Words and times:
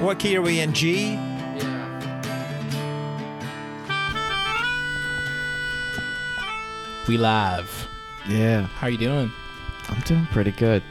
What 0.00 0.18
key 0.18 0.36
are 0.36 0.42
we 0.42 0.60
in? 0.60 0.72
G? 0.72 1.12
Yeah. 1.14 1.76
We 7.06 7.18
live. 7.18 7.88
Yeah, 8.28 8.62
How 8.62 8.86
are 8.86 8.90
you 8.90 8.98
doing, 8.98 9.30
I'm 9.88 10.00
doing 10.02 10.26
pretty 10.26 10.52
good. 10.52 10.82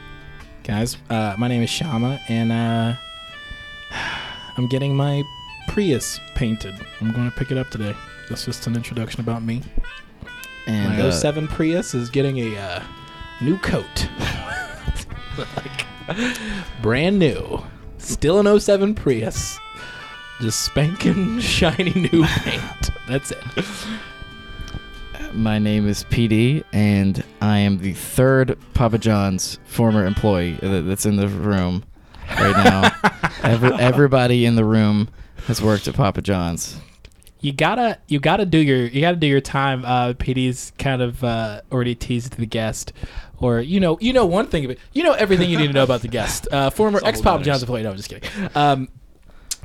guys? 0.63 0.97
Uh, 1.09 1.35
my 1.37 1.47
name 1.47 1.61
is 1.61 1.69
Shama, 1.69 2.19
and 2.27 2.51
uh, 2.51 2.95
I'm 4.57 4.67
getting 4.67 4.95
my 4.95 5.23
Prius 5.69 6.19
painted. 6.35 6.75
I'm 6.99 7.11
going 7.11 7.29
to 7.29 7.35
pick 7.37 7.51
it 7.51 7.57
up 7.57 7.69
today. 7.69 7.95
That's 8.29 8.45
just 8.45 8.67
an 8.67 8.75
introduction 8.75 9.21
about 9.21 9.43
me. 9.43 9.61
And 10.67 10.97
my 10.97 11.07
uh, 11.07 11.11
07 11.11 11.47
Prius 11.47 11.93
is 11.93 12.09
getting 12.09 12.37
a 12.39 12.57
uh, 12.57 12.83
new 13.41 13.57
coat. 13.59 14.09
like, 15.37 15.85
brand 16.81 17.17
new. 17.19 17.63
Still 18.09 18.39
an 18.45 18.59
07 18.59 18.95
Prius. 18.95 19.59
Just 20.41 20.61
spanking 20.65 21.39
shiny 21.41 21.91
new 21.93 22.25
paint. 22.25 22.89
That's 23.07 23.31
it. 23.31 23.37
my 25.33 25.59
name 25.59 25.87
is 25.87 26.03
PD, 26.05 26.63
and 26.73 27.23
I 27.41 27.59
am 27.59 27.77
the 27.79 27.93
third 27.93 28.57
Papa 28.73 28.97
John's 28.97 29.59
former 29.65 30.05
employee 30.05 30.53
that- 30.61 30.85
that's 30.87 31.05
in 31.05 31.17
the 31.17 31.27
room 31.27 31.83
right 32.37 32.63
now. 32.63 32.91
Every, 33.43 33.73
everybody 33.75 34.45
in 34.45 34.55
the 34.55 34.65
room 34.65 35.09
has 35.47 35.61
worked 35.61 35.87
at 35.87 35.93
Papa 35.95 36.21
John's. 36.21 36.77
You 37.41 37.53
gotta, 37.53 37.97
you 38.07 38.19
gotta 38.19 38.45
do 38.45 38.57
your, 38.57 38.85
you 38.87 38.99
gotta 39.01 39.15
do 39.17 39.27
your 39.27 39.39
time. 39.39 39.85
Uh, 39.85 40.13
PD's 40.13 40.73
kind 40.77 41.01
of 41.01 41.23
uh, 41.23 41.61
already 41.71 41.95
teased 41.95 42.33
the 42.37 42.45
guest, 42.45 42.91
or 43.41 43.59
you 43.61 43.79
know, 43.79 43.97
you 44.01 44.13
know 44.13 44.25
one 44.25 44.47
thing, 44.47 44.65
about, 44.65 44.77
you 44.93 45.03
know 45.03 45.13
everything 45.13 45.49
you 45.49 45.57
need 45.57 45.67
to 45.67 45.73
know 45.73 45.83
about 45.83 46.01
the 46.01 46.07
guest. 46.07 46.47
Uh, 46.59 46.69
former 46.69 46.99
ex 47.03 47.21
Papa 47.21 47.43
John's 47.43 47.61
employee. 47.63 47.83
No, 47.83 47.91
I'm 47.91 47.97
just 47.97 48.09
kidding. 48.09 48.29
Um, 48.55 48.89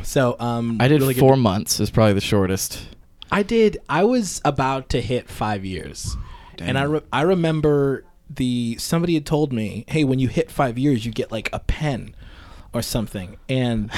so 0.03 0.37
um, 0.39 0.77
I 0.81 0.89
did 0.89 1.01
really 1.01 1.15
good- 1.15 1.21
four 1.21 1.37
months. 1.37 1.81
Is 1.81 1.91
probably 1.91 2.13
the 2.15 2.21
shortest. 2.21 2.89
I 3.33 3.43
did. 3.43 3.79
I 3.89 4.05
was 4.05 4.41
about 4.45 4.91
to 4.91 5.01
hit 5.01 5.29
five 5.29 5.65
years, 5.65 6.17
and 6.59 6.79
I 6.79 6.83
re- 6.85 7.01
I 7.13 7.23
remember 7.23 8.05
the 8.29 8.77
somebody 8.79 9.15
had 9.15 9.25
told 9.27 9.53
me, 9.53 9.85
"Hey, 9.89 10.05
when 10.05 10.19
you 10.19 10.29
hit 10.29 10.51
five 10.51 10.79
years, 10.79 11.05
you 11.07 11.11
get 11.13 11.33
like 11.33 11.49
a 11.53 11.59
pen 11.61 12.15
or 12.73 12.83
something," 12.83 13.37
and 13.49 13.91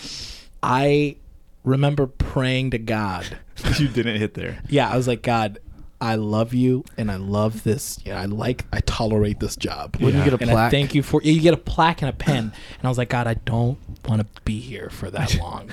I 0.62 1.16
remember 1.64 2.06
praying 2.06 2.70
to 2.70 2.78
God. 2.78 3.38
you 3.78 3.88
didn't 3.88 4.16
hit 4.16 4.34
there. 4.34 4.60
Yeah, 4.68 4.88
I 4.90 4.96
was 4.96 5.08
like, 5.08 5.22
God. 5.22 5.58
I 6.00 6.14
love 6.14 6.54
you, 6.54 6.84
and 6.96 7.10
I 7.10 7.16
love 7.16 7.64
this. 7.64 7.98
You 8.04 8.12
know, 8.12 8.18
I 8.18 8.24
like, 8.26 8.64
I 8.72 8.80
tolerate 8.80 9.40
this 9.40 9.56
job. 9.56 9.96
Wouldn't 9.96 10.24
you 10.24 10.30
get 10.30 10.40
a 10.40 10.42
and 10.42 10.50
I 10.50 10.54
plaque? 10.54 10.70
thank 10.70 10.94
you 10.94 11.02
for. 11.02 11.20
You 11.22 11.40
get 11.40 11.54
a 11.54 11.58
plaque 11.58 12.02
and 12.02 12.08
a 12.08 12.12
pen, 12.12 12.52
and 12.78 12.84
I 12.84 12.88
was 12.88 12.98
like, 12.98 13.08
God, 13.08 13.26
I 13.26 13.34
don't 13.34 13.78
want 14.08 14.20
to 14.22 14.42
be 14.42 14.60
here 14.60 14.90
for 14.90 15.10
that 15.10 15.34
long. 15.40 15.70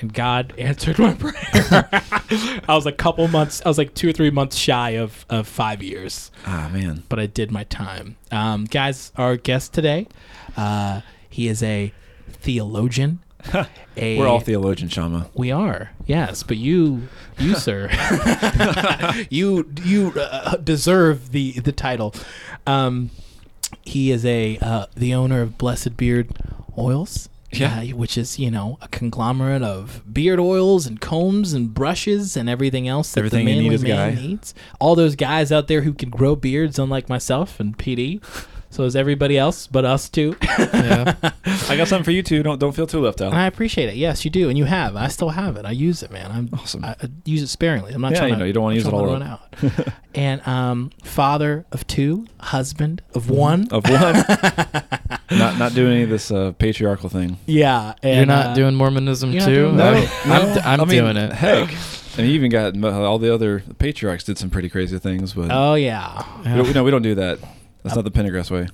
and 0.00 0.12
God 0.12 0.52
answered 0.58 0.98
my 0.98 1.14
prayer. 1.18 1.34
I 2.68 2.74
was 2.74 2.86
a 2.86 2.92
couple 2.92 3.28
months. 3.28 3.62
I 3.64 3.68
was 3.68 3.78
like 3.78 3.94
two 3.94 4.08
or 4.08 4.12
three 4.12 4.30
months 4.30 4.56
shy 4.56 4.90
of 4.90 5.24
of 5.30 5.46
five 5.46 5.82
years, 5.84 6.32
Ah, 6.46 6.68
man. 6.72 7.04
but 7.08 7.20
I 7.20 7.26
did 7.26 7.52
my 7.52 7.62
time. 7.64 8.16
Um, 8.32 8.64
guys, 8.64 9.12
our 9.16 9.36
guest 9.36 9.72
today, 9.72 10.08
uh, 10.56 11.02
he 11.30 11.46
is 11.46 11.62
a 11.62 11.92
theologian. 12.32 13.20
a, 13.96 14.18
We're 14.18 14.26
all 14.28 14.40
theologian, 14.40 14.88
Shama. 14.88 15.28
we 15.34 15.50
are, 15.50 15.90
yes, 16.06 16.42
but 16.42 16.56
you, 16.56 17.08
you, 17.38 17.54
sir, 17.66 17.88
you, 19.30 19.70
you 19.84 20.12
uh, 20.18 20.56
deserve 20.56 21.32
the 21.32 21.52
the 21.60 21.72
title. 21.72 22.14
Um, 22.66 23.10
he 23.82 24.10
is 24.10 24.24
a 24.24 24.58
uh, 24.60 24.86
the 24.94 25.14
owner 25.14 25.42
of 25.42 25.58
Blessed 25.58 25.96
Beard 25.96 26.28
Oils. 26.78 27.28
Yeah. 27.52 27.82
uh, 27.82 27.96
which 27.96 28.18
is 28.18 28.36
you 28.36 28.50
know 28.50 28.78
a 28.82 28.88
conglomerate 28.88 29.62
of 29.62 30.02
beard 30.12 30.40
oils 30.40 30.88
and 30.88 31.00
combs 31.00 31.52
and 31.52 31.72
brushes 31.72 32.36
and 32.36 32.48
everything 32.50 32.88
else 32.88 33.12
that 33.12 33.20
Everything 33.20 33.44
the 33.46 33.52
you 33.52 33.62
need 33.62 33.70
manly 33.70 33.88
man 33.88 34.14
guy. 34.16 34.20
needs. 34.20 34.54
All 34.80 34.96
those 34.96 35.14
guys 35.14 35.52
out 35.52 35.68
there 35.68 35.82
who 35.82 35.92
can 35.92 36.10
grow 36.10 36.34
beards, 36.34 36.80
unlike 36.80 37.08
myself 37.08 37.60
and 37.60 37.78
PD. 37.78 38.20
So 38.74 38.82
is 38.82 38.96
everybody 38.96 39.38
else, 39.38 39.68
but 39.68 39.84
us 39.84 40.08
too. 40.08 40.36
Yeah. 40.74 41.14
I 41.68 41.76
got 41.76 41.88
something 41.88 42.04
for 42.04 42.10
you 42.10 42.22
too. 42.22 42.42
Don't 42.42 42.58
don't 42.58 42.72
feel 42.74 42.86
too 42.86 43.00
left 43.00 43.20
out. 43.20 43.28
And 43.32 43.40
I 43.40 43.46
appreciate 43.46 43.88
it. 43.88 43.94
Yes, 43.96 44.24
you 44.24 44.30
do, 44.30 44.48
and 44.48 44.58
you 44.58 44.64
have. 44.64 44.96
I 44.96 45.08
still 45.08 45.30
have 45.30 45.56
it. 45.56 45.64
I 45.64 45.70
use 45.70 46.02
it, 46.02 46.10
man. 46.10 46.30
I'm 46.30 46.48
Awesome. 46.52 46.84
I, 46.84 46.90
I 47.00 47.08
use 47.24 47.42
it 47.42 47.46
sparingly. 47.46 47.92
I'm 47.92 48.00
not 48.00 48.12
Yeah, 48.12 48.18
trying 48.18 48.30
you 48.30 48.34
to. 48.34 48.38
know, 48.40 48.44
you 48.46 48.52
don't 48.52 48.62
wanna 48.64 48.74
use 48.74 48.86
it 48.86 48.90
trying 48.90 49.02
all 49.02 49.12
run 49.12 49.22
out. 49.22 49.40
and 50.14 50.46
um, 50.46 50.90
father 51.04 51.64
of 51.72 51.86
two, 51.86 52.26
husband 52.40 53.02
of 53.14 53.30
one. 53.30 53.68
Of 53.70 53.88
one. 53.88 54.14
not 55.30 55.58
not 55.58 55.74
doing 55.74 55.92
any 55.92 56.02
of 56.02 56.10
this 56.10 56.30
uh, 56.30 56.52
patriarchal 56.52 57.08
thing. 57.08 57.38
Yeah, 57.46 57.94
and, 58.02 58.16
You're 58.16 58.26
not 58.26 58.46
uh, 58.46 58.54
doing 58.54 58.74
Mormonism 58.74 59.32
too? 59.32 59.38
doing 59.40 59.80
I'm, 59.80 59.94
that? 59.94 60.26
I'm, 60.26 60.54
d- 60.54 60.60
I'm 60.64 60.80
I 60.80 60.84
mean, 60.84 60.88
doing 61.02 61.16
it. 61.16 61.32
Heck. 61.32 61.70
And 62.18 62.26
you 62.28 62.34
even 62.34 62.50
got 62.50 62.76
all 62.84 63.18
the 63.18 63.32
other 63.32 63.62
patriarchs 63.78 64.24
did 64.24 64.38
some 64.38 64.50
pretty 64.50 64.68
crazy 64.68 64.98
things, 64.98 65.32
but 65.34 65.48
Oh 65.50 65.74
yeah. 65.74 66.24
we 66.62 66.72
no, 66.72 66.82
we 66.84 66.90
don't 66.90 67.02
do 67.02 67.14
that. 67.16 67.38
That's 67.84 67.94
not 67.96 68.04
the 68.04 68.10
Pendergrass 68.10 68.50
way. 68.50 68.66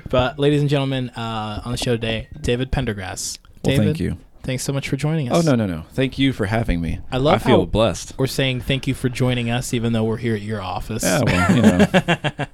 But 0.08 0.38
ladies 0.38 0.60
and 0.60 0.70
gentlemen, 0.70 1.10
uh, 1.10 1.62
on 1.64 1.72
the 1.72 1.78
show 1.78 1.92
today, 1.92 2.28
David 2.40 2.70
Pendergrass. 2.70 3.38
Well, 3.64 3.76
David, 3.76 3.84
thank 3.86 4.00
you. 4.00 4.16
Thanks 4.42 4.62
so 4.62 4.72
much 4.72 4.88
for 4.88 4.96
joining 4.96 5.30
us. 5.30 5.44
Oh 5.46 5.50
no 5.50 5.56
no 5.56 5.66
no! 5.66 5.82
Thank 5.92 6.18
you 6.18 6.32
for 6.32 6.46
having 6.46 6.80
me. 6.80 7.00
I 7.10 7.16
love 7.16 7.34
I 7.34 7.38
feel 7.38 7.66
blessed. 7.66 8.14
We're 8.16 8.28
saying 8.28 8.60
thank 8.60 8.86
you 8.86 8.94
for 8.94 9.08
joining 9.08 9.50
us, 9.50 9.74
even 9.74 9.92
though 9.92 10.04
we're 10.04 10.18
here 10.18 10.36
at 10.36 10.40
your 10.42 10.62
office. 10.62 11.02
Yeah, 11.02 11.20
well, 11.26 11.56
you 11.56 11.62
know. 11.62 12.46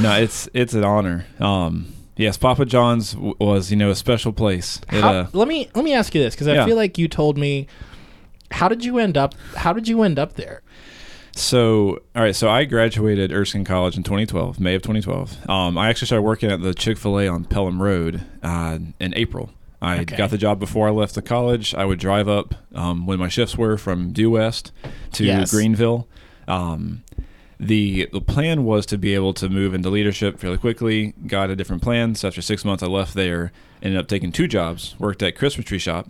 no, 0.00 0.12
it's 0.20 0.48
it's 0.54 0.74
an 0.74 0.84
honor. 0.84 1.26
Um, 1.40 1.92
yes, 2.16 2.36
Papa 2.36 2.64
John's 2.66 3.14
w- 3.14 3.34
was 3.40 3.72
you 3.72 3.76
know 3.76 3.90
a 3.90 3.96
special 3.96 4.32
place. 4.32 4.80
It, 4.92 5.00
How, 5.00 5.12
uh, 5.12 5.26
let 5.32 5.48
me 5.48 5.68
let 5.74 5.84
me 5.84 5.92
ask 5.92 6.14
you 6.14 6.22
this 6.22 6.34
because 6.36 6.46
I 6.46 6.54
Yeah. 6.54 6.66
feel 6.66 6.76
like 6.76 6.98
you 6.98 7.08
told 7.08 7.36
me. 7.36 7.66
How 8.50 8.66
did 8.68 8.82
you 8.82 8.96
end 8.98 9.18
up? 9.18 9.34
How 9.56 9.74
did 9.74 9.88
you 9.88 10.02
end 10.04 10.18
up 10.18 10.34
there? 10.36 10.62
So 11.34 12.00
all 12.16 12.22
right, 12.22 12.34
so 12.34 12.48
I 12.48 12.64
graduated 12.64 13.32
Erskine 13.32 13.64
College 13.64 13.96
in 13.96 14.02
2012, 14.02 14.58
May 14.60 14.74
of 14.74 14.82
2012. 14.82 15.48
Um, 15.48 15.78
I 15.78 15.88
actually 15.88 16.06
started 16.06 16.22
working 16.22 16.50
at 16.50 16.62
the 16.62 16.74
Chick 16.74 16.98
Fil 16.98 17.18
A 17.20 17.28
on 17.28 17.44
Pelham 17.44 17.80
Road 17.80 18.22
uh, 18.42 18.78
in 18.98 19.14
April. 19.14 19.50
I 19.80 20.00
Okay. 20.00 20.16
got 20.16 20.30
the 20.30 20.38
job 20.38 20.58
before 20.58 20.88
I 20.88 20.90
left 20.90 21.14
the 21.14 21.22
college. 21.22 21.72
I 21.74 21.84
would 21.84 22.00
drive 22.00 22.28
up 22.28 22.54
um, 22.74 23.06
when 23.06 23.20
my 23.20 23.28
shifts 23.28 23.56
were 23.56 23.78
from 23.78 24.12
Due 24.12 24.30
West 24.30 24.72
to 25.12 25.24
Yes. 25.24 25.52
Greenville. 25.52 26.08
Um, 26.48 27.04
the 27.60 28.08
the 28.12 28.20
plan 28.20 28.64
was 28.64 28.86
to 28.86 28.98
be 28.98 29.14
able 29.14 29.34
to 29.34 29.48
move 29.48 29.74
into 29.74 29.90
leadership 29.90 30.38
fairly 30.38 30.58
quickly. 30.58 31.12
Got 31.26 31.50
a 31.50 31.56
different 31.56 31.82
plan. 31.82 32.14
So 32.16 32.28
after 32.28 32.42
six 32.42 32.64
months, 32.64 32.82
I 32.82 32.86
left 32.86 33.14
there. 33.14 33.52
Ended 33.82 34.00
up 34.00 34.08
taking 34.08 34.32
two 34.32 34.48
jobs. 34.48 34.96
Worked 34.98 35.22
at 35.22 35.36
Christmas 35.36 35.66
Tree 35.66 35.78
Shop. 35.78 36.08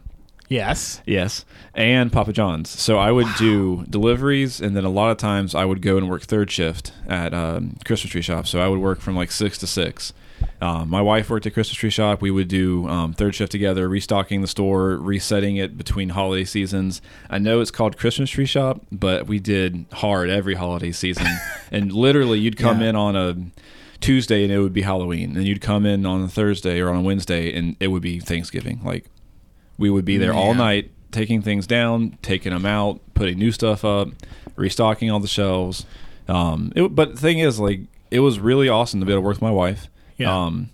Yes. 0.48 1.02
Yes, 1.04 1.44
and 1.74 2.10
Papa 2.10 2.32
John's. 2.32 2.70
So 2.70 2.96
I 2.98 3.12
would 3.12 3.26
do 3.38 3.84
deliveries, 3.90 4.60
and 4.60 4.74
then 4.76 4.84
a 4.84 4.90
lot 4.90 5.10
of 5.10 5.18
times 5.18 5.54
I 5.54 5.64
would 5.66 5.82
go 5.82 5.96
and 5.98 6.08
work 6.08 6.22
third 6.22 6.50
shift 6.50 6.92
at 7.06 7.34
um, 7.34 7.76
Christmas 7.84 8.10
Tree 8.12 8.22
Shop. 8.22 8.46
So 8.46 8.58
I 8.60 8.68
would 8.68 8.78
work 8.80 9.00
from 9.00 9.14
like 9.14 9.30
six 9.30 9.58
to 9.58 9.66
six. 9.66 10.12
Um, 10.62 10.88
my 10.88 11.02
wife 11.02 11.28
worked 11.30 11.46
at 11.46 11.52
Christmas 11.54 11.76
Tree 11.76 11.90
Shop. 11.90 12.22
We 12.22 12.30
would 12.30 12.48
do 12.48 12.88
um, 12.88 13.12
third 13.12 13.34
shift 13.34 13.52
together, 13.52 13.88
restocking 13.88 14.40
the 14.40 14.46
store, 14.46 14.96
resetting 14.96 15.56
it 15.56 15.76
between 15.76 16.10
holiday 16.10 16.44
seasons. 16.44 17.02
I 17.28 17.38
know 17.38 17.60
it's 17.60 17.70
called 17.72 17.98
Christmas 17.98 18.30
Tree 18.30 18.46
Shop, 18.46 18.80
but 18.90 19.26
we 19.26 19.38
did 19.40 19.84
hard 19.92 20.30
every 20.30 20.54
holiday 20.54 20.92
season, 20.92 21.26
and 21.72 21.92
literally 21.92 22.38
you'd 22.38 22.56
come 22.56 22.80
Yeah. 22.80 22.88
in 22.90 22.96
on 22.96 23.16
a 23.16 23.36
Tuesday 24.00 24.44
and 24.44 24.52
it 24.52 24.60
would 24.60 24.72
be 24.72 24.82
Halloween, 24.82 25.36
and 25.36 25.44
you'd 25.44 25.60
come 25.60 25.84
in 25.84 26.06
on 26.06 26.22
a 26.22 26.28
Thursday 26.28 26.80
or 26.80 26.88
on 26.88 26.96
a 26.96 27.02
Wednesday 27.02 27.52
and 27.52 27.74
it 27.80 27.88
would 27.88 28.02
be 28.02 28.20
Thanksgiving. 28.20 28.80
Like 28.84 29.06
we 29.78 29.88
would 29.88 30.04
be 30.04 30.18
there 30.18 30.34
all 30.34 30.54
night, 30.54 30.90
taking 31.12 31.40
things 31.40 31.66
down, 31.66 32.18
taking 32.20 32.52
them 32.52 32.66
out, 32.66 33.00
putting 33.14 33.38
new 33.38 33.52
stuff 33.52 33.84
up, 33.84 34.08
restocking 34.56 35.10
all 35.10 35.20
the 35.20 35.28
shelves. 35.28 35.86
Um, 36.26 36.72
it, 36.76 36.94
but 36.94 37.14
the 37.14 37.20
thing 37.20 37.38
is, 37.38 37.58
like, 37.58 37.80
it 38.10 38.20
was 38.20 38.38
really 38.38 38.68
awesome 38.68 39.00
to 39.00 39.06
be 39.06 39.12
able 39.12 39.22
to 39.22 39.26
work 39.26 39.36
with 39.36 39.42
my 39.42 39.50
wife. 39.50 39.88
Yeah. 40.16 40.46
Um, 40.46 40.70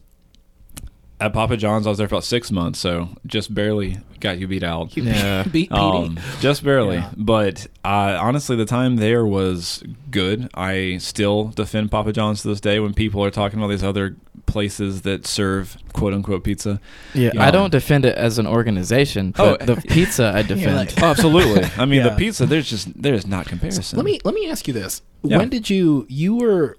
at 1.20 1.32
Papa 1.32 1.56
John's, 1.56 1.86
I 1.86 1.90
was 1.90 1.98
there 1.98 2.08
for 2.08 2.16
about 2.16 2.24
six 2.24 2.50
months, 2.50 2.78
so 2.78 3.08
just 3.26 3.54
barely 3.54 3.98
got 4.20 4.38
you 4.38 4.48
beat 4.48 4.64
out. 4.64 4.96
Yeah. 4.96 5.44
Beat 5.44 5.70
PD. 5.70 6.06
Um, 6.06 6.20
just 6.40 6.64
barely. 6.64 6.96
Yeah. 6.96 7.10
But 7.16 7.66
uh, 7.84 8.18
honestly, 8.20 8.56
the 8.56 8.64
time 8.64 8.96
there 8.96 9.24
was 9.24 9.82
good. 10.10 10.50
I 10.54 10.98
still 10.98 11.44
defend 11.48 11.90
Papa 11.90 12.12
John's 12.12 12.42
to 12.42 12.48
this 12.48 12.60
day 12.60 12.80
when 12.80 12.94
people 12.94 13.24
are 13.24 13.30
talking 13.30 13.58
about 13.58 13.68
these 13.68 13.84
other 13.84 14.16
places 14.46 15.02
that 15.02 15.26
serve 15.26 15.76
quote 15.92 16.12
unquote 16.14 16.44
pizza. 16.44 16.80
Yeah, 17.14 17.30
Yeah. 17.34 17.46
I 17.46 17.50
don't 17.50 17.70
defend 17.70 18.04
it 18.04 18.16
as 18.16 18.38
an 18.38 18.46
organization, 18.46 19.34
Oh, 19.38 19.56
the 19.56 19.76
pizza 19.88 20.32
I 20.34 20.42
defend. 20.54 20.76
like- 20.76 21.02
Oh, 21.02 21.06
absolutely. 21.06 21.64
I 21.78 21.84
mean, 21.84 22.00
Yeah. 22.02 22.10
the 22.10 22.16
pizza, 22.16 22.46
there's 22.46 22.68
just, 22.68 23.00
there's 23.00 23.26
not 23.26 23.46
comparison. 23.46 23.96
Let 23.96 24.04
me 24.04 24.20
let 24.24 24.34
me 24.34 24.48
ask 24.50 24.66
you 24.68 24.74
this: 24.74 25.02
Yeah. 25.22 25.38
When 25.38 25.48
did 25.48 25.68
you 25.70 26.06
you 26.08 26.36
were? 26.36 26.76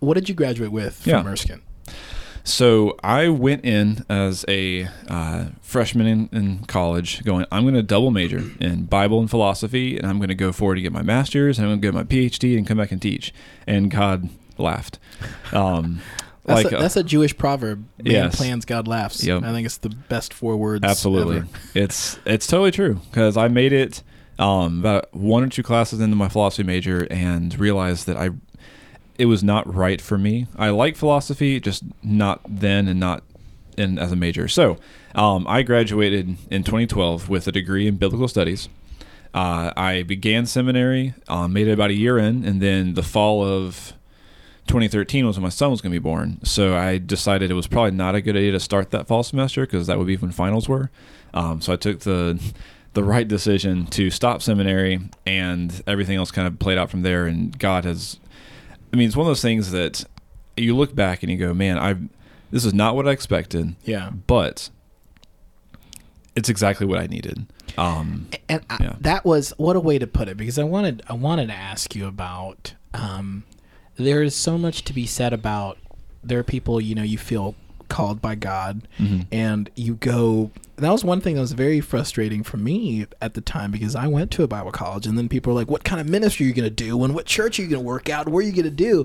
What 0.00 0.14
did 0.14 0.28
you 0.28 0.34
graduate 0.34 0.70
with 0.70 1.06
Yeah. 1.06 1.22
from 1.22 1.32
Erskine? 1.32 1.62
So 2.44 2.96
I 3.02 3.28
went 3.28 3.64
in 3.64 4.04
as 4.08 4.44
a 4.48 4.88
uh, 5.08 5.46
freshman 5.60 6.06
in, 6.06 6.28
in 6.32 6.58
college, 6.64 7.22
going, 7.24 7.44
I'm 7.52 7.64
going 7.64 7.74
to 7.74 7.82
double 7.82 8.10
major 8.10 8.42
in 8.58 8.84
Bible 8.84 9.20
and 9.20 9.28
philosophy, 9.28 9.98
and 9.98 10.06
I'm 10.06 10.16
going 10.18 10.28
to 10.28 10.34
go 10.34 10.50
forward 10.52 10.76
to 10.76 10.80
get 10.80 10.90
my 10.92 11.02
master's, 11.02 11.58
and 11.58 11.66
I'm 11.66 11.78
going 11.78 11.80
to 11.82 11.86
get 11.88 11.94
my 11.94 12.04
PhD 12.04 12.56
and 12.56 12.66
come 12.66 12.78
back 12.78 12.90
and 12.90 13.02
teach. 13.02 13.34
And 13.66 13.90
God 13.90 14.30
laughed. 14.56 14.98
Um, 15.52 16.00
That's, 16.48 16.64
like 16.64 16.72
a, 16.72 16.78
uh, 16.78 16.80
that's 16.82 16.96
a 16.96 17.02
Jewish 17.04 17.36
proverb. 17.36 17.84
Man 18.02 18.12
Yes. 18.12 18.36
plans, 18.36 18.64
God 18.64 18.88
laughs. 18.88 19.22
Yep. 19.22 19.42
I 19.42 19.52
think 19.52 19.66
it's 19.66 19.78
the 19.78 19.90
best 19.90 20.32
four 20.34 20.56
words. 20.56 20.84
Absolutely, 20.84 21.38
ever. 21.38 21.48
it's 21.74 22.18
it's 22.26 22.46
totally 22.46 22.70
true 22.70 23.00
because 23.10 23.36
I 23.36 23.48
made 23.48 23.72
it 23.72 24.02
um, 24.38 24.80
about 24.80 25.12
one 25.14 25.42
or 25.44 25.48
two 25.48 25.62
classes 25.62 26.00
into 26.00 26.16
my 26.16 26.28
philosophy 26.28 26.62
major 26.62 27.06
and 27.10 27.58
realized 27.58 28.06
that 28.06 28.16
I 28.16 28.30
it 29.18 29.26
was 29.26 29.42
not 29.42 29.72
right 29.72 30.00
for 30.00 30.16
me. 30.16 30.46
I 30.56 30.70
like 30.70 30.96
philosophy, 30.96 31.60
just 31.60 31.82
not 32.02 32.40
then 32.48 32.88
and 32.88 32.98
not 33.00 33.24
in 33.76 33.98
as 33.98 34.12
a 34.12 34.16
major. 34.16 34.48
So 34.48 34.78
um, 35.14 35.46
I 35.48 35.62
graduated 35.62 36.36
in 36.50 36.62
2012 36.64 37.28
with 37.28 37.46
a 37.48 37.52
degree 37.52 37.86
in 37.86 37.96
biblical 37.96 38.28
studies. 38.28 38.68
Uh, 39.34 39.72
I 39.76 40.02
began 40.04 40.46
seminary, 40.46 41.14
um, 41.28 41.52
made 41.52 41.68
it 41.68 41.72
about 41.72 41.90
a 41.90 41.94
year 41.94 42.16
in, 42.18 42.44
and 42.44 42.62
then 42.62 42.94
the 42.94 43.02
fall 43.02 43.44
of 43.44 43.92
2013 44.68 45.26
was 45.26 45.36
when 45.36 45.42
my 45.42 45.48
son 45.48 45.70
was 45.70 45.80
going 45.80 45.92
to 45.92 45.98
be 45.98 46.02
born. 46.02 46.38
So 46.44 46.76
I 46.76 46.98
decided 46.98 47.50
it 47.50 47.54
was 47.54 47.66
probably 47.66 47.90
not 47.92 48.14
a 48.14 48.20
good 48.20 48.36
idea 48.36 48.52
to 48.52 48.60
start 48.60 48.90
that 48.92 49.06
fall 49.08 49.22
semester 49.22 49.62
because 49.62 49.86
that 49.88 49.98
would 49.98 50.06
be 50.06 50.16
when 50.16 50.30
finals 50.30 50.68
were. 50.68 50.90
Um, 51.34 51.60
so 51.60 51.72
I 51.72 51.76
took 51.76 52.00
the 52.00 52.40
the 52.94 53.02
right 53.04 53.28
decision 53.28 53.86
to 53.86 54.10
stop 54.10 54.42
seminary, 54.42 54.98
and 55.26 55.82
everything 55.86 56.16
else 56.16 56.30
kind 56.30 56.48
of 56.48 56.58
played 56.58 56.78
out 56.78 56.90
from 56.90 57.02
there. 57.02 57.26
And 57.26 57.56
God 57.58 57.84
has, 57.84 58.18
I 58.92 58.96
mean, 58.96 59.06
it's 59.08 59.16
one 59.16 59.26
of 59.26 59.30
those 59.30 59.42
things 59.42 59.70
that 59.72 60.04
you 60.56 60.74
look 60.76 60.94
back 60.94 61.22
and 61.22 61.30
you 61.30 61.38
go, 61.38 61.52
"Man, 61.54 61.78
I 61.78 61.94
this 62.50 62.64
is 62.64 62.72
not 62.74 62.94
what 62.96 63.06
I 63.06 63.12
expected," 63.12 63.74
Yeah. 63.84 64.10
but 64.26 64.70
it's 66.34 66.48
exactly 66.48 66.86
what 66.86 66.98
I 66.98 67.06
needed. 67.06 67.46
Um, 67.76 68.28
and 68.48 68.62
I, 68.70 68.78
Yeah. 68.82 68.96
that 69.00 69.24
was 69.24 69.52
what 69.58 69.76
a 69.76 69.80
way 69.80 69.98
to 69.98 70.06
put 70.06 70.28
it 70.28 70.36
because 70.36 70.58
I 70.58 70.64
wanted 70.64 71.02
I 71.08 71.12
wanted 71.14 71.48
to 71.48 71.54
ask 71.54 71.94
you 71.94 72.06
about 72.06 72.74
um, 72.94 73.44
there 73.98 74.22
is 74.22 74.34
so 74.34 74.56
much 74.56 74.84
to 74.84 74.92
be 74.92 75.06
said 75.06 75.32
about 75.32 75.76
there 76.24 76.38
are 76.38 76.44
people 76.44 76.80
you 76.80 76.94
know 76.94 77.02
you 77.02 77.18
feel 77.18 77.54
called 77.88 78.20
by 78.20 78.34
God 78.34 78.86
Mhm. 78.98 79.26
and 79.32 79.70
you 79.74 79.94
go 79.94 80.50
that 80.76 80.90
was 80.90 81.02
one 81.04 81.20
thing 81.20 81.34
that 81.34 81.40
was 81.40 81.52
very 81.52 81.80
frustrating 81.80 82.42
for 82.44 82.56
me 82.58 83.06
at 83.20 83.34
the 83.34 83.40
time 83.40 83.70
because 83.72 83.96
I 83.96 84.06
went 84.06 84.30
to 84.32 84.42
a 84.44 84.46
Bible 84.48 84.70
college 84.70 85.06
and 85.06 85.16
then 85.18 85.28
people 85.28 85.52
are 85.52 85.56
like 85.56 85.70
what 85.70 85.84
kind 85.84 86.00
of 86.00 86.08
ministry 86.08 86.46
are 86.46 86.48
you 86.48 86.54
going 86.54 86.68
to 86.68 86.84
do? 86.84 87.02
And 87.02 87.14
what 87.14 87.26
church 87.26 87.58
are 87.58 87.62
you 87.62 87.68
going 87.68 87.82
to 87.82 87.86
work 87.86 88.08
out? 88.08 88.28
Where 88.28 88.44
are 88.44 88.46
you 88.46 88.52
going 88.52 88.64
to 88.64 88.70
do? 88.70 89.04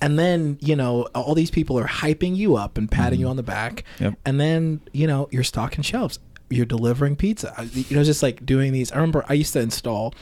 And 0.00 0.16
then 0.18 0.58
you 0.60 0.76
know 0.76 1.02
all 1.14 1.34
these 1.34 1.50
people 1.50 1.76
are 1.78 1.86
hyping 1.88 2.36
you 2.36 2.54
up 2.56 2.78
and 2.78 2.88
patting 2.90 3.18
you 3.18 3.26
on 3.28 3.36
the 3.36 3.42
back. 3.42 3.82
Yep. 3.98 4.14
and 4.24 4.38
then 4.40 4.80
you 4.92 5.06
know 5.08 5.28
you're 5.32 5.42
stocking 5.42 5.82
shelves. 5.82 6.18
You're 6.50 6.66
delivering 6.66 7.16
pizza. 7.16 7.52
You 7.72 7.96
know 7.96 8.04
just 8.04 8.22
like 8.22 8.44
doing 8.46 8.72
these. 8.72 8.92
I 8.92 8.96
remember 8.96 9.24
i 9.28 9.32
used 9.34 9.52
to 9.54 9.60
install 9.60 10.14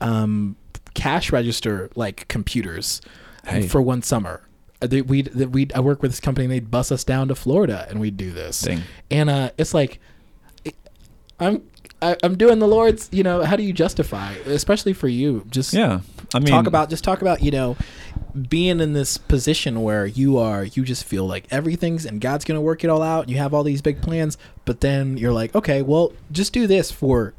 um, 0.00 0.56
cash 0.94 1.30
register 1.32 1.90
like 1.94 2.26
computers 2.28 3.00
Hey. 3.48 3.66
for 3.68 3.80
one 3.82 4.02
summer 4.02 4.42
Uh, 4.82 4.86
they- 4.86 5.02
we'd 5.02 5.34
we'd 5.34 5.72
i 5.74 5.80
work 5.80 6.02
with 6.02 6.10
this 6.12 6.20
company 6.20 6.44
and 6.44 6.52
they'd 6.52 6.70
bus 6.70 6.92
us 6.92 7.02
down 7.04 7.28
to 7.28 7.34
florida 7.34 7.86
and 7.90 7.98
we'd 8.00 8.16
do 8.16 8.30
this 8.32 8.60
Dang. 8.62 8.82
and 9.10 9.28
uh 9.30 9.50
it's 9.58 9.74
like 9.74 10.00
i'm 11.40 11.62
I, 12.00 12.16
i'm 12.22 12.36
doing 12.36 12.58
the 12.58 12.68
lord's 12.68 13.08
you 13.12 13.22
know 13.22 13.42
how 13.44 13.56
do 13.56 13.62
you 13.62 13.72
justify 13.72 14.32
especially 14.46 14.92
for 14.92 15.08
you 15.08 15.44
just 15.50 15.72
yeah, 15.74 16.00
I 16.34 16.38
mean, 16.38 16.48
talk 16.48 16.66
about 16.66 16.90
just 16.90 17.02
talk 17.04 17.22
about 17.22 17.42
you 17.42 17.50
know 17.50 17.76
being 18.48 18.78
in 18.80 18.92
this 18.92 19.16
position 19.18 19.82
where 19.82 20.06
you 20.06 20.38
are 20.38 20.64
you 20.64 20.84
just 20.84 21.04
feel 21.04 21.26
like 21.26 21.46
everything's 21.50 22.04
and 22.06 22.20
god's 22.20 22.44
gonna 22.44 22.60
work 22.60 22.84
it 22.84 22.90
all 22.90 23.02
out 23.02 23.22
and 23.22 23.30
you 23.30 23.38
have 23.38 23.52
all 23.54 23.64
these 23.64 23.82
big 23.82 24.00
plans 24.02 24.38
but 24.64 24.80
then 24.80 25.16
you're 25.16 25.32
like 25.32 25.54
okay 25.56 25.82
well 25.82 26.12
just 26.30 26.52
do 26.52 26.66
this 26.68 26.90
for 26.92 27.34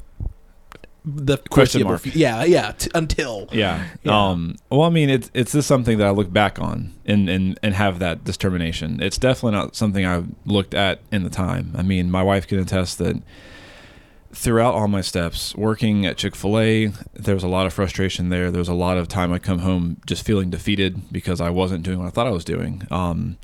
the 1.16 1.38
Question 1.50 1.84
mark. 1.84 2.04
yeah 2.14 2.44
yeah 2.44 2.72
t- 2.72 2.90
until 2.94 3.48
Yeah. 3.52 3.84
Yeah. 4.02 4.28
Um, 4.30 4.56
well, 4.70 4.82
I 4.82 4.90
mean, 4.90 5.10
it's 5.10 5.30
it's 5.34 5.52
just 5.52 5.68
something 5.68 5.98
that 5.98 6.06
I 6.06 6.10
look 6.10 6.32
back 6.32 6.58
on 6.60 6.92
and, 7.06 7.28
and, 7.28 7.58
and 7.62 7.74
have 7.74 7.98
that 7.98 8.24
determination. 8.24 9.02
It's 9.02 9.18
definitely 9.18 9.58
not 9.58 9.76
something 9.76 10.06
I 10.06 10.24
looked 10.44 10.74
at 10.74 11.00
in 11.10 11.22
the 11.24 11.30
time. 11.30 11.74
I 11.76 11.82
mean, 11.82 12.10
my 12.10 12.22
wife 12.22 12.46
can 12.46 12.58
attest 12.58 12.98
that 12.98 13.16
throughout 14.32 14.74
all 14.74 14.88
my 14.88 15.00
steps, 15.00 15.54
working 15.56 16.06
at 16.06 16.16
Chick 16.16 16.36
fil 16.36 16.58
A, 16.58 16.92
there 17.14 17.34
was 17.34 17.42
a 17.44 17.48
lot 17.48 17.66
of 17.66 17.72
frustration 17.72 18.28
there. 18.28 18.50
There 18.50 18.60
was 18.60 18.68
a 18.68 18.74
lot 18.74 18.96
of 18.96 19.08
time 19.08 19.32
I 19.32 19.38
come 19.38 19.60
home 19.60 20.00
just 20.06 20.24
feeling 20.24 20.50
defeated 20.50 21.12
because 21.12 21.40
I 21.40 21.50
wasn't 21.50 21.82
doing 21.82 21.98
what 21.98 22.06
I 22.06 22.10
thought 22.10 22.26
I 22.26 22.30
was 22.30 22.44
doing. 22.44 22.86
Um, 22.90 23.38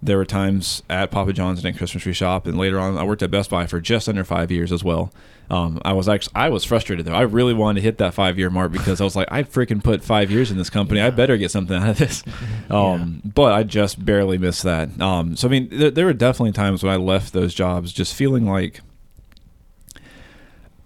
there 0.00 0.16
were 0.16 0.24
times 0.24 0.82
at 0.88 1.10
Papa 1.10 1.32
John's 1.32 1.58
and 1.64 1.74
at 1.74 1.76
Christmas 1.78 2.04
Tree 2.04 2.12
Shop, 2.12 2.46
and 2.46 2.56
later 2.56 2.78
on, 2.78 2.96
I 2.96 3.02
worked 3.02 3.22
at 3.22 3.32
Best 3.32 3.50
Buy 3.50 3.66
for 3.66 3.80
just 3.80 4.08
under 4.08 4.22
five 4.22 4.52
years 4.52 4.70
as 4.70 4.84
well. 4.84 5.12
Um, 5.50 5.80
I 5.84 5.94
was 5.94 6.08
actually 6.08 6.34
I 6.34 6.50
was 6.50 6.64
frustrated 6.64 7.06
though. 7.06 7.14
I 7.14 7.22
really 7.22 7.54
wanted 7.54 7.80
to 7.80 7.84
hit 7.84 7.98
that 7.98 8.12
five 8.14 8.38
year 8.38 8.50
mark 8.50 8.70
because 8.72 9.00
I 9.00 9.04
was 9.04 9.16
like, 9.16 9.28
I 9.30 9.42
freaking 9.44 9.82
put 9.82 10.04
five 10.04 10.30
years 10.30 10.50
in 10.50 10.58
this 10.58 10.68
company. 10.68 11.00
I 11.00 11.10
better 11.10 11.36
get 11.36 11.50
something 11.50 11.76
out 11.76 11.88
of 11.90 11.98
this. 11.98 12.22
Um, 12.70 13.22
But 13.24 13.54
I 13.54 13.62
just 13.62 14.04
barely 14.04 14.36
missed 14.36 14.62
that. 14.64 15.00
Um, 15.00 15.36
so 15.36 15.48
I 15.48 15.50
mean, 15.50 15.68
there, 15.70 15.90
there 15.90 16.04
were 16.04 16.12
definitely 16.12 16.52
times 16.52 16.82
when 16.82 16.92
I 16.92 16.96
left 16.96 17.32
those 17.32 17.54
jobs 17.54 17.92
just 17.94 18.14
feeling 18.14 18.44
like 18.46 18.80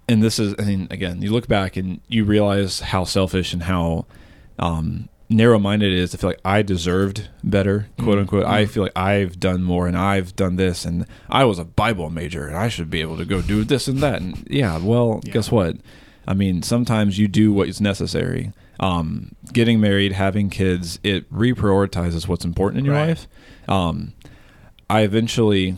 and 0.09 0.23
this 0.23 0.39
is, 0.39 0.55
I 0.59 0.63
mean, 0.63 0.89
again, 0.91 1.23
you 1.23 1.33
look 1.33 1.49
back 1.49 1.77
and 1.77 2.01
you 2.07 2.25
realize 2.25 2.81
how 2.81 3.05
selfish 3.05 3.53
and 3.53 3.63
how 3.63 4.07
narrow-minded 5.33 5.93
it 5.93 5.99
is 5.99 6.11
to 6.13 6.19
feel 6.19 6.31
like 6.31 6.41
I 6.45 6.63
deserved 6.63 7.29
better, 7.43 7.89
quote 7.99 8.19
unquote. 8.19 8.45
I 8.45 8.67
feel 8.67 8.85
like 8.85 8.97
I've 8.97 9.41
done 9.41 9.63
more 9.63 9.87
and 9.89 9.97
I've 9.97 10.37
done 10.37 10.57
this, 10.57 10.85
and 10.85 11.07
I 11.29 11.45
was 11.45 11.59
a 11.59 11.65
Bible 11.65 12.11
major 12.11 12.47
and 12.47 12.57
I 12.57 12.69
should 12.69 12.91
be 12.91 13.01
able 13.01 13.17
to 13.19 13.25
go 13.25 13.41
do 13.43 13.65
this 13.65 13.89
and 13.89 13.99
that. 13.99 14.21
And 14.21 14.47
yeah, 14.51 14.79
well, 14.79 15.21
guess 15.25 15.51
what? 15.51 15.77
I 16.27 16.35
mean, 16.35 16.63
sometimes 16.63 17.19
you 17.19 17.27
do 17.29 17.53
what 17.53 17.69
is 17.69 17.81
necessary. 17.81 18.53
Um, 18.81 19.35
getting 19.53 19.81
married, 19.81 20.13
having 20.13 20.51
kids, 20.51 20.99
it 21.03 21.33
reprioritizes 21.33 22.27
what's 22.29 22.45
important 22.45 22.79
in 22.81 22.85
your 22.85 22.95
Right. 22.95 23.09
life. 23.09 23.27
Um, 23.69 24.13
I 24.91 25.03
eventually 25.03 25.77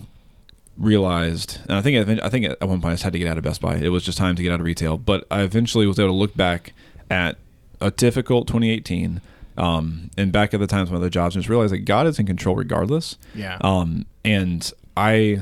realized, 0.76 1.58
and 1.68 1.72
I 1.72 1.82
think 1.82 1.98
I, 1.98 2.04
think- 2.04 2.22
I 2.22 2.28
think 2.28 2.46
at 2.46 2.60
one 2.68 2.80
point 2.80 2.92
I 2.92 2.94
just 2.94 3.02
had 3.04 3.12
to 3.12 3.18
get 3.18 3.28
out 3.28 3.38
of 3.38 3.44
Best 3.44 3.60
Buy. 3.60 3.76
It 3.76 3.88
was 3.90 4.04
just 4.04 4.18
time 4.18 4.36
to 4.36 4.42
get 4.42 4.52
out 4.52 4.60
of 4.60 4.66
retail. 4.66 4.96
But 4.98 5.26
I 5.30 5.42
eventually 5.42 5.86
was 5.86 5.98
able 5.98 6.10
to 6.10 6.14
look 6.14 6.36
back 6.36 6.72
at 7.10 7.36
a 7.80 7.90
difficult 7.90 8.46
2018 8.48 9.20
um, 9.56 10.10
and 10.16 10.32
back 10.32 10.52
at 10.54 10.60
the 10.60 10.66
times 10.66 10.88
of 10.88 10.92
my 10.92 10.98
other 10.98 11.10
jobs 11.10 11.34
and 11.36 11.42
just 11.42 11.48
realize 11.50 11.70
that 11.70 11.80
God 11.80 12.06
is 12.06 12.18
in 12.18 12.26
control 12.26 12.56
regardless. 12.56 13.16
Yeah. 13.34 13.58
Um, 13.60 14.06
and 14.24 14.70
I 14.96 15.40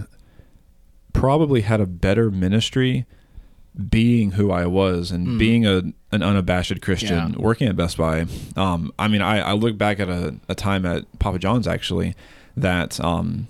probably 1.12 1.60
had 1.62 1.80
a 1.80 1.86
better 1.86 2.30
ministry 2.30 3.06
being 3.88 4.32
who 4.32 4.50
I 4.50 4.66
was 4.66 5.10
and 5.10 5.38
being 5.38 5.66
a 5.66 5.82
an 6.10 6.22
unabashed 6.22 6.82
Christian 6.82 7.18
Mm. 7.18 7.32
Yeah. 7.32 7.38
working 7.42 7.68
at 7.68 7.76
Best 7.76 7.96
Buy. 7.96 8.26
Um, 8.54 8.92
I 8.98 9.08
mean, 9.08 9.22
I, 9.22 9.38
I 9.40 9.52
look 9.54 9.78
back 9.78 9.98
at 9.98 10.10
a, 10.10 10.36
a 10.48 10.54
time 10.54 10.84
at 10.84 11.04
Papa 11.18 11.38
John's 11.38 11.66
actually 11.66 12.14
that 12.54 13.00
um, 13.00 13.48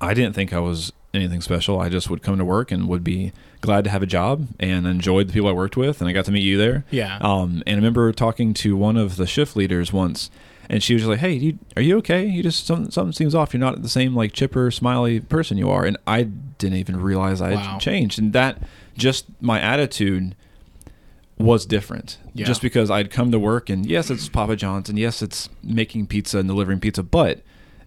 I 0.00 0.14
didn't 0.14 0.34
think 0.34 0.52
I 0.52 0.60
was 0.60 0.92
anything 1.12 1.40
special. 1.40 1.80
I 1.80 1.88
just 1.88 2.08
would 2.08 2.22
come 2.22 2.38
to 2.38 2.44
work 2.44 2.70
and 2.70 2.86
would 2.88 3.02
be 3.02 3.32
glad 3.60 3.84
to 3.84 3.90
have 3.90 4.02
a 4.02 4.06
job 4.06 4.46
and 4.58 4.86
enjoyed 4.86 5.28
the 5.28 5.32
people 5.32 5.48
I 5.48 5.52
worked 5.52 5.76
with. 5.76 6.00
And 6.00 6.08
I 6.08 6.12
got 6.12 6.24
to 6.26 6.32
meet 6.32 6.42
you 6.42 6.56
there. 6.56 6.84
Yeah. 6.90 7.18
Um, 7.20 7.62
and 7.66 7.74
I 7.74 7.76
remember 7.76 8.12
talking 8.12 8.54
to 8.54 8.76
one 8.76 8.96
of 8.96 9.16
the 9.16 9.26
shift 9.26 9.54
leaders 9.56 9.92
once, 9.92 10.30
and 10.68 10.82
she 10.82 10.94
was 10.94 11.04
like, 11.06 11.18
"Hey, 11.18 11.32
you, 11.32 11.58
are 11.76 11.82
you 11.82 11.98
okay? 11.98 12.24
You 12.26 12.42
just 12.42 12.66
something, 12.66 12.90
something 12.90 13.12
seems 13.12 13.34
off. 13.34 13.52
You're 13.52 13.60
not 13.60 13.82
the 13.82 13.88
same 13.88 14.14
like 14.14 14.32
chipper, 14.32 14.70
smiley 14.70 15.20
person 15.20 15.58
you 15.58 15.68
are." 15.70 15.84
And 15.84 15.96
I 16.06 16.22
didn't 16.24 16.78
even 16.78 17.00
realize 17.00 17.40
I 17.40 17.50
had 17.50 17.56
Wow. 17.72 17.78
changed, 17.78 18.18
and 18.18 18.32
that 18.32 18.62
just 18.96 19.26
my 19.40 19.60
attitude 19.60 20.34
was 21.38 21.64
different. 21.64 22.18
Yeah. 22.34 22.44
Just 22.46 22.60
because 22.62 22.90
I'd 22.90 23.10
come 23.10 23.30
to 23.32 23.38
work 23.38 23.70
and 23.70 23.86
yes, 23.86 24.10
it's 24.10 24.28
Papa 24.28 24.56
John's 24.56 24.88
and 24.90 24.98
yes, 24.98 25.22
it's 25.22 25.48
making 25.62 26.06
pizza 26.06 26.38
and 26.38 26.48
delivering 26.48 26.80
pizza, 26.80 27.02
but 27.02 27.40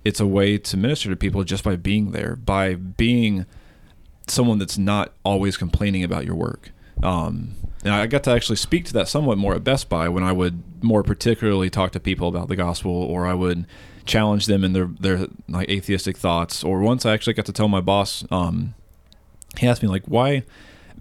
it's 0.04 0.20
a 0.20 0.26
way 0.26 0.58
to 0.58 0.76
minister 0.76 1.10
to 1.10 1.16
people 1.16 1.44
just 1.44 1.64
by 1.64 1.76
being 1.76 2.12
there, 2.12 2.36
by 2.36 2.74
being 2.74 3.46
someone 4.28 4.58
that's 4.58 4.78
not 4.78 5.14
always 5.24 5.58
complaining 5.58 6.04
about 6.04 6.26
your 6.26 6.36
work. 6.36 6.72
Um, 7.02 7.56
and 7.84 7.94
I 7.94 8.08
got 8.08 8.24
to 8.24 8.32
actually 8.32 8.56
speak 8.56 8.86
to 8.86 8.94
that 8.94 9.10
somewhat 9.10 9.38
more 9.38 9.56
at 9.56 9.64
Best 9.64 9.90
Buy 9.90 10.08
when 10.08 10.24
I 10.24 10.32
would 10.32 10.64
more 10.82 11.04
particularly 11.04 11.70
talk 11.70 11.92
to 11.92 12.00
people 12.00 12.28
about 12.30 12.48
the 12.48 12.56
gospel, 12.56 12.92
or 12.92 13.28
I 13.28 13.34
would 13.34 13.66
challenge 14.06 14.46
them 14.46 14.64
in 14.64 14.74
their 14.74 14.90
their 15.00 15.28
like 15.50 15.70
atheistic 15.70 16.18
thoughts. 16.18 16.64
Or 16.64 16.80
once 16.80 17.06
I 17.06 17.14
actually 17.14 17.34
got 17.34 17.46
to 17.48 17.52
tell 17.52 17.68
my 17.68 17.82
boss, 17.82 18.26
um, 18.32 18.74
he 19.58 19.68
asked 19.68 19.84
me 19.84 19.90
like, 19.90 20.06
why, 20.06 20.44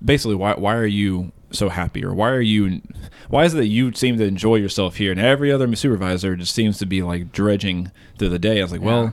basically, 0.05 0.35
why 0.35 0.55
why 0.55 0.75
are 0.75 0.87
you 0.87 1.31
so 1.53 1.69
happy, 1.69 2.05
or 2.05 2.15
why 2.15 2.31
are 2.31 2.41
you, 2.41 2.81
why 3.29 3.45
is 3.45 3.55
it 3.55 3.59
that 3.59 3.67
you 3.67 3.93
seem 3.93 4.19
to 4.19 4.25
enjoy 4.25 4.57
yourself 4.57 4.97
here, 4.97 5.13
and 5.13 5.21
every 5.21 5.53
other 5.53 5.73
supervisor 5.77 6.35
just 6.35 6.55
seems 6.55 6.79
to 6.79 6.87
be 6.87 7.03
like 7.03 7.31
dredging 7.31 7.93
through 8.19 8.31
the 8.31 8.39
day? 8.41 8.59
I 8.59 8.63
was 8.63 8.73
like, 8.73 8.83
well. 8.83 9.13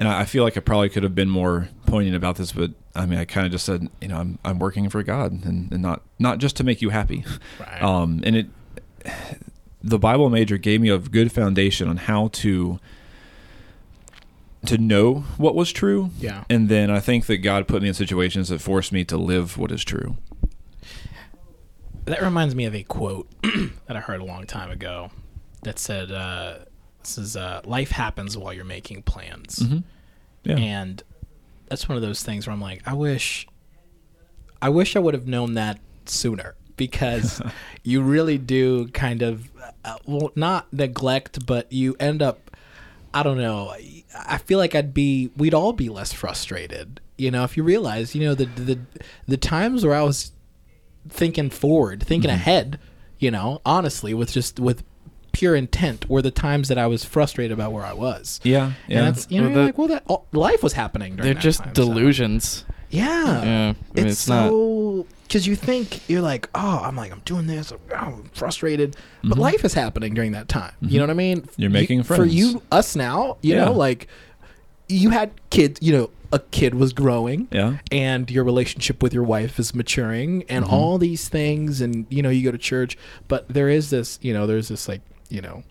And 0.00 0.08
I 0.08 0.20
I 0.20 0.24
feel 0.24 0.44
like 0.44 0.56
I 0.56 0.60
probably 0.60 0.88
could 0.88 1.02
have 1.02 1.14
been 1.14 1.30
more 1.30 1.68
poignant 1.86 2.16
about 2.16 2.36
this, 2.36 2.52
but 2.52 2.72
I 2.94 3.06
mean, 3.06 3.18
I 3.18 3.24
kind 3.24 3.46
of 3.46 3.52
just 3.52 3.64
said, 3.64 3.88
you 4.00 4.08
know, 4.08 4.16
I'm 4.16 4.38
I'm 4.44 4.58
working 4.58 4.88
for 4.88 5.02
God, 5.02 5.44
and, 5.44 5.72
and 5.72 5.82
not 5.82 6.02
not 6.18 6.38
just 6.38 6.56
to 6.56 6.64
make 6.64 6.82
you 6.82 6.90
happy. 6.90 7.24
Right. 7.60 7.82
Um, 7.82 8.20
and 8.24 8.36
it, 8.36 8.46
the 9.82 9.98
Bible 9.98 10.30
major 10.30 10.58
gave 10.58 10.80
me 10.80 10.90
a 10.90 10.98
good 10.98 11.32
foundation 11.32 11.88
on 11.88 11.96
how 11.96 12.28
to 12.28 12.78
to 14.66 14.78
know 14.78 15.20
what 15.36 15.54
was 15.54 15.72
true. 15.72 16.10
Yeah. 16.18 16.44
And 16.50 16.68
then 16.68 16.90
I 16.90 17.00
think 17.00 17.26
that 17.26 17.38
God 17.38 17.68
put 17.68 17.82
me 17.82 17.88
in 17.88 17.94
situations 17.94 18.48
that 18.48 18.60
forced 18.60 18.92
me 18.92 19.04
to 19.04 19.16
live 19.16 19.56
what 19.56 19.70
is 19.70 19.84
true. 19.84 20.16
That 22.04 22.22
reminds 22.22 22.54
me 22.54 22.64
of 22.64 22.74
a 22.74 22.82
quote 22.82 23.28
that 23.86 23.96
I 23.96 24.00
heard 24.00 24.20
a 24.20 24.24
long 24.24 24.46
time 24.46 24.70
ago 24.70 25.10
that 25.62 25.78
said 25.78 26.10
uh, 26.10 26.60
this 27.16 27.18
is 27.18 27.36
uh, 27.36 27.60
life 27.64 27.90
happens 27.90 28.36
while 28.36 28.52
you're 28.52 28.64
making 28.64 29.02
plans, 29.02 29.60
Mhm. 29.60 29.82
Yeah. 30.44 30.56
and 30.56 31.02
that's 31.68 31.88
one 31.88 31.96
of 31.96 32.02
those 32.02 32.22
things 32.22 32.46
where 32.46 32.52
I'm 32.54 32.60
like, 32.60 32.82
I 32.86 32.94
wish, 32.94 33.46
I 34.60 34.68
wish 34.68 34.96
I 34.96 34.98
would 34.98 35.14
have 35.14 35.26
known 35.26 35.54
that 35.54 35.78
sooner 36.06 36.54
because 36.76 37.40
you 37.82 38.02
really 38.02 38.38
do 38.38 38.88
kind 38.88 39.22
of, 39.22 39.50
uh, 39.84 39.96
well, 40.06 40.30
not 40.34 40.72
neglect, 40.72 41.44
but 41.46 41.70
you 41.72 41.96
end 42.00 42.22
up, 42.22 42.50
I 43.12 43.22
don't 43.22 43.38
know. 43.38 43.74
I 44.14 44.38
feel 44.38 44.58
like 44.58 44.74
I'd 44.74 44.94
be, 44.94 45.30
we'd 45.36 45.54
all 45.54 45.72
be 45.72 45.88
less 45.88 46.12
frustrated, 46.12 47.00
you 47.16 47.30
know, 47.30 47.44
if 47.44 47.56
you 47.56 47.62
realize, 47.62 48.14
you 48.14 48.22
know, 48.24 48.34
the 48.34 48.44
the 48.46 48.78
the 49.26 49.36
times 49.36 49.84
where 49.84 49.94
I 49.96 50.02
was 50.02 50.32
thinking 51.08 51.50
forward, 51.50 52.02
thinking 52.02 52.30
ahead, 52.30 52.78
you 53.18 53.30
know, 53.30 53.60
honestly, 53.66 54.14
with 54.14 54.30
just 54.32 54.60
with 54.60 54.84
pure 55.38 55.54
intent, 55.54 56.08
were 56.08 56.22
the 56.22 56.30
times 56.30 56.68
that 56.68 56.78
I 56.78 56.86
was 56.86 57.04
frustrated 57.04 57.52
about 57.52 57.72
where 57.72 57.84
I 57.84 57.92
was. 57.92 58.40
yeah. 58.42 58.72
Yeah. 58.88 58.98
And 58.98 59.06
that's 59.06 59.26
you 59.30 59.40
know 59.40 59.48
Well, 59.48 59.50
you're 59.54 59.60
the- 59.62 59.66
like 59.66 59.78
well 59.78 59.88
that 59.88 60.02
oh, 60.08 60.22
life 60.32 60.62
was 60.62 60.72
happening. 60.72 61.16
During 61.16 61.24
They're 61.26 61.34
that 61.34 61.40
just 61.42 61.60
time, 61.60 61.74
so- 61.74 61.84
delusions. 61.84 62.64
Yeah, 62.90 63.04
Yeah, 63.04 63.42
I 63.44 63.66
mean, 63.66 63.76
it's, 63.94 64.12
it's 64.12 64.28
not- 64.28 64.48
so 64.48 65.06
because 65.24 65.46
you 65.46 65.56
think 65.56 66.08
you're 66.08 66.22
like 66.22 66.48
oh 66.54 66.80
I'm 66.82 66.96
like 66.96 67.12
I'm 67.12 67.20
doing 67.26 67.46
this 67.46 67.70
oh, 67.70 67.78
I'm 67.94 68.24
frustrated, 68.32 68.96
but 69.22 69.36
Mhm. 69.36 69.40
life 69.42 69.62
is 69.64 69.74
happening 69.74 70.14
during 70.14 70.32
that 70.32 70.48
time. 70.48 70.72
You 70.80 70.98
know 70.98 71.04
what 71.04 71.10
I 71.10 71.14
mean? 71.14 71.42
Mm-hmm. 71.42 71.60
You're 71.62 71.70
You- 71.70 71.80
making 71.80 72.02
for 72.04 72.24
you 72.24 72.62
us 72.72 72.96
now. 72.96 73.36
You 73.42 73.54
Yeah. 73.56 73.66
know 73.66 73.72
like 73.72 74.08
you 74.88 75.10
had 75.10 75.30
kids. 75.50 75.80
You 75.82 75.92
know 75.96 76.10
a 76.32 76.38
kid 76.38 76.74
was 76.74 76.92
growing 76.92 77.48
yeah. 77.50 77.78
and 77.90 78.30
your 78.30 78.44
relationship 78.44 79.02
with 79.02 79.14
your 79.14 79.22
wife 79.22 79.58
is 79.58 79.74
maturing 79.74 80.44
and 80.50 80.62
Mhm. 80.66 80.72
all 80.72 80.98
these 80.98 81.26
things 81.28 81.80
and 81.80 82.04
you 82.10 82.22
know 82.22 82.28
you 82.28 82.42
go 82.44 82.50
to 82.50 82.58
church 82.58 82.98
but 83.28 83.48
there 83.48 83.70
is 83.70 83.88
this 83.88 84.18
you 84.20 84.34
know 84.34 84.46
there's 84.46 84.68
this 84.68 84.86
like 84.88 85.00
you 85.28 85.40
know 85.40 85.62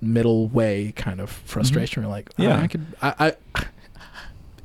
middle 0.00 0.48
way 0.48 0.92
kind 0.96 1.20
of 1.20 1.30
frustration 1.30 2.02
You're 2.02 2.10
like 2.10 2.30
oh, 2.38 2.42
Yeah. 2.42 2.60
i 2.60 2.66
could 2.66 2.86
i 3.02 3.34
i 3.54 3.64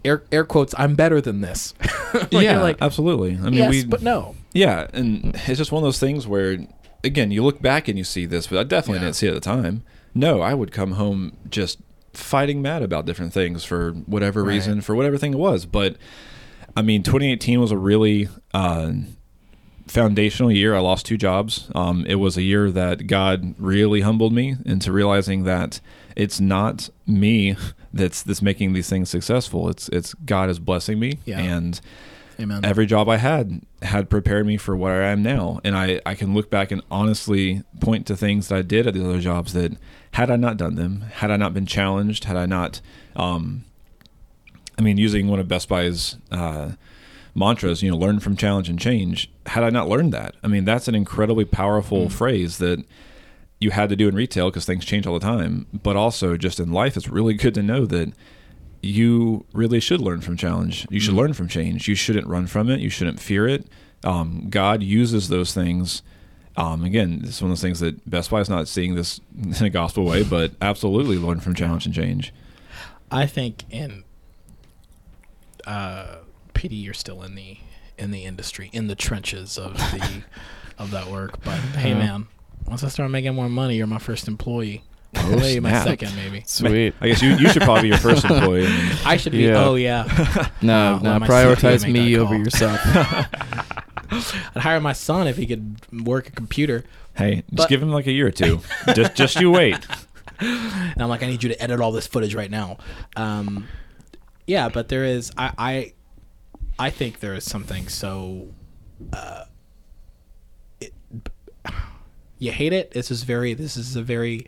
air, 0.04 0.24
air 0.32 0.46
quotes 0.46 0.74
i'm 0.78 0.96
better 0.96 1.20
than 1.22 1.42
this 1.42 1.74
Like, 2.14 2.32
yeah. 2.32 2.62
like 2.62 2.78
absolutely. 2.82 3.32
I 3.36 3.42
mean, 3.50 3.54
yes 3.56 3.70
we. 3.72 3.84
but 3.86 4.02
no 4.02 4.36
Yeah, 4.54 4.88
and 4.94 5.36
it's 5.48 5.58
just 5.58 5.74
one 5.74 5.84
of 5.84 5.86
those 5.86 6.00
things 6.00 6.26
where, 6.26 6.58
again, 7.04 7.30
you 7.30 7.44
look 7.44 7.62
back 7.62 7.90
and 7.90 7.98
you 7.98 8.06
see 8.06 8.26
this, 8.26 8.48
but 8.48 8.58
I 8.58 8.64
definitely 8.64 9.00
Yeah. 9.00 9.08
didn't 9.08 9.16
see 9.18 9.28
it 9.28 9.32
at 9.32 9.34
the 9.34 9.42
time. 9.42 9.84
No, 10.14 10.40
I 10.40 10.54
would 10.54 10.72
come 10.72 10.94
home 10.94 11.34
just 11.50 11.80
fighting 12.14 12.62
mad 12.62 12.84
about 12.84 13.06
different 13.06 13.34
things 13.34 13.66
for 13.66 13.92
whatever 14.06 14.44
Right. 14.46 14.54
reason, 14.54 14.80
for 14.80 14.96
whatever 14.96 15.18
thing 15.18 15.34
it 15.34 15.38
was. 15.40 15.66
But 15.66 15.98
I 16.78 16.82
mean, 16.82 17.04
2018 17.04 17.60
was 17.60 17.72
a 17.72 17.78
really 17.78 18.30
uh, 18.54 18.94
foundational 19.96 20.52
year. 20.52 20.76
I 20.76 20.80
lost 20.80 21.06
two 21.06 21.18
jobs. 21.18 21.72
Um, 21.74 22.06
it 22.08 22.16
was 22.16 22.38
a 22.38 22.42
year 22.44 22.70
that 22.72 23.08
God 23.08 23.56
really 23.58 24.02
humbled 24.02 24.34
me 24.34 24.56
into 24.66 24.92
realizing 24.92 25.46
that 25.46 25.80
it's 26.16 26.40
not 26.40 26.90
me 27.08 27.56
that's 27.94 28.22
that's 28.22 28.42
making 28.42 28.74
these 28.74 28.90
things 28.90 29.10
successful. 29.10 29.70
It's 29.70 29.90
it's 29.90 30.14
God 30.14 30.50
is 30.50 30.60
blessing 30.60 31.00
me, 31.00 31.20
Yeah. 31.26 31.40
and 31.40 31.80
amen 32.40 32.66
every 32.66 32.86
job 32.86 33.08
I 33.08 33.16
had 33.16 33.62
had 33.82 34.10
prepared 34.10 34.46
me 34.46 34.58
for 34.58 34.76
where 34.76 35.04
I 35.04 35.08
am 35.12 35.24
now. 35.24 35.62
And 35.64 35.76
I, 35.78 36.02
I 36.06 36.14
can 36.16 36.34
look 36.34 36.50
back 36.50 36.72
and 36.72 36.82
honestly 36.92 37.64
point 37.80 38.06
to 38.08 38.18
things 38.18 38.50
that 38.50 38.58
I 38.58 38.62
did 38.62 38.88
at 38.88 38.94
these 38.94 39.04
other 39.06 39.20
jobs 39.22 39.54
that 39.54 39.78
had 40.12 40.30
I 40.30 40.36
not 40.36 40.58
done 40.58 40.76
them, 40.76 41.02
had 41.16 41.32
I 41.32 41.38
not 41.38 41.54
been 41.54 41.66
challenged, 41.66 42.26
had 42.26 42.36
I 42.38 42.46
not, 42.46 42.82
um, 43.16 43.64
I 44.78 44.82
mean, 44.82 44.98
using 44.98 45.28
one 45.28 45.40
of 45.40 45.48
Best 45.48 45.70
Buy's 45.70 46.18
uh, 46.32 46.72
mantras, 47.36 47.84
you 47.84 47.92
know, 47.92 47.98
learn 47.98 48.20
from 48.20 48.36
challenge 48.38 48.70
and 48.70 48.80
change, 48.80 49.30
had 49.48 49.64
I 49.64 49.70
not 49.70 49.88
learned 49.90 50.14
that, 50.14 50.36
I 50.44 50.48
mean, 50.48 50.66
that's 50.66 50.88
an 50.88 50.96
incredibly 50.96 51.46
powerful 51.46 52.10
phrase 52.10 52.58
that 52.60 52.84
you 53.60 53.72
had 53.72 53.90
to 53.90 53.96
do 53.96 54.08
in 54.08 54.16
retail 54.16 54.50
because 54.50 54.66
things 54.66 54.86
change 54.86 55.06
all 55.06 55.14
the 55.14 55.20
time. 55.20 55.66
But 55.74 55.96
also 55.96 56.38
just 56.38 56.60
in 56.60 56.72
life, 56.72 56.96
it's 56.98 57.08
really 57.10 57.34
good 57.34 57.54
to 57.56 57.62
know 57.64 57.86
that 57.86 58.14
you 58.82 59.46
really 59.54 59.80
should 59.80 60.00
learn 60.02 60.22
from 60.22 60.38
challenge. 60.38 60.86
You 60.90 61.00
should 61.00 61.10
Mm-hmm. 61.12 61.20
learn 61.20 61.34
from 61.34 61.48
change. 61.48 61.88
You 61.88 61.96
shouldn't 61.96 62.28
run 62.28 62.48
from 62.48 62.70
it. 62.70 62.80
You 62.80 62.90
shouldn't 62.90 63.20
fear 63.20 63.48
it. 63.48 63.66
Um, 64.04 64.48
God 64.50 64.84
uses 64.84 65.30
those 65.30 65.54
things. 65.54 66.04
Um, 66.58 66.84
again, 66.84 67.22
it's 67.26 67.42
one 67.42 67.50
of 67.52 67.58
those 67.58 67.62
things 67.62 67.80
that 67.82 68.10
Best 68.10 68.30
Buy 68.30 68.40
is 68.42 68.50
not 68.50 68.68
seeing 68.68 68.96
this 68.96 69.20
in 69.60 69.66
a 69.66 69.70
gospel 69.70 70.06
way, 70.06 70.24
but 70.24 70.52
absolutely 70.62 71.18
learn 71.18 71.40
from 71.40 71.54
challenge 71.56 71.86
and 71.86 71.94
change. 71.96 72.34
i 73.12 73.26
think 73.26 73.64
in 73.70 74.04
uh 75.68 76.18
pd 76.56 76.82
you're 76.84 76.94
still 76.94 77.22
in 77.24 77.36
the 77.36 77.58
in 77.98 78.12
the 78.12 78.26
industry 78.26 78.70
in 78.74 78.88
the 78.88 78.96
trenches 78.96 79.58
of 79.58 79.74
the 79.78 80.24
of 80.78 80.92
that 80.92 81.08
work 81.08 81.42
but 81.44 81.58
hey 81.78 81.94
man 81.94 82.28
once 82.68 82.84
i 82.84 82.88
start 82.88 83.10
making 83.12 83.34
more 83.36 83.50
money 83.50 83.76
you're 83.78 83.88
my 83.88 84.00
first 84.00 84.28
employee 84.28 84.84
Oh, 85.18 85.38
Maybe 85.38 85.62
my 85.62 85.84
second 85.84 86.14
maybe 86.16 86.44
Sweet. 86.46 86.94
I 87.00 87.08
guess 87.08 87.22
you, 87.22 87.30
you 87.38 87.50
should 87.50 87.62
probably 87.62 87.84
be 87.84 87.88
your 87.88 87.98
first 87.98 88.26
employee. 88.26 88.68
I 89.06 89.16
should 89.16 89.32
be. 89.32 89.40
Yeah. 89.40 89.64
Oh 89.64 89.76
yeah. 89.76 90.50
No, 90.62 90.96
I'll 90.96 91.20
no, 91.20 91.26
prioritize 91.26 91.90
me 91.90 92.18
over 92.18 92.36
yourself. 92.36 92.80
I'd 92.86 94.62
hire 94.62 94.80
my 94.82 94.94
son 94.94 95.28
if 95.28 95.38
he 95.38 95.46
could 95.46 95.78
work 96.06 96.28
a 96.28 96.32
computer. 96.32 96.84
hey, 97.16 97.44
just 97.54 97.70
give 97.70 97.82
him 97.82 97.92
like 97.92 98.08
a 98.08 98.12
year 98.12 98.28
or 98.28 98.32
two. 98.32 98.60
just 98.94 99.16
just 99.16 99.40
you 99.40 99.52
wait. 99.52 99.78
And 100.40 101.02
I'm 101.02 101.08
like, 101.10 101.24
I 101.24 101.28
need 101.28 101.44
you 101.44 101.50
to 101.50 101.62
edit 101.64 101.80
all 101.80 101.92
this 101.92 102.08
footage 102.08 102.36
right 102.36 102.52
now. 102.52 102.78
Um, 103.16 103.68
yeah, 104.48 104.70
but 104.70 104.90
there 104.90 105.06
is. 105.06 105.32
I 105.38 105.54
I, 105.58 105.94
I 106.78 106.90
think 106.90 107.20
there 107.20 107.34
is 107.34 107.44
something 107.44 107.88
so. 107.88 108.48
Uh, 109.14 109.46
it, 110.80 110.94
you 112.40 112.52
hate 112.52 112.74
it. 112.74 112.92
This 112.92 113.12
is 113.12 113.24
very. 113.24 113.54
This 113.54 113.78
is 113.78 113.96
a 113.96 114.02
very 114.04 114.48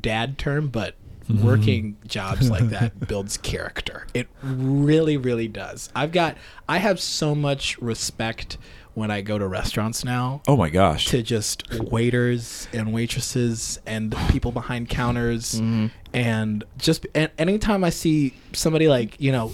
dad 0.00 0.38
term, 0.38 0.68
but 0.68 0.94
working 1.42 1.96
jobs 2.06 2.50
like 2.50 2.68
that 2.70 3.06
builds 3.08 3.36
character. 3.36 4.06
It 4.14 4.28
really, 4.42 5.16
really 5.16 5.48
does. 5.48 5.90
I've 5.94 6.12
got. 6.12 6.36
I 6.68 6.78
have 6.78 6.98
so 7.00 7.34
much 7.34 7.78
respect 7.78 8.56
when 8.94 9.10
I 9.10 9.22
go 9.22 9.38
to 9.38 9.46
restaurants 9.48 10.04
now 10.04 10.40
Oh 10.46 10.56
my 10.56 10.70
gosh. 10.70 11.06
to 11.06 11.20
just 11.20 11.64
waiters 11.80 12.68
and 12.72 12.92
waitresses 12.92 13.80
and 13.86 14.14
people 14.30 14.52
behind 14.52 14.88
counters 14.88 15.54
Mm-hmm. 15.60 15.86
and 16.12 16.62
just 16.78 17.04
and 17.12 17.28
anytime 17.36 17.82
I 17.82 17.90
see 17.90 18.34
somebody 18.52 18.86
like 18.86 19.20
you 19.20 19.32
know 19.32 19.50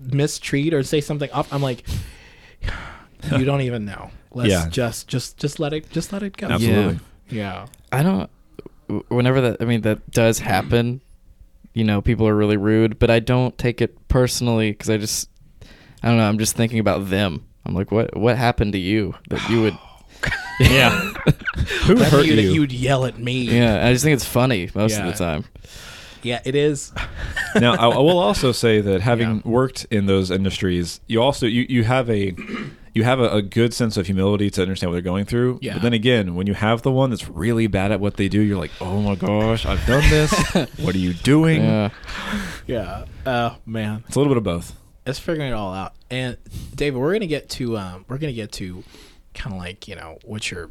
mistreat 0.00 0.74
or 0.74 0.82
say 0.82 1.00
something 1.00 1.30
up, 1.32 1.46
I'm 1.52 1.62
like, 1.62 1.84
you 3.36 3.44
don't 3.44 3.62
even 3.62 3.84
know. 3.84 4.10
Let's 4.32 4.50
Yeah. 4.50 4.68
just 4.68 5.08
just 5.08 5.38
just 5.38 5.58
let 5.58 5.72
it 5.72 5.90
just 5.90 6.12
let 6.12 6.22
it 6.22 6.36
go. 6.36 6.48
Absolutely. 6.48 7.00
Yeah. 7.28 7.66
I 7.92 8.02
don't. 8.02 8.30
Whenever 9.08 9.40
that, 9.42 9.56
I 9.60 9.64
mean, 9.64 9.82
that 9.82 10.10
does 10.10 10.38
happen. 10.38 11.00
You 11.74 11.84
know, 11.84 12.00
people 12.00 12.26
are 12.26 12.34
really 12.34 12.56
rude, 12.56 12.98
but 12.98 13.10
I 13.10 13.20
don't 13.20 13.56
take 13.58 13.80
it 13.82 14.08
personally 14.08 14.70
because 14.72 14.88
I 14.90 14.96
just, 14.96 15.28
I 16.02 16.08
don't 16.08 16.16
know. 16.16 16.28
I'm 16.28 16.38
just 16.38 16.56
thinking 16.56 16.78
about 16.78 17.08
them. 17.10 17.44
I'm 17.66 17.74
like, 17.74 17.92
what? 17.92 18.16
What 18.16 18.36
happened 18.38 18.72
to 18.72 18.78
you 18.78 19.14
that 19.30 19.48
you 19.50 19.62
would? 19.62 19.78
Yeah. 20.60 20.90
Who 21.86 21.94
hurt 21.96 22.26
you, 22.26 22.32
you? 22.34 22.36
that 22.48 22.52
you'd 22.54 22.72
yell 22.72 23.04
at 23.04 23.16
me. 23.16 23.42
Yeah, 23.42 23.86
I 23.86 23.92
just 23.92 24.02
think 24.02 24.14
it's 24.14 24.24
funny 24.24 24.68
most 24.74 24.98
Yeah. 24.98 25.06
of 25.06 25.12
the 25.16 25.24
time. 25.24 25.44
Yeah, 26.22 26.40
it 26.44 26.54
is. 26.54 26.92
now 27.60 27.74
I, 27.74 27.86
I 27.88 27.98
will 27.98 28.18
also 28.18 28.52
say 28.52 28.80
that 28.80 29.00
having 29.00 29.36
Yeah. 29.36 29.40
worked 29.50 29.86
in 29.90 30.06
those 30.06 30.30
industries 30.30 31.00
you 31.06 31.22
also 31.22 31.46
you, 31.46 31.64
you 31.68 31.84
have 31.84 32.10
a 32.10 32.34
you 32.94 33.04
have 33.04 33.20
a, 33.20 33.30
a 33.30 33.42
good 33.42 33.72
sense 33.72 33.96
of 33.96 34.06
humility 34.06 34.50
to 34.50 34.62
understand 34.62 34.90
what 34.90 34.94
they're 34.94 35.02
going 35.02 35.24
through 35.24 35.58
Yeah. 35.62 35.74
but 35.74 35.82
then 35.82 35.92
again 35.92 36.34
when 36.34 36.46
you 36.46 36.54
have 36.54 36.82
the 36.82 36.90
one 36.90 37.10
that's 37.10 37.28
really 37.28 37.66
bad 37.68 37.92
at 37.92 38.00
what 38.00 38.16
they 38.16 38.28
do 38.28 38.40
you're 38.40 38.58
like 38.58 38.70
oh 38.80 39.00
my 39.00 39.14
gosh 39.14 39.64
i've 39.66 39.84
done 39.86 40.02
this 40.10 40.32
what 40.78 40.94
are 40.94 40.98
you 40.98 41.14
doing 41.14 41.62
Yeah. 41.62 41.90
Yeah. 42.66 43.04
Oh 43.26 43.56
man. 43.66 44.04
it's 44.06 44.16
a 44.16 44.18
little 44.20 44.32
bit 44.32 44.38
of 44.38 44.44
both 44.44 44.74
It's 45.06 45.18
figuring 45.18 45.50
it 45.50 45.54
all 45.54 45.72
out. 45.72 45.94
And 46.10 46.36
David, 46.74 46.98
we're 46.98 47.12
gonna 47.12 47.26
get 47.26 47.48
to 47.50 47.78
um, 47.78 48.04
we're 48.08 48.18
gonna 48.18 48.32
get 48.32 48.52
to 48.52 48.82
kind 49.34 49.54
of 49.54 49.60
like 49.60 49.88
you 49.88 49.94
know 49.96 50.18
what 50.24 50.50
you're 50.50 50.70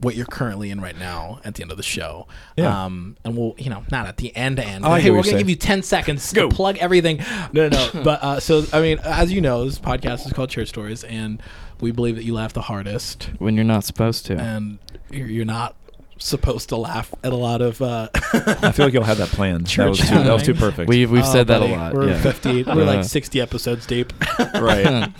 what 0.00 0.16
you're 0.16 0.26
currently 0.26 0.70
in 0.70 0.80
right 0.80 0.98
now 0.98 1.40
at 1.44 1.54
the 1.54 1.62
end 1.62 1.70
of 1.70 1.76
the 1.76 1.82
show. 1.82 2.26
Yeah. 2.56 2.84
Um, 2.84 3.16
and 3.24 3.36
we'll 3.36 3.54
you 3.58 3.70
know 3.70 3.84
not 3.90 4.06
at 4.06 4.16
the 4.16 4.34
end 4.36 4.58
end. 4.58 4.84
Oh, 4.84 4.94
hey, 4.94 5.10
we're 5.10 5.22
gonna 5.22 5.38
give 5.38 5.48
you 5.48 5.56
ten 5.56 5.82
seconds 5.82 6.32
to 6.32 6.48
plug 6.48 6.76
everything. 6.78 7.18
No, 7.52 7.68
no, 7.68 7.90
no. 7.94 8.02
but 8.04 8.22
uh, 8.22 8.40
so 8.40 8.64
I 8.72 8.80
mean, 8.80 8.98
as 9.04 9.32
you 9.32 9.40
know, 9.40 9.64
this 9.64 9.78
podcast 9.78 10.26
is 10.26 10.32
called 10.32 10.50
Church 10.50 10.68
Stories, 10.68 11.04
and 11.04 11.42
we 11.80 11.90
believe 11.92 12.16
that 12.16 12.24
you 12.24 12.34
laugh 12.34 12.52
the 12.52 12.62
hardest, 12.62 13.30
When 13.38 13.54
you're 13.54 13.64
not 13.64 13.84
supposed 13.84 14.26
to. 14.26 14.36
and 14.36 14.78
you're, 15.10 15.26
you're 15.28 15.44
not 15.44 15.76
supposed 16.18 16.68
to 16.70 16.76
laugh 16.76 17.12
at 17.24 17.32
a 17.32 17.36
lot 17.36 17.60
of. 17.60 17.80
Uh, 17.82 18.08
i 18.14 18.72
feel 18.72 18.86
like 18.86 18.94
you'll 18.94 19.02
have 19.04 19.18
that 19.18 19.28
planned 19.28 19.66
that 19.76 19.88
was, 19.88 19.98
Church 19.98 20.08
too, 20.08 20.14
that 20.14 20.32
was 20.32 20.42
too 20.42 20.54
perfect 20.54 20.88
We've 20.88 21.10
we've 21.10 21.24
Oh, 21.24 21.32
said 21.32 21.48
that 21.48 21.62
a 21.62 21.66
lot. 21.66 21.92
We're 21.94 22.08
yeah. 22.10 22.20
50. 22.22 22.64
We're 22.64 22.84
like 22.84 23.04
60 23.18 23.40
episodes 23.40 23.86
deep. 23.86 24.12
right 24.54 25.12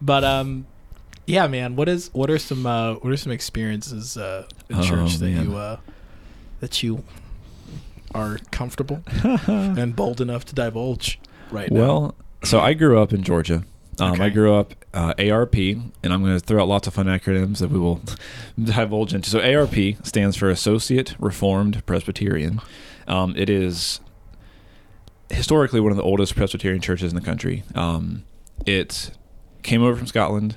but 0.00 0.24
um, 0.24 0.66
yeah, 1.26 1.46
man. 1.46 1.76
What 1.76 1.88
is 1.88 2.10
what 2.12 2.30
are 2.30 2.38
some 2.38 2.66
uh, 2.66 2.94
what 2.94 3.12
are 3.12 3.16
some 3.16 3.32
experiences 3.32 4.16
uh, 4.16 4.46
in 4.68 4.76
Oh, 4.76 4.82
church 4.82 5.16
that 5.16 5.26
man. 5.30 5.50
you 5.50 5.56
uh, 5.56 5.76
that 6.60 6.82
you 6.82 7.02
are 8.14 8.38
comfortable 8.50 9.02
and 9.46 9.94
bold 9.94 10.20
enough 10.20 10.44
to 10.46 10.54
divulge 10.54 11.18
right 11.50 11.70
now? 11.70 11.80
well 11.80 12.14
so 12.44 12.60
i 12.60 12.72
grew 12.72 12.98
up 12.98 13.12
in 13.12 13.22
georgia 13.22 13.64
um, 13.98 14.20
i 14.22 14.28
grew 14.30 14.54
up 14.54 14.72
uh, 14.94 15.12
ARP, 15.18 15.54
and 15.56 15.92
I'm 16.04 16.22
going 16.22 16.32
to 16.32 16.40
throw 16.40 16.62
out 16.62 16.68
lots 16.68 16.86
of 16.86 16.94
fun 16.94 17.04
acronyms 17.06 17.58
that 17.58 17.68
we 17.70 17.78
will 17.78 18.00
divulge 18.62 19.12
into. 19.12 19.28
So 19.28 19.40
ARP 19.40 19.74
stands 20.06 20.36
for 20.38 20.48
Associate 20.48 21.14
Reformed 21.18 21.84
Presbyterian. 21.84 22.62
Um, 23.06 23.34
it 23.36 23.50
is 23.50 24.00
historically 25.28 25.80
one 25.80 25.90
of 25.92 25.98
the 25.98 26.02
oldest 26.02 26.34
Presbyterian 26.34 26.80
churches 26.80 27.12
in 27.12 27.16
the 27.18 27.24
country. 27.24 27.62
Um, 27.74 28.24
it 28.64 29.10
came 29.62 29.82
over 29.82 29.96
from 29.96 30.06
Scotland. 30.06 30.56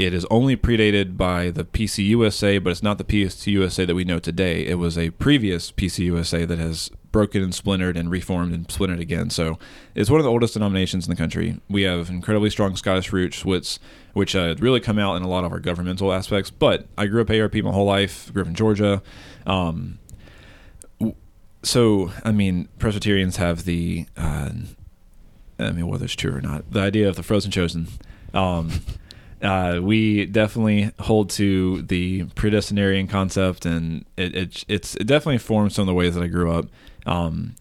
It 0.00 0.14
is 0.14 0.24
only 0.30 0.56
predated 0.56 1.18
by 1.18 1.50
the 1.50 1.62
PCUSA, 1.62 2.64
but 2.64 2.70
it's 2.70 2.82
not 2.82 2.96
the 2.96 3.04
PCUSA 3.04 3.86
that 3.86 3.94
we 3.94 4.02
know 4.02 4.18
today. 4.18 4.64
It 4.64 4.76
was 4.78 4.96
a 4.96 5.10
previous 5.10 5.70
PCUSA 5.70 6.48
that 6.48 6.58
has 6.58 6.90
broken 7.12 7.42
and 7.42 7.54
splintered 7.54 7.98
and 7.98 8.10
reformed 8.10 8.54
and 8.54 8.70
splintered 8.70 9.00
again. 9.00 9.28
So 9.28 9.58
it's 9.94 10.08
one 10.08 10.18
of 10.18 10.24
the 10.24 10.30
oldest 10.30 10.54
denominations 10.54 11.06
in 11.06 11.10
the 11.10 11.16
country. 11.16 11.60
We 11.68 11.82
have 11.82 12.08
incredibly 12.08 12.48
strong 12.48 12.76
Scottish 12.76 13.12
roots, 13.12 13.44
which 13.44 13.78
which 14.14 14.34
uh, 14.34 14.54
really 14.58 14.80
come 14.80 14.98
out 14.98 15.16
in 15.16 15.22
a 15.22 15.28
lot 15.28 15.44
of 15.44 15.52
our 15.52 15.60
governmental 15.60 16.14
aspects. 16.14 16.50
But 16.50 16.86
I 16.96 17.04
grew 17.04 17.20
up 17.20 17.28
ARP 17.28 17.56
my 17.56 17.70
whole 17.70 17.84
life. 17.84 18.32
Grew 18.32 18.40
up 18.40 18.48
in 18.48 18.54
Georgia. 18.54 19.02
Um, 19.44 19.98
so 21.62 22.10
I 22.24 22.32
mean, 22.32 22.68
Presbyterians 22.78 23.36
have 23.36 23.66
the, 23.66 24.06
uh, 24.16 24.48
I 25.58 25.72
mean, 25.72 25.88
whether 25.88 26.06
it's 26.06 26.14
true 26.14 26.34
or 26.34 26.40
not, 26.40 26.70
the 26.70 26.80
idea 26.80 27.06
of 27.06 27.16
the 27.16 27.22
frozen 27.22 27.50
chosen. 27.50 27.88
Um, 28.32 28.80
uh, 29.42 29.80
we 29.82 30.26
definitely 30.26 30.90
hold 31.00 31.30
to 31.30 31.82
the 31.82 32.24
predestinarian 32.24 33.08
concept, 33.08 33.66
and 33.66 34.04
it, 34.16 34.34
it 34.34 34.64
it's 34.68 34.94
it 34.96 35.06
definitely 35.06 35.38
formed 35.38 35.72
some 35.72 35.82
of 35.82 35.86
the 35.86 35.94
ways 35.94 36.14
that 36.14 36.22
I 36.22 36.26
grew 36.26 36.52
up. 36.52 36.66
Um, 37.06 37.56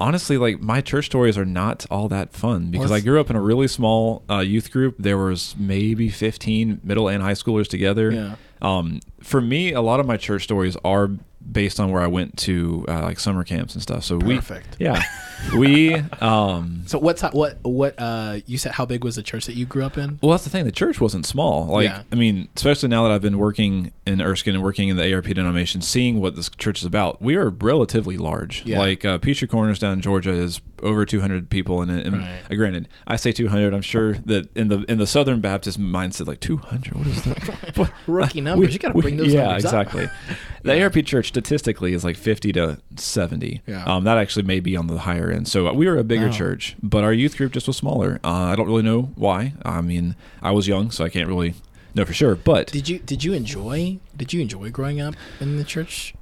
honestly, 0.00 0.36
like 0.36 0.60
my 0.60 0.80
church 0.80 1.06
stories 1.06 1.38
are 1.38 1.44
not 1.44 1.86
all 1.90 2.08
that 2.08 2.32
fun 2.32 2.70
because 2.70 2.90
I 2.90 3.00
grew 3.00 3.20
up 3.20 3.30
in 3.30 3.36
a 3.36 3.40
really 3.40 3.68
small 3.68 4.22
uh, 4.28 4.40
youth 4.40 4.70
group. 4.70 4.96
There 4.98 5.16
was 5.16 5.54
maybe 5.58 6.08
fifteen 6.10 6.80
middle 6.82 7.08
and 7.08 7.22
high 7.22 7.32
schoolers 7.32 7.68
together. 7.68 8.10
Yeah. 8.10 8.36
Um, 8.60 9.00
for 9.22 9.40
me, 9.40 9.72
a 9.72 9.80
lot 9.80 10.00
of 10.00 10.06
my 10.06 10.16
church 10.16 10.44
stories 10.44 10.76
are 10.84 11.10
based 11.50 11.80
on 11.80 11.90
where 11.90 12.02
I 12.02 12.06
went 12.06 12.36
to 12.38 12.84
uh, 12.88 13.02
like 13.02 13.18
summer 13.18 13.42
camps 13.44 13.74
and 13.74 13.82
stuff. 13.82 14.04
So 14.04 14.18
Perfect. 14.18 14.78
we, 14.78 14.86
yeah, 14.86 15.02
we. 15.56 15.94
Um, 16.20 16.82
So 16.86 16.98
what's 16.98 17.22
what 17.22 17.58
what 17.62 17.94
uh 17.98 18.38
you 18.46 18.58
said? 18.58 18.72
How 18.72 18.84
big 18.86 19.04
was 19.04 19.16
the 19.16 19.22
church 19.22 19.46
that 19.46 19.54
you 19.54 19.66
grew 19.66 19.84
up 19.84 19.98
in? 19.98 20.18
well, 20.22 20.32
that's 20.32 20.44
the 20.44 20.50
thing. 20.50 20.64
The 20.64 20.72
church 20.72 21.00
wasn't 21.00 21.26
small. 21.26 21.66
Like, 21.66 21.84
Yeah. 21.84 22.02
I 22.10 22.14
mean, 22.14 22.48
especially 22.56 22.88
now 22.88 23.02
that 23.04 23.12
I've 23.12 23.22
been 23.22 23.38
working 23.38 23.92
in 24.06 24.20
Erskine 24.20 24.54
and 24.54 24.62
working 24.62 24.88
in 24.88 24.96
the 24.96 25.12
ARP 25.14 25.26
denomination, 25.26 25.80
seeing 25.80 26.20
what 26.20 26.36
this 26.36 26.48
church 26.58 26.80
is 26.80 26.84
about, 26.84 27.20
we 27.22 27.34
are 27.36 27.50
relatively 27.50 28.16
large. 28.16 28.64
Yeah. 28.64 28.78
Like, 28.78 29.04
uh, 29.04 29.18
Petrie 29.18 29.48
Corners 29.48 29.78
down 29.78 29.92
in 29.94 30.00
Georgia 30.00 30.32
is 30.32 30.60
over 30.82 31.04
200 31.06 31.48
people, 31.50 31.80
and, 31.82 31.90
and 31.90 32.18
Right. 32.18 32.40
uh, 32.50 32.54
granted, 32.54 32.88
I 33.06 33.16
say 33.16 33.32
200. 33.32 33.72
I'm 33.74 33.82
sure 33.82 34.14
that 34.14 34.54
in 34.56 34.68
the 34.68 34.80
in 34.90 34.98
the 34.98 35.06
Southern 35.06 35.40
Baptist 35.40 35.80
mindset, 35.80 36.26
like 36.26 36.40
200. 36.40 36.94
What 36.94 37.06
is 37.06 37.22
that? 37.22 37.92
Rookie 38.06 38.40
numbers. 38.40 38.68
We- 38.68 38.72
you 38.72 38.78
got 38.78 38.94
to 38.94 39.00
bring 39.00 39.16
those 39.16 39.32
yeah, 39.32 39.44
numbers 39.44 39.64
up. 39.66 39.86
exactly. 39.86 40.08
The 40.64 40.80
ARP 40.80 41.04
church 41.04 41.26
statistically 41.26 41.92
is 41.92 42.04
like 42.04 42.16
50 42.16 42.52
to 42.52 42.78
70. 42.94 43.62
Yeah. 43.66 43.82
Um, 43.84 44.04
that 44.04 44.16
actually 44.16 44.44
may 44.44 44.60
be 44.60 44.76
on 44.76 44.86
the 44.86 44.96
higher 44.98 45.28
end. 45.28 45.48
So 45.48 45.66
uh, 45.66 45.72
we 45.72 45.88
were 45.88 45.98
a 45.98 46.04
bigger 46.04 46.26
Wow. 46.26 46.32
church, 46.32 46.76
but 46.80 47.02
our 47.02 47.12
youth 47.12 47.36
group 47.36 47.50
just 47.52 47.66
was 47.66 47.76
smaller. 47.76 48.20
Uh, 48.22 48.28
I 48.30 48.54
don't 48.54 48.68
really 48.68 48.84
know 48.84 49.10
why. 49.16 49.54
I 49.64 49.80
mean, 49.80 50.14
I 50.40 50.52
was 50.52 50.68
young, 50.68 50.92
so 50.92 51.04
I 51.04 51.08
can't 51.08 51.26
really 51.28 51.54
know 51.96 52.04
for 52.04 52.12
sure. 52.12 52.36
But 52.36 52.68
Did 52.68 52.88
you 52.88 53.00
did 53.00 53.24
you 53.24 53.32
enjoy 53.32 53.98
did 54.16 54.32
you 54.32 54.40
enjoy 54.40 54.70
growing 54.70 55.00
up 55.00 55.14
in 55.40 55.56
the 55.56 55.64
church? 55.64 56.14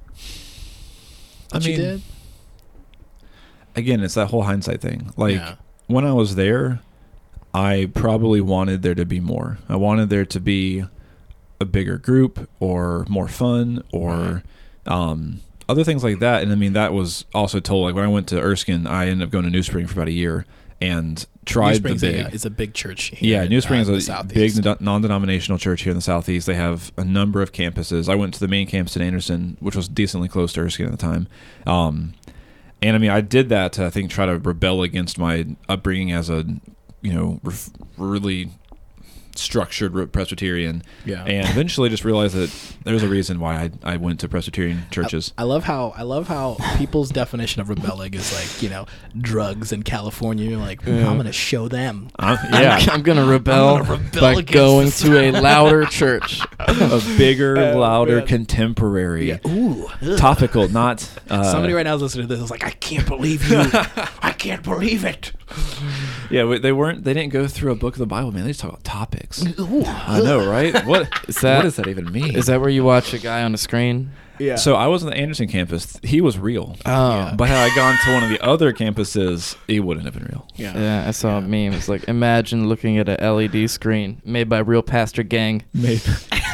I 1.53 1.59
That 1.59 1.65
you 1.67 1.77
mean, 1.77 1.79
did? 1.87 2.01
Again, 3.75 4.01
it's 4.01 4.13
that 4.15 4.27
whole 4.27 4.43
hindsight 4.43 4.81
thing. 4.81 5.11
Like 5.17 5.35
Yeah. 5.35 5.55
when 5.87 6.05
I 6.05 6.13
was 6.13 6.35
there, 6.35 6.79
I 7.53 7.89
probably 7.93 8.41
wanted 8.41 8.81
there 8.81 8.95
to 8.95 9.05
be 9.05 9.19
more. 9.19 9.57
I 9.67 9.75
wanted 9.75 10.09
there 10.09 10.25
to 10.25 10.39
be 10.39 10.83
a 11.59 11.65
bigger 11.65 11.97
group 11.97 12.49
or 12.59 13.05
more 13.09 13.27
fun 13.27 13.83
or 13.91 14.43
um, 14.87 15.41
other 15.69 15.83
things 15.83 16.03
like 16.03 16.19
that. 16.19 16.43
And 16.43 16.51
I 16.51 16.55
mean, 16.55 16.73
that 16.73 16.93
was 16.93 17.25
also 17.33 17.59
told. 17.59 17.85
Like 17.85 17.95
when 17.95 18.05
I 18.05 18.07
went 18.07 18.27
to 18.29 18.39
Erskine, 18.39 18.87
I 18.87 19.07
ended 19.07 19.25
up 19.27 19.31
going 19.31 19.43
to 19.45 19.51
New 19.51 19.63
Spring 19.63 19.85
for 19.87 19.93
about 19.93 20.07
a 20.07 20.11
year 20.13 20.45
and 20.79 21.23
tried 21.45 21.83
New 21.83 21.93
the 21.93 22.11
big. 22.11 22.25
a, 22.25 22.33
is 22.33 22.43
a 22.45 22.49
big 22.49 22.73
church. 22.73 23.11
Here 23.15 23.41
Yeah, 23.41 23.47
New 23.47 23.61
Spring 23.61 23.81
is 23.81 24.09
a 24.09 24.23
big 24.23 24.63
non- 24.65 24.77
non-denominational 24.79 25.59
church 25.59 25.83
here 25.83 25.91
in 25.91 25.97
the 25.97 26.01
southeast. 26.01 26.47
They 26.47 26.55
have 26.55 26.91
a 26.97 27.03
number 27.03 27.41
of 27.43 27.51
campuses. 27.51 28.09
I 28.09 28.15
went 28.15 28.33
to 28.35 28.39
the 28.39 28.47
main 28.47 28.65
campus 28.65 28.95
in 28.95 29.03
Anderson, 29.03 29.57
which 29.59 29.75
was 29.75 29.87
decently 29.87 30.27
close 30.27 30.53
to 30.53 30.61
Erskine 30.61 30.87
at 30.87 30.91
the 30.91 30.97
time. 30.97 31.27
Um, 31.67 32.13
and 32.81 32.95
I 32.95 32.99
mean, 32.99 33.11
I 33.11 33.21
did 33.21 33.49
that 33.49 33.73
to 33.73 33.85
I 33.85 33.89
think 33.89 34.09
try 34.09 34.25
to 34.25 34.37
rebel 34.39 34.81
against 34.83 35.17
my 35.17 35.45
upbringing 35.69 36.11
as 36.11 36.29
a 36.29 36.45
you 37.01 37.13
know 37.13 37.39
ref- 37.43 37.69
really 37.97 38.51
structured 39.35 40.11
Presbyterian. 40.11 40.83
Yeah. 41.05 41.23
And 41.25 41.47
eventually, 41.49 41.89
just 41.89 42.05
realized 42.05 42.35
that 42.35 42.51
there's 42.83 43.03
a 43.03 43.07
reason 43.07 43.39
why 43.39 43.55
I, 43.83 43.93
I 43.93 43.97
went 43.97 44.19
to 44.21 44.27
Presbyterian 44.29 44.83
churches. 44.91 45.33
I 45.37 45.43
love 45.43 45.63
how 45.63 45.93
I 45.97 46.03
love 46.03 46.27
how 46.27 46.57
people's 46.77 47.09
definition 47.09 47.61
of 47.61 47.69
rebelling 47.69 48.13
is 48.13 48.33
like 48.33 48.61
you 48.63 48.69
know 48.69 48.85
drugs 49.19 49.71
in 49.71 49.83
California. 49.83 50.49
You're 50.49 50.59
like 50.59 50.81
"Hmm, 50.83 50.91
I'm 51.05 51.17
gonna 51.17 51.31
show 51.31 51.67
them. 51.67 52.09
I'm- 52.17 52.37
yeah, 52.51 52.77
I'm, 52.81 52.89
I'm 52.89 53.01
gonna 53.03 53.25
rebel, 53.25 53.75
I'm 53.75 53.83
gonna 53.85 53.99
rebel 54.03 54.21
by 54.21 54.41
going 54.41 54.85
this. 54.87 55.01
to 55.01 55.17
a 55.19 55.31
louder 55.31 55.85
church. 55.85 56.41
a 56.59 57.01
bigger, 57.17 57.57
Oh, 57.57 57.79
louder, 57.79 58.17
man. 58.17 58.27
contemporary, 58.27 59.39
Ooh. 59.47 59.87
ugh. 60.01 60.17
topical, 60.17 60.67
not 60.69 61.07
uh, 61.29 61.43
Somebody 61.51 61.73
right 61.73 61.83
now 61.83 61.95
is 61.95 62.01
listening 62.01 62.27
to 62.27 62.35
this. 62.35 62.43
is 62.43 62.51
like, 62.51 62.63
I 62.63 62.71
can't 62.71 63.07
believe 63.07 63.49
you. 63.49 63.57
I 64.21 64.33
can't 64.37 64.63
believe 64.63 65.05
it. 65.05 65.31
Yeah, 66.31 66.57
they 66.61 66.71
weren't. 66.71 67.03
They 67.03 67.13
didn't 67.13 67.33
go 67.33 67.47
through 67.47 67.71
a 67.71 67.75
book 67.75 67.93
of 67.95 67.99
the 67.99 68.05
Bible, 68.05 68.31
man. 68.31 68.43
They 68.43 68.49
just 68.51 68.59
talk 68.61 68.71
about 68.71 68.83
topics. 68.83 69.45
Ooh. 69.59 69.83
I 69.85 70.21
know, 70.21 70.49
right? 70.49 70.85
What 70.85 71.09
Is 71.27 71.37
that- 71.41 71.57
what 71.57 71.63
does 71.63 71.75
that 71.75 71.87
even 71.87 72.11
mean? 72.11 72.35
Is 72.35 72.45
that 72.47 72.59
where 72.61 72.69
you 72.69 72.83
watch 72.83 73.13
a 73.13 73.19
guy 73.19 73.43
on 73.43 73.53
a 73.53 73.57
screen? 73.57 74.11
Yeah. 74.39 74.55
so? 74.55 74.73
I 74.73 74.87
was 74.87 75.03
on 75.03 75.11
the 75.11 75.15
Anderson 75.17 75.47
campus. 75.47 75.99
He 76.01 76.19
was 76.19 76.39
real, 76.39 76.75
Oh, 76.83 77.09
Yeah. 77.15 77.35
but 77.37 77.47
had 77.47 77.57
I 77.71 77.75
gone 77.75 77.95
to 78.05 78.13
one 78.13 78.23
of 78.23 78.29
the 78.31 78.43
other 78.43 78.73
campuses, 78.73 79.55
he 79.67 79.79
wouldn't 79.79 80.05
have 80.07 80.15
been 80.15 80.23
real. 80.31 80.47
yeah. 80.55 80.75
yeah. 80.75 81.07
I 81.07 81.11
saw 81.11 81.37
a 81.37 81.41
meme. 81.41 81.73
It's 81.73 81.87
like 81.87 82.05
imagine 82.07 82.67
looking 82.67 82.97
at 82.97 83.07
a 83.07 83.31
LED 83.31 83.69
screen 83.69 84.19
made 84.25 84.49
by 84.49 84.57
real 84.59 84.81
pastor 84.81 85.21
gang. 85.21 85.63
Maybe. 85.75 86.01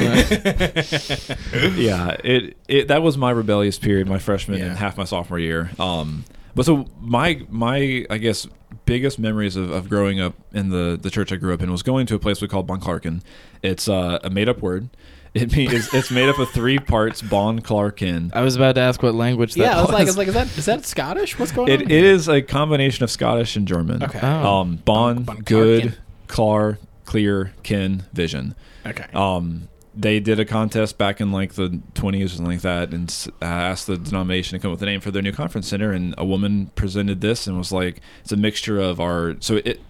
yeah, 1.76 2.16
it 2.24 2.56
it 2.68 2.88
that 2.88 3.02
was 3.02 3.16
my 3.16 3.30
rebellious 3.30 3.78
period, 3.78 4.06
my 4.06 4.18
freshman 4.18 4.58
Yeah. 4.58 4.66
and 4.66 4.76
half 4.76 4.96
my 4.98 5.04
sophomore 5.04 5.38
year. 5.38 5.70
Um, 5.78 6.24
but 6.54 6.64
so 6.66 6.86
my 7.00 7.42
my 7.48 8.04
I 8.10 8.18
guess 8.18 8.46
biggest 8.84 9.18
memories 9.18 9.56
of, 9.56 9.70
of 9.70 9.88
growing 9.88 10.20
up 10.20 10.34
in 10.52 10.70
the 10.70 10.98
the 11.00 11.10
church 11.10 11.32
I 11.32 11.36
grew 11.36 11.52
up 11.54 11.62
in 11.62 11.70
was 11.70 11.82
going 11.82 12.06
to 12.06 12.14
a 12.14 12.18
place 12.18 12.40
we 12.42 12.48
called 12.48 12.66
Bonclarken. 12.66 13.22
It's 13.62 13.88
uh, 13.88 14.18
a 14.22 14.30
made 14.30 14.48
up 14.48 14.60
word. 14.60 14.88
It 15.34 15.52
means 15.56 15.92
it's 15.92 16.10
made 16.10 16.28
up 16.28 16.38
of 16.38 16.48
three 16.50 16.78
parts. 16.78 17.20
Bonclarken. 17.22 18.30
I 18.34 18.40
was 18.42 18.56
about 18.56 18.76
to 18.76 18.80
ask 18.80 19.02
what 19.02 19.14
language 19.14 19.54
that 19.54 19.60
Yeah, 19.60 19.78
I 19.78 19.80
was 19.82 19.90
like, 19.90 19.96
I 19.98 20.00
was. 20.04 20.08
was 20.08 20.16
like, 20.18 20.28
is 20.28 20.34
that 20.34 20.46
is 20.58 20.64
that 20.66 20.86
Scottish? 20.86 21.38
What's 21.38 21.52
going 21.52 21.68
It, 21.70 21.82
on? 21.82 21.90
it 21.90 22.04
is 22.04 22.28
a 22.28 22.40
combination 22.42 23.04
of 23.04 23.10
Scottish 23.10 23.54
and 23.56 23.68
German. 23.68 24.02
Okay. 24.02 24.20
Oh. 24.22 24.60
Um, 24.60 24.76
bon, 24.84 25.24
Bon 25.24 25.36
good, 25.40 25.82
Clarkin. 25.84 25.94
clar, 26.28 26.78
clear, 27.04 27.52
kin, 27.62 28.04
vision. 28.12 28.54
okay. 28.86 29.06
Um, 29.14 29.68
they 30.00 30.20
did 30.20 30.38
a 30.38 30.44
contest 30.44 30.96
back 30.96 31.20
in 31.20 31.32
like 31.32 31.54
the 31.54 31.80
20s 31.94 32.24
or 32.26 32.28
something 32.28 32.46
like 32.46 32.60
that 32.60 32.92
and 32.94 33.12
uh, 33.42 33.44
asked 33.44 33.88
the 33.88 33.96
denomination 33.96 34.56
to 34.56 34.62
come 34.62 34.70
up 34.70 34.76
with 34.78 34.82
a 34.84 34.86
name 34.86 35.00
for 35.00 35.10
their 35.10 35.22
new 35.22 35.32
conference 35.32 35.66
center. 35.66 35.90
And 35.90 36.14
a 36.16 36.24
woman 36.24 36.70
presented 36.76 37.20
this 37.20 37.48
and 37.48 37.58
was 37.58 37.72
like, 37.72 38.00
it's 38.22 38.30
a 38.30 38.36
mixture 38.36 38.78
of 38.80 39.00
our. 39.00 39.34
So 39.40 39.56
it. 39.56 39.80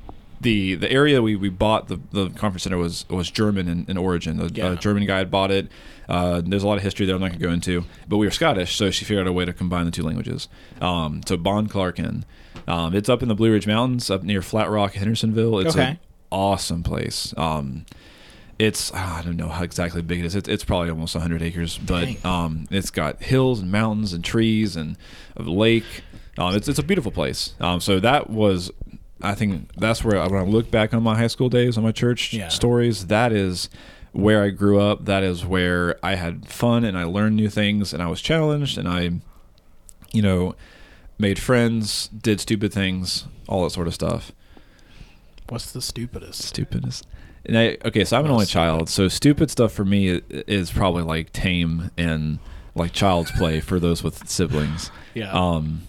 The, 0.40 0.76
the 0.76 0.88
area 0.88 1.20
we, 1.20 1.34
we 1.34 1.48
bought 1.48 1.88
the, 1.88 1.98
the 2.12 2.30
conference 2.30 2.62
center 2.62 2.78
was 2.78 3.04
was 3.08 3.28
German 3.28 3.66
in, 3.66 3.84
in 3.88 3.96
origin. 3.96 4.38
A, 4.40 4.46
Yeah. 4.46 4.74
a 4.74 4.76
German 4.76 5.04
guy 5.04 5.18
had 5.18 5.32
bought 5.32 5.50
it. 5.50 5.66
Uh, 6.08 6.40
there's 6.46 6.62
a 6.62 6.66
lot 6.68 6.76
of 6.76 6.84
history 6.84 7.06
there 7.06 7.16
I'm 7.16 7.20
not 7.20 7.30
going 7.30 7.40
to 7.40 7.44
go 7.48 7.52
into, 7.52 7.84
but 8.06 8.18
we 8.18 8.26
were 8.26 8.30
Scottish, 8.30 8.76
so 8.76 8.92
she 8.92 9.04
figured 9.04 9.26
out 9.26 9.28
a 9.28 9.32
way 9.32 9.44
to 9.44 9.52
combine 9.52 9.84
the 9.84 9.90
two 9.90 10.04
languages. 10.04 10.46
Um, 10.80 11.22
so 11.26 11.36
Bonclarken, 11.36 12.22
um, 12.68 12.94
it's 12.94 13.08
up 13.08 13.20
in 13.20 13.28
the 13.28 13.34
Blue 13.34 13.50
Ridge 13.50 13.66
Mountains, 13.66 14.10
up 14.12 14.22
near 14.22 14.40
Flat 14.40 14.70
Rock, 14.70 14.92
Hendersonville. 14.94 15.58
It's 15.58 15.74
Okay. 15.74 15.84
an 15.88 15.98
awesome 16.30 16.84
place. 16.84 17.34
Um, 17.36 17.84
it's 18.58 18.92
I 18.92 19.22
don't 19.22 19.36
know 19.36 19.48
how 19.48 19.62
exactly 19.62 20.02
big 20.02 20.20
it 20.20 20.24
is. 20.24 20.34
It's, 20.34 20.48
it's 20.48 20.64
probably 20.64 20.90
almost 20.90 21.14
100 21.14 21.42
acres, 21.42 21.78
but 21.78 22.24
um, 22.24 22.66
it's 22.70 22.90
got 22.90 23.22
hills 23.22 23.60
and 23.60 23.70
mountains 23.70 24.12
and 24.12 24.24
trees 24.24 24.74
and 24.76 24.96
a 25.36 25.42
lake. 25.42 25.84
Um, 26.36 26.54
it's 26.56 26.68
it's 26.68 26.78
a 26.78 26.82
beautiful 26.82 27.12
place. 27.12 27.54
Um, 27.60 27.80
so 27.80 28.00
that 28.00 28.30
was, 28.30 28.70
I 29.22 29.34
think 29.34 29.72
that's 29.76 30.02
where 30.04 30.20
when 30.28 30.40
I 30.40 30.44
look 30.44 30.70
back 30.70 30.92
on 30.94 31.02
my 31.02 31.16
high 31.16 31.26
school 31.28 31.48
days, 31.48 31.76
on 31.76 31.84
my 31.84 31.92
church 31.92 32.32
Yeah. 32.32 32.48
stories, 32.48 33.06
that 33.06 33.32
is 33.32 33.68
where 34.12 34.42
I 34.42 34.50
grew 34.50 34.80
up. 34.80 35.04
That 35.04 35.22
is 35.22 35.44
where 35.44 35.96
I 36.04 36.14
had 36.16 36.48
fun 36.48 36.84
and 36.84 36.96
I 36.98 37.04
learned 37.04 37.36
new 37.36 37.48
things 37.50 37.92
and 37.92 38.02
I 38.02 38.06
was 38.08 38.20
challenged 38.20 38.76
and 38.78 38.88
I, 38.88 39.20
you 40.12 40.22
know, 40.22 40.54
made 41.18 41.38
friends, 41.38 42.08
did 42.08 42.40
stupid 42.40 42.72
things, 42.72 43.26
all 43.48 43.64
that 43.64 43.70
sort 43.70 43.86
of 43.86 43.94
stuff. 43.94 44.32
What's 45.48 45.70
the 45.72 45.82
stupidest? 45.82 46.42
Stupidest. 46.42 47.06
And 47.44 47.58
I, 47.58 47.78
okay, 47.84 48.04
so 48.04 48.18
I'm 48.18 48.24
an 48.24 48.30
only 48.30 48.46
child, 48.46 48.88
so 48.88 49.08
stupid 49.08 49.50
stuff 49.50 49.72
for 49.72 49.84
me 49.84 50.20
is 50.30 50.70
probably 50.70 51.02
like 51.02 51.32
tame 51.32 51.90
and 51.96 52.38
like 52.74 52.92
child's 52.92 53.30
play 53.32 53.60
for 53.60 53.80
those 53.80 54.02
with 54.02 54.28
siblings. 54.28 54.90
Yeah. 55.14 55.32
Um, 55.32 55.82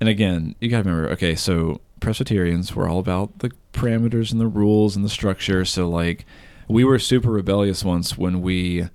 and 0.00 0.08
again, 0.08 0.54
you 0.60 0.68
gotta 0.68 0.88
remember. 0.88 1.10
Okay, 1.10 1.34
so 1.34 1.80
Presbyterians. 2.00 2.74
We're 2.74 2.88
all 2.88 2.98
about 2.98 3.40
the 3.40 3.50
parameters 3.72 4.32
and 4.32 4.40
the 4.40 4.46
rules 4.46 4.96
and 4.96 5.04
the 5.04 5.08
structure. 5.08 5.64
So 5.64 5.88
like, 5.88 6.24
we 6.68 6.84
were 6.84 6.98
super 6.98 7.30
rebellious 7.30 7.84
once 7.84 8.16
when 8.16 8.42
we, 8.42 8.88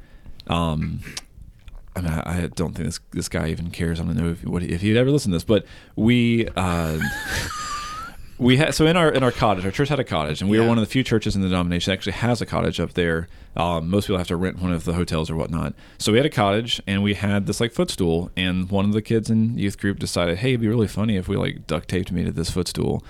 um, 0.47 1.01
I 1.95 2.01
mean, 2.01 2.11
I, 2.11 2.43
I 2.43 2.47
don't 2.47 2.73
think 2.73 2.87
this 2.87 2.99
this 3.11 3.29
guy 3.29 3.49
even 3.49 3.71
cares. 3.71 3.99
I 3.99 4.03
don't 4.03 4.15
know 4.15 4.29
if 4.29 4.43
what 4.45 4.63
if 4.63 4.81
he'd 4.81 4.97
ever 4.97 5.11
listen 5.11 5.31
to 5.31 5.35
this, 5.35 5.43
but 5.43 5.65
we. 5.95 6.47
Uh, 6.55 6.99
we 8.37 8.57
had 8.57 8.73
so 8.73 8.85
in 8.85 8.97
our 8.97 9.11
in 9.11 9.23
our 9.23 9.31
cottage, 9.31 9.65
our 9.65 9.71
church 9.71 9.89
had 9.89 9.99
a 9.99 10.03
cottage, 10.03 10.41
and 10.41 10.49
we 10.49 10.59
were 10.59 10.67
one 10.67 10.77
of 10.77 10.81
the 10.81 10.89
few 10.89 11.03
churches 11.03 11.35
in 11.35 11.41
the 11.41 11.47
denomination 11.47 11.91
that 11.91 11.97
actually 11.97 12.13
has 12.13 12.41
a 12.41 12.45
cottage 12.45 12.79
up 12.79 12.93
there. 12.93 13.27
Um, 13.55 13.89
most 13.89 14.07
people 14.07 14.17
have 14.17 14.27
to 14.27 14.35
rent 14.35 14.59
one 14.59 14.73
of 14.73 14.85
the 14.85 14.93
hotels 14.93 15.29
or 15.29 15.35
whatnot. 15.35 15.75
So 15.99 16.11
we 16.11 16.17
had 16.17 16.25
a 16.25 16.31
cottage, 16.31 16.81
and 16.87 17.03
we 17.03 17.13
had 17.13 17.45
this 17.45 17.61
like 17.61 17.71
footstool, 17.71 18.31
and 18.35 18.69
one 18.69 18.85
of 18.85 18.93
the 18.93 19.01
kids 19.01 19.29
in 19.29 19.57
youth 19.57 19.77
group 19.77 19.99
decided, 19.99 20.39
hey, 20.39 20.49
it'd 20.49 20.61
be 20.61 20.67
really 20.67 20.87
funny 20.87 21.15
if 21.15 21.27
we 21.27 21.37
like 21.37 21.67
duct 21.67 21.87
taped 21.87 22.11
me 22.11 22.23
to 22.23 22.31
this 22.31 22.49
footstool. 22.49 23.03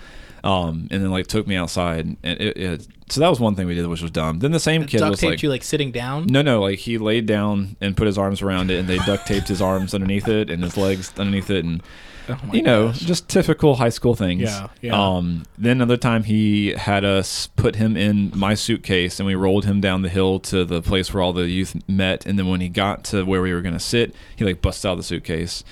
Um, 0.43 0.89
and 0.91 1.01
then 1.01 1.09
like 1.09 1.27
took 1.27 1.47
me 1.47 1.55
outside, 1.55 2.05
and 2.05 2.17
it, 2.41 2.57
it, 2.57 2.87
so 3.07 3.21
that 3.21 3.29
was 3.29 3.39
one 3.39 3.55
thing 3.55 3.65
we 3.65 3.75
did, 3.75 3.87
which 3.87 4.01
was 4.01 4.11
dumb. 4.11 4.39
Then 4.39 4.51
the 4.51 4.59
same 4.59 4.85
kid 4.85 4.97
duct 4.97 5.11
was 5.11 5.19
taped 5.21 5.31
like, 5.31 5.43
you 5.43 5.47
like 5.47 5.63
sitting 5.63 5.93
down. 5.93 6.27
no, 6.27 6.41
no, 6.41 6.59
like 6.61 6.79
he 6.79 6.97
laid 6.97 7.27
down 7.27 7.77
and 7.79 7.95
put 7.95 8.07
his 8.07 8.17
arms 8.17 8.41
around 8.41 8.69
it, 8.69 8.77
and 8.77 8.89
they 8.89 8.97
duct 8.97 9.25
taped 9.25 9.47
his 9.47 9.61
arms 9.61 9.93
underneath 9.93 10.27
it 10.27 10.49
and 10.49 10.61
his 10.61 10.75
legs 10.75 11.13
underneath 11.17 11.49
it, 11.49 11.63
and 11.63 11.81
Oh 12.29 12.39
you 12.53 12.61
know, 12.61 12.87
gosh. 12.87 12.99
just 12.99 13.27
typical 13.27 13.75
high 13.75 13.89
school 13.89 14.15
things. 14.15 14.43
Yeah, 14.43 14.67
yeah. 14.81 14.93
Um, 14.97 15.43
then 15.57 15.77
another 15.77 15.97
time 15.97 16.23
he 16.23 16.69
had 16.69 17.03
us 17.03 17.47
put 17.47 17.75
him 17.75 17.97
in 17.97 18.31
my 18.35 18.53
suitcase, 18.53 19.19
and 19.19 19.27
we 19.27 19.35
rolled 19.35 19.65
him 19.65 19.81
down 19.81 20.03
the 20.03 20.09
hill 20.09 20.39
to 20.41 20.63
the 20.63 20.81
place 20.81 21.13
where 21.13 21.21
all 21.21 21.33
the 21.33 21.47
youth 21.47 21.75
met. 21.87 22.25
And 22.25 22.39
then 22.39 22.47
when 22.47 22.61
he 22.61 22.69
got 22.69 23.03
to 23.05 23.23
where 23.25 23.41
we 23.41 23.53
were 23.53 23.61
going 23.61 23.73
to 23.73 23.79
sit, 23.79 24.15
he 24.35 24.45
like 24.45 24.61
busted 24.61 24.89
out 24.89 24.95
the 24.95 25.03
suitcase. 25.03 25.63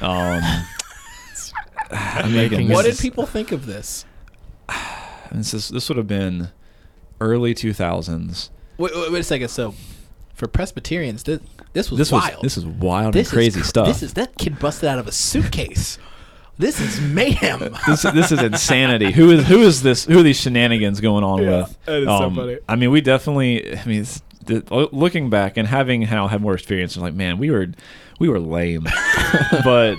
Um, 0.00 0.42
I'm 1.90 2.32
Making 2.32 2.58
making 2.58 2.68
What 2.70 2.84
did 2.84 2.98
people 2.98 3.26
think 3.26 3.52
of 3.52 3.66
this? 3.66 4.04
This 5.30 5.52
is 5.52 5.68
this 5.68 5.90
would 5.90 5.98
have 5.98 6.06
been 6.06 6.48
early 7.20 7.54
2000s. 7.54 8.48
Wait, 8.78 8.94
wait, 8.94 9.12
wait 9.12 9.20
a 9.20 9.22
second. 9.22 9.48
So, 9.48 9.74
for 10.32 10.48
Presbyterians, 10.48 11.24
this 11.24 11.42
this 11.78 11.90
was 11.90 11.98
This 11.98 12.12
wild. 12.12 12.34
was 12.34 12.42
this 12.42 12.56
is 12.58 12.66
wild 12.66 13.14
This 13.14 13.28
and 13.28 13.34
crazy 13.34 13.60
is, 13.60 13.66
cr- 13.66 13.68
stuff. 13.68 13.86
This 13.86 14.02
is 14.02 14.14
that 14.14 14.36
kid 14.36 14.58
busted 14.58 14.88
out 14.88 14.98
of 14.98 15.06
a 15.06 15.12
suitcase. 15.12 15.96
this 16.58 16.80
is 16.80 17.00
mayhem. 17.00 17.60
this, 17.86 18.02
this 18.02 18.32
is 18.32 18.42
insanity. 18.42 19.12
Who 19.12 19.30
is 19.30 19.46
who 19.46 19.62
is 19.62 19.82
this? 19.82 20.04
Who 20.04 20.18
are 20.18 20.22
these 20.24 20.40
shenanigans 20.40 21.00
going 21.00 21.22
on 21.24 21.42
Yeah, 21.42 21.58
with? 21.60 21.78
that 21.86 21.98
is 22.00 22.06
so 22.06 22.12
um, 22.24 22.34
funny. 22.34 22.58
I 22.68 22.74
mean, 22.76 22.90
we 22.90 23.00
definitely. 23.00 23.76
I 23.78 23.84
mean, 23.84 24.00
it's, 24.02 24.20
the, 24.44 24.88
looking 24.92 25.30
back 25.30 25.56
and 25.56 25.68
having 25.68 26.02
how 26.02 26.26
have 26.26 26.40
more 26.40 26.54
experience, 26.54 26.96
I'm 26.96 27.02
like, 27.02 27.14
man, 27.14 27.38
we 27.38 27.50
were 27.50 27.68
we 28.18 28.28
were 28.28 28.40
lame, 28.40 28.86
but 29.64 29.98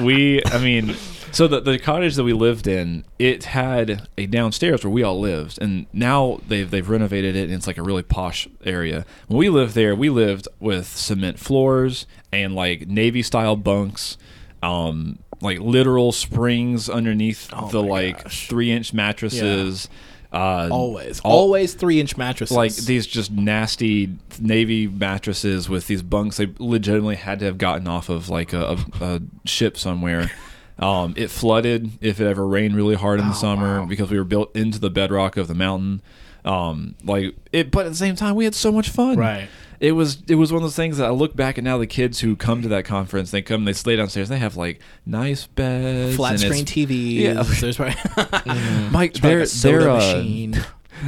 we. 0.00 0.42
I 0.46 0.58
mean. 0.58 0.96
So 1.38 1.46
the, 1.46 1.60
the 1.60 1.78
cottage 1.78 2.16
that 2.16 2.24
we 2.24 2.32
lived 2.32 2.66
in, 2.66 3.04
it 3.16 3.44
had 3.44 4.08
a 4.18 4.26
downstairs 4.26 4.82
where 4.82 4.90
we 4.90 5.04
all 5.04 5.20
lived, 5.20 5.62
and 5.62 5.86
now 5.92 6.40
they've 6.48 6.68
they've 6.68 6.88
renovated 6.88 7.36
it, 7.36 7.44
and 7.44 7.52
it's 7.52 7.68
like 7.68 7.78
a 7.78 7.82
really 7.84 8.02
posh 8.02 8.48
area. 8.64 9.06
When 9.28 9.38
we 9.38 9.48
lived 9.48 9.76
there, 9.76 9.94
we 9.94 10.10
lived 10.10 10.48
with 10.58 10.88
cement 10.88 11.38
floors 11.38 12.08
and 12.32 12.56
like 12.56 12.88
navy 12.88 13.22
style 13.22 13.54
bunks, 13.54 14.18
um, 14.64 15.20
like 15.40 15.60
literal 15.60 16.10
springs 16.10 16.90
underneath 16.90 17.48
Oh 17.52 17.68
the 17.68 17.84
like 17.84 18.24
gosh. 18.24 18.48
three 18.48 18.72
inch 18.72 18.92
mattresses. 18.92 19.88
Uh, 20.32 20.68
always, 20.72 21.20
all- 21.20 21.30
always 21.42 21.72
three 21.74 22.00
inch 22.00 22.16
mattresses. 22.16 22.56
like 22.56 22.74
these 22.74 23.06
just 23.06 23.30
nasty 23.30 24.12
navy 24.40 24.88
mattresses 24.88 25.68
with 25.68 25.86
these 25.86 26.02
bunks 26.02 26.36
they 26.36 26.52
legitimately 26.58 27.14
had 27.16 27.38
to 27.38 27.44
have 27.46 27.56
gotten 27.58 27.86
off 27.88 28.08
of 28.10 28.28
like 28.28 28.52
a, 28.52 28.76
a, 29.00 29.04
a 29.04 29.20
ship 29.46 29.78
somewhere 29.78 30.30
um, 30.78 31.14
it 31.16 31.30
flooded 31.30 31.90
if 32.00 32.20
it 32.20 32.26
ever 32.26 32.46
rained 32.46 32.76
really 32.76 32.94
hard 32.94 33.18
in 33.20 33.26
the 33.26 33.32
Oh, 33.34 33.36
summer 33.36 33.80
wow. 33.80 33.86
because 33.86 34.10
we 34.10 34.18
were 34.18 34.24
built 34.24 34.54
into 34.56 34.78
the 34.78 34.90
bedrock 34.90 35.36
of 35.36 35.48
the 35.48 35.54
mountain 35.54 36.02
um, 36.44 36.94
like 37.04 37.34
it 37.52 37.70
but 37.70 37.86
at 37.86 37.90
the 37.90 37.94
same 37.96 38.14
time 38.16 38.34
we 38.36 38.44
had 38.44 38.54
so 38.54 38.70
much 38.72 38.88
fun 38.90 39.16
Right. 39.18 39.48
it 39.80 39.92
was 39.92 40.22
it 40.28 40.36
was 40.36 40.52
one 40.52 40.58
of 40.58 40.62
those 40.62 40.76
things 40.76 40.96
that 40.98 41.06
I 41.06 41.10
look 41.10 41.34
back 41.36 41.58
at 41.58 41.64
now 41.64 41.78
the 41.78 41.86
kids 41.86 42.20
who 42.20 42.36
come 42.36 42.62
to 42.62 42.68
that 42.68 42.84
conference 42.84 43.30
they 43.32 43.42
come 43.42 43.64
they 43.64 43.72
stay 43.72 43.96
downstairs 43.96 44.28
they 44.28 44.38
have 44.38 44.56
like 44.56 44.80
nice 45.04 45.46
beds 45.46 46.16
flat 46.16 46.32
and 46.32 46.40
screen 46.40 46.64
TVs. 46.64 47.14
Yeah. 47.16 47.42
There's 47.60 47.76
probably, 47.76 47.96
Mike, 48.90 49.14
there's 49.14 49.60
probably 49.60 49.78
their 49.78 49.80
their 49.80 49.90
uh, 49.90 49.94
machine. 49.96 50.64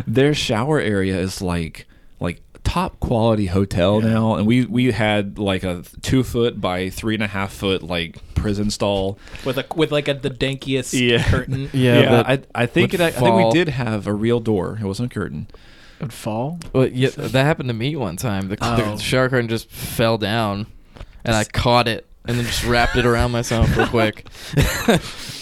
their 0.07 0.35
shower 0.35 0.81
area 0.81 1.17
is 1.19 1.41
like 1.41 1.87
like 2.19 2.43
top 2.71 3.01
quality 3.01 3.47
hotel 3.47 4.01
Yeah. 4.03 4.11
now, 4.11 4.35
and 4.37 4.47
we 4.47 4.65
we 4.67 4.93
had 4.93 5.39
like 5.39 5.65
a 5.65 5.83
two 6.03 6.23
foot 6.23 6.61
by 6.61 6.89
three 6.91 7.15
and 7.15 7.23
a 7.23 7.27
half 7.27 7.53
foot 7.53 7.83
like 7.83 8.17
prison 8.35 8.71
stall. 8.71 9.19
with 9.45 9.59
a 9.59 9.67
with 9.75 9.91
like 9.93 10.09
a 10.09 10.15
the 10.15 10.31
dankiest 10.31 10.93
Yeah. 10.99 11.23
curtain. 11.29 11.69
Yeah, 11.73 12.01
Yeah, 12.01 12.11
that 12.23 12.27
I 12.55 12.63
I 12.63 12.67
think 12.67 12.95
it, 12.95 13.01
I 13.01 13.11
think 13.11 13.35
we 13.37 13.51
did 13.51 13.69
have 13.69 14.07
a 14.07 14.13
real 14.13 14.41
door. 14.41 14.79
It 14.81 14.85
wasn't 14.85 15.11
a 15.11 15.15
curtain. 15.15 15.49
It 15.99 16.05
would 16.05 16.13
fall. 16.13 16.59
Well, 16.73 16.87
yeah, 16.87 17.11
that 17.17 17.45
happened 17.45 17.69
to 17.69 17.75
me 17.75 17.95
one 17.97 18.17
time. 18.17 18.49
The, 18.49 18.57
Oh. 18.63 18.97
the 18.97 19.03
shower 19.03 19.29
curtain 19.29 19.49
just 19.49 19.69
fell 19.71 20.17
down, 20.17 20.67
and 21.25 21.35
I 21.37 21.45
caught 21.45 21.89
it 21.89 22.07
and 22.25 22.39
then 22.39 22.47
just 22.47 22.65
wrapped 22.65 22.97
it 22.97 23.05
around 23.05 23.33
myself 23.33 23.77
real 23.77 23.87
quick. 23.99 24.27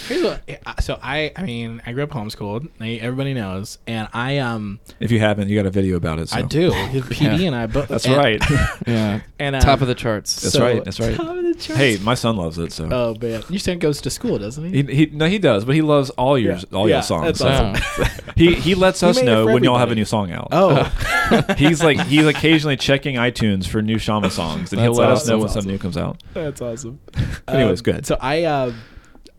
Here's 0.08 0.22
what. 0.24 0.82
So 0.82 0.98
I, 1.02 1.32
I 1.36 1.42
mean, 1.42 1.82
I 1.86 1.92
grew 1.92 2.02
up 2.04 2.10
homeschooled. 2.10 2.68
I- 2.80 2.98
Everybody 3.02 3.34
knows, 3.34 3.78
and 3.86 4.08
I 4.12 4.38
um, 4.38 4.80
If 5.00 5.10
you 5.10 5.20
haven't, 5.20 5.48
you 5.48 5.56
got 5.56 5.66
a 5.66 5.70
video 5.70 5.96
about 5.96 6.18
it. 6.18 6.28
So. 6.30 6.38
I 6.38 6.42
do. 6.42 6.70
PD 6.92 7.46
and 7.46 7.54
I 7.54 7.66
both. 7.66 7.88
That's 7.88 8.06
and- 8.06 8.16
right. 8.16 8.42
yeah, 8.86 9.20
And 9.38 9.54
uh, 9.56 9.60
top 9.60 9.80
of 9.82 9.88
the 9.88 9.94
charts. 9.94 10.40
That's 10.42 10.54
so- 10.54 10.62
right. 10.64 10.84
That's 10.84 10.98
right. 11.00 11.14
Top 11.14 11.28
of 11.36 11.42
the 11.44 11.54
charts. 11.54 11.66
Hey, 11.76 11.98
my 11.98 12.14
son 12.14 12.36
loves 12.36 12.58
it. 12.58 12.72
So 12.72 12.88
Oh 12.90 13.16
man, 13.20 13.42
your 13.48 13.58
son 13.60 13.78
goes 13.78 14.00
to 14.02 14.10
school, 14.10 14.38
doesn't 14.38 14.64
he? 14.72 14.82
he, 14.82 14.94
he 14.94 15.06
no 15.14 15.26
he 15.26 15.38
does, 15.38 15.64
but 15.64 15.74
he 15.74 15.82
loves 15.82 16.10
all 16.10 16.38
your 16.38 16.54
Yeah. 16.54 16.62
all 16.72 16.88
Yeah, 16.88 16.96
your 16.96 17.02
songs. 17.02 17.24
that's 17.26 17.38
So 17.40 17.48
awesome. 17.48 18.24
he 18.36 18.54
he 18.54 18.74
lets 18.74 19.02
us 19.02 19.16
made 19.16 19.22
it 19.22 19.26
know 19.26 19.46
when 19.46 19.62
y'all 19.64 19.78
have 19.78 19.90
a 19.90 19.94
new 19.94 20.04
song 20.04 20.32
out. 20.32 20.48
Oh, 20.52 20.84
he's 21.56 21.82
like 21.82 22.00
he's 22.06 22.24
occasionally 22.26 22.76
checking 22.76 23.16
iTunes 23.16 23.66
for 23.66 23.82
new 23.82 23.98
Shama 23.98 24.30
songs, 24.30 24.72
and 24.72 24.80
he'll 24.80 24.94
That's 24.94 24.98
let 24.98 25.10
us 25.10 25.26
know 25.28 25.38
when 25.38 25.42
That's 25.42 25.54
something 25.54 25.72
new 25.72 25.78
comes 25.78 25.96
out. 25.96 26.22
that's 26.34 26.60
awesome. 26.60 26.98
Anyways, 27.46 27.80
Um, 27.80 27.82
go 27.84 27.90
ahead. 27.92 28.06
So 28.06 28.16
I, 28.20 28.44
uh, 28.44 28.72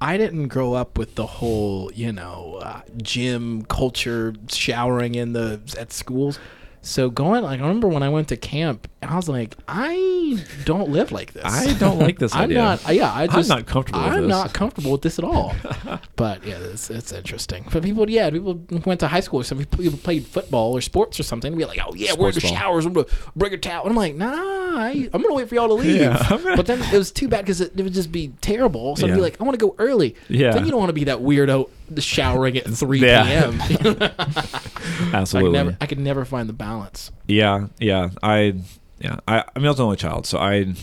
I 0.01 0.17
didn't 0.17 0.47
grow 0.47 0.73
up 0.73 0.97
with 0.97 1.15
the 1.15 1.25
whole, 1.25 1.91
you 1.93 2.13
know, 2.13 2.59
uh, 2.61 2.81
gym 3.01 3.65
culture, 3.65 4.33
showering 4.49 5.15
in 5.15 5.33
the 5.33 5.59
at 5.77 5.91
schools. 5.91 6.39
So 6.81 7.09
going, 7.09 7.43
like, 7.43 7.59
I 7.59 7.63
remember 7.63 7.89
when 7.89 8.03
I 8.03 8.09
went 8.09 8.29
to 8.29 8.37
camp, 8.37 8.87
and 9.01 9.11
I 9.11 9.15
was 9.17 9.27
like, 9.27 9.55
I 9.67 10.41
don't 10.63 10.89
live 10.89 11.11
like 11.11 11.33
this. 11.33 11.43
I 11.43 11.73
don't 11.77 11.99
like 11.99 12.19
this 12.19 12.33
I'm 12.35 12.43
idea. 12.45 12.57
not. 12.57 12.93
Yeah, 12.93 13.11
I 13.11 13.23
I'm 13.23 13.29
just. 13.31 13.49
not 13.49 13.65
comfortable 13.65 14.01
with 14.01 14.13
I'm 14.13 14.21
this. 14.23 14.29
not 14.29 14.53
comfortable 14.53 14.91
with 14.93 15.01
this 15.01 15.19
at 15.19 15.25
all. 15.25 15.53
but 16.15 16.45
yeah, 16.45 16.57
it's, 16.57 16.89
it's 16.89 17.11
interesting. 17.11 17.65
But 17.71 17.83
people, 17.83 18.09
yeah, 18.09 18.29
people 18.29 18.61
went 18.85 19.01
to 19.01 19.07
high 19.09 19.19
school 19.19 19.41
or 19.41 19.43
something. 19.43 19.67
People 19.67 19.99
played 19.99 20.25
football 20.25 20.71
or 20.73 20.79
sports 20.81 21.19
or 21.19 21.23
something. 21.23 21.49
And 21.51 21.57
be 21.59 21.65
like, 21.65 21.79
oh 21.85 21.93
yeah, 21.95 22.13
we're 22.13 22.29
in 22.29 22.35
the 22.35 22.41
ball. 22.41 22.51
showers. 22.55 22.85
I'm 22.85 22.93
gonna 22.93 23.07
bring 23.35 23.53
a 23.53 23.57
towel. 23.57 23.81
And 23.83 23.91
I'm 23.91 23.97
like, 23.97 24.15
nah, 24.15 24.27
I, 24.31 25.09
I'm 25.13 25.21
gonna 25.21 25.33
wait 25.33 25.49
for 25.49 25.55
y'all 25.55 25.67
to 25.67 25.73
leave. 25.73 25.99
Yeah, 26.01 26.25
gonna- 26.29 26.55
but 26.55 26.65
then 26.65 26.81
it 26.81 26.97
was 26.97 27.11
too 27.11 27.27
bad 27.27 27.41
because 27.41 27.59
it, 27.59 27.73
it 27.77 27.83
would 27.83 27.93
just 27.93 28.11
be 28.11 28.29
terrible. 28.39 28.95
So 28.95 29.05
I'd 29.07 29.15
be 29.15 29.21
like, 29.21 29.39
I 29.41 29.43
want 29.43 29.59
to 29.59 29.65
go 29.65 29.75
early. 29.79 30.15
Yeah. 30.29 30.51
Then 30.53 30.63
you 30.65 30.71
don't 30.71 30.79
want 30.79 30.89
to 30.89 30.93
be 30.93 31.03
that 31.05 31.19
weirdo 31.19 31.69
showering 31.99 32.57
at 32.57 32.65
3 32.65 32.99
Yeah. 32.99 33.23
p.m. 33.25 33.61
I 33.61 33.75
could 33.75 35.13
Absolutely. 35.13 35.51
never, 35.51 35.77
I 35.81 35.85
could 35.85 35.99
never 35.99 36.25
find 36.25 36.47
the 36.49 36.53
balance. 36.53 37.11
Yeah, 37.27 37.67
yeah. 37.79 38.09
I 38.23 38.55
yeah. 38.99 39.17
I 39.27 39.43
I 39.55 39.59
mean 39.59 39.65
I 39.65 39.69
was 39.69 39.77
the 39.77 39.85
only 39.85 39.97
child, 39.97 40.25
so 40.25 40.37
I 40.37 40.73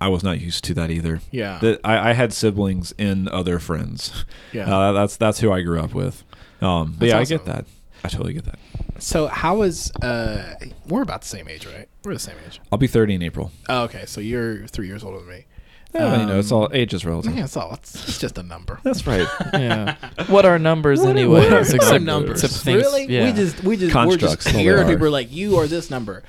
I 0.00 0.08
was 0.08 0.22
not 0.24 0.40
used 0.40 0.64
to 0.64 0.74
that 0.74 0.90
either. 0.90 1.20
Yeah. 1.30 1.58
That 1.60 1.80
I, 1.84 2.10
I 2.10 2.12
had 2.12 2.32
siblings 2.32 2.92
in 2.98 3.28
other 3.28 3.58
friends. 3.58 4.24
Yeah. 4.52 4.72
Uh, 4.74 4.92
that's 4.92 5.16
that's 5.16 5.40
who 5.40 5.52
I 5.52 5.62
grew 5.62 5.80
up 5.80 5.94
with. 5.94 6.24
Um, 6.60 6.92
but 6.98 7.08
That's 7.08 7.30
yeah. 7.30 7.36
I 7.36 7.38
get 7.38 7.44
that. 7.46 7.64
I 8.04 8.08
totally 8.08 8.32
get 8.32 8.44
that. 8.46 8.58
so 8.98 9.26
how 9.28 9.62
is 9.62 9.90
uh? 10.02 10.54
We're 10.88 11.02
about 11.02 11.22
the 11.22 11.28
same 11.28 11.48
age, 11.48 11.66
right? 11.66 11.88
We're 12.04 12.14
the 12.14 12.18
same 12.20 12.36
age. 12.46 12.60
I'll 12.72 12.78
be 12.78 12.86
30 12.88 13.14
in 13.14 13.22
April. 13.22 13.52
Oh, 13.68 13.84
okay. 13.84 14.04
So 14.06 14.20
you're 14.20 14.66
three 14.66 14.86
years 14.88 15.04
older 15.04 15.18
than 15.18 15.28
me. 15.28 15.46
Yeah, 15.94 16.20
you 16.20 16.26
know, 16.26 16.38
it's 16.38 16.50
all 16.50 16.64
Um, 16.66 16.70
age 16.74 16.94
is 16.94 17.04
relative. 17.04 17.36
Yeah, 17.36 17.44
it's 17.44 17.56
all. 17.56 17.74
It's, 17.74 18.08
it's 18.08 18.18
just 18.18 18.38
a 18.38 18.42
number. 18.42 18.80
That's 18.82 19.06
right. 19.06 19.26
yeah. 19.52 19.96
What 20.28 20.46
are 20.46 20.58
numbers 20.58 21.00
What 21.00 21.08
are- 21.08 21.10
anyway? 21.10 21.40
what 21.40 21.52
are 21.52 21.60
Except- 21.60 22.02
numbers? 22.02 22.42
except 22.42 22.64
things- 22.64 22.82
really? 22.82 23.06
Yeah. 23.06 23.26
We 23.26 23.32
just 23.32 23.62
we 23.62 23.76
just 23.76 23.92
Constructs, 23.92 24.46
we're 24.46 24.52
just 24.52 24.56
here. 24.62 24.78
and 24.78 24.88
are. 24.88 24.92
People 24.92 25.06
are 25.06 25.10
like, 25.10 25.30
you 25.30 25.56
are 25.58 25.66
this 25.66 25.90
number. 25.90 26.22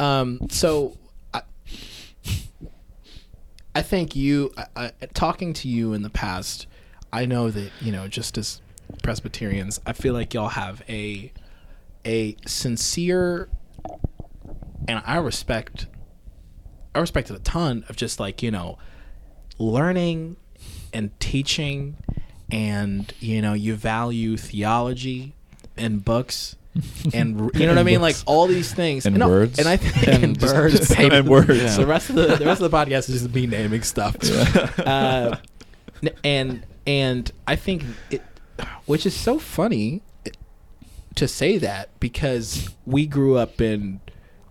Um. 0.00 0.40
So, 0.50 0.96
I, 1.32 1.42
I 3.74 3.82
think 3.82 4.14
you. 4.16 4.52
I, 4.56 4.66
I, 4.76 4.92
talking 5.14 5.52
to 5.54 5.68
you 5.68 5.92
in 5.92 6.02
the 6.02 6.10
past, 6.10 6.66
I 7.12 7.26
know 7.26 7.50
that 7.50 7.70
you 7.80 7.92
know 7.92 8.08
just 8.08 8.36
as 8.38 8.60
Presbyterians, 9.02 9.80
I 9.86 9.92
feel 9.92 10.14
like 10.14 10.34
y'all 10.34 10.48
have 10.48 10.82
a 10.88 11.32
a 12.04 12.36
sincere, 12.46 13.48
and 14.88 15.02
I 15.06 15.16
respect. 15.18 15.86
I 16.94 17.00
respect 17.00 17.30
it 17.30 17.36
a 17.36 17.40
ton 17.40 17.84
of 17.88 17.96
just 17.96 18.20
like 18.20 18.42
you 18.42 18.52
know, 18.52 18.78
learning 19.58 20.36
and 20.92 21.18
teaching 21.20 21.96
and 22.50 23.12
you 23.20 23.40
know 23.42 23.52
you 23.52 23.74
value 23.74 24.36
theology 24.36 25.32
and 25.76 26.04
books 26.04 26.56
and 27.14 27.38
you 27.54 27.60
know 27.66 27.68
what 27.68 27.78
I 27.78 27.82
mean 27.84 28.00
like 28.00 28.16
all 28.26 28.46
these 28.46 28.72
things 28.74 29.06
And 29.06 29.16
no, 29.16 29.28
words. 29.28 29.58
and 29.58 29.68
I 29.68 29.76
think 29.76 30.08
And 30.08 30.24
and 30.24 30.38
birds 30.40 30.78
just 30.78 30.92
paper. 30.94 31.14
And 31.16 31.28
words. 31.28 31.48
Yeah. 31.50 31.76
the 31.76 31.86
rest 31.86 32.10
of 32.10 32.16
the 32.16 32.36
the 32.36 32.44
rest 32.44 32.60
of 32.60 32.70
the 32.70 32.76
podcast 32.76 33.08
is 33.08 33.22
just 33.22 33.34
me 33.34 33.46
naming 33.46 33.82
stuff 33.82 34.16
uh, 34.80 35.36
and 36.24 36.64
and 36.86 37.32
I 37.46 37.56
think 37.56 37.84
it 38.10 38.22
which 38.86 39.06
is 39.06 39.14
so 39.14 39.38
funny 39.38 40.02
to 41.14 41.26
say 41.28 41.58
that 41.58 41.88
because 42.00 42.70
we 42.86 43.06
grew 43.06 43.36
up 43.36 43.60
in 43.60 44.00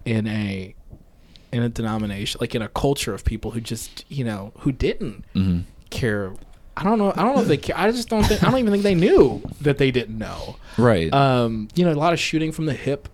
in 0.06 0.28
a 0.28 0.76
in 1.54 1.63
a 1.63 1.70
denomination 1.70 2.38
like 2.42 2.54
in 2.56 2.62
a 2.62 2.68
culture 2.68 3.13
of 3.13 3.24
people 3.24 3.52
who 3.52 3.62
just 3.62 4.04
you 4.10 4.24
know 4.26 4.52
who 4.60 4.72
didn't 4.72 5.24
hmm 5.34 5.60
care 5.89 6.34
i 6.76 6.84
don't 6.84 6.98
know 6.98 7.12
i 7.12 7.22
don't 7.24 7.36
know 7.36 7.42
if 7.42 7.48
they 7.48 7.58
care 7.58 7.78
i 7.78 7.89
just 7.92 8.10
don't 8.10 8.26
think 8.26 8.42
i 8.44 8.50
don't 8.50 8.60
even 8.60 8.72
think 8.72 8.84
they 8.84 8.96
knew 8.96 9.42
that 9.62 9.78
they 9.78 9.92
didn't 9.92 10.18
know 10.18 10.56
Right. 10.78 11.13
um 11.13 11.68
you 11.76 11.86
know 11.86 11.92
a 11.92 11.94
lot 11.94 12.12
of 12.13 12.20
shooting 12.20 12.52
from 12.52 12.66
the 12.66 12.74
hip 12.74 13.08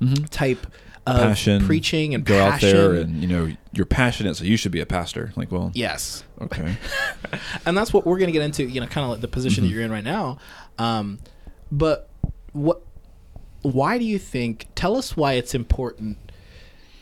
Mhm. 0.00 0.28
type 0.30 0.66
of 1.06 1.20
passion. 1.20 1.64
preaching 1.66 2.14
and 2.14 2.24
go 2.24 2.38
passion. 2.38 2.68
out 2.68 2.72
there 2.72 2.94
and 2.94 3.20
you 3.22 3.28
know 3.28 3.52
you're 3.72 3.84
passionate, 3.86 4.34
so 4.36 4.44
you 4.44 4.56
should 4.56 4.72
be 4.72 4.80
a 4.80 4.86
pastor. 4.86 5.32
Like, 5.36 5.52
well, 5.52 5.70
yes 5.74 6.24
okay. 6.40 6.76
and 7.66 7.76
that's 7.76 7.92
what 7.92 8.06
we're 8.06 8.18
going 8.18 8.28
to 8.28 8.32
get 8.32 8.42
into 8.42 8.64
you 8.64 8.80
know 8.80 8.86
kind 8.86 9.04
of 9.04 9.10
like 9.10 9.20
the 9.20 9.28
position 9.28 9.62
Mhm. 9.64 9.66
that 9.68 9.72
you're 9.74 9.82
in 9.82 9.90
right 9.92 10.04
now 10.04 10.38
um 10.78 11.18
but 11.70 12.08
what 12.52 12.80
why 13.62 13.98
do 13.98 14.04
you 14.04 14.18
think 14.18 14.66
tell 14.74 14.96
us 14.96 15.14
why 15.16 15.34
it's 15.34 15.54
important 15.54 16.16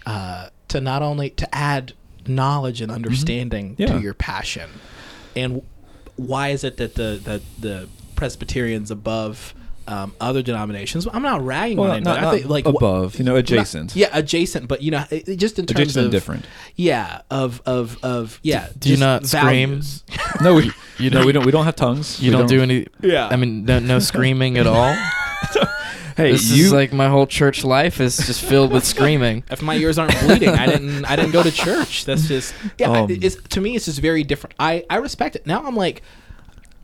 uh 0.06 0.48
to 0.72 0.80
not 0.80 1.02
only 1.02 1.30
to 1.30 1.54
add 1.54 1.92
knowledge 2.26 2.80
and 2.80 2.90
understanding 2.92 3.70
Mm-hmm. 3.72 3.82
Yeah. 3.82 3.92
to 3.94 4.00
your 4.00 4.14
passion 4.14 4.68
and 5.34 5.62
why 6.16 6.48
is 6.50 6.62
it 6.64 6.76
that 6.76 6.94
the 6.94 7.20
the, 7.22 7.42
the 7.66 7.88
presbyterians 8.16 8.90
above 8.90 9.54
um, 9.88 10.14
other 10.20 10.42
denominations 10.42 11.08
i'm 11.12 11.22
not 11.22 11.44
ragging 11.44 11.76
Well, 11.78 11.90
on 11.90 12.02
not, 12.04 12.18
anybody 12.18 12.20
not 12.26 12.34
I 12.34 12.38
think, 12.38 12.50
like 12.50 12.64
wh- 12.66 12.68
above, 12.76 13.16
you 13.18 13.24
know, 13.24 13.32
not- 13.32 13.38
adjacent. 13.40 13.96
yeah 13.96 14.08
adjacent 14.12 14.68
but 14.68 14.80
you 14.82 14.92
know 14.92 15.04
it, 15.10 15.28
it 15.28 15.36
just 15.36 15.58
in 15.58 15.66
terms 15.66 15.80
adjacent 15.80 15.98
of 15.98 16.04
and 16.04 16.12
different. 16.12 16.44
yeah 16.76 17.22
of 17.30 17.60
of 17.66 17.98
of 18.04 18.38
yeah 18.44 18.68
Do 18.78 18.90
you 18.90 18.96
just 18.96 19.00
not 19.00 19.26
scream? 19.26 19.82
No, 20.40 20.54
we, 20.54 20.70
you 20.98 21.10
know, 21.10 21.24
we 21.26 21.32
don't. 21.32 21.44
We 21.44 21.52
don't 21.52 21.66
have 21.66 21.76
tongues. 21.76 22.20
You 22.20 22.30
We 22.32 22.36
don't, 22.38 22.46
do 22.48 22.62
any. 22.62 22.86
Yeah. 23.00 23.28
I 23.28 23.36
mean, 23.36 23.64
no, 23.64 23.78
no 23.78 23.98
screaming 24.10 24.56
at 24.58 24.66
all. 24.66 24.96
Hey, 26.16 26.32
this 26.32 26.50
you 26.50 26.66
is 26.66 26.72
like 26.72 26.92
my 26.92 27.08
whole 27.08 27.26
church 27.26 27.64
life 27.64 28.00
is 28.00 28.16
just 28.16 28.42
filled 28.42 28.72
with 28.72 28.84
screaming. 28.84 29.44
if 29.50 29.62
my 29.62 29.76
ears 29.76 29.98
aren't 29.98 30.18
bleeding 30.20 30.50
i 30.50 30.66
didn't 30.66 31.04
i 31.06 31.16
didn't 31.16 31.32
go 31.32 31.42
to 31.42 31.50
church 31.50 32.04
that's 32.04 32.26
just 32.28 32.54
yeah 32.78 32.90
I- 32.90 32.98
Um, 33.00 33.10
it's 33.10 33.36
to 33.36 33.60
me 33.60 33.74
it's 33.76 33.84
just 33.86 34.00
very 34.00 34.22
different 34.24 34.54
i 34.58 34.84
i 34.90 34.96
respect 34.96 35.36
it 35.36 35.46
now 35.46 35.64
i'm 35.66 35.76
like 35.76 36.02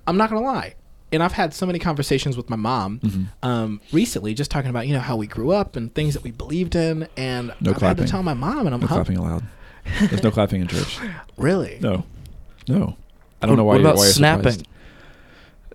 i'm 0.07 0.17
not 0.17 0.31
gonna 0.31 0.45
lie 0.45 0.75
and 1.13 1.23
i've 1.23 1.33
had 1.33 1.53
so 1.55 1.67
many 1.67 1.79
conversations 1.79 2.37
with 2.37 2.49
my 2.51 2.57
mom 2.57 3.01
Mm-hmm. 3.01 3.25
um 3.49 3.81
recently 3.93 4.35
just 4.35 4.51
talking 4.51 4.71
about 4.71 4.87
you 4.87 4.95
know 4.95 5.01
how 5.01 5.17
we 5.17 5.27
grew 5.27 5.51
up 5.51 5.77
and 5.77 5.95
things 5.95 6.15
that 6.15 6.23
we 6.23 6.31
believed 6.31 6.75
in 6.77 7.07
and 7.17 7.53
No 7.61 7.71
i've 7.73 7.81
had 7.81 7.97
to 7.99 8.07
tell 8.07 8.23
my 8.23 8.35
mom 8.35 8.67
and 8.67 8.75
i'm 8.75 8.81
no 8.81 8.87
huh? 8.87 8.95
clapping 8.97 9.17
allowed. 9.19 9.45
There's 10.01 10.23
no 10.23 10.31
clapping 10.31 10.61
in 10.61 10.69
church. 10.69 10.99
really 11.39 11.79
No, 11.81 12.05
no. 12.69 12.97
I 13.41 13.47
don't 13.47 13.57
know 13.57 13.65
why. 13.65 13.75
What 13.75 13.81
you're, 13.81 13.87
about 13.89 13.97
why 13.99 14.05
you're 14.05 14.13
snapping? 14.13 14.53
surprised. 14.53 14.69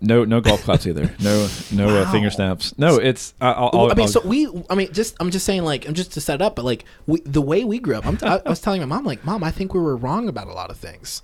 No, 0.06 0.26
no 0.26 0.42
golf 0.42 0.62
claps 0.64 0.86
either. 0.86 1.10
No, 1.22 1.48
no 1.72 1.88
uh, 2.02 2.12
finger 2.12 2.30
snaps. 2.30 2.78
No, 2.78 2.98
it's. 2.98 3.34
I- 3.40 3.54
I'll, 3.54 3.70
I'll, 3.74 3.86
I 3.92 3.96
mean, 3.96 4.02
I'll- 4.02 4.08
so 4.10 4.22
we. 4.26 4.48
I 4.70 4.76
mean, 4.76 4.92
just 4.92 5.16
I'm 5.20 5.32
just 5.32 5.46
saying, 5.46 5.64
like, 5.64 5.88
I'm 5.88 5.94
just 5.94 6.12
to 6.14 6.22
set 6.22 6.36
it 6.36 6.42
up, 6.42 6.56
but 6.58 6.66
like, 6.66 6.84
we, 7.08 7.22
the 7.22 7.42
way 7.42 7.64
we 7.64 7.80
grew 7.80 7.96
up, 7.96 8.06
I'm, 8.06 8.18
I 8.22 8.42
was 8.50 8.60
telling 8.60 8.82
my 8.82 8.86
mom, 8.86 9.06
like, 9.06 9.24
mom, 9.26 9.44
I 9.44 9.52
think 9.52 9.74
we 9.74 9.80
were 9.80 9.96
wrong 9.96 10.28
about 10.28 10.48
a 10.48 10.54
lot 10.54 10.70
of 10.70 10.78
things, 10.78 11.22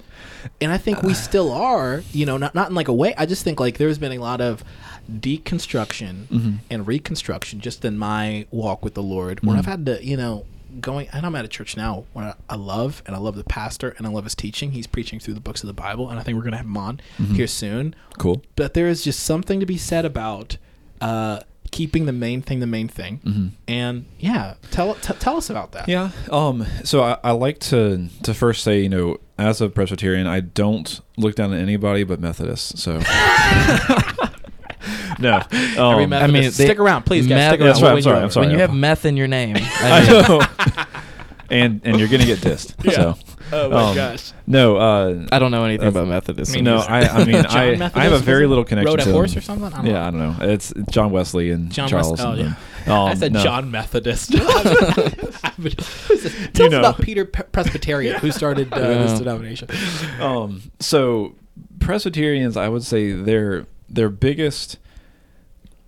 and 0.62 0.72
I 0.72 0.78
think 0.78 1.04
we 1.04 1.13
still 1.13 1.52
are. 1.52 2.04
You 2.13 2.26
know, 2.26 2.38
not 2.38 2.56
not 2.56 2.70
in 2.70 2.76
like 2.76 2.88
a 2.88 2.94
way. 2.94 3.13
I 3.18 3.26
just 3.26 3.44
think 3.44 3.60
like 3.60 3.78
there's 3.78 3.98
been 3.98 4.13
a 4.13 4.20
lot 4.20 4.39
of 4.42 4.63
deconstruction 5.12 6.26
Mhm. 6.28 6.58
and 6.70 6.88
reconstruction 6.88 7.60
just 7.60 7.84
in 7.86 7.98
my 7.98 8.46
walk 8.52 8.84
with 8.84 8.94
the 8.94 9.04
Lord, 9.04 9.42
where 9.44 9.56
Mhm. 9.56 9.60
I've 9.60 9.65
had 9.65 9.86
to, 9.88 10.06
you 10.06 10.18
know, 10.18 10.46
going. 10.79 11.08
And 11.13 11.25
I'm 11.25 11.36
at 11.36 11.45
a 11.45 11.47
church 11.47 11.75
now 11.77 12.05
where 12.13 12.36
I, 12.49 12.55
love 12.55 13.01
and 13.05 13.15
I 13.15 13.19
love 13.19 13.36
the 13.36 13.43
pastor 13.43 13.95
and 13.97 14.05
I 14.05 14.10
love 14.10 14.23
his 14.23 14.36
teaching. 14.36 14.71
He's 14.71 14.88
preaching 14.88 15.19
through 15.19 15.34
the 15.36 15.39
books 15.39 15.63
of 15.63 15.67
the 15.67 15.73
Bible, 15.73 16.10
and 16.10 16.19
I 16.19 16.23
think 16.23 16.38
we're 16.38 16.43
gonna 16.43 16.58
have 16.58 16.65
him 16.65 16.77
on 16.77 16.99
Mhm. 17.19 17.36
here 17.36 17.47
soon 17.47 17.95
cool. 18.17 18.41
but 18.55 18.73
there 18.73 18.88
is 18.88 19.03
just 19.03 19.19
something 19.21 19.60
to 19.60 19.65
be 19.65 19.77
said 19.77 20.05
about 20.05 20.58
uh, 21.01 21.39
keeping 21.71 22.05
the 22.05 22.12
main 22.12 22.41
thing 22.41 22.60
the 22.60 22.67
main 22.67 22.88
thing. 22.88 23.17
hmm 23.23 23.47
And 23.67 24.05
yeah, 24.19 24.55
tell 24.71 24.95
t- 24.95 25.13
tell 25.19 25.38
us 25.38 25.49
about 25.49 25.71
that. 25.73 25.88
Yeah. 25.88 26.12
Um. 26.32 26.65
So 26.84 27.01
I, 27.03 27.17
I 27.23 27.32
like 27.32 27.60
to 27.71 28.08
to 28.23 28.34
first 28.34 28.63
say, 28.63 28.82
you 28.82 28.89
know, 28.89 29.17
as 29.38 29.62
a 29.62 29.69
Presbyterian, 29.69 30.27
I 30.27 30.39
don't 30.41 30.99
look 31.17 31.36
down 31.36 31.53
at 31.53 31.60
anybody 31.62 32.03
but 32.03 32.19
Methodists. 32.19 32.82
So. 32.84 33.01
no. 35.20 35.42
Every 35.52 36.04
Um, 36.06 36.10
Methodist, 36.10 36.13
I 36.13 36.28
mean, 36.28 36.44
they- 36.44 36.50
stick 36.52 36.80
around, 36.80 37.04
please, 37.04 37.28
guys. 37.28 37.36
Meth- 37.38 37.50
Stick 37.52 37.60
around. 37.62 37.68
That's 37.68 37.82
right, 37.82 37.84
We'll 37.84 37.89
I'm 37.89 37.96
win 37.96 38.04
sorry, 38.04 38.18
you 38.18 38.24
I'm 38.24 38.30
sorry. 38.32 38.46
when 38.48 38.56
you 38.56 38.62
have 38.62 38.74
meth 38.74 39.06
in 39.06 39.18
your 39.18 39.28
name. 39.28 39.56
I 39.60 40.00
I 40.00 40.06
know. 40.08 40.42
and 41.50 41.82
and 41.84 42.00
you're 42.00 42.08
gonna 42.10 42.26
get 42.26 42.39
dissed. 42.39 42.76
Yeah. 42.86 42.92
So 42.92 43.18
Oh 43.52 43.68
my 43.72 43.82
Um, 43.89 43.96
gosh. 43.96 44.32
no. 44.46 44.78
Uh, 44.78 45.26
I 45.32 45.39
don't 45.39 45.50
know 45.50 45.63
anything 45.65 45.86
That's- 45.92 45.96
about 46.04 46.08
Methodism. 46.08 46.63
no. 46.63 46.78
I 46.78 47.00
I 47.08 47.26
mean 47.26 47.42
John 47.44 47.46
I 47.48 47.62
I 47.62 47.65
have 47.65 47.74
a 47.74 47.78
Methodist, 47.80 48.24
very 48.24 48.46
it? 48.46 48.48
little 48.48 48.63
connection 48.63 48.92
Rode 48.92 49.00
a 49.02 49.06
to 49.06 49.12
horse 49.12 49.32
them. 49.32 49.39
or 49.39 49.42
something. 49.42 49.74
I 49.74 49.78
don't 49.78 49.86
Yeah, 49.88 50.08
I 50.08 50.12
don't 50.12 50.20
know. 50.20 50.36
It's 50.54 50.72
John 50.92 51.10
Wesley 51.12 51.50
and 51.50 51.72
John 51.72 51.89
Charles. 51.89 52.12
Wes- 52.12 52.20
oh, 52.22 52.32
and 52.34 52.39
yeah. 52.39 52.46
them. 52.46 52.56
I 52.94 53.12
Um, 53.12 53.18
said 53.18 53.34
no. 53.34 53.42
John 53.44 53.72
Methodist. 53.72 54.32
Tell 54.32 54.42
You 55.60 55.72
us 55.76 56.72
know. 56.72 56.80
about 56.80 57.02
Peter 57.02 57.26
Pe- 57.26 57.44
Presbyterian, 57.52 58.20
who 58.20 58.32
started 58.32 58.72
uh, 58.74 58.80
this 58.80 59.20
denomination. 59.20 59.68
um, 60.22 60.62
so 60.80 61.36
Presbyterians, 61.80 62.56
I 62.58 62.70
would 62.70 62.84
say 62.84 63.12
their 63.13 63.65
their 63.89 64.10
biggest 64.10 64.78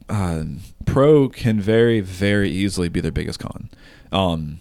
uh, 0.09 0.43
pro 0.85 1.29
can 1.29 1.59
very 1.59 1.99
very 2.01 2.49
easily 2.49 2.89
be 2.89 2.99
their 2.99 3.11
biggest 3.11 3.39
con. 3.39 3.69
Um, 4.11 4.59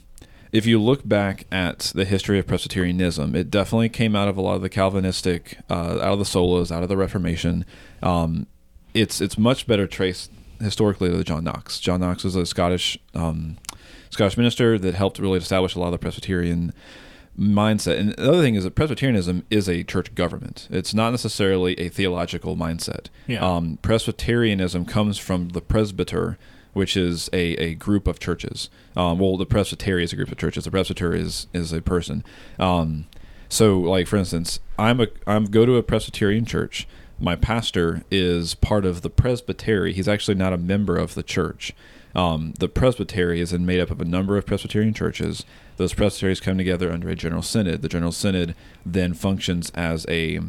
if 0.53 0.67
you 0.67 0.81
look 0.81 1.07
back 1.09 1.47
at 1.53 1.93
the 1.95 2.05
history 2.05 2.39
of 2.39 2.47
Presbyterianism, 2.47 3.37
it 3.37 3.51
definitely 3.51 3.89
came 3.89 4.17
out 4.17 4.29
of 4.29 4.37
a 4.37 4.41
lot 4.41 4.57
of 4.57 4.63
the 4.63 4.69
Calvinistic, 4.69 5.59
uh, 5.69 5.99
out 6.01 6.13
of 6.13 6.19
the 6.19 6.25
solas, 6.25 6.73
out 6.73 6.83
of 6.83 6.89
the 6.89 6.97
Reformation. 6.97 7.65
Um, 8.03 8.47
it's 8.93 9.21
it's 9.21 9.39
much 9.39 9.67
better 9.67 9.87
traced 9.87 10.31
historically 10.61 11.11
to 11.11 11.25
John 11.25 11.45
Knox. 11.45 11.79
John 11.81 12.01
Knox 12.01 12.25
was 12.25 12.35
a 12.35 12.45
Scottish 12.45 12.99
um, 13.15 13.59
Scottish 14.11 14.37
minister 14.37 14.79
that 14.79 14.95
helped 14.95 15.19
really 15.19 15.39
establish 15.39 15.75
a 15.75 15.79
lot 15.79 15.87
of 15.87 15.93
the 15.93 15.99
Presbyterian 15.99 16.73
mindset. 17.41 17.99
And 17.99 18.13
the 18.13 18.29
other 18.29 18.43
thing 18.43 18.55
is 18.55 18.65
that 18.65 18.75
Presbyterianism 18.75 19.45
is 19.51 19.69
a 19.69 19.83
church 19.83 20.15
government. 20.15 20.69
It's 20.71 20.93
not 20.93 21.11
necessarily 21.11 21.75
a 21.81 21.89
theological 21.89 22.57
mindset. 22.57 23.07
Yeah. 23.27 23.45
Um, 23.45 23.79
Presbyterianism 23.83 24.85
comes 24.85 25.19
from 25.19 25.49
the 25.51 25.63
presbyter, 25.63 26.39
which 26.75 26.97
is 26.97 27.31
a, 27.33 27.55
a 27.55 27.75
group 27.75 28.07
of 28.07 28.21
churches. 28.21 28.69
Um, 28.95 29.19
well, 29.19 29.37
the 29.37 29.47
presbytery 29.47 30.05
is 30.05 30.13
a 30.13 30.17
group 30.17 30.31
of 30.31 30.39
churches. 30.39 30.65
The 30.65 30.71
presbyter 30.71 31.15
is 31.15 31.47
is 31.53 31.73
a 31.73 31.81
person. 31.81 32.23
Um, 32.59 33.07
so, 33.49 33.81
like 33.81 34.07
for 34.07 34.17
instance, 34.17 34.61
I'm 34.79 35.01
a 35.01 35.09
I'm 35.27 35.47
go 35.47 35.67
to 35.67 35.77
a 35.77 35.83
Presbyterian 35.83 36.45
church. 36.45 36.87
My 37.19 37.37
pastor 37.37 38.03
is 38.11 38.55
part 38.55 38.85
of 38.85 39.03
the 39.03 39.11
presbytery. 39.11 39.93
He's 39.93 40.09
actually 40.09 40.37
not 40.37 40.53
a 40.53 40.59
member 40.59 40.97
of 40.97 41.15
the 41.15 41.23
church. 41.23 41.75
Um, 42.15 42.55
the 42.59 42.69
presbytery 42.69 43.41
is 43.41 43.53
made 43.53 43.81
up 43.81 43.91
of 43.91 44.01
a 44.01 44.05
number 44.05 44.37
of 44.37 44.47
Presbyterian 44.47 44.95
churches. 44.95 45.45
Those 45.81 45.95
presbyteries 45.95 46.41
come 46.41 46.59
together 46.59 46.93
under 46.93 47.09
a 47.09 47.17
general 47.17 47.41
synod. 47.41 47.81
The 47.81 47.89
general 47.89 48.13
synod 48.13 48.55
then 48.85 49.15
functions 49.15 49.73
as 49.75 50.05
a 50.11 50.41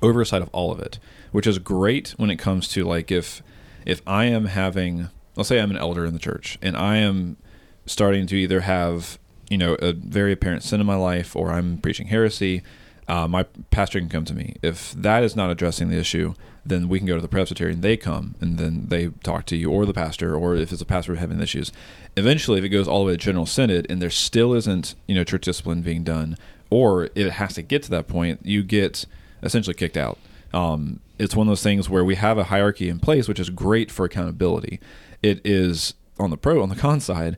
oversight 0.00 0.40
of 0.40 0.48
all 0.52 0.70
of 0.70 0.78
it, 0.78 1.00
which 1.32 1.48
is 1.48 1.58
great 1.58 2.10
when 2.10 2.30
it 2.30 2.36
comes 2.36 2.68
to 2.68 2.84
like 2.84 3.10
if 3.10 3.42
if 3.84 4.00
I 4.06 4.26
am 4.26 4.44
having 4.44 5.08
let's 5.34 5.48
say 5.48 5.58
I'm 5.58 5.72
an 5.72 5.76
elder 5.76 6.04
in 6.04 6.12
the 6.12 6.20
church 6.20 6.58
and 6.62 6.76
I 6.76 6.98
am 6.98 7.38
starting 7.86 8.28
to 8.28 8.36
either 8.36 8.60
have 8.60 9.18
you 9.48 9.58
know 9.58 9.74
a 9.82 9.92
very 9.92 10.30
apparent 10.30 10.62
sin 10.62 10.80
in 10.80 10.86
my 10.86 10.94
life 10.94 11.34
or 11.34 11.50
I'm 11.50 11.78
preaching 11.78 12.06
heresy, 12.06 12.62
uh, 13.08 13.26
my 13.26 13.42
pastor 13.72 13.98
can 13.98 14.08
come 14.08 14.26
to 14.26 14.34
me. 14.34 14.54
If 14.62 14.92
that 14.92 15.24
is 15.24 15.34
not 15.34 15.50
addressing 15.50 15.88
the 15.90 15.98
issue, 15.98 16.34
then 16.64 16.88
we 16.88 16.98
can 16.98 17.06
go 17.06 17.16
to 17.16 17.22
the 17.22 17.28
presbyterian. 17.28 17.80
They 17.80 17.96
come 17.96 18.34
and 18.40 18.58
then 18.58 18.86
they 18.88 19.08
talk 19.22 19.46
to 19.46 19.56
you 19.56 19.70
or 19.70 19.86
the 19.86 19.94
pastor, 19.94 20.34
or 20.34 20.56
if 20.56 20.72
it's 20.72 20.82
a 20.82 20.86
pastor 20.86 21.14
having 21.14 21.40
issues. 21.40 21.72
Eventually, 22.16 22.58
if 22.58 22.64
it 22.64 22.68
goes 22.68 22.88
all 22.88 23.00
the 23.00 23.06
way 23.06 23.12
to 23.12 23.18
general 23.18 23.46
synod 23.46 23.86
and 23.88 24.00
there 24.00 24.10
still 24.10 24.54
isn't 24.54 24.94
you 25.06 25.14
know 25.14 25.24
church 25.24 25.42
discipline 25.42 25.82
being 25.82 26.04
done, 26.04 26.36
or 26.70 27.04
if 27.06 27.26
it 27.26 27.32
has 27.32 27.54
to 27.54 27.62
get 27.62 27.82
to 27.84 27.90
that 27.90 28.08
point, 28.08 28.40
you 28.44 28.62
get 28.62 29.06
essentially 29.42 29.74
kicked 29.74 29.96
out. 29.96 30.18
Um, 30.52 31.00
it's 31.18 31.36
one 31.36 31.46
of 31.46 31.50
those 31.50 31.62
things 31.62 31.88
where 31.88 32.04
we 32.04 32.14
have 32.16 32.38
a 32.38 32.44
hierarchy 32.44 32.88
in 32.88 32.98
place, 32.98 33.28
which 33.28 33.38
is 33.40 33.50
great 33.50 33.90
for 33.90 34.04
accountability. 34.04 34.80
It 35.22 35.40
is 35.44 35.94
on 36.18 36.30
the 36.30 36.36
pro 36.36 36.62
on 36.62 36.68
the 36.68 36.76
con 36.86 37.00
side. 37.00 37.36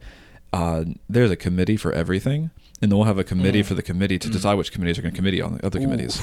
Uh, 0.52 0.84
there's 1.08 1.30
a 1.30 1.36
committee 1.36 1.76
for 1.76 1.92
everything, 1.92 2.50
and 2.80 2.90
then 2.90 2.98
we'll 2.98 3.06
have 3.06 3.18
a 3.18 3.24
committee 3.24 3.62
for 3.62 3.74
the 3.74 3.82
committee 3.82 4.18
to 4.18 4.28
decide 4.28 4.54
which 4.54 4.70
committees 4.70 4.98
are 4.98 5.02
going 5.02 5.12
to 5.12 5.16
committee 5.16 5.40
on 5.40 5.56
the 5.56 5.66
other 5.66 5.80
committees. 5.80 6.20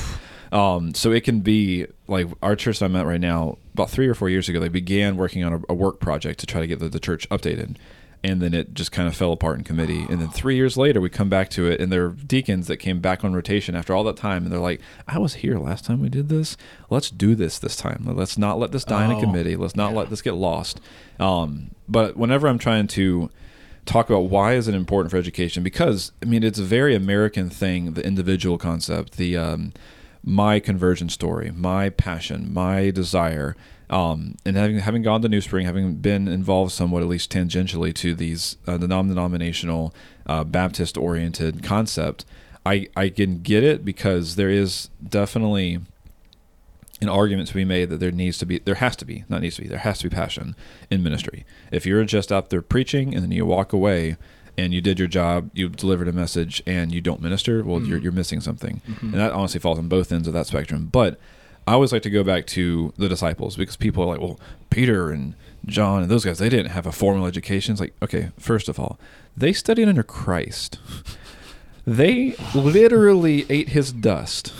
Um, 0.51 0.93
so 0.95 1.11
it 1.11 1.23
can 1.23 1.41
be 1.41 1.85
like 2.07 2.27
our 2.41 2.55
church 2.55 2.81
I'm 2.81 2.95
at 2.95 3.05
right 3.05 3.21
now. 3.21 3.57
About 3.73 3.89
three 3.89 4.07
or 4.07 4.13
four 4.15 4.29
years 4.29 4.49
ago, 4.49 4.59
they 4.59 4.67
began 4.69 5.15
working 5.15 5.43
on 5.43 5.53
a, 5.53 5.61
a 5.69 5.73
work 5.73 5.99
project 5.99 6.39
to 6.41 6.45
try 6.45 6.59
to 6.59 6.67
get 6.67 6.79
the, 6.79 6.89
the 6.89 6.99
church 6.99 7.29
updated, 7.29 7.77
and 8.23 8.41
then 8.41 8.53
it 8.53 8.73
just 8.73 8.91
kind 8.91 9.07
of 9.07 9.15
fell 9.15 9.31
apart 9.31 9.57
in 9.57 9.63
committee. 9.63 10.05
And 10.09 10.19
then 10.19 10.29
three 10.29 10.55
years 10.55 10.75
later, 10.75 10.99
we 10.99 11.09
come 11.09 11.29
back 11.29 11.49
to 11.51 11.67
it, 11.67 11.79
and 11.79 11.91
there 11.91 12.05
are 12.07 12.09
deacons 12.09 12.67
that 12.67 12.77
came 12.77 12.99
back 12.99 13.23
on 13.23 13.33
rotation 13.33 13.75
after 13.75 13.93
all 13.93 14.03
that 14.05 14.17
time, 14.17 14.43
and 14.43 14.51
they're 14.51 14.59
like, 14.59 14.81
"I 15.07 15.17
was 15.19 15.35
here 15.35 15.57
last 15.59 15.85
time 15.85 16.01
we 16.01 16.09
did 16.09 16.29
this. 16.29 16.57
Let's 16.89 17.09
do 17.09 17.35
this 17.35 17.57
this 17.59 17.75
time. 17.75 18.03
Let's 18.05 18.37
not 18.37 18.59
let 18.59 18.71
this 18.71 18.83
die 18.83 19.05
in 19.05 19.11
a 19.11 19.17
Oh, 19.17 19.21
committee. 19.21 19.55
Let's 19.55 19.75
not 19.75 19.93
let 19.93 20.09
this 20.09 20.21
get 20.21 20.33
lost." 20.33 20.81
Um, 21.19 21.71
but 21.87 22.17
whenever 22.17 22.47
I'm 22.47 22.59
trying 22.59 22.87
to 22.87 23.29
talk 23.85 24.09
about 24.09 24.23
why 24.29 24.53
is 24.53 24.67
it 24.67 24.75
important 24.75 25.09
for 25.09 25.17
education 25.17 25.63
because 25.63 26.11
i 26.21 26.25
mean 26.25 26.43
it's 26.43 26.59
a 26.59 26.63
very 26.63 26.93
american 26.93 27.49
thing 27.49 27.93
the 27.93 28.05
individual 28.05 28.55
concept 28.55 29.17
the 29.17 29.35
um, 29.35 29.73
my 30.23 30.59
conversion 30.59 31.09
story 31.09 31.51
my 31.51 31.89
passion 31.89 32.53
my 32.53 32.91
desire 32.91 33.55
Um, 33.89 34.35
and 34.45 34.55
having 34.55 34.77
having 34.79 35.01
gone 35.01 35.23
to 35.23 35.29
New 35.29 35.41
Spring, 35.41 35.65
having 35.65 35.95
been 35.95 36.27
involved 36.27 36.71
somewhat, 36.71 37.01
at 37.01 37.09
least 37.09 37.31
tangentially, 37.31 37.91
to 37.93 38.13
these 38.13 38.57
uh, 38.67 38.77
the 38.77 38.87
non-denominational 38.87 39.95
uh, 40.27 40.43
Baptist-oriented 40.43 41.63
concept, 41.63 42.23
I 42.67 42.87
I 42.95 43.09
can 43.09 43.41
get 43.41 43.63
it 43.63 43.83
because 43.83 44.35
there 44.35 44.51
is 44.51 44.89
definitely 45.01 45.79
an 47.01 47.09
argument 47.09 47.47
to 47.47 47.55
be 47.55 47.65
made 47.65 47.89
that 47.89 47.99
there 47.99 48.11
needs 48.11 48.37
to 48.37 48.45
be 48.45 48.59
there 48.59 48.75
has 48.75 48.95
to 48.97 49.05
be 49.05 49.23
not 49.27 49.41
needs 49.41 49.55
to 49.55 49.63
be 49.63 49.67
there 49.67 49.79
has 49.79 49.97
to 49.99 50.09
be 50.09 50.15
passion 50.15 50.55
in 50.91 51.01
ministry. 51.01 51.43
If 51.71 51.85
you're 51.87 52.05
just 52.05 52.31
out 52.31 52.49
there 52.49 52.61
preaching 52.61 53.15
and 53.15 53.23
then 53.23 53.31
you 53.31 53.43
walk 53.47 53.73
away 53.73 54.17
and 54.59 54.73
you 54.73 54.81
did 54.81 54.99
your 54.99 55.07
job, 55.07 55.49
you 55.53 55.69
delivered 55.69 56.07
a 56.07 56.11
message, 56.13 56.61
and 56.67 56.91
you 56.93 57.01
don't 57.01 57.21
minister, 57.21 57.63
well, 57.63 57.81
you're, 57.81 57.97
you're 57.97 58.11
missing 58.11 58.41
something. 58.41 58.81
And 59.01 59.13
that 59.13 59.31
honestly 59.31 59.59
falls 59.59 59.79
on 59.79 59.87
both 59.87 60.11
ends 60.11 60.27
of 60.27 60.33
that 60.33 60.45
spectrum. 60.47 60.89
But 60.91 61.19
I 61.67 61.73
always 61.73 61.91
like 61.93 62.01
to 62.03 62.09
go 62.09 62.23
back 62.23 62.45
to 62.47 62.93
the 62.97 63.07
disciples 63.09 63.55
because 63.55 63.75
people 63.75 64.03
are 64.03 64.07
like, 64.07 64.19
well, 64.19 64.39
Peter 64.69 65.11
and 65.11 65.35
John 65.65 66.01
and 66.01 66.09
those 66.11 66.25
guys, 66.25 66.39
they 66.39 66.49
didn't 66.49 66.71
have 66.71 66.85
a 66.85 66.91
formal 66.91 67.25
education. 67.25 67.71
It's 67.73 67.81
like, 67.81 67.93
okay, 68.01 68.29
first 68.39 68.69
of 68.69 68.79
all, 68.79 68.99
they 69.37 69.53
studied 69.53 69.87
under 69.87 70.03
Christ. 70.03 70.77
They 71.87 72.35
literally 72.53 73.45
ate 73.49 73.69
his 73.69 73.91
dust. 73.91 74.53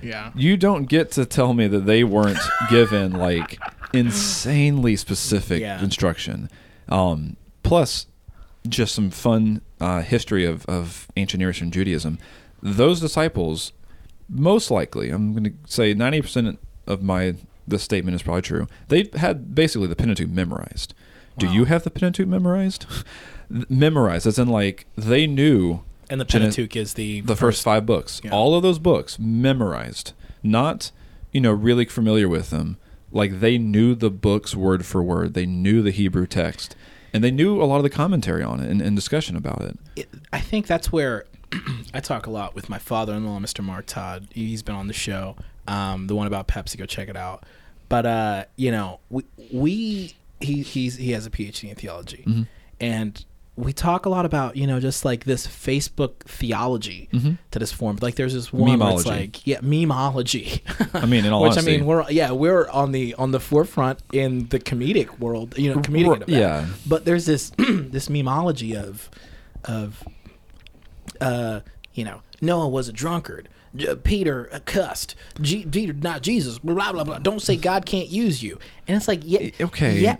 Yeah. 0.00 0.30
You 0.36 0.56
don't 0.56 0.84
get 0.84 1.10
to 1.12 1.26
tell 1.26 1.52
me 1.52 1.66
that 1.66 1.86
they 1.86 2.04
weren't 2.04 2.38
given 2.70 3.12
like 3.12 3.58
insanely 3.92 4.94
specific 4.94 5.60
Yeah. 5.60 5.82
instruction. 5.82 6.48
Um, 6.88 7.36
plus, 7.64 8.06
just 8.68 8.94
some 8.94 9.10
fun 9.10 9.62
uh, 9.80 10.02
history 10.02 10.44
of, 10.44 10.64
of 10.66 11.08
ancient 11.16 11.40
Near 11.40 11.50
Eastern 11.50 11.70
Judaism. 11.70 12.18
Those 12.62 13.00
disciples, 13.00 13.72
most 14.28 14.70
likely, 14.70 15.10
I'm 15.10 15.32
going 15.32 15.44
to 15.44 15.52
say 15.66 15.94
90% 15.94 16.58
of 16.86 17.02
my 17.02 17.34
this 17.66 17.82
statement 17.82 18.14
is 18.14 18.22
probably 18.22 18.42
true. 18.42 18.66
They 18.88 19.10
had 19.14 19.54
basically 19.54 19.88
the 19.88 19.96
Pentateuch 19.96 20.30
memorized. 20.30 20.94
Do 21.36 21.46
you 21.46 21.66
have 21.66 21.84
the 21.84 21.90
Pentateuch 21.90 22.26
memorized? 22.26 22.86
memorized, 23.68 24.26
as 24.26 24.38
in 24.38 24.48
like 24.48 24.86
they 24.96 25.26
knew 25.26 25.84
And 26.10 26.20
the 26.20 26.24
Pentateuch 26.24 26.74
is 26.74 26.94
the 26.94 27.20
the 27.20 27.36
first 27.36 27.62
five 27.62 27.86
books. 27.86 28.20
Yeah. 28.24 28.32
All 28.32 28.54
of 28.54 28.62
those 28.62 28.78
books 28.78 29.18
memorized, 29.18 30.12
not 30.42 30.90
you 31.32 31.40
know 31.40 31.52
really 31.52 31.84
familiar 31.84 32.28
with 32.28 32.50
them. 32.50 32.76
Like 33.12 33.40
they 33.40 33.56
knew 33.56 33.94
the 33.94 34.10
books 34.10 34.54
word 34.54 34.84
for 34.84 35.02
word. 35.02 35.34
They 35.34 35.46
knew 35.46 35.80
the 35.82 35.92
Hebrew 35.92 36.26
text, 36.26 36.74
and 37.12 37.22
they 37.24 37.30
knew 37.30 37.62
a 37.62 37.64
lot 37.64 37.76
of 37.76 37.82
the 37.82 37.90
commentary 37.90 38.42
on 38.42 38.60
it 38.60 38.70
and, 38.70 38.80
and 38.82 38.94
discussion 38.96 39.36
about 39.36 39.62
it. 39.62 39.78
it, 39.96 40.08
I 40.32 40.40
think 40.40 40.66
that's 40.66 40.92
where 40.92 41.24
I 41.94 42.00
talk 42.00 42.26
a 42.26 42.30
lot 42.30 42.54
with 42.54 42.68
my 42.68 42.78
father-in-law, 42.78 43.38
Mr. 43.40 43.64
Mark 43.64 43.86
Todd. 43.86 44.28
He's 44.32 44.62
been 44.62 44.74
on 44.74 44.86
the 44.86 44.92
show, 44.92 45.36
um, 45.66 46.06
the 46.06 46.14
one 46.14 46.26
about 46.26 46.48
Pepsi. 46.48 46.76
Go 46.76 46.86
check 46.86 47.08
it 47.08 47.16
out. 47.16 47.44
But 47.88 48.04
uh, 48.06 48.44
you 48.56 48.70
know, 48.70 49.00
we, 49.08 49.24
we 49.52 50.14
he 50.40 50.62
he's 50.62 50.96
he 50.96 51.12
has 51.12 51.26
a 51.26 51.30
PhD 51.30 51.70
in 51.70 51.74
theology, 51.76 52.24
Mm-hmm. 52.26 52.42
and 52.80 53.24
we 53.58 53.72
talk 53.72 54.06
a 54.06 54.08
lot 54.08 54.24
about 54.24 54.56
you 54.56 54.66
know 54.66 54.78
just 54.80 55.04
like 55.04 55.24
this 55.24 55.46
Facebook 55.46 56.20
theology 56.20 57.08
that 57.50 57.60
is 57.62 57.72
formed. 57.72 58.02
Like 58.02 58.14
there's 58.14 58.32
this 58.34 58.52
one 58.52 58.78
Mm-hmm. 58.78 58.82
Memology. 58.82 59.06
like 59.06 59.46
yeah, 59.46 59.58
memology. 59.60 60.60
I 60.94 61.06
mean, 61.06 61.24
in 61.24 61.32
all 61.34 61.42
Which 61.42 61.52
honesty, 61.52 61.74
I 61.74 61.76
mean, 61.78 61.86
we're 61.86 62.08
yeah, 62.10 62.30
we're 62.30 62.68
on 62.68 62.92
the 62.92 63.14
on 63.14 63.32
the 63.32 63.40
forefront 63.40 63.98
in 64.12 64.48
the 64.48 64.58
comedic 64.60 65.18
world, 65.18 65.58
you 65.58 65.74
know, 65.74 65.80
comedic. 65.80 66.24
Yeah. 66.28 66.66
But 66.86 67.04
there's 67.04 67.26
this 67.26 67.50
this 67.58 68.08
memology 68.08 68.74
of 68.74 69.10
of 69.64 70.04
uh, 71.20 71.60
you 71.94 72.04
know, 72.04 72.22
Noah 72.40 72.68
was 72.68 72.88
a 72.88 72.92
drunkard. 72.92 73.48
Peter 74.02 74.48
uh, 74.52 74.60
cussed. 74.64 75.14
G- 75.40 75.66
Peter, 75.66 75.92
not 75.92 76.22
Jesus. 76.22 76.58
Blah 76.58 76.92
blah 76.92 77.04
blah. 77.04 77.18
Don't 77.18 77.40
say 77.42 77.56
God 77.56 77.86
can't 77.86 78.08
use 78.08 78.42
you. 78.42 78.58
And 78.86 78.96
it's 78.96 79.06
like, 79.08 79.20
yeah, 79.24 79.50
Okay. 79.60 79.98
yeah, 80.00 80.16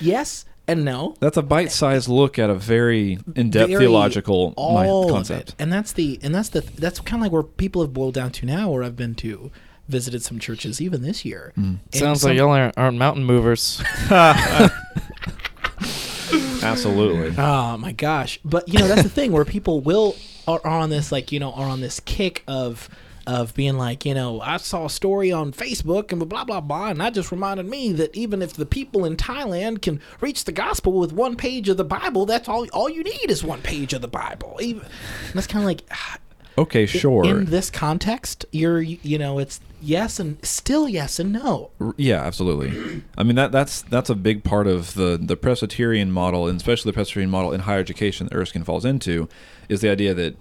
yes 0.00 0.44
and 0.66 0.84
no. 0.84 1.14
that's 1.20 1.36
a 1.36 1.42
bite-sized 1.42 2.08
look 2.08 2.38
at 2.38 2.48
a 2.50 2.54
very 2.54 3.18
in-depth 3.36 3.70
Very 3.70 3.84
theological 3.84 4.54
all 4.56 5.08
concept. 5.10 5.54
and 5.58 5.72
that's 5.72 5.92
the 5.92 6.18
and 6.22 6.34
that's 6.34 6.48
the 6.48 6.60
that's 6.60 7.00
kind 7.00 7.20
of 7.20 7.24
like 7.24 7.32
where 7.32 7.42
people 7.42 7.82
have 7.82 7.92
boiled 7.92 8.14
down 8.14 8.30
to 8.32 8.46
now. 8.46 8.70
Where 8.70 8.82
I've 8.82 8.96
been 8.96 9.14
to 9.16 9.50
visited 9.88 10.22
some 10.22 10.38
churches 10.38 10.80
even 10.80 11.02
this 11.02 11.24
year. 11.24 11.52
Mm. 11.58 11.78
Sounds 11.92 12.22
some- 12.22 12.30
like 12.30 12.38
y'all 12.38 12.50
aren't, 12.50 12.78
aren't 12.78 12.96
mountain 12.96 13.24
movers. 13.24 13.82
Absolutely. 16.62 17.34
Oh 17.36 17.76
my 17.76 17.92
gosh! 17.92 18.40
But 18.44 18.68
you 18.68 18.78
know 18.78 18.88
that's 18.88 19.02
the 19.02 19.08
thing 19.08 19.32
where 19.32 19.44
people 19.44 19.80
will 19.80 20.16
are, 20.48 20.60
are 20.64 20.80
on 20.80 20.90
this 20.90 21.12
like 21.12 21.30
you 21.30 21.38
know 21.40 21.52
are 21.52 21.68
on 21.68 21.80
this 21.80 22.00
kick 22.00 22.42
of 22.48 22.88
of 23.26 23.54
being 23.54 23.76
like 23.76 24.04
you 24.04 24.14
know 24.14 24.40
I 24.40 24.58
saw 24.58 24.86
a 24.86 24.90
story 24.90 25.32
on 25.32 25.52
Facebook 25.52 26.12
and 26.12 26.28
blah 26.28 26.44
blah 26.44 26.60
blah 26.60 26.88
and 26.88 27.00
that 27.00 27.14
just 27.14 27.32
reminded 27.32 27.66
me 27.66 27.92
that 27.92 28.14
even 28.14 28.42
if 28.42 28.54
the 28.54 28.66
people 28.66 29.04
in 29.04 29.16
Thailand 29.16 29.82
can 29.82 30.00
reach 30.20 30.44
the 30.44 30.52
gospel 30.52 30.92
with 30.94 31.12
one 31.12 31.36
page 31.36 31.68
of 31.68 31.76
the 31.76 31.84
Bible, 31.84 32.26
that's 32.26 32.48
all 32.48 32.66
all 32.72 32.88
you 32.88 33.02
need 33.02 33.30
is 33.30 33.42
one 33.42 33.62
page 33.62 33.92
of 33.92 34.02
the 34.02 34.08
Bible. 34.08 34.58
Even 34.60 34.82
and 34.82 35.34
that's 35.34 35.46
kind 35.46 35.62
of 35.62 35.66
like 35.66 35.82
Okay, 36.56 36.86
sure. 36.86 37.24
in 37.24 37.46
this 37.46 37.68
context, 37.68 38.46
you're 38.52 38.80
you 38.80 39.18
know 39.18 39.38
it's 39.40 39.60
yes 39.82 40.20
and 40.20 40.42
still 40.44 40.88
yes 40.88 41.18
and 41.18 41.32
no. 41.32 41.70
Yeah, 41.96 42.22
absolutely. 42.22 43.02
I 43.18 43.24
mean 43.24 43.34
that 43.34 43.50
that's 43.50 43.82
that's 43.82 44.08
a 44.08 44.14
big 44.14 44.44
part 44.44 44.68
of 44.68 44.94
the 44.94 45.18
the 45.20 45.36
Presbyterian 45.36 46.12
model, 46.12 46.46
and 46.46 46.56
especially 46.56 46.90
the 46.90 46.94
Presbyterian 46.94 47.30
model 47.30 47.52
in 47.52 47.60
higher 47.60 47.80
education 47.80 48.28
that 48.28 48.36
Erskine 48.36 48.62
falls 48.62 48.84
into, 48.84 49.28
is 49.68 49.80
the 49.80 49.90
idea 49.90 50.14
that 50.14 50.36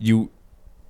you 0.00 0.30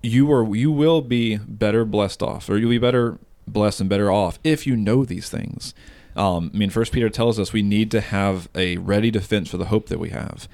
you 0.02 0.30
are 0.32 0.54
you 0.56 0.70
will 0.72 1.00
be 1.02 1.36
better 1.36 1.84
blessed 1.84 2.22
off, 2.22 2.48
or 2.48 2.58
you'll 2.58 2.70
be 2.70 2.78
better 2.78 3.18
blessed 3.46 3.80
and 3.80 3.90
better 3.90 4.10
off 4.10 4.38
if 4.44 4.66
you 4.66 4.76
know 4.76 5.04
these 5.04 5.28
things. 5.28 5.74
Um, 6.14 6.50
I 6.54 6.58
mean, 6.58 6.70
First 6.70 6.92
Peter 6.92 7.08
tells 7.08 7.38
us 7.38 7.52
we 7.52 7.62
need 7.62 7.90
to 7.92 8.00
have 8.00 8.48
a 8.54 8.76
ready 8.78 9.10
defense 9.10 9.48
for 9.48 9.56
the 9.56 9.66
hope 9.66 9.88
that 9.88 9.98
we 9.98 10.10
have. 10.10 10.46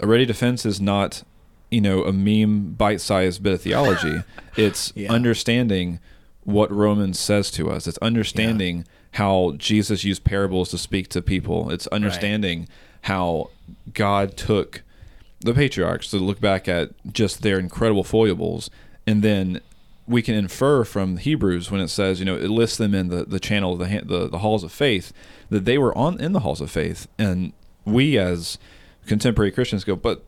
A 0.00 0.06
ready 0.06 0.24
defense 0.24 0.64
is 0.64 0.80
not, 0.80 1.22
you 1.70 1.82
know, 1.82 2.04
a 2.04 2.12
meme 2.12 2.72
bite-sized 2.72 3.42
bit 3.42 3.52
of 3.52 3.60
theology. 3.60 4.22
it's 4.56 4.92
Yeah. 4.96 5.12
understanding 5.12 6.00
what 6.44 6.70
Romans 6.72 7.18
says 7.20 7.50
to 7.52 7.70
us. 7.70 7.86
It's 7.86 7.98
understanding 7.98 8.86
how 9.12 9.52
Jesus 9.58 10.04
used 10.04 10.24
parables 10.24 10.70
to 10.70 10.78
speak 10.78 11.08
to 11.08 11.20
people. 11.20 11.70
It's 11.70 11.86
understanding 11.88 12.66
how 13.02 13.50
God 13.92 14.36
took 14.38 14.82
the 15.40 15.52
patriarchs 15.52 16.08
to 16.12 16.16
look 16.16 16.40
back 16.40 16.66
at 16.66 16.90
just 17.12 17.42
their 17.42 17.58
incredible 17.58 18.04
foibles, 18.04 18.70
and 19.06 19.22
then 19.22 19.60
we 20.06 20.20
can 20.22 20.34
infer 20.34 20.84
from 20.84 21.16
Hebrews 21.16 21.70
when 21.70 21.80
it 21.80 21.88
says, 21.88 22.18
you 22.20 22.26
know, 22.26 22.36
it 22.36 22.50
lists 22.50 22.76
them 22.76 22.94
in 22.94 23.08
the, 23.08 23.24
the 23.24 23.40
channel 23.40 23.72
of 23.72 23.78
the, 23.78 23.88
ha- 23.88 24.04
the 24.04 24.28
the 24.28 24.38
halls 24.38 24.62
of 24.62 24.72
faith 24.72 25.12
that 25.50 25.64
they 25.64 25.78
were 25.78 25.96
on 25.96 26.20
in 26.20 26.32
the 26.32 26.40
halls 26.40 26.60
of 26.60 26.70
faith, 26.70 27.08
and 27.18 27.52
we 27.84 28.18
as 28.18 28.58
contemporary 29.06 29.50
Christians 29.50 29.84
go, 29.84 29.96
but 29.96 30.22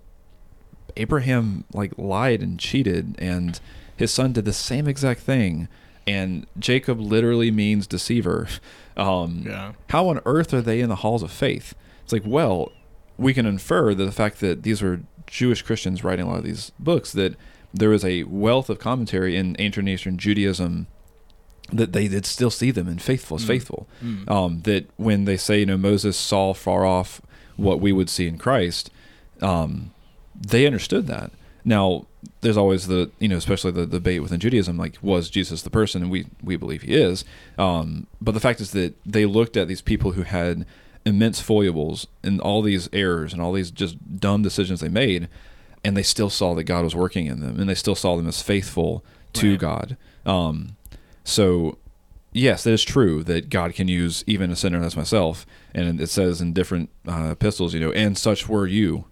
Abraham 0.97 1.65
like 1.73 1.93
lied 1.99 2.41
and 2.41 2.59
cheated, 2.59 3.15
and 3.19 3.61
his 3.97 4.11
son 4.11 4.33
did 4.33 4.45
the 4.45 4.53
same 4.53 4.87
exact 4.89 5.21
thing, 5.21 5.69
and 6.07 6.47
Jacob 6.59 7.01
literally 7.01 7.51
means 7.51 7.87
deceiver. 7.87 8.49
Um, 8.99 9.43
Yeah. 9.47 9.73
How 9.91 10.09
on 10.09 10.23
earth 10.25 10.55
are 10.55 10.63
they 10.63 10.81
in 10.81 10.89
the 10.89 10.97
halls 10.97 11.23
of 11.23 11.31
faith? 11.31 11.75
It's 12.03 12.15
like, 12.15 12.23
well, 12.25 12.73
we 13.19 13.35
can 13.35 13.45
infer 13.45 13.93
that 13.93 14.03
the 14.03 14.11
fact 14.11 14.41
that 14.41 14.63
these 14.63 14.81
were 14.81 15.01
Jewish 15.27 15.61
Christians 15.61 16.03
writing 16.03 16.25
a 16.25 16.31
lot 16.31 16.39
of 16.39 16.45
these 16.45 16.73
books 16.79 17.13
that 17.13 17.35
there 17.79 17.91
was 17.91 18.05
a 18.05 18.23
wealth 18.25 18.71
of 18.71 18.79
commentary 18.79 19.37
in 19.37 19.57
ancient 19.59 19.89
Eastern 19.89 20.17
Judaism 20.19 20.87
that 21.73 21.93
they 21.93 22.09
did 22.09 22.25
still 22.25 22.51
see 22.51 22.71
them 22.71 22.89
in 22.89 22.99
faithful 22.99 23.37
as 23.37 23.45
faithful. 23.45 23.89
Um, 24.29 24.61
that 24.63 24.89
when 24.97 25.25
they 25.25 25.37
say, 25.37 25.61
you 25.61 25.67
know, 25.67 25.77
Moses 25.77 26.17
saw 26.17 26.55
far 26.55 26.87
off 26.87 27.21
what 27.57 27.81
we 27.81 27.93
would 27.93 28.09
see 28.09 28.29
in 28.29 28.39
Christ, 28.39 28.91
um, 29.43 29.91
they 30.35 30.67
understood 30.67 31.07
that. 31.09 31.33
Now, 31.65 32.07
there's 32.43 32.57
always 32.57 32.87
the, 32.87 33.11
you 33.19 33.29
know, 33.29 33.37
especially 33.37 33.73
the 33.73 33.87
debate 33.87 34.23
within 34.23 34.39
Judaism, 34.39 34.79
like, 34.79 34.97
was 35.03 35.29
Jesus 35.29 35.63
the 35.63 35.71
person? 35.71 36.03
And 36.03 36.11
we, 36.11 36.27
we 36.43 36.55
believe 36.57 36.83
he 36.83 36.95
is. 36.95 37.25
Um, 37.59 38.07
but 38.21 38.33
the 38.33 38.41
fact 38.41 38.61
is 38.61 38.71
that 38.71 38.95
they 39.05 39.27
looked 39.27 39.57
at 39.57 39.67
these 39.67 39.83
people 39.83 40.13
who 40.13 40.23
had 40.23 40.65
immense 41.05 41.41
foibles 41.41 42.07
and 42.23 42.41
all 42.41 42.63
these 42.63 42.89
errors 42.93 43.33
and 43.33 43.43
all 43.43 43.53
these 43.53 43.73
just 43.73 44.21
dumb 44.21 44.43
decisions 44.43 44.81
they 44.81 44.89
made, 44.89 45.29
and 45.87 45.97
they 45.97 46.03
still 46.03 46.31
saw 46.31 46.55
that 46.55 46.65
God 46.65 46.83
was 46.85 46.95
working 46.97 47.27
in 47.27 47.41
them, 47.41 47.59
and 47.61 47.69
they 47.69 47.75
still 47.75 47.95
saw 47.95 48.17
them 48.17 48.27
as 48.29 48.43
faithful 48.43 49.05
to 49.35 49.51
Right. 49.53 49.59
God. 49.61 49.97
Um, 50.25 50.77
so, 51.25 51.79
yes, 52.33 52.67
it 52.67 52.73
is 52.75 52.85
true 52.85 53.23
that 53.25 53.49
God 53.51 53.75
can 53.75 53.89
use 53.89 54.25
even 54.27 54.51
a 54.51 54.57
sinner 54.57 54.83
as 54.83 54.97
myself, 54.97 55.47
and 55.75 56.01
it 56.01 56.09
says 56.09 56.41
in 56.41 56.53
different 56.53 56.91
uh, 57.07 57.29
epistles, 57.33 57.73
you 57.75 57.81
know, 57.81 57.93
and 57.93 58.17
such 58.19 58.49
were 58.49 58.67
you, 58.67 59.05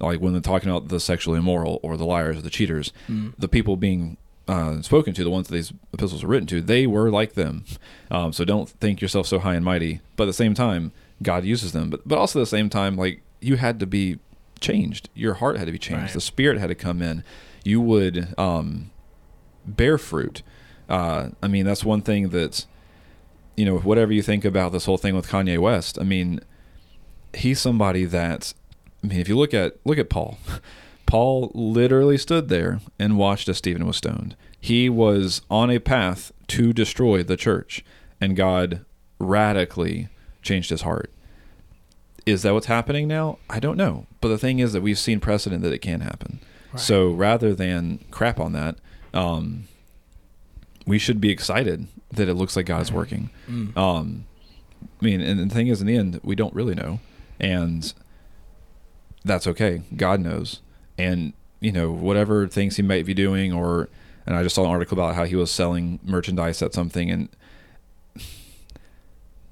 like 0.00 0.20
when 0.20 0.32
they're 0.32 0.42
talking 0.42 0.68
about 0.70 0.88
the 0.88 1.00
sexually 1.00 1.38
immoral 1.38 1.80
or 1.82 1.96
the 1.96 2.04
liars 2.04 2.36
or 2.38 2.42
the 2.42 2.50
cheaters, 2.50 2.92
the 3.38 3.48
people 3.48 3.76
being 3.76 4.16
uh, 4.48 4.80
spoken 4.82 5.14
to, 5.14 5.24
the 5.24 5.30
ones 5.30 5.48
that 5.48 5.54
these 5.54 5.72
epistles 5.92 6.22
were 6.22 6.28
written 6.30 6.46
to, 6.46 6.60
they 6.60 6.86
were 6.86 7.10
like 7.10 7.32
them. 7.34 7.64
Um, 8.10 8.32
so 8.32 8.44
don't 8.44 8.68
think 8.68 9.00
yourself 9.00 9.26
so 9.26 9.38
high 9.38 9.54
and 9.54 9.64
mighty. 9.64 10.00
But 10.16 10.24
at 10.24 10.26
the 10.28 10.32
same 10.34 10.54
time, 10.54 10.92
God 11.22 11.44
uses 11.44 11.72
them. 11.72 11.88
But 11.90 12.06
but 12.06 12.18
also 12.18 12.38
at 12.40 12.42
the 12.42 12.46
same 12.46 12.68
time, 12.68 12.96
like 12.96 13.22
you 13.40 13.56
had 13.56 13.80
to 13.80 13.86
be 13.86 14.18
changed. 14.60 15.08
Your 15.14 15.34
heart 15.34 15.58
had 15.58 15.66
to 15.66 15.72
be 15.72 15.78
changed. 15.78 16.02
Right. 16.02 16.12
The 16.12 16.20
spirit 16.20 16.58
had 16.58 16.68
to 16.68 16.74
come 16.74 17.02
in. 17.02 17.24
You 17.64 17.80
would 17.80 18.34
um, 18.38 18.90
bear 19.64 19.98
fruit. 19.98 20.42
Uh, 20.88 21.30
I 21.42 21.48
mean, 21.48 21.64
that's 21.64 21.84
one 21.84 22.02
thing 22.02 22.28
that 22.30 22.66
you 23.56 23.64
know, 23.64 23.78
whatever 23.78 24.12
you 24.12 24.22
think 24.22 24.44
about 24.44 24.72
this 24.72 24.84
whole 24.84 24.98
thing 24.98 25.16
with 25.16 25.28
Kanye 25.28 25.58
West, 25.58 25.98
I 25.98 26.04
mean, 26.04 26.40
he's 27.34 27.58
somebody 27.58 28.04
that, 28.04 28.52
I 29.02 29.06
mean, 29.06 29.18
if 29.18 29.28
you 29.28 29.36
look 29.36 29.54
at 29.54 29.76
look 29.84 29.98
at 29.98 30.10
Paul, 30.10 30.38
Paul 31.06 31.50
literally 31.54 32.18
stood 32.18 32.48
there 32.48 32.80
and 32.98 33.18
watched 33.18 33.48
as 33.48 33.58
Stephen 33.58 33.86
was 33.86 33.96
stoned. 33.96 34.36
He 34.60 34.88
was 34.88 35.42
on 35.50 35.70
a 35.70 35.78
path 35.78 36.32
to 36.48 36.72
destroy 36.72 37.22
the 37.22 37.36
church, 37.36 37.84
and 38.20 38.36
God 38.36 38.84
radically 39.18 40.08
changed 40.42 40.70
his 40.70 40.82
heart. 40.82 41.10
Is 42.26 42.42
that 42.42 42.52
what's 42.52 42.66
happening 42.66 43.06
now? 43.06 43.38
I 43.48 43.60
don't 43.60 43.76
know. 43.76 44.06
But 44.20 44.28
the 44.28 44.38
thing 44.38 44.58
is 44.58 44.72
that 44.72 44.82
we've 44.82 44.98
seen 44.98 45.20
precedent 45.20 45.62
that 45.62 45.72
it 45.72 45.78
can 45.78 46.00
happen. 46.00 46.40
Right. 46.72 46.80
So 46.80 47.10
rather 47.12 47.54
than 47.54 48.04
crap 48.10 48.40
on 48.40 48.52
that, 48.52 48.76
um, 49.14 49.68
we 50.86 50.98
should 50.98 51.20
be 51.20 51.30
excited 51.30 51.86
that 52.10 52.28
it 52.28 52.34
looks 52.34 52.56
like 52.56 52.66
God's 52.66 52.92
working. 52.92 53.30
Mm. 53.48 53.76
Um, 53.76 54.24
I 54.82 55.04
mean, 55.04 55.20
and 55.20 55.50
the 55.50 55.54
thing 55.54 55.68
is, 55.68 55.80
in 55.80 55.86
the 55.86 55.96
end, 55.96 56.20
we 56.22 56.34
don't 56.34 56.54
really 56.54 56.74
know, 56.74 57.00
and 57.40 57.92
that's 59.24 59.46
okay. 59.46 59.82
God 59.96 60.20
knows, 60.20 60.60
and 60.96 61.32
you 61.60 61.72
know 61.72 61.90
whatever 61.90 62.46
things 62.46 62.76
he 62.76 62.82
might 62.82 63.06
be 63.06 63.14
doing, 63.14 63.52
or 63.52 63.88
and 64.26 64.36
I 64.36 64.42
just 64.42 64.54
saw 64.54 64.64
an 64.64 64.70
article 64.70 64.98
about 64.98 65.14
how 65.14 65.24
he 65.24 65.36
was 65.36 65.50
selling 65.50 65.98
merchandise 66.04 66.62
at 66.62 66.74
something, 66.74 67.10
and 67.10 67.28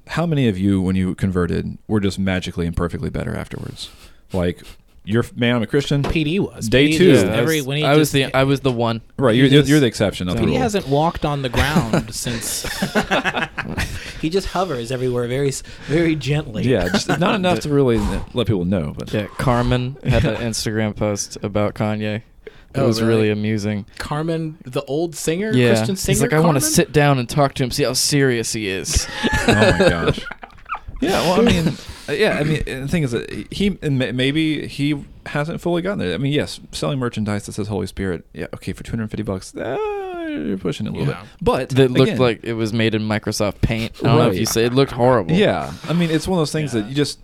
how 0.09 0.27
many 0.27 0.49
of 0.49 0.59
you, 0.59 0.81
when 0.81 0.97
you 0.97 1.15
converted, 1.15 1.79
were 1.89 2.01
just 2.01 2.19
magically 2.19 2.67
and 2.67 2.77
perfectly 2.77 3.11
better 3.11 3.35
afterwards? 3.37 3.91
Like, 4.33 4.63
you're 5.07 5.25
man, 5.37 5.57
I'm 5.57 5.63
a 5.63 5.67
Christian. 5.67 6.03
PD 6.03 6.41
was 6.41 6.67
Day 6.69 6.89
PD 6.89 6.97
two. 6.97 7.13
just 7.13 7.27
every 7.27 7.61
when 7.61 7.77
he 7.77 7.85
I 7.85 7.95
was 7.97 8.11
the 8.13 8.33
I 8.35 8.45
was 8.45 8.61
the 8.61 8.73
one. 8.73 9.03
Right, 9.19 9.35
you're, 9.37 9.47
you're, 9.47 9.61
just- 9.61 9.69
you're 9.69 9.81
the 9.81 9.87
exception 9.87 10.29
of 10.29 10.37
the 10.37 10.41
He 10.41 10.47
rule. 10.47 10.57
hasn't 10.59 10.89
walked 10.89 11.25
on 11.27 11.43
the 11.43 11.51
ground 11.51 12.15
since. 12.15 12.63
he 14.21 14.31
just 14.31 14.49
hovers 14.49 14.91
everywhere, 14.91 15.27
very, 15.29 15.51
very 15.87 16.17
gently. 16.17 16.65
Yeah, 16.65 16.89
just 16.89 17.09
not 17.09 17.35
enough 17.35 17.61
to 17.61 17.69
really 17.75 17.99
let 18.33 18.47
people 18.47 18.65
know. 18.65 18.95
But 18.97 19.13
Yeah, 19.13 19.27
Carmen 19.39 19.97
had 20.05 20.25
an 20.25 20.37
Instagram 20.37 20.97
post 20.97 21.37
about 21.43 21.75
Kanye. 21.75 22.23
It 22.75 22.81
Oh, 22.81 22.87
was 22.87 23.01
really? 23.01 23.15
really? 23.15 23.31
amusing. 23.31 23.87
Carmen, 23.99 24.59
the 24.65 24.83
old 24.85 25.15
singer, 25.15 25.53
Yeah, 25.53 25.69
Christian 25.75 25.97
singer. 25.97 26.15
he's 26.15 26.23
like, 26.23 26.33
I 26.33 26.41
want 26.41 26.57
to 26.57 26.61
sit 26.61 26.93
down 26.93 27.19
and 27.19 27.29
talk 27.29 27.55
to 27.55 27.63
him, 27.65 27.71
see 27.71 27.85
how 27.85 27.93
serious 27.93 28.53
he 28.53 28.69
is. 28.69 29.07
oh 29.25 29.47
my 29.79 29.79
gosh. 29.89 30.21
Yeah, 31.01 31.21
well, 31.23 31.41
I 31.41 31.45
mean, 31.45 31.69
uh, 32.09 32.13
yeah, 32.13 32.39
I 32.39 32.45
mean, 32.45 32.63
the 32.65 32.89
thing 32.89 33.03
is 33.03 33.11
that 33.11 33.53
he 33.53 33.77
and 33.83 33.99
maybe 33.99 34.67
he 34.67 35.05
hasn't 35.27 35.61
fully 35.61 35.83
gotten 35.83 35.99
there. 35.99 36.15
I 36.15 36.19
mean, 36.19 36.33
yes, 36.33 36.61
selling 36.73 36.99
merchandise 36.99 37.45
that 37.45 37.53
says 37.53 37.67
Holy 37.69 37.87
Spirit, 37.87 38.25
yeah, 38.33 38.47
okay, 38.55 38.73
for 38.73 38.85
two 38.85 38.93
hundred 38.93 39.11
fifty 39.11 39.23
bucks, 39.25 39.55
uh, 39.55 39.77
you're 40.31 40.57
pushing 40.57 40.87
it 40.87 40.91
a 40.91 40.93
little 40.93 41.09
Yeah. 41.09 41.21
bit. 41.21 41.31
But 41.43 41.69
that 41.71 41.91
looked 41.91 42.03
again, 42.13 42.19
like 42.19 42.41
it 42.45 42.55
was 42.55 42.73
made 42.73 42.95
in 42.95 43.03
Microsoft 43.03 43.61
Paint. 43.61 43.93
I 44.03 44.07
don't 44.07 44.19
know 44.19 44.31
if 44.31 44.39
you 44.39 44.47
say 44.47 44.65
it 44.65 44.73
looked 44.73 44.93
horrible. 44.93 45.35
yeah, 45.35 45.73
I 45.89 45.93
mean, 45.93 46.11
it's 46.11 46.27
one 46.27 46.39
of 46.39 46.41
those 46.41 46.53
things 46.53 46.73
Yeah. 46.73 46.83
that 46.83 46.89
you 46.89 46.95
just 46.95 47.19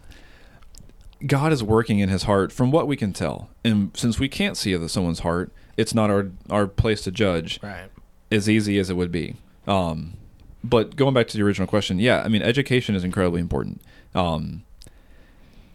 God 1.26 1.52
is 1.52 1.62
working 1.62 1.98
in 1.98 2.08
his 2.08 2.24
heart 2.24 2.52
from 2.52 2.70
what 2.70 2.86
we 2.86 2.96
can 2.96 3.12
tell, 3.12 3.50
and 3.64 3.90
since 3.94 4.18
we 4.18 4.28
can't 4.28 4.56
see 4.56 4.76
someone's 4.88 5.20
heart, 5.20 5.52
it's 5.76 5.94
not 5.94 6.10
our 6.10 6.30
our 6.48 6.66
place 6.66 7.02
to 7.02 7.10
judge. 7.10 7.60
Right. 7.62 7.90
as 8.30 8.48
easy 8.48 8.78
as 8.78 8.90
it 8.90 8.94
would 8.94 9.10
be. 9.12 9.36
Um, 9.66 10.14
but 10.62 10.96
going 10.96 11.14
back 11.14 11.26
to 11.28 11.36
the 11.36 11.42
original 11.42 11.66
question, 11.66 11.98
yeah, 11.98 12.22
I 12.22 12.28
mean, 12.28 12.42
education 12.42 12.94
is 12.94 13.04
incredibly 13.04 13.40
important. 13.40 13.80
Um, 14.14 14.62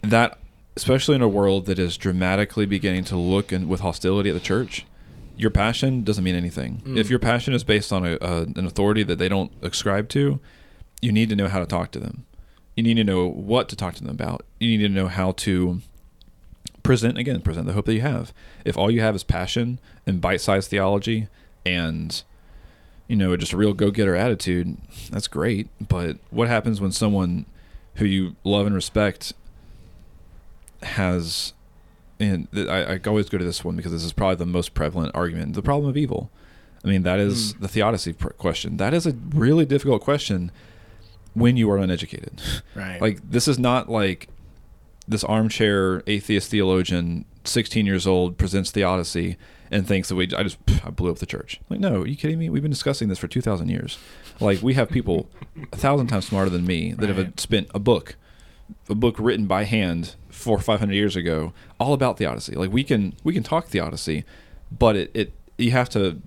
that, 0.02 0.38
especially 0.76 1.16
in 1.16 1.22
a 1.22 1.28
world 1.28 1.66
that 1.66 1.78
is 1.78 1.96
dramatically 1.96 2.66
beginning 2.66 3.04
to 3.04 3.16
look 3.16 3.52
and 3.52 3.68
with 3.68 3.80
hostility 3.80 4.30
at 4.30 4.34
the 4.34 4.40
church, 4.40 4.86
your 5.36 5.50
passion 5.50 6.02
doesn't 6.04 6.24
mean 6.24 6.34
anything. 6.34 6.82
Mm. 6.84 6.96
If 6.96 7.10
your 7.10 7.18
passion 7.18 7.52
is 7.52 7.64
based 7.64 7.92
on 7.92 8.06
a, 8.06 8.16
a, 8.20 8.42
an 8.42 8.64
authority 8.66 9.02
that 9.02 9.16
they 9.18 9.28
don't 9.28 9.52
ascribe 9.60 10.08
to, 10.10 10.40
you 11.02 11.12
need 11.12 11.28
to 11.28 11.36
know 11.36 11.48
how 11.48 11.58
to 11.58 11.66
talk 11.66 11.90
to 11.92 11.98
them. 11.98 12.24
You 12.76 12.82
need 12.82 12.94
to 12.94 13.04
know 13.04 13.26
what 13.26 13.68
to 13.70 13.76
talk 13.76 13.94
to 13.94 14.02
them 14.04 14.10
about. 14.12 14.44
You 14.60 14.68
need 14.76 14.86
to 14.86 14.88
know 14.92 15.08
how 15.08 15.32
to 15.32 15.80
present 16.82 17.18
again, 17.18 17.40
present 17.40 17.66
the 17.66 17.72
hope 17.72 17.86
that 17.86 17.94
you 17.94 18.02
have. 18.02 18.32
If 18.64 18.76
all 18.76 18.90
you 18.90 19.00
have 19.00 19.16
is 19.16 19.24
passion 19.24 19.80
and 20.06 20.20
bite-sized 20.20 20.70
theology 20.70 21.26
and 21.64 22.22
you 23.08 23.16
know, 23.16 23.36
just 23.36 23.52
a 23.52 23.56
real 23.56 23.72
go-getter 23.72 24.16
attitude, 24.16 24.76
that's 25.10 25.28
great. 25.28 25.68
But 25.88 26.18
what 26.30 26.48
happens 26.48 26.80
when 26.80 26.90
someone 26.92 27.46
who 27.96 28.04
you 28.04 28.34
love 28.44 28.66
and 28.66 28.74
respect 28.74 29.32
has, 30.82 31.52
and 32.18 32.48
I, 32.54 32.94
I 32.94 33.00
always 33.06 33.28
go 33.28 33.38
to 33.38 33.44
this 33.44 33.64
one 33.64 33.76
because 33.76 33.92
this 33.92 34.04
is 34.04 34.12
probably 34.12 34.36
the 34.36 34.46
most 34.46 34.74
prevalent 34.74 35.12
argument: 35.14 35.54
the 35.54 35.62
problem 35.62 35.88
of 35.88 35.96
evil. 35.96 36.30
I 36.84 36.88
mean, 36.88 37.02
that 37.04 37.18
is 37.18 37.54
Mm. 37.54 37.60
the 37.60 37.68
theodicy 37.68 38.12
pr- 38.12 38.28
question. 38.30 38.76
That 38.76 38.94
is 38.94 39.06
a 39.06 39.12
really 39.34 39.64
difficult 39.64 40.02
question 40.02 40.50
when 41.36 41.56
you 41.56 41.70
are 41.70 41.76
uneducated. 41.76 42.40
Right. 42.74 43.00
Like, 43.00 43.30
this 43.30 43.48
is 43.48 43.58
not 43.58 43.88
like 43.88 44.28
this 45.08 45.24
armchair 45.24 46.02
atheist 46.06 46.50
theologian, 46.50 47.24
16 47.44 47.86
years 47.86 48.06
old, 48.06 48.36
presents 48.36 48.70
theodicy 48.70 49.36
and 49.70 49.86
thinks 49.86 50.08
that 50.10 50.14
we, 50.14 50.24
I 50.36 50.42
just, 50.42 50.58
I 50.84 50.90
blew 50.90 51.10
up 51.10 51.18
the 51.18 51.26
church. 51.26 51.58
Like, 51.70 51.80
no, 51.80 52.02
are 52.02 52.06
you 52.06 52.16
kidding 52.16 52.38
me? 52.38 52.50
We've 52.50 52.62
been 52.62 52.70
discussing 52.70 53.08
this 53.08 53.18
for 53.18 53.28
2,000 53.28 53.70
years. 53.70 53.98
Like, 54.40 54.60
we 54.62 54.74
have 54.74 54.90
people 54.90 55.28
a 55.72 55.76
thousand 55.76 56.08
times 56.08 56.26
smarter 56.26 56.50
than 56.50 56.66
me 56.66 56.92
that 56.92 57.08
have 57.08 57.32
spent 57.38 57.68
a 57.74 57.78
book, 57.78 58.16
a 58.90 58.94
book 58.94 59.16
written 59.18 59.46
by 59.46 59.64
hand 59.64 60.16
four 60.28 60.58
or 60.58 60.62
500 60.62 60.92
years 60.92 61.16
ago, 61.16 61.54
all 61.80 61.94
about 61.94 62.18
theodicy. 62.18 62.54
Like, 62.54 62.72
we 62.72 62.84
can, 62.84 63.14
we 63.24 63.32
can 63.32 63.42
talk 63.42 63.68
theodicy, 63.68 64.24
but 64.70 64.96
it, 64.96 65.10
it, 65.14 65.32
you 65.56 65.70
have 65.70 65.88
to, 65.90 66.20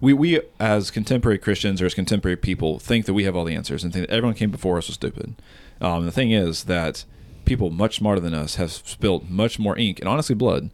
we, 0.00 0.12
we 0.12 0.40
as 0.60 0.90
contemporary 0.90 1.38
Christians 1.38 1.80
or 1.82 1.86
as 1.86 1.94
contemporary 1.94 2.36
people 2.36 2.78
think 2.78 3.06
that 3.06 3.14
we 3.14 3.24
have 3.24 3.34
all 3.36 3.44
the 3.44 3.54
answers 3.54 3.82
and 3.84 3.92
think 3.92 4.08
that 4.08 4.14
everyone 4.14 4.34
came 4.34 4.50
before 4.50 4.78
us 4.78 4.86
was 4.88 4.94
stupid. 4.94 5.34
Um, 5.80 6.04
the 6.04 6.12
thing 6.12 6.30
is 6.30 6.64
that 6.64 7.04
people 7.44 7.70
much 7.70 7.96
smarter 7.96 8.20
than 8.20 8.34
us 8.34 8.56
have 8.56 8.72
spilt 8.72 9.28
much 9.28 9.58
more 9.58 9.76
ink 9.78 10.00
and 10.00 10.08
honestly 10.08 10.34
blood 10.34 10.70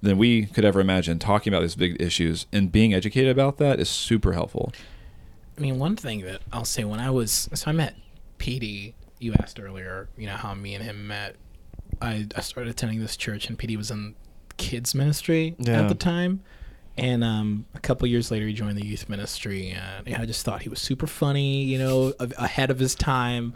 than 0.00 0.18
we 0.18 0.46
could 0.46 0.64
ever 0.64 0.80
imagine 0.80 1.18
talking 1.18 1.52
about 1.52 1.62
these 1.62 1.74
big 1.76 2.00
issues 2.00 2.46
and 2.52 2.70
being 2.72 2.92
educated 2.94 3.30
about 3.30 3.58
that 3.58 3.78
is 3.80 3.88
super 3.88 4.32
helpful. 4.32 4.72
I 5.56 5.60
mean, 5.60 5.78
one 5.78 5.96
thing 5.96 6.22
that 6.22 6.40
I'll 6.52 6.64
say 6.64 6.84
when 6.84 6.98
I 7.00 7.10
was 7.10 7.48
so 7.54 7.70
I 7.70 7.72
met 7.72 7.94
PD. 8.38 8.94
You 9.20 9.34
asked 9.38 9.60
earlier, 9.60 10.08
you 10.16 10.26
know, 10.26 10.34
how 10.34 10.52
me 10.54 10.74
and 10.74 10.82
him 10.84 11.06
met. 11.06 11.36
I 12.00 12.26
I 12.34 12.40
started 12.40 12.70
attending 12.70 12.98
this 12.98 13.16
church, 13.16 13.48
and 13.48 13.56
PD 13.56 13.76
was 13.76 13.90
in 13.90 14.16
kids 14.56 14.94
ministry 14.96 15.54
Yeah. 15.58 15.82
at 15.82 15.88
the 15.88 15.94
time. 15.94 16.42
And 16.98 17.24
um, 17.24 17.64
a 17.74 17.80
couple 17.80 18.06
years 18.06 18.30
later, 18.30 18.46
he 18.46 18.52
joined 18.52 18.76
the 18.76 18.84
youth 18.86 19.08
ministry, 19.08 19.70
and 19.70 20.06
you 20.06 20.14
know, 20.14 20.22
I 20.22 20.26
just 20.26 20.44
thought 20.44 20.60
he 20.62 20.68
was 20.68 20.78
super 20.80 21.06
funny, 21.06 21.64
you 21.64 21.78
know, 21.78 22.12
a- 22.20 22.28
ahead 22.38 22.70
of 22.70 22.78
his 22.78 22.94
time. 22.94 23.54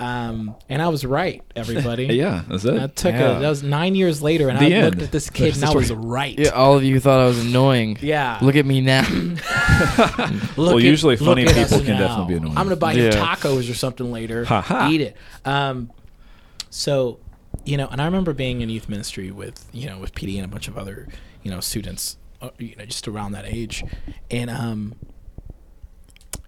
Um, 0.00 0.56
and 0.68 0.82
I 0.82 0.88
was 0.88 1.06
right, 1.06 1.40
everybody. 1.56 2.06
Yeah, 2.12 2.42
that's 2.48 2.64
it. 2.64 2.74
That 2.74 2.96
took 2.96 3.14
Yeah. 3.14 3.36
a, 3.36 3.40
that 3.40 3.48
was 3.48 3.62
nine 3.62 3.94
years 3.94 4.20
later, 4.20 4.48
and 4.50 4.58
The 4.58 4.64
I 4.66 4.70
end. 4.70 4.84
looked 4.96 5.02
at 5.02 5.12
this 5.12 5.30
kid 5.30 5.46
That's 5.54 5.56
and 5.58 5.62
the 5.68 5.72
I 5.72 5.74
was 5.74 5.86
story. 5.86 6.00
right. 6.04 6.38
Yeah, 6.38 6.48
all 6.50 6.76
of 6.76 6.82
you 6.84 6.98
thought 7.00 7.20
I 7.20 7.26
was 7.26 7.38
annoying. 7.46 7.96
Yeah. 8.02 8.38
Look 8.42 8.56
at 8.56 8.66
me 8.66 8.80
now. 8.80 9.02
Look 9.08 10.56
Well, 10.56 10.76
at- 10.78 10.82
usually 10.82 11.16
look 11.16 11.26
funny 11.28 11.42
at 11.46 11.54
people 11.54 11.78
us 11.78 11.84
can 11.84 11.86
now. 11.94 11.98
definitely 12.08 12.34
be 12.34 12.38
annoying. 12.38 12.58
I'm 12.58 12.64
gonna 12.66 12.76
buy 12.76 12.92
you 12.92 13.04
Yeah. 13.04 13.10
tacos 13.12 13.70
or 13.70 13.74
something 13.74 14.10
later. 14.12 14.44
Ha 14.44 14.60
ha. 14.60 14.88
Eat 14.90 15.00
it. 15.00 15.16
Um, 15.44 15.90
so, 16.70 17.18
you 17.64 17.76
know, 17.76 17.86
and 17.88 18.02
I 18.02 18.04
remember 18.04 18.32
being 18.32 18.60
in 18.62 18.68
youth 18.68 18.88
ministry 18.88 19.30
with 19.30 19.64
you 19.72 19.86
know 19.88 19.98
with 19.98 20.12
PD 20.14 20.36
and 20.36 20.44
a 20.44 20.48
bunch 20.48 20.68
of 20.68 20.76
other 20.76 21.08
you 21.42 21.50
know 21.50 21.60
students, 21.60 22.16
you 22.58 22.76
know, 22.76 22.84
just 22.86 23.06
around 23.08 23.32
that 23.32 23.44
age, 23.46 23.84
and 24.30 24.50
um, 24.50 24.94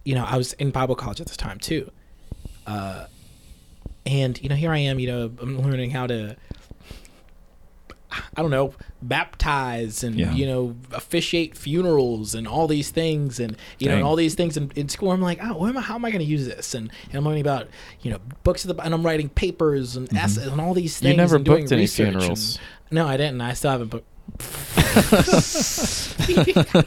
you 0.05 0.14
know, 0.14 0.24
I 0.24 0.36
was 0.36 0.53
in 0.55 0.70
Bible 0.70 0.94
college 0.94 1.20
at 1.20 1.26
this 1.26 1.36
time 1.36 1.59
too, 1.59 1.90
uh, 2.66 3.07
and 4.05 4.40
you 4.42 4.49
know, 4.49 4.55
here 4.57 4.70
I 4.72 4.78
am, 4.78 4.99
you 4.99 5.09
know, 5.09 5.32
I'm 5.40 5.61
learning 5.61 5.90
how 5.90 6.07
to. 6.07 6.36
I 8.34 8.40
don't 8.40 8.51
know, 8.51 8.72
baptize 9.03 10.03
and 10.03 10.14
Yeah. 10.18 10.32
you 10.32 10.47
know 10.47 10.76
officiate 10.92 11.55
funerals 11.57 12.34
and 12.34 12.47
all 12.49 12.66
these 12.66 12.90
things 12.90 13.38
and 13.40 13.57
you 13.78 13.88
know 13.88 13.97
and 13.97 14.05
all 14.05 14.16
these 14.16 14.34
things 14.34 14.57
in, 14.57 14.70
in 14.74 14.88
school. 14.88 15.11
I'm 15.11 15.20
like, 15.20 15.38
oh, 15.42 15.66
am 15.66 15.76
I, 15.76 15.80
how 15.82 15.97
am 15.97 16.05
I 16.05 16.11
going 16.11 16.24
to 16.24 16.30
use 16.30 16.47
this? 16.47 16.72
And, 16.74 16.90
and 17.07 17.14
I'm 17.14 17.24
learning 17.24 17.42
about 17.42 17.68
you 18.01 18.11
know 18.11 18.18
books 18.42 18.64
of 18.64 18.74
the 18.74 18.82
and 18.82 18.94
I'm 18.94 19.05
writing 19.05 19.28
papers 19.28 19.97
and 19.97 20.11
essays 20.16 20.47
and 20.47 20.61
all 20.61 20.72
these 20.72 20.99
things. 20.99 21.11
you 21.11 21.16
never 21.16 21.36
and 21.36 21.44
doing 21.44 21.62
booked 21.62 21.72
any 21.72 21.82
research 21.82 22.07
and- 22.14 22.16
funerals. 22.22 22.59
no, 22.90 23.07
I 23.07 23.16
didn't. 23.18 23.40
I 23.42 23.53
still 23.53 23.72
haven't 23.72 23.88
booked. 23.88 24.07
I 24.68 26.84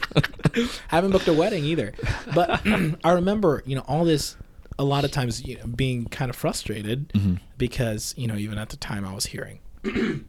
haven't 0.88 1.12
booked 1.12 1.28
a 1.28 1.32
wedding 1.32 1.64
either. 1.64 1.92
But 2.34 2.60
I 3.04 3.12
remember, 3.12 3.62
you 3.66 3.76
know, 3.76 3.84
all 3.86 4.04
this. 4.04 4.36
A 4.78 4.84
lot 4.84 5.04
of 5.04 5.10
times, 5.10 5.44
you 5.44 5.58
know, 5.58 5.66
being 5.66 6.06
kind 6.06 6.30
of 6.30 6.36
frustrated 6.36 7.10
Mhm. 7.10 7.38
because 7.58 8.14
you 8.16 8.26
know, 8.26 8.36
even 8.36 8.56
at 8.56 8.70
the 8.70 8.78
time, 8.78 9.04
I 9.04 9.12
was 9.14 9.26
hearing, 9.26 9.58
you 9.84 10.24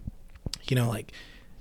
know, 0.72 0.89
like 0.89 1.14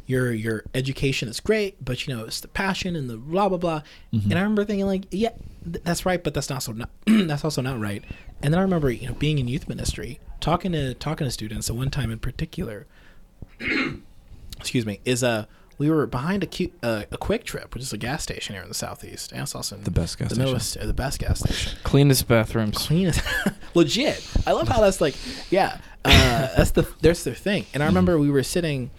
your 0.07 0.33
your 0.33 0.65
education 0.75 1.29
is 1.29 1.39
great, 1.39 1.85
but 1.85 2.05
you 2.09 2.17
know, 2.17 2.25
it's 2.25 2.41
the 2.41 2.49
passion 2.49 2.97
and 2.97 3.09
the 3.09 3.17
blah 3.17 3.49
blah 3.49 3.59
blah. 3.59 3.83
Mm-hmm. 4.13 4.31
And 4.33 4.39
I 4.41 4.43
remember 4.43 4.65
thinking, 4.65 4.87
like, 4.87 5.05
yeah, 5.13 5.31
th- 5.63 5.85
that's 5.85 6.05
right, 6.05 6.21
but 6.25 6.35
that's 6.35 6.51
not 6.51 6.65
so 6.65 6.73
not 6.73 6.91
that's 7.07 7.45
also 7.45 7.63
not 7.63 7.79
right. 7.79 8.03
And 8.43 8.53
then 8.53 8.59
I 8.59 8.63
remember, 8.63 8.91
you 8.91 9.07
know, 9.07 9.15
being 9.15 9.39
in 9.39 9.47
youth 9.47 9.69
ministry, 9.69 10.19
talking 10.41 10.73
to 10.73 10.95
talking 10.95 11.29
to 11.29 11.31
students. 11.31 11.69
So 11.69 11.75
one 11.75 11.91
time 11.91 12.11
in 12.11 12.19
particular, 12.19 12.89
excuse 14.61 14.87
me, 14.87 15.01
is 15.05 15.23
uh 15.25 15.47
we 15.79 15.89
were 15.89 16.07
behind 16.07 16.43
a 16.43 16.47
cute, 16.47 16.75
uh, 16.83 17.05
a 17.11 17.17
QuikTrip, 17.17 17.73
which 17.73 17.83
is 17.83 17.91
a 17.95 17.97
gas 17.97 18.23
station 18.23 18.55
here 18.55 18.63
in 18.63 18.69
the 18.69 18.75
southeast, 18.75 19.33
and 19.33 19.41
it's 19.41 19.55
also 19.55 19.77
The 19.77 19.91
best 19.91 20.19
gas 20.19 20.29
the 20.29 20.35
station. 20.35 20.53
middle 20.53 20.83
of, 20.83 20.87
the 20.89 20.93
best 20.93 21.19
gas 21.19 21.39
station. 21.41 21.79
Cleanest 21.85 22.29
bathrooms. 22.29 22.77
Cleanest. 22.77 23.23
legit. 23.75 24.23
I 24.47 24.53
love 24.53 24.69
how 24.69 24.83
that's 24.83 25.01
like, 25.01 25.15
yeah, 25.51 25.79
uh, 26.05 26.49
that's 26.55 26.73
the 26.73 26.87
that's 27.01 27.25
their 27.25 27.35
thing. 27.35 27.65
And 27.73 27.83
I 27.83 27.87
remember 27.87 28.19
we 28.19 28.31
were 28.31 28.43
sitting. 28.43 28.91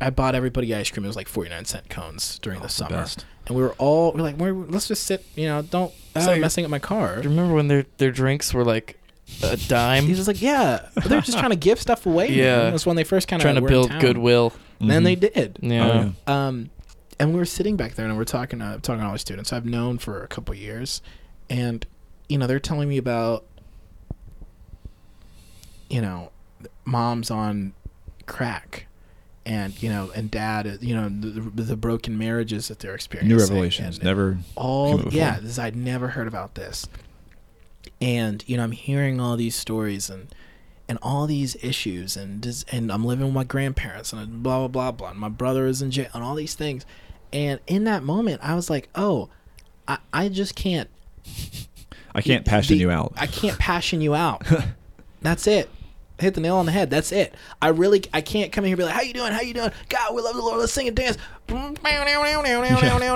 I 0.00 0.08
bought 0.08 0.34
everybody 0.34 0.74
ice 0.74 0.90
cream. 0.90 1.04
It 1.04 1.08
was 1.08 1.16
like 1.16 1.28
forty 1.28 1.50
nine 1.50 1.66
cent 1.66 1.90
cones 1.90 2.38
during 2.38 2.62
the 2.62 2.70
summer, 2.70 2.96
best. 2.96 3.26
and 3.46 3.54
we 3.54 3.62
were 3.62 3.72
all 3.76 4.12
we're 4.12 4.22
like, 4.22 4.38
we're, 4.38 4.54
let's 4.54 4.88
just 4.88 5.02
sit. 5.04 5.26
You 5.36 5.46
know, 5.46 5.60
don't 5.60 5.92
start 6.16 6.38
Oh, 6.38 6.40
messing 6.40 6.64
up 6.64 6.70
my 6.70 6.78
car. 6.78 7.16
Do 7.16 7.24
you 7.24 7.28
remember 7.28 7.52
when 7.52 7.68
their 7.68 7.84
their 7.98 8.10
drinks 8.12 8.54
were 8.54 8.64
like 8.64 8.98
a 9.42 9.58
dime? 9.58 10.04
He's 10.06 10.16
just 10.16 10.26
like, 10.28 10.40
yeah, 10.40 10.88
they're 11.04 11.20
just 11.20 11.36
trying 11.38 11.50
to 11.50 11.56
give 11.56 11.78
stuff 11.82 12.06
away. 12.06 12.28
Yeah. 12.32 12.70
that's 12.70 12.86
when 12.86 12.96
they 12.96 13.04
first 13.04 13.28
kind 13.28 13.42
of 13.42 13.44
trying 13.44 13.56
to 13.56 13.60
build 13.60 13.90
goodwill. 14.00 14.54
And 14.80 14.90
then 14.90 15.02
Mhm. 15.02 15.04
they 15.04 15.14
did. 15.14 15.58
Yeah. 15.60 15.86
Oh, 15.86 16.12
yeah. 16.26 16.46
Um, 16.48 16.70
and 17.18 17.32
we 17.32 17.38
were 17.38 17.44
sitting 17.44 17.76
back 17.76 17.94
there 17.94 18.06
and 18.06 18.16
we're 18.16 18.24
talking, 18.24 18.62
uh, 18.62 18.78
talking 18.78 19.00
to 19.00 19.06
all 19.06 19.12
the 19.12 19.18
students 19.18 19.52
I've 19.52 19.66
known 19.66 19.98
for 19.98 20.22
a 20.22 20.26
couple 20.26 20.54
years, 20.54 21.02
and 21.50 21.86
you 22.28 22.38
know 22.38 22.46
they're 22.46 22.58
telling 22.58 22.88
me 22.88 22.96
about, 22.96 23.44
you 25.88 26.00
know, 26.00 26.30
mom's 26.84 27.30
on 27.30 27.72
crack, 28.26 28.86
and 29.44 29.80
you 29.82 29.88
know, 29.88 30.10
and 30.14 30.30
dad, 30.30 30.66
uh, 30.66 30.76
you 30.80 30.94
know, 30.94 31.08
the, 31.08 31.40
the, 31.40 31.62
the 31.62 31.76
broken 31.76 32.16
marriages 32.16 32.68
that 32.68 32.78
they're 32.78 32.94
experiencing. 32.94 33.36
New 33.36 33.42
revelations. 33.42 33.96
and 33.96 34.04
Never. 34.04 34.38
all 34.56 35.00
yeah 35.10 35.38
this 35.40 35.58
i'd 35.58 35.76
never 35.76 36.08
heard 36.08 36.28
about 36.28 36.54
this 36.54 36.86
and 38.00 38.44
you 38.46 38.56
know 38.56 38.62
i'm 38.62 38.72
hearing 38.72 39.20
all 39.20 39.36
these 39.36 39.56
stories 39.56 40.08
and 40.10 40.28
and 40.90 40.98
all 41.02 41.28
these 41.28 41.56
issues 41.62 42.16
and 42.16 42.42
just, 42.42 42.70
and 42.72 42.90
i'm 42.90 43.04
living 43.04 43.24
with 43.24 43.34
my 43.34 43.44
grandparents 43.44 44.12
and 44.12 44.42
blah 44.42 44.58
blah 44.58 44.66
blah 44.66 44.90
blah 44.90 45.10
and 45.10 45.18
my 45.20 45.28
brother 45.28 45.66
is 45.68 45.80
in 45.80 45.92
jail 45.92 46.08
and 46.12 46.24
all 46.24 46.34
these 46.34 46.54
things. 46.54 46.84
And 47.32 47.60
in 47.68 47.84
that 47.84 48.02
moment 48.02 48.40
i 48.42 48.56
was 48.56 48.68
like 48.68 48.88
oh 48.96 49.28
i, 49.86 49.98
I 50.12 50.28
just 50.28 50.56
can't 50.56 50.90
I 52.14 52.22
can't 52.22 52.44
passion 52.44 52.76
the- 52.76 52.80
you 52.80 52.90
out. 52.90 53.12
i 53.16 53.28
can't 53.28 53.56
passion 53.56 54.00
you 54.00 54.16
out. 54.16 54.44
That's 55.22 55.46
it. 55.46 55.70
Hit 56.18 56.34
the 56.34 56.40
nail 56.40 56.56
on 56.56 56.66
the 56.66 56.72
head. 56.72 56.90
That's 56.90 57.12
it. 57.12 57.34
I 57.62 57.68
really 57.68 58.02
i 58.12 58.20
can't 58.20 58.50
come 58.50 58.64
in 58.64 58.68
here 58.70 58.74
and 58.74 58.78
be 58.78 58.84
like 58.84 58.94
how 58.94 59.02
you 59.02 59.12
doing? 59.12 59.32
How 59.32 59.42
you 59.42 59.54
doing? 59.54 59.70
God 59.88 60.12
we 60.12 60.22
love 60.22 60.34
the 60.34 60.42
lord. 60.42 60.58
Let's 60.58 60.72
sing 60.72 60.88
and 60.88 60.96
dance. 60.96 61.16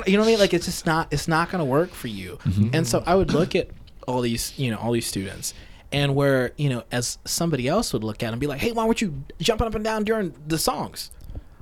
You 0.07 0.13
know 0.13 0.21
what 0.21 0.29
i 0.29 0.31
mean? 0.31 0.39
Like 0.39 0.55
it's 0.55 0.67
just 0.67 0.87
not 0.87 1.13
it's 1.13 1.27
not 1.27 1.51
gonna 1.51 1.65
work 1.65 1.91
for 1.91 2.07
you. 2.07 2.39
Mm-hmm. 2.45 2.69
And 2.73 2.87
so 2.87 3.03
i 3.05 3.17
would 3.17 3.33
look 3.33 3.57
at 3.57 3.69
all 4.07 4.21
these 4.21 4.57
you 4.57 4.71
know 4.71 4.77
all 4.77 4.93
these 4.93 5.09
students 5.09 5.55
and 5.95 6.15
where 6.15 6.53
you 6.57 6.69
know 6.69 6.83
as 6.93 7.19
somebody 7.25 7.67
else 7.69 7.93
would 7.93 8.03
look 8.05 8.23
at 8.23 8.33
and 8.33 8.41
be 8.41 8.47
like 8.47 8.61
hey 8.61 8.73
why 8.73 8.85
weren't 8.85 9.01
you 9.01 9.25
jumping 9.41 9.67
up 9.67 9.75
and 9.75 9.85
down 9.85 10.03
during 10.05 10.35
the 10.47 10.59
songs 10.59 11.11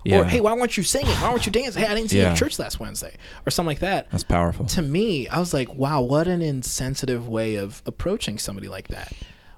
Yeah. 0.05 0.21
or 0.21 0.25
hey 0.25 0.41
why 0.41 0.53
weren't 0.55 0.77
you 0.77 0.83
singing 0.83 1.15
why 1.21 1.31
weren't 1.31 1.45
you 1.47 1.53
dancing 1.53 1.83
hey 1.83 1.89
i 1.89 1.95
didn't 1.95 2.11
see 2.11 2.19
you 2.19 2.25
at 2.25 2.37
church 2.37 2.59
last 2.59 2.81
wednesday 2.81 3.15
or 3.47 3.51
something 3.51 3.69
like 3.69 3.81
that 3.81 4.11
That's 4.11 4.25
powerful. 4.25 4.67
to 4.67 4.83
me, 4.83 5.29
I 5.29 5.39
was 5.39 5.53
like, 5.55 5.73
wow, 5.75 6.01
what 6.01 6.27
an 6.29 6.43
insensitive 6.43 7.29
way 7.29 7.57
of 7.57 7.83
approaching 7.87 8.39
somebody 8.39 8.69
like 8.69 8.89
that. 8.89 9.13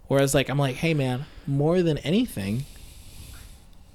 Whereas, 0.09 0.35
like, 0.35 0.49
I'm 0.51 0.59
like, 0.59 0.77
hey, 0.77 0.93
man, 0.95 1.25
more 1.47 1.81
than 1.83 1.97
anything, 1.99 2.65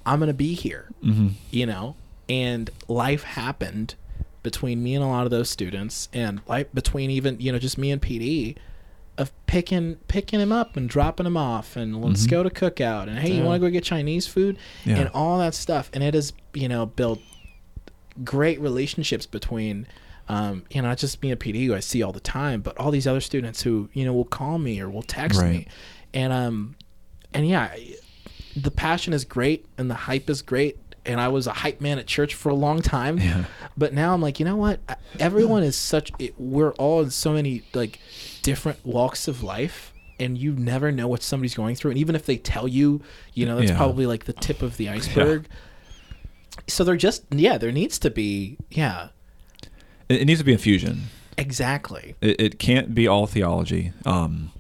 I'm 0.05 0.19
gonna 0.19 0.33
be 0.33 0.53
here, 0.53 0.89
hmm 1.01 1.29
you 1.51 1.65
know. 1.65 1.95
And 2.27 2.69
life 2.87 3.23
happened 3.23 3.95
between 4.43 4.81
me 4.83 4.95
and 4.95 5.03
a 5.03 5.07
lot 5.07 5.25
of 5.25 5.31
those 5.31 5.49
students, 5.49 6.09
and 6.13 6.41
like 6.47 6.73
between 6.73 7.09
even 7.11 7.39
you 7.39 7.51
know 7.51 7.59
just 7.59 7.77
me 7.77 7.91
and 7.91 8.01
PD, 8.01 8.55
of 9.19 9.31
picking 9.45 9.95
picking 10.07 10.39
him 10.39 10.51
up 10.51 10.75
and 10.77 10.89
dropping 10.89 11.25
him 11.27 11.37
off, 11.37 11.75
and 11.75 12.01
let's 12.03 12.25
Mhm. 12.25 12.29
go 12.31 12.41
to 12.43 12.49
Cook 12.49 12.81
Out, 12.81 13.07
and 13.09 13.19
hey, 13.19 13.35
you 13.35 13.43
want 13.43 13.61
to 13.61 13.67
go 13.67 13.71
get 13.71 13.83
Chinese 13.83 14.25
food, 14.25 14.57
Yeah. 14.85 14.97
and 14.97 15.09
all 15.13 15.37
that 15.39 15.53
stuff, 15.53 15.91
and 15.93 16.03
it 16.03 16.13
has 16.15 16.33
you 16.53 16.67
know 16.67 16.85
built 16.87 17.19
great 18.23 18.59
relationships 18.59 19.25
between 19.25 19.87
um, 20.27 20.63
you 20.69 20.81
know 20.81 20.87
not 20.89 20.97
just 20.99 21.21
me 21.23 21.31
and 21.31 21.39
PD 21.39 21.65
who 21.65 21.73
I 21.75 21.79
see 21.79 22.01
all 22.03 22.11
the 22.11 22.19
time, 22.19 22.61
but 22.61 22.77
all 22.77 22.91
these 22.91 23.07
other 23.07 23.21
students 23.21 23.63
who 23.63 23.89
you 23.93 24.05
know 24.05 24.13
will 24.13 24.25
call 24.25 24.57
me 24.59 24.79
or 24.79 24.89
will 24.89 25.01
text 25.03 25.39
Right. 25.39 25.51
me, 25.51 25.67
and 26.13 26.31
um, 26.31 26.75
and 27.33 27.47
yeah, 27.47 27.75
the 28.55 28.71
passion 28.71 29.13
is 29.13 29.25
great 29.25 29.65
and 29.77 29.89
the 29.89 29.95
hype 29.95 30.29
is 30.29 30.41
great. 30.41 30.77
And 31.05 31.19
I 31.19 31.29
was 31.29 31.47
a 31.47 31.53
hype 31.53 31.81
man 31.81 31.97
at 31.97 32.05
church 32.07 32.35
for 32.35 32.49
a 32.49 32.53
long 32.53 32.81
time, 32.81 33.17
Yeah. 33.17 33.45
but 33.75 33.93
now 33.93 34.13
I'm 34.13 34.21
like, 34.21 34.37
you 34.39 34.45
know 34.45 34.57
what? 34.57 34.79
Everyone 35.17 35.63
is 35.63 35.75
such. 35.75 36.11
It, 36.19 36.35
we're 36.37 36.73
all 36.73 37.01
in 37.01 37.09
so 37.09 37.31
many 37.33 37.63
like 37.73 37.99
different 38.41 38.85
walks 38.85 39.27
of 39.27 39.43
life, 39.43 39.93
and 40.19 40.37
you 40.37 40.53
never 40.53 40.91
know 40.91 41.07
what 41.07 41.23
somebody's 41.23 41.55
going 41.55 41.75
through. 41.75 41.91
And 41.91 41.97
even 41.97 42.15
if 42.15 42.25
they 42.25 42.37
tell 42.37 42.67
you, 42.67 43.01
you 43.33 43.45
know, 43.45 43.57
that's 43.57 43.71
Yeah. 43.71 43.77
probably 43.77 44.05
like 44.05 44.25
the 44.25 44.33
tip 44.33 44.61
of 44.61 44.77
the 44.77 44.89
iceberg. 44.89 45.47
So 46.67 46.83
there 46.83 46.97
just 46.97 47.23
yeah, 47.31 47.57
there 47.57 47.71
needs 47.71 47.97
to 47.99 48.09
be 48.09 48.57
yeah, 48.69 49.09
It, 50.09 50.21
it 50.21 50.25
needs 50.25 50.39
to 50.39 50.45
be 50.45 50.53
a 50.53 50.57
fusion. 50.57 51.03
exactly. 51.37 52.15
It, 52.21 52.39
it 52.41 52.59
can't 52.59 52.93
be 52.93 53.07
all 53.07 53.27
theology. 53.27 53.93
Um, 54.05 54.51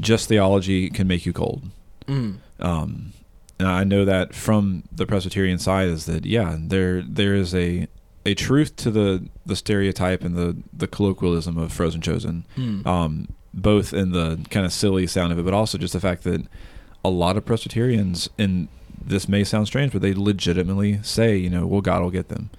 just 0.00 0.28
theology 0.28 0.88
can 0.88 1.06
make 1.06 1.26
you 1.26 1.32
cold. 1.34 1.64
Mm. 2.06 2.38
Um, 2.58 3.12
and 3.58 3.68
I 3.68 3.84
know 3.84 4.06
that 4.06 4.34
from 4.34 4.84
the 4.90 5.04
Presbyterian 5.06 5.58
side 5.58 5.88
is 5.88 6.06
that 6.06 6.24
yeah, 6.24 6.56
there 6.58 7.02
there 7.02 7.34
is 7.34 7.54
a 7.54 7.86
a 8.26 8.34
truth 8.34 8.76
to 8.76 8.90
the 8.90 9.28
the 9.46 9.56
stereotype 9.56 10.22
and 10.22 10.36
the 10.36 10.56
the 10.72 10.86
colloquialism 10.86 11.58
of 11.58 11.72
frozen 11.72 12.00
chosen. 12.00 12.46
Mm. 12.56 12.86
Um, 12.86 13.28
both 13.52 13.92
in 13.92 14.12
the 14.12 14.40
kind 14.50 14.64
of 14.64 14.72
silly 14.72 15.06
sound 15.06 15.32
of 15.32 15.38
it, 15.38 15.44
but 15.44 15.54
also 15.54 15.76
just 15.76 15.92
the 15.92 16.00
fact 16.00 16.22
that 16.22 16.46
a 17.04 17.10
lot 17.10 17.36
of 17.36 17.44
Presbyterians, 17.44 18.28
and 18.38 18.68
this 19.02 19.28
may 19.28 19.44
sound 19.44 19.66
strange, 19.66 19.92
but 19.92 20.02
they 20.02 20.14
legitimately 20.14 21.02
say, 21.02 21.36
you 21.36 21.50
know, 21.50 21.66
well, 21.66 21.80
God 21.80 22.02
will 22.02 22.10
get 22.10 22.28
them. 22.28 22.50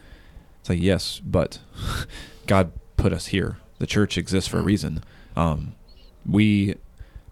It's 0.60 0.70
like 0.70 0.82
yes, 0.82 1.22
but 1.24 1.60
God 2.48 2.72
put 2.98 3.14
us 3.14 3.28
here. 3.28 3.58
The 3.80 3.88
church 3.88 4.18
exists 4.18 4.50
for 4.50 4.60
a 4.60 4.64
reason. 4.64 5.04
Um, 5.36 5.76
we, 6.26 6.76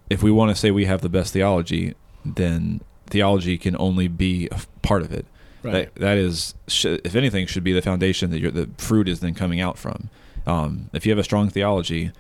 if 0.10 0.24
we 0.24 0.32
want 0.32 0.50
to 0.50 0.56
say 0.56 0.72
we 0.72 0.86
have 0.86 1.02
the 1.02 1.10
best 1.10 1.34
theology, 1.34 1.96
then 2.26 2.82
theology 3.08 3.58
can 3.58 3.76
only 3.78 4.08
be 4.08 4.48
a 4.52 4.56
f- 4.56 4.68
part 4.82 5.02
of 5.02 5.12
it. 5.12 5.26
Right. 5.62 5.94
That, 5.94 5.96
that 5.96 6.18
is, 6.18 6.56
if 6.68 7.16
anything, 7.16 7.46
should 7.48 7.64
be 7.64 7.74
the 7.74 7.82
foundation 7.82 8.32
that 8.32 8.54
the 8.54 8.70
fruit 8.78 9.10
is 9.10 9.20
then 9.20 9.34
coming 9.34 9.60
out 9.60 9.78
from. 9.78 10.10
Um, 10.46 10.90
if 10.94 11.06
you 11.06 11.12
have 11.12 11.20
a 11.20 11.24
strong 11.24 11.50
theology, 11.50 12.12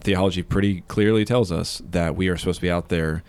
theology 0.00 0.42
pretty 0.42 0.82
clearly 0.82 1.24
tells 1.24 1.50
us 1.50 1.80
that 1.90 2.14
we 2.14 2.28
are 2.28 2.36
supposed 2.36 2.58
to 2.58 2.62
be 2.62 2.70
out 2.70 2.88
there 2.90 3.22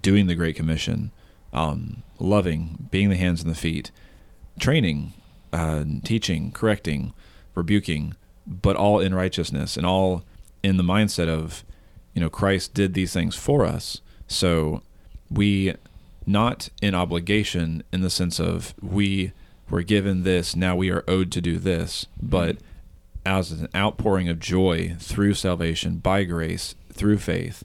doing 0.00 0.26
the 0.26 0.34
Great 0.34 0.56
Commission, 0.56 1.10
um, 1.52 2.02
loving, 2.18 2.88
being 2.90 3.10
the 3.10 3.16
hands 3.16 3.42
and 3.42 3.50
the 3.50 3.58
feet, 3.58 3.90
training, 4.58 5.12
uh, 5.52 5.84
teaching, 6.04 6.52
correcting, 6.52 7.12
rebuking, 7.54 8.14
but 8.46 8.76
all 8.76 9.00
in 9.00 9.14
righteousness 9.14 9.76
and 9.76 9.86
all 9.86 10.24
in 10.62 10.76
the 10.76 10.82
mindset 10.82 11.28
of, 11.28 11.64
you 12.12 12.20
know, 12.20 12.30
Christ 12.30 12.74
did 12.74 12.94
these 12.94 13.12
things 13.12 13.34
for 13.34 13.64
us. 13.64 14.00
So 14.26 14.82
we 15.30 15.74
not 16.26 16.68
in 16.80 16.94
obligation 16.94 17.82
in 17.92 18.00
the 18.00 18.10
sense 18.10 18.40
of 18.40 18.74
we 18.80 19.32
were 19.70 19.82
given 19.82 20.22
this, 20.22 20.54
now 20.54 20.76
we 20.76 20.90
are 20.90 21.04
owed 21.08 21.30
to 21.32 21.40
do 21.40 21.58
this, 21.58 22.06
but 22.20 22.58
as 23.26 23.52
an 23.52 23.68
outpouring 23.74 24.28
of 24.28 24.38
joy 24.38 24.94
through 24.98 25.34
salvation 25.34 25.96
by 25.96 26.24
grace, 26.24 26.74
through 26.92 27.18
faith, 27.18 27.64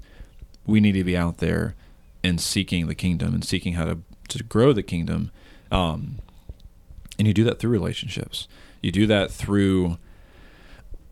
we 0.65 0.79
need 0.79 0.93
to 0.93 1.03
be 1.03 1.17
out 1.17 1.37
there 1.37 1.75
and 2.23 2.39
seeking 2.39 2.87
the 2.87 2.95
kingdom 2.95 3.33
and 3.33 3.43
seeking 3.43 3.73
how 3.73 3.85
to, 3.85 3.99
to 4.29 4.43
grow 4.43 4.73
the 4.73 4.83
kingdom. 4.83 5.31
Um, 5.71 6.19
and 7.17 7.27
you 7.27 7.33
do 7.33 7.43
that 7.43 7.59
through 7.59 7.71
relationships. 7.71 8.47
You 8.81 8.91
do 8.91 9.07
that 9.07 9.31
through 9.31 9.97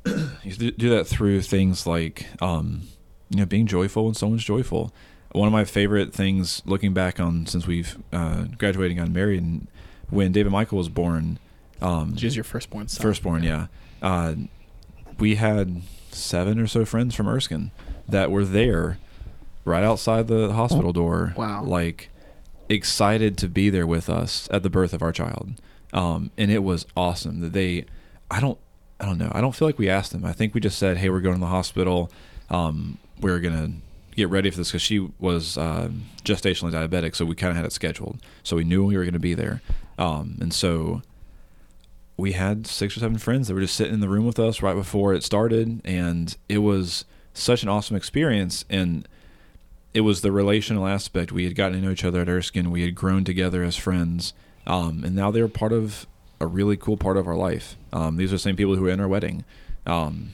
you 0.44 0.72
do 0.72 0.90
that 0.90 1.06
through 1.06 1.42
things 1.42 1.86
like 1.86 2.28
um, 2.42 2.84
you 3.30 3.40
know 3.40 3.46
being 3.46 3.68
joyful 3.68 4.06
when 4.06 4.14
someone's 4.14 4.44
joyful. 4.44 4.94
One 5.34 5.48
of 5.48 5.54
my 5.54 5.66
favorite 5.66 6.14
things, 6.14 6.62
looking 6.66 6.94
back 6.94 7.20
on 7.20 7.46
since 7.46 7.68
we've 7.68 7.98
uh, 8.14 8.46
graduated 8.58 8.92
and 8.92 9.00
gotten 9.00 9.14
married, 9.14 9.42
and 9.44 9.68
when 10.10 10.32
David 10.32 10.52
Michael 10.52 10.78
was 10.78 10.90
born, 10.90 11.38
um, 11.82 12.14
Which 12.14 12.24
is 12.24 12.36
your 12.36 12.44
firstborn 12.44 12.88
son. 12.88 13.02
firstborn, 13.02 13.44
yeah, 13.44 13.68
uh, 14.02 14.36
we 15.20 15.36
had 15.36 15.82
seven 16.12 16.60
or 16.60 16.68
so 16.68 16.86
friends 16.86 17.14
from 17.14 17.28
Erskine 17.28 17.72
that 18.08 18.32
were 18.32 18.46
there, 18.46 18.98
right 19.66 19.84
outside 19.84 20.28
the 20.28 20.54
hospital 20.54 20.94
door. 20.94 21.34
Wow. 21.38 21.64
like 21.64 22.10
excited 22.70 23.38
to 23.38 23.48
be 23.48 23.70
there 23.70 23.88
with 23.88 24.10
us 24.10 24.48
at 24.52 24.64
the 24.64 24.70
birth 24.70 24.94
of 24.94 25.02
our 25.02 25.12
child, 25.12 25.52
um, 25.94 26.32
and 26.38 26.52
it 26.52 26.64
was 26.64 26.86
awesome 26.96 27.42
that 27.42 27.54
they. 27.54 27.86
I 28.32 28.40
don't. 28.40 28.58
I 29.00 29.06
don't 29.06 29.18
know. 29.20 29.32
I 29.34 29.42
don't 29.42 29.54
feel 29.56 29.68
like 29.68 29.78
we 29.78 29.90
asked 29.90 30.12
them. 30.12 30.26
I 30.26 30.34
think 30.34 30.56
we 30.56 30.62
just 30.62 30.80
said, 30.80 30.98
"Hey, 30.98 31.10
we're 31.10 31.20
going 31.22 31.36
to 31.36 31.42
the 31.42 31.46
hospital. 31.48 32.10
Um, 32.50 32.98
we're 33.20 33.40
gonna 33.40 33.74
get 34.18 34.30
ready 34.30 34.50
for 34.50 34.58
this 34.58 34.70
because 34.70 34.82
she 34.82 35.08
was 35.20 35.58
uh, 35.58 35.90
gestationally 36.26 36.74
diabetic, 36.74 37.16
so 37.16 37.24
we 37.24 37.36
kind 37.36 37.52
of 37.52 37.56
had 37.56 37.66
it 37.66 37.72
scheduled. 37.72 38.20
So 38.44 38.58
we 38.58 38.64
knew 38.64 38.84
we 38.84 38.98
were 38.98 39.04
going 39.04 39.14
to 39.14 39.20
be 39.20 39.36
there, 39.36 39.62
um, 39.98 40.38
and 40.42 40.54
so 40.54 41.04
we 42.18 42.32
had 42.32 42.66
six 42.66 42.98
or 42.98 43.00
seven 43.00 43.20
friends 43.20 43.48
that 43.48 43.54
were 43.54 43.62
just 43.62 43.76
sitting 43.76 43.94
in 43.94 44.00
the 44.00 44.10
room 44.10 44.26
with 44.26 44.40
us 44.40 44.62
right 44.62 44.74
before 44.74 45.14
it 45.14 45.24
started, 45.24 45.80
and 45.86 46.36
it 46.50 46.58
was 46.58 47.06
such 47.34 47.62
an 47.62 47.70
awesome 47.70 47.96
experience. 47.96 48.66
And 48.70 49.08
it 49.94 50.02
was 50.02 50.22
the 50.22 50.32
relational 50.32 50.88
aspect. 50.88 51.32
We 51.32 51.44
had 51.44 51.56
gotten 51.56 51.80
to 51.80 51.86
know 51.86 51.92
each 51.92 52.04
other 52.04 52.22
at 52.22 52.28
Erskine. 52.28 52.72
We 52.72 52.82
had 52.82 52.96
grown 52.96 53.24
together 53.24 53.64
as 53.64 53.76
friends, 53.76 54.34
um, 54.66 55.04
and 55.04 55.16
now 55.16 55.30
they 55.30 55.42
were 55.42 55.48
part 55.48 55.72
of 55.72 56.08
a 56.40 56.48
really 56.48 56.76
cool 56.76 56.98
part 56.98 57.18
of 57.18 57.28
our 57.28 57.36
life. 57.36 57.76
Um, 57.94 58.18
these 58.18 58.32
are 58.32 58.36
the 58.36 58.40
same 58.40 58.56
people 58.56 58.76
who 58.76 58.82
were 58.82 58.90
in 58.90 59.00
our 59.00 59.08
wedding, 59.08 59.46
um, 59.86 60.34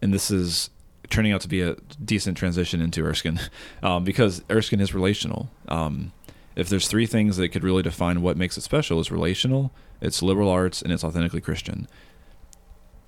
and 0.00 0.14
this 0.14 0.30
is 0.30 0.70
turning 1.10 1.32
out 1.32 1.40
to 1.42 1.48
be 1.48 1.62
a 1.62 1.76
decent 2.04 2.36
transition 2.36 2.80
into 2.80 3.04
Erskine 3.04 3.40
um, 3.82 4.04
because 4.04 4.42
Erskine 4.50 4.80
is 4.80 4.94
relational. 4.94 5.50
Um, 5.68 6.12
if 6.56 6.68
there's 6.68 6.88
three 6.88 7.06
things 7.06 7.36
that 7.36 7.50
could 7.50 7.62
really 7.62 7.82
define 7.82 8.20
what 8.20 8.36
makes 8.36 8.58
it 8.58 8.62
special, 8.62 8.98
it's 8.98 9.10
relational, 9.10 9.72
it's 10.00 10.22
liberal 10.22 10.48
arts, 10.48 10.82
and 10.82 10.92
it's 10.92 11.04
authentically 11.04 11.40
Christian. 11.40 11.88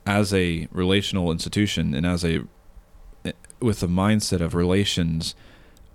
As 0.06 0.32
a 0.32 0.68
relational 0.70 1.30
institution 1.30 1.94
and 1.94 2.06
as 2.06 2.24
a 2.24 2.42
with 3.60 3.80
the 3.80 3.86
mindset 3.86 4.40
of 4.40 4.54
relations 4.54 5.34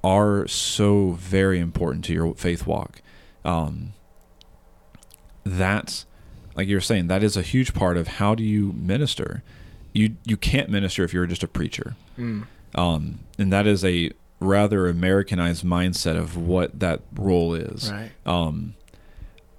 are 0.04 0.48
so 0.48 1.12
very 1.12 1.60
important 1.60 2.06
to 2.06 2.14
your 2.14 2.36
faith 2.36 2.68
walk. 2.68 3.02
Um, 3.44 3.94
that, 5.44 6.06
like 6.56 6.68
you 6.68 6.76
were 6.76 6.82
saying, 6.82 7.08
that 7.08 7.24
is 7.24 7.36
a 7.36 7.42
huge 7.42 7.74
part 7.74 7.98
of 7.98 8.08
how 8.08 8.36
do 8.36 8.44
you 8.44 8.72
minister. 8.74 9.44
You 9.96 10.18
you 10.26 10.36
can't 10.38 10.70
minister 10.70 11.04
if 11.06 11.14
you're 11.14 11.26
just 11.26 11.42
a 11.44 11.48
preacher, 11.48 11.96
Mm. 12.20 12.44
um, 12.76 13.20
and 13.40 13.52
that 13.54 13.66
is 13.66 13.84
a 13.86 14.12
rather 14.42 14.88
Americanized 14.88 15.64
mindset 15.64 16.18
of 16.18 16.36
what 16.36 16.80
that 16.82 17.00
role 17.16 17.54
is. 17.56 17.90
Right. 17.92 18.12
Um, 18.26 18.76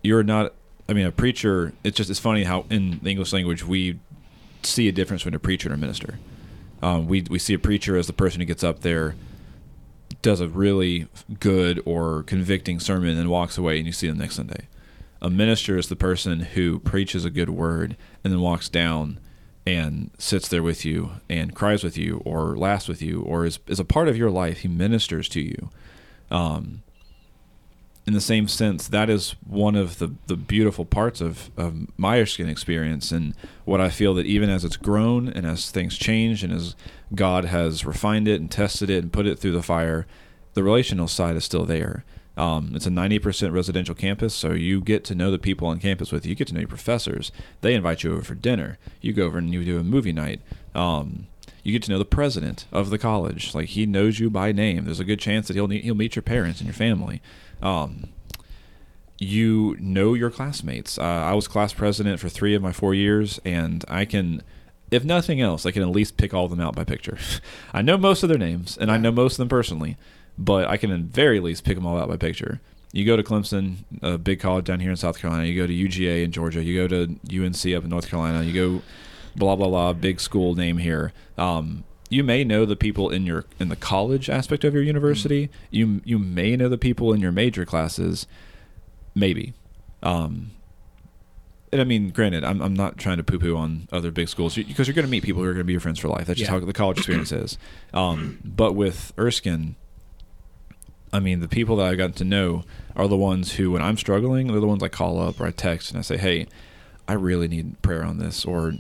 you're 0.03 0.23
not. 0.23 0.53
I 0.89 0.93
mean, 0.93 1.07
a 1.07 1.11
preacher. 1.11 1.73
It's 1.83 1.97
just 1.97 2.11
it's 2.11 2.21
funny 2.21 2.45
how 2.45 2.67
in 2.71 3.01
the 3.03 3.11
English 3.11 3.33
language 3.33 3.65
we 3.67 3.99
see 4.63 4.87
a 4.89 4.93
difference 4.93 5.23
between 5.23 5.35
a 5.37 5.39
preacher 5.41 5.69
and 5.71 5.75
a 5.75 5.81
minister. 5.81 6.19
Um, 6.83 7.07
we 7.09 7.23
we 7.31 7.39
see 7.39 7.55
a 7.55 7.59
preacher 7.59 7.97
as 7.97 8.07
the 8.07 8.13
person 8.13 8.41
who 8.41 8.45
gets 8.47 8.63
up 8.63 8.81
there, 8.81 9.15
does 10.21 10.41
a 10.43 10.49
really 10.49 11.09
good 11.41 11.81
or 11.87 12.23
convicting 12.25 12.79
sermon, 12.79 13.09
and 13.09 13.19
then 13.19 13.31
walks 13.31 13.57
away, 13.57 13.79
and 13.79 13.87
you 13.87 13.93
see 13.93 14.07
them 14.07 14.19
next 14.19 14.35
Sunday. 14.37 14.69
A 15.23 15.31
minister 15.31 15.79
is 15.79 15.89
the 15.89 15.97
person 15.97 16.41
who 16.41 16.79
preaches 16.81 17.25
a 17.25 17.31
good 17.31 17.49
word 17.49 17.97
and 18.23 18.31
then 18.35 18.41
walks 18.43 18.69
down 18.69 19.19
and 19.67 20.11
sits 20.17 20.49
there 20.49 20.63
with 20.63 20.85
you 20.85 21.11
and 21.29 21.55
cries 21.55 21.83
with 21.83 21.99
you 21.99 22.23
or 22.25 22.57
laughs 22.57 22.87
with 22.87 23.03
you 23.03 23.23
or 23.23 23.45
is, 23.45 23.59
is 23.67 23.81
a 23.81 23.85
part 23.85 24.09
of 24.09 24.17
your 24.17 24.31
life. 24.31 24.59
He 24.59 24.69
ministers 24.69 25.29
to 25.31 25.41
you. 25.41 25.71
Um, 26.31 26.83
in 28.07 28.13
the 28.13 28.21
same 28.21 28.47
sense, 28.47 28.87
that 28.87 29.11
is 29.11 29.35
one 29.45 29.75
of 29.75 29.99
the, 29.99 30.15
the 30.29 30.37
beautiful 30.37 30.85
parts 30.85 31.21
of, 31.21 31.51
of 31.57 31.75
my 31.99 32.19
experience 32.19 33.11
and 33.11 33.35
what 33.65 33.81
I 33.81 33.91
feel 33.91 34.15
that 34.15 34.27
even 34.27 34.49
as 34.49 34.65
it's 34.65 34.77
grown 34.77 35.29
and 35.29 35.45
as 35.45 35.73
things 35.73 35.99
change 35.99 36.45
and 36.45 36.53
as 36.53 36.77
God 37.17 37.47
has 37.47 37.85
refined 37.85 38.29
it 38.29 38.41
and 38.41 38.49
tested 38.49 38.91
it 38.91 39.03
and 39.03 39.13
put 39.13 39.27
it 39.27 39.41
through 39.41 39.53
the 39.53 39.63
fire, 39.63 40.07
the 40.55 40.63
relational 40.63 41.09
side 41.09 41.35
is 41.35 41.45
still 41.45 41.65
there. 41.65 42.05
Um, 42.37 42.73
it's 42.75 42.87
a 42.87 42.91
90% 42.91 43.53
residential 43.53 43.95
campus, 43.95 44.35
so 44.35 44.53
you 44.53 44.81
get 44.81 45.05
to 45.05 45.15
know 45.15 45.31
the 45.31 45.39
people 45.39 45.69
on 45.69 45.79
campus 45.79 46.13
with 46.13 46.27
you. 46.27 46.31
You 46.31 46.35
get 46.37 46.49
to 46.49 46.55
know 46.55 46.61
your 46.61 46.69
professors. 46.69 47.33
They 47.63 47.75
invite 47.75 48.03
you 48.03 48.13
over 48.13 48.23
for 48.23 48.35
dinner. 48.35 48.79
You 49.01 49.13
go 49.13 49.25
over 49.25 49.39
and 49.39 49.53
you 49.53 49.65
do 49.65 49.79
a 49.79 49.85
movie 49.85 50.13
night. 50.13 50.41
Um, 50.75 51.29
you 51.63 51.73
get 51.73 51.83
to 51.85 51.91
know 51.91 51.99
the 51.99 52.05
president 52.05 52.67
of 52.71 52.91
the 52.91 52.99
college. 52.99 53.55
Like 53.55 53.71
he 53.71 53.87
knows 53.87 54.21
you 54.21 54.31
by 54.31 54.53
name. 54.53 54.85
There's 54.85 55.01
a 55.01 55.05
good 55.05 55.19
chance 55.19 55.49
that 55.49 55.55
he'll 55.55 55.67
he'll 55.69 55.95
meet 55.95 56.15
your 56.15 56.23
parents 56.23 56.61
and 56.61 56.67
your 56.67 56.75
family. 56.75 57.21
Um, 57.61 58.11
you 59.19 59.77
know 59.81 60.15
your 60.15 60.31
classmates. 60.31 60.99
Uh, 60.99 61.03
I 61.03 61.33
was 61.33 61.49
class 61.49 61.73
president 61.73 62.21
for 62.21 62.29
three 62.29 62.55
of 62.55 62.63
my 62.63 62.73
four 62.73 62.95
years, 62.95 63.41
and 63.45 63.85
I 63.89 64.05
can, 64.05 64.43
if 64.91 65.05
nothing 65.05 65.41
else, 65.41 65.65
I 65.67 65.71
can 65.71 65.83
at 65.83 65.89
least 65.89 66.17
pick 66.17 66.35
all 66.35 66.45
of 66.45 66.51
them 66.51 66.61
out 66.61 66.77
by 66.77 66.85
picture. 66.85 67.19
I 67.73 67.83
know 67.83 67.97
most 67.97 68.23
of 68.23 68.29
their 68.29 68.39
names, 68.39 68.77
and 68.77 68.91
I 68.91 68.99
know 68.99 69.11
most 69.11 69.35
of 69.35 69.39
them 69.39 69.49
personally, 69.49 69.97
but 70.39 70.69
I 70.69 70.77
can 70.77 70.91
at 70.91 71.01
very 71.01 71.41
least 71.41 71.65
pick 71.65 71.77
them 71.77 71.87
all 71.87 71.99
out 71.99 72.09
by 72.09 72.17
picture. 72.17 72.61
You 72.93 73.05
go 73.05 73.17
to 73.17 73.23
Clemson, 73.23 73.77
a 74.03 74.17
big 74.17 74.41
college 74.41 74.65
down 74.67 74.81
here 74.81 74.91
in 74.91 74.97
South 74.97 75.19
Carolina. 75.19 75.45
You 75.47 75.61
go 75.61 75.67
to 75.67 75.73
UGA 75.73 76.25
in 76.25 76.33
Georgia. 76.33 76.63
You 76.63 76.87
go 76.87 76.89
to 76.89 77.45
UNC 77.45 77.67
up 77.75 77.85
in 77.85 77.91
North 77.91 78.09
Carolina. 78.09 78.43
You 78.43 78.53
go, 78.79 78.83
blah 79.35 79.55
blah 79.57 79.69
blah, 79.69 79.93
big 79.93 80.21
school 80.21 80.55
name 80.55 80.79
here. 80.79 81.13
Um, 81.37 81.85
you 82.09 82.23
may 82.25 82.45
know 82.45 82.65
the 82.65 82.77
people 82.77 83.11
in 83.11 83.27
your 83.27 83.45
in 83.59 83.69
the 83.69 83.77
college 83.77 84.31
aspect 84.31 84.65
of 84.65 84.73
your 84.73 84.83
university. 84.83 85.51
You 85.71 86.01
you 86.05 86.19
may 86.19 86.57
know 86.57 86.69
the 86.69 86.79
people 86.79 87.13
in 87.13 87.21
your 87.21 87.33
major 87.33 87.65
classes, 87.67 88.27
maybe. 89.15 89.53
Um, 90.03 90.53
and 91.73 91.81
I 91.81 91.85
mean, 91.85 92.11
granted, 92.11 92.45
I'm 92.45 92.63
I'm 92.63 92.75
not 92.75 92.97
trying 92.97 93.17
to 93.19 93.25
poo 93.25 93.39
poo 93.39 93.57
on 93.57 93.89
other 93.93 94.11
big 94.11 94.29
schools 94.29 94.55
because 94.55 94.87
you're 94.87 94.95
going 94.95 95.05
to 95.05 95.11
meet 95.11 95.25
people 95.25 95.43
who 95.43 95.49
are 95.49 95.53
going 95.53 95.59
to 95.61 95.65
be 95.65 95.73
your 95.73 95.81
friends 95.81 95.99
for 95.99 96.09
life. 96.09 96.27
That's 96.29 96.39
just 96.39 96.51
Yeah. 96.51 96.61
how 96.61 96.65
the 96.65 96.73
college 96.73 96.99
experience 96.99 97.33
is. 97.33 97.59
Um, 97.93 98.39
but 98.45 98.75
with 98.75 99.13
Erskine, 99.19 99.75
I 101.13 101.21
mean, 101.21 101.41
the 101.41 101.49
people 101.49 101.77
that 101.77 101.87
I've 101.87 101.99
gotten 101.99 102.15
to 102.15 102.25
know 102.25 102.65
are 102.95 103.09
the 103.09 103.17
ones 103.17 103.55
who, 103.55 103.71
when 103.71 103.83
I'm 103.83 103.97
struggling, 103.97 104.49
they're 104.49 104.61
the 104.61 104.67
ones 104.67 104.83
I 104.83 104.89
call 104.89 105.21
up 105.21 105.41
or 105.41 105.47
I 105.47 105.51
text 105.51 105.91
and 105.91 105.99
I 105.99 106.03
say, 106.03 106.17
"Hey, 106.17 106.47
I 107.09 107.15
really 107.15 107.49
need 107.49 107.81
prayer 107.83 108.05
on 108.05 108.19
this," 108.19 108.45
or 108.45 108.75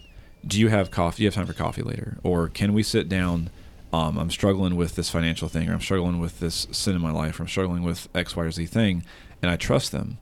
"Do 0.46 0.60
you 0.60 0.68
have 0.68 0.90
coffee? 0.90 1.18
Do 1.18 1.22
you 1.24 1.28
have 1.28 1.34
time 1.34 1.46
for 1.46 1.52
coffee 1.52 1.82
later?" 1.82 2.18
Or 2.22 2.48
"Can 2.48 2.72
we 2.72 2.82
sit 2.82 3.08
down?" 3.08 3.50
Um, 3.92 4.18
I'm 4.18 4.30
struggling 4.30 4.76
with 4.76 4.96
this 4.96 5.08
financial 5.08 5.48
thing, 5.48 5.70
or 5.70 5.72
I'm 5.72 5.80
struggling 5.80 6.18
with 6.18 6.40
this 6.40 6.66
sin 6.72 6.96
in 6.96 7.00
my 7.00 7.12
life, 7.12 7.38
or 7.38 7.44
I'm 7.44 7.48
struggling 7.48 7.82
with 7.82 8.08
X, 8.14 8.36
Y, 8.36 8.44
or 8.44 8.50
Z 8.50 8.66
thing, 8.66 9.04
and 9.40 9.50
I 9.50 9.56
trust 9.56 9.92
them. 9.92 10.18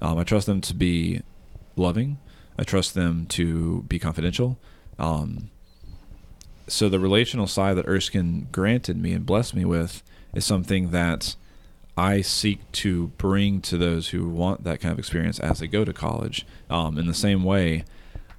Um, 0.00 0.18
I 0.18 0.24
trust 0.24 0.46
them 0.46 0.60
to 0.60 0.74
be 0.74 1.22
loving. 1.74 2.18
I 2.58 2.64
trust 2.64 2.94
them 2.94 3.26
to 3.30 3.82
be 3.88 3.98
confidential. 3.98 4.58
Um, 4.98 5.50
so 6.66 6.88
the 6.88 7.00
relational 7.00 7.46
side 7.46 7.76
that 7.76 7.88
Erskine 7.88 8.48
granted 8.52 8.98
me 8.98 9.12
and 9.12 9.24
blessed 9.24 9.54
me 9.54 9.64
with 9.64 10.02
is 10.34 10.44
something 10.44 10.90
that 10.90 11.34
I 11.96 12.20
seek 12.20 12.70
to 12.72 13.08
bring 13.18 13.60
to 13.62 13.76
those 13.76 14.08
who 14.10 14.28
want 14.28 14.64
that 14.64 14.80
kind 14.80 14.92
of 14.92 14.98
experience 14.98 15.40
as 15.40 15.58
they 15.58 15.66
go 15.66 15.84
to 15.84 15.92
college. 15.92 16.46
Um, 16.70 16.96
in 16.98 17.06
the 17.06 17.14
same 17.14 17.42
way, 17.44 17.84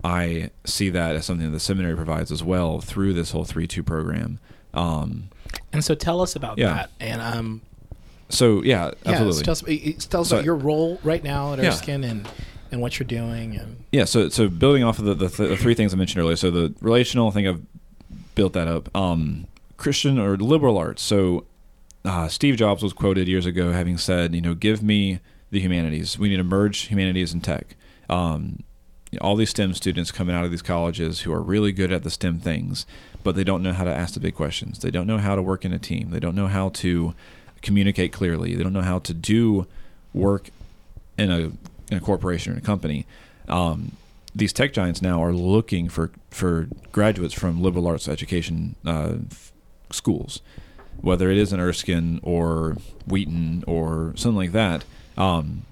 I 0.03 0.51
see 0.65 0.89
that 0.91 1.15
as 1.15 1.25
something 1.25 1.45
that 1.47 1.51
the 1.51 1.59
seminary 1.59 1.95
provides 1.95 2.31
as 2.31 2.41
well 2.43 2.79
through 2.79 3.13
this 3.13 3.31
whole 3.31 3.43
three-two 3.43 3.83
program. 3.83 4.39
Um, 4.73 5.29
And 5.73 5.83
so 5.83 5.93
tell 5.95 6.21
us 6.21 6.35
about 6.35 6.57
Yeah. 6.57 6.73
that. 6.73 6.89
And 7.01 7.21
um, 7.21 7.61
so 8.29 8.63
yeah, 8.63 8.91
yeah, 9.05 9.11
absolutely. 9.11 9.43
tell 9.43 9.51
us, 9.51 9.63
it- 9.67 9.99
tell 10.09 10.21
us 10.21 10.29
So- 10.29 10.37
about 10.37 10.45
your 10.45 10.55
role 10.55 10.99
right 11.03 11.23
now 11.23 11.53
at 11.53 11.59
Yeah. 11.59 11.69
Erskine 11.69 12.03
and 12.03 12.29
and 12.71 12.81
what 12.81 12.99
you're 12.99 13.07
doing. 13.07 13.57
And 13.57 13.77
Yeah, 13.91 14.05
so 14.05 14.29
so 14.29 14.47
building 14.47 14.83
off 14.83 14.99
of 14.99 15.05
the, 15.05 15.15
the, 15.15 15.27
th- 15.27 15.49
the 15.49 15.57
three 15.57 15.73
things 15.73 15.91
I 15.91 15.97
mentioned 15.97 16.21
earlier, 16.21 16.35
so 16.35 16.51
the 16.51 16.71
relational, 16.81 17.27
I 17.27 17.31
think 17.31 17.47
I've 17.47 17.61
built 18.35 18.53
that 18.53 18.67
up. 18.67 18.95
Um, 18.95 19.47
Christian 19.75 20.19
or 20.19 20.37
liberal 20.37 20.77
arts. 20.77 21.01
So 21.01 21.45
uh, 22.09 22.27
Steve 22.27 22.55
Jobs 22.55 22.81
was 22.81 22.91
quoted 22.91 23.27
years 23.27 23.45
ago 23.45 23.71
having 23.71 23.99
said, 23.99 24.33
you 24.33 24.41
know, 24.41 24.55
give 24.55 24.81
me 24.81 25.19
the 25.51 25.59
humanities. 25.59 26.17
We 26.17 26.27
need 26.29 26.37
to 26.37 26.43
merge 26.43 26.87
humanities 26.87 27.33
and 27.33 27.43
tech. 27.43 27.75
Um, 28.09 28.63
all 29.21 29.35
these 29.35 29.51
STEM 29.51 29.75
students 29.75 30.11
coming 30.11 30.35
out 30.35 30.43
of 30.43 30.49
these 30.49 30.63
colleges 30.63 31.21
who 31.21 31.31
are 31.31 31.41
really 31.41 31.71
good 31.71 31.91
at 31.91 32.01
the 32.01 32.09
STEM 32.09 32.39
things, 32.39 32.87
but 33.23 33.35
they 33.35 33.43
don't 33.43 33.61
know 33.61 33.73
how 33.73 33.83
to 33.83 33.93
ask 33.93 34.15
the 34.15 34.19
big 34.19 34.33
questions. 34.33 34.79
They 34.79 34.89
don't 34.89 35.05
know 35.05 35.19
how 35.19 35.35
to 35.35 35.41
work 35.43 35.65
in 35.65 35.71
a 35.71 35.77
team. 35.77 36.09
They 36.09 36.19
don't 36.19 36.35
know 36.35 36.47
how 36.47 36.69
to 36.69 37.13
communicate 37.61 38.11
clearly. 38.11 38.55
They 38.55 38.63
don't 38.63 38.73
know 38.73 38.81
how 38.81 38.97
to 38.99 39.13
do 39.13 39.67
work 40.11 40.49
in 41.15 41.31
a 41.31 41.51
in 41.91 41.97
a 41.97 41.99
corporation 41.99 42.53
or 42.53 42.57
a 42.57 42.61
company. 42.61 43.05
Um, 43.47 43.91
these 44.33 44.53
tech 44.53 44.73
giants 44.73 44.99
now 44.99 45.23
are 45.23 45.33
looking 45.33 45.89
for 45.89 46.09
for 46.31 46.69
graduates 46.91 47.35
from 47.35 47.61
liberal 47.61 47.85
arts 47.85 48.07
education 48.07 48.75
uh, 48.83 49.13
f- 49.29 49.51
schools, 49.91 50.41
whether 51.01 51.29
it 51.29 51.37
is 51.37 51.53
an 51.53 51.59
Erskine 51.59 52.19
or 52.23 52.77
Wheaton 53.07 53.63
or 53.67 54.13
something 54.15 54.37
like 54.37 54.51
that. 54.51 54.83
Um, 55.17 55.63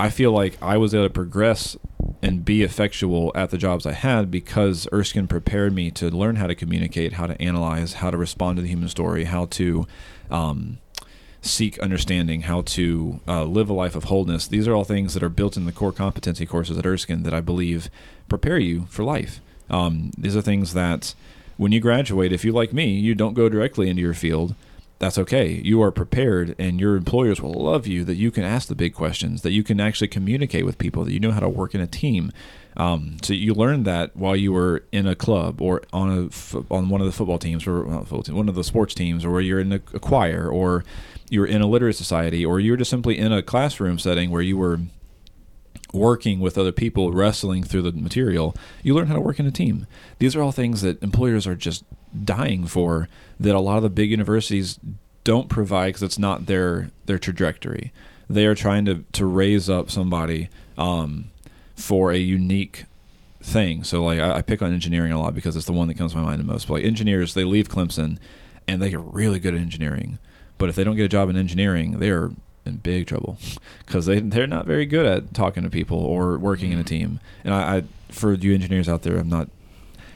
I 0.00 0.10
feel 0.10 0.30
like 0.30 0.56
I 0.62 0.76
was 0.76 0.94
able 0.94 1.06
to 1.06 1.10
progress 1.10 1.76
and 2.22 2.44
be 2.44 2.62
effectual 2.62 3.32
at 3.34 3.50
the 3.50 3.58
jobs 3.58 3.84
I 3.84 3.92
had 3.92 4.30
because 4.30 4.86
Erskine 4.92 5.26
prepared 5.26 5.74
me 5.74 5.90
to 5.92 6.08
learn 6.10 6.36
how 6.36 6.46
to 6.46 6.54
communicate, 6.54 7.14
how 7.14 7.26
to 7.26 7.40
analyze, 7.40 7.94
how 7.94 8.10
to 8.10 8.16
respond 8.16 8.56
to 8.56 8.62
the 8.62 8.68
human 8.68 8.88
story, 8.88 9.24
how 9.24 9.46
to 9.46 9.86
um, 10.30 10.78
seek 11.42 11.78
understanding, 11.80 12.42
how 12.42 12.62
to 12.62 13.20
uh, 13.26 13.44
live 13.44 13.68
a 13.68 13.72
life 13.72 13.96
of 13.96 14.04
wholeness. 14.04 14.46
These 14.46 14.68
are 14.68 14.74
all 14.74 14.84
things 14.84 15.14
that 15.14 15.22
are 15.22 15.28
built 15.28 15.56
in 15.56 15.64
the 15.64 15.72
core 15.72 15.92
competency 15.92 16.46
courses 16.46 16.78
at 16.78 16.86
Erskine 16.86 17.24
that 17.24 17.34
I 17.34 17.40
believe 17.40 17.90
prepare 18.28 18.58
you 18.58 18.86
for 18.86 19.02
life. 19.04 19.40
Um, 19.70 20.12
these 20.16 20.36
are 20.36 20.42
things 20.42 20.74
that 20.74 21.14
when 21.58 21.72
you 21.72 21.80
graduate, 21.80 22.32
if 22.32 22.44
you 22.44 22.52
like 22.52 22.72
me, 22.72 22.92
you 22.92 23.14
don't 23.14 23.34
go 23.34 23.50
directly 23.50 23.90
into 23.90 24.00
your 24.00 24.14
field. 24.14 24.54
That's 25.00 25.18
okay. 25.18 25.60
You 25.62 25.82
are 25.82 25.92
prepared, 25.92 26.56
and 26.58 26.80
your 26.80 26.96
employers 26.96 27.40
will 27.40 27.52
love 27.52 27.86
you 27.86 28.04
that 28.04 28.16
you 28.16 28.30
can 28.30 28.42
ask 28.42 28.66
the 28.66 28.74
big 28.74 28.94
questions, 28.94 29.42
that 29.42 29.52
you 29.52 29.62
can 29.62 29.78
actually 29.78 30.08
communicate 30.08 30.64
with 30.64 30.78
people, 30.78 31.04
that 31.04 31.12
you 31.12 31.20
know 31.20 31.30
how 31.30 31.40
to 31.40 31.48
work 31.48 31.74
in 31.74 31.80
a 31.80 31.86
team. 31.86 32.32
Um, 32.76 33.18
so 33.22 33.32
you 33.32 33.54
learned 33.54 33.84
that 33.84 34.16
while 34.16 34.34
you 34.34 34.52
were 34.52 34.84
in 34.90 35.06
a 35.06 35.14
club 35.14 35.60
or 35.60 35.82
on 35.92 36.10
a 36.10 36.74
on 36.74 36.88
one 36.88 37.00
of 37.00 37.06
the 37.06 37.12
football 37.12 37.38
teams 37.38 37.66
or 37.66 37.84
football 37.84 38.22
team, 38.22 38.36
one 38.36 38.48
of 38.48 38.54
the 38.54 38.64
sports 38.64 38.94
teams, 38.94 39.24
or 39.24 39.40
you're 39.40 39.60
in 39.60 39.72
a, 39.72 39.80
a 39.94 40.00
choir, 40.00 40.48
or 40.48 40.84
you're 41.28 41.46
in 41.46 41.60
a 41.60 41.66
literary 41.66 41.94
society, 41.94 42.44
or 42.44 42.58
you 42.58 42.72
were 42.72 42.76
just 42.76 42.90
simply 42.90 43.18
in 43.18 43.32
a 43.32 43.42
classroom 43.42 43.98
setting 43.98 44.30
where 44.30 44.42
you 44.42 44.56
were 44.56 44.80
working 45.92 46.40
with 46.40 46.58
other 46.58 46.72
people, 46.72 47.12
wrestling 47.12 47.62
through 47.62 47.82
the 47.82 47.92
material, 47.92 48.54
you 48.82 48.94
learn 48.94 49.06
how 49.06 49.14
to 49.14 49.20
work 49.20 49.40
in 49.40 49.46
a 49.46 49.50
team. 49.50 49.86
These 50.18 50.36
are 50.36 50.42
all 50.42 50.52
things 50.52 50.82
that 50.82 51.02
employers 51.02 51.46
are 51.46 51.54
just 51.54 51.84
dying 52.24 52.66
for 52.66 53.08
that 53.40 53.54
a 53.54 53.60
lot 53.60 53.76
of 53.76 53.82
the 53.82 53.90
big 53.90 54.10
universities 54.10 54.78
don't 55.24 55.48
provide 55.48 55.88
because 55.88 56.02
it's 56.02 56.18
not 56.18 56.46
their 56.46 56.90
their 57.06 57.18
trajectory. 57.18 57.92
They 58.30 58.46
are 58.46 58.54
trying 58.54 58.84
to 58.86 59.04
to 59.12 59.26
raise 59.26 59.68
up 59.70 59.90
somebody 59.90 60.48
um, 60.76 61.30
for 61.76 62.10
a 62.10 62.18
unique 62.18 62.84
thing. 63.40 63.84
So 63.84 64.04
like 64.04 64.18
I, 64.18 64.36
I 64.36 64.42
pick 64.42 64.62
on 64.62 64.72
engineering 64.72 65.12
a 65.12 65.20
lot 65.20 65.34
because 65.34 65.56
it's 65.56 65.66
the 65.66 65.72
one 65.72 65.88
that 65.88 65.98
comes 65.98 66.12
to 66.12 66.18
my 66.18 66.24
mind 66.24 66.40
the 66.40 66.44
most. 66.44 66.66
But 66.66 66.74
like 66.74 66.84
engineers, 66.84 67.34
they 67.34 67.44
leave 67.44 67.68
Clemson 67.68 68.18
and 68.66 68.82
they 68.82 68.90
get 68.90 69.00
really 69.00 69.38
good 69.38 69.54
at 69.54 69.60
engineering. 69.60 70.18
But 70.58 70.68
if 70.68 70.76
they 70.76 70.84
don't 70.84 70.96
get 70.96 71.04
a 71.04 71.08
job 71.08 71.30
in 71.30 71.36
engineering, 71.36 71.98
they 71.98 72.10
are 72.10 72.32
in 72.68 72.76
big 72.76 73.06
trouble 73.06 73.38
because 73.86 74.06
they 74.06 74.20
they're 74.20 74.46
not 74.46 74.66
very 74.66 74.86
good 74.86 75.06
at 75.06 75.34
talking 75.34 75.62
to 75.62 75.70
people 75.70 75.98
or 75.98 76.38
working 76.38 76.72
in 76.72 76.78
a 76.78 76.84
team. 76.84 77.20
And 77.44 77.54
I, 77.54 77.76
I 77.78 77.84
for 78.10 78.34
you 78.34 78.54
engineers 78.54 78.88
out 78.88 79.02
there, 79.02 79.18
I'm 79.18 79.28
not. 79.28 79.48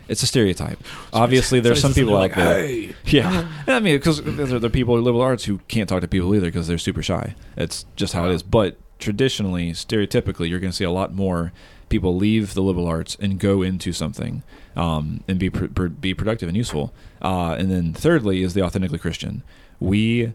It's 0.09 0.23
a 0.23 0.27
stereotype. 0.27 0.79
Obviously, 1.13 1.61
there's 1.61 1.81
some 1.81 1.95
people 1.95 2.17
out 2.17 2.35
there. 2.35 2.91
Yeah, 3.07 3.49
I 3.67 3.81
mean, 3.81 3.97
because 3.97 4.23
there 4.23 4.65
are 4.65 4.69
people 4.69 4.97
in 4.97 5.05
liberal 5.05 5.23
arts 5.23 5.45
who 5.45 5.59
can't 5.69 5.89
talk 5.89 6.01
to 6.03 6.09
people 6.09 6.35
either 6.35 6.47
because 6.47 6.67
they're 6.67 6.79
super 6.79 7.03
shy. 7.03 7.35
It's 7.57 7.87
just 7.97 8.13
how 8.13 8.29
it 8.29 8.33
is. 8.35 8.43
But 8.43 8.77
traditionally, 8.99 9.73
stereotypically, 9.73 10.49
you're 10.49 10.61
going 10.61 10.71
to 10.71 10.77
see 10.77 10.85
a 10.85 10.91
lot 10.91 11.15
more 11.15 11.53
people 11.89 12.17
leave 12.17 12.55
the 12.55 12.63
liberal 12.63 12.87
arts 12.87 13.17
and 13.21 13.39
go 13.39 13.61
into 13.63 13.93
something 13.93 14.43
um, 14.77 15.23
and 15.29 15.39
be 15.39 15.51
pr- 15.51 15.67
pr- 15.67 15.87
be 15.89 16.15
productive 16.15 16.49
and 16.49 16.57
useful. 16.57 16.93
Uh, 17.21 17.55
and 17.59 17.71
then 17.71 17.93
thirdly 17.93 18.43
is 18.43 18.55
the 18.55 18.63
authentically 18.63 18.99
Christian. 18.99 19.43
We 19.79 20.33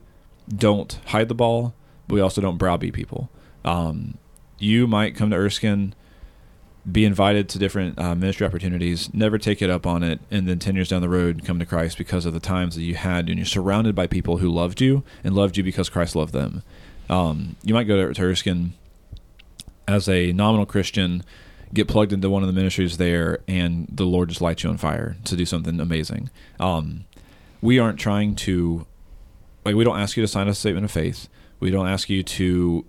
don't 0.47 0.99
hide 1.07 1.29
the 1.29 1.35
ball, 1.35 1.73
we 2.07 2.19
also 2.19 2.41
don't 2.41 2.57
browbeat 2.57 2.93
people. 2.93 3.29
Um, 3.65 4.17
you 4.59 4.87
might 4.87 5.15
come 5.15 5.29
to 5.29 5.35
Erskine, 5.35 5.93
be 6.89 7.03
invited 7.03 7.49
to 7.49 7.59
different 7.59 7.99
uh, 7.99 8.15
ministry 8.15 8.45
opportunities, 8.45 9.13
never 9.13 9.37
take 9.37 9.61
it 9.61 9.69
up 9.69 9.85
on 9.85 10.03
it, 10.03 10.19
and 10.31 10.47
then 10.47 10.57
10 10.57 10.75
years 10.75 10.89
down 10.89 11.01
the 11.01 11.09
road 11.09 11.43
come 11.43 11.59
to 11.59 11.65
Christ 11.65 11.97
because 11.97 12.25
of 12.25 12.33
the 12.33 12.39
times 12.39 12.75
that 12.75 12.83
you 12.83 12.95
had, 12.95 13.27
and 13.27 13.37
you're 13.37 13.45
surrounded 13.45 13.93
by 13.93 14.07
people 14.07 14.37
who 14.37 14.49
loved 14.49 14.79
you 14.79 15.03
and 15.23 15.35
loved 15.35 15.57
you 15.57 15.63
because 15.63 15.89
Christ 15.89 16.15
loved 16.15 16.33
them. 16.33 16.63
Um, 17.09 17.55
you 17.63 17.73
might 17.73 17.85
go 17.85 18.07
to, 18.07 18.13
to 18.13 18.21
Erskine 18.21 18.73
as 19.87 20.07
a 20.07 20.31
nominal 20.33 20.65
Christian, 20.65 21.23
get 21.73 21.87
plugged 21.87 22.13
into 22.13 22.29
one 22.29 22.43
of 22.43 22.47
the 22.47 22.53
ministries 22.53 22.97
there, 22.97 23.39
and 23.47 23.87
the 23.91 24.05
Lord 24.05 24.29
just 24.29 24.41
lights 24.41 24.63
you 24.63 24.69
on 24.69 24.77
fire 24.77 25.17
to 25.25 25.35
do 25.35 25.45
something 25.45 25.79
amazing. 25.79 26.29
Um, 26.59 27.05
we 27.61 27.79
aren't 27.79 27.99
trying 27.99 28.35
to, 28.35 28.85
like, 29.65 29.75
we 29.75 29.83
don't 29.83 29.99
ask 29.99 30.15
you 30.15 30.23
to 30.23 30.27
sign 30.27 30.47
a 30.47 30.53
statement 30.53 30.85
of 30.85 30.91
faith. 30.91 31.27
We 31.59 31.71
don't 31.71 31.87
ask 31.87 32.09
you 32.09 32.23
to 32.23 32.85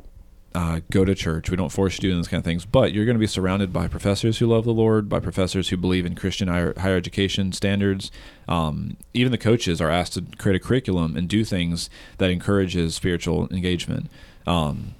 uh, 0.55 0.81
go 0.91 1.05
to 1.05 1.14
church. 1.14 1.51
We 1.51 1.57
don't 1.57 1.71
force 1.71 1.95
you 1.95 2.01
to 2.01 2.09
do 2.09 2.16
those 2.16 2.29
kind 2.29 2.41
of 2.41 2.45
things. 2.45 2.64
But 2.64 2.93
you're 2.93 3.05
going 3.05 3.16
to 3.16 3.21
be 3.21 3.27
surrounded 3.27 3.73
by 3.73 3.89
professors 3.89 4.39
who 4.39 4.47
love 4.47 4.64
the 4.64 4.73
Lord, 4.73 5.09
by 5.09 5.21
professors 5.21 5.69
who 5.69 5.77
believe 5.77 6.07
in 6.07 6.14
Christian 6.14 6.49
higher, 6.49 6.75
higher 6.79 6.97
education 6.97 7.53
standards. 7.53 8.11
Um, 8.49 8.97
even 9.14 9.31
the 9.31 9.39
coaches 9.39 9.81
are 9.81 9.91
asked 9.91 10.14
to 10.14 10.25
create 10.39 10.57
a 10.57 10.64
curriculum 10.64 11.16
and 11.16 11.29
do 11.29 11.45
things 11.45 11.91
that 12.19 12.31
encourages 12.31 12.95
spiritual 12.95 13.49
engagement. 13.51 14.11
Um, 14.47 14.95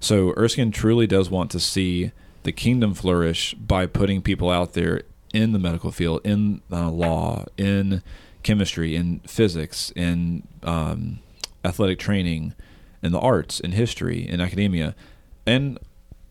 so 0.00 0.32
Erskine 0.36 0.70
truly 0.70 1.06
does 1.06 1.30
want 1.30 1.50
to 1.52 1.60
see 1.60 2.12
the 2.42 2.52
kingdom 2.52 2.94
flourish 2.94 3.54
by 3.54 3.86
putting 3.86 4.22
people 4.22 4.50
out 4.50 4.72
there 4.72 5.02
in 5.32 5.52
the 5.52 5.58
medical 5.58 5.90
field, 5.90 6.20
in 6.24 6.60
uh, 6.72 6.90
law, 6.90 7.46
in 7.56 8.02
chemistry, 8.42 8.96
in 8.96 9.20
physics, 9.20 9.92
in 9.94 10.42
um, 10.62 11.20
athletic 11.64 11.98
training, 11.98 12.54
in 13.02 13.12
the 13.12 13.20
arts, 13.20 13.60
in 13.60 13.72
history, 13.72 14.28
in 14.28 14.40
academia, 14.40 14.94
and 15.46 15.78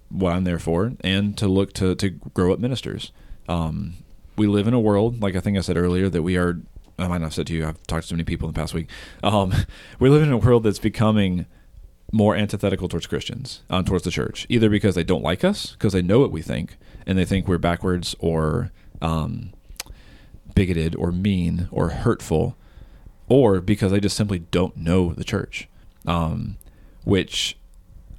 what 0.10 0.34
I'm 0.34 0.44
there 0.44 0.60
for, 0.60 0.94
and 1.02 1.38
to 1.38 1.48
look 1.48 1.74
to, 1.74 1.96
to 1.96 2.10
grow 2.10 2.54
up 2.54 2.60
ministers. 2.60 3.12
Um, 3.48 3.96
we 4.36 4.48
live 4.48 4.68
in 4.68 4.74
a 4.74 4.80
world, 4.80 5.22
like 5.22 5.36
I 5.36 5.40
think 5.40 5.58
I 5.58 5.62
said 5.62 5.78
earlier, 5.78 6.10
that 6.10 6.24
we 6.24 6.38
are. 6.38 6.60
I 6.98 7.08
might 7.08 7.20
not 7.20 7.28
have 7.28 7.34
said 7.34 7.48
to 7.48 7.54
you. 7.54 7.66
I've 7.66 7.82
talked 7.88 8.04
to 8.04 8.10
so 8.10 8.16
many 8.16 8.26
people 8.26 8.48
in 8.50 8.54
the 8.54 8.60
past 8.60 8.74
week. 8.74 8.90
Um, 9.24 9.54
we 10.00 10.10
live 10.10 10.22
in 10.22 10.32
a 10.32 10.38
world 10.38 10.64
that's 10.64 10.80
becoming 10.80 11.46
more 12.12 12.36
antithetical 12.36 12.90
towards 12.90 13.08
Christians, 13.08 13.62
um, 13.70 13.86
towards 13.86 14.04
the 14.04 14.12
church, 14.12 14.46
either 14.50 14.70
because 14.70 14.96
they 14.96 15.04
don't 15.04 15.24
like 15.24 15.44
us, 15.44 15.74
because 15.74 15.94
they 15.94 16.02
know 16.02 16.20
what 16.20 16.32
we 16.32 16.42
think, 16.42 16.78
and 17.06 17.18
they 17.18 17.26
think 17.26 17.48
we're 17.48 17.58
backwards 17.58 18.16
or 18.20 18.72
um, 19.02 19.54
bigoted 20.56 20.96
or 20.96 21.12
mean 21.12 21.68
or 21.72 21.90
hurtful, 21.90 22.58
or 23.28 23.62
because 23.62 23.92
they 23.92 24.00
just 24.00 24.18
simply 24.18 24.40
don't 24.40 24.76
know 24.76 25.14
the 25.14 25.24
church. 25.24 25.68
Um, 26.06 26.58
which 27.10 27.58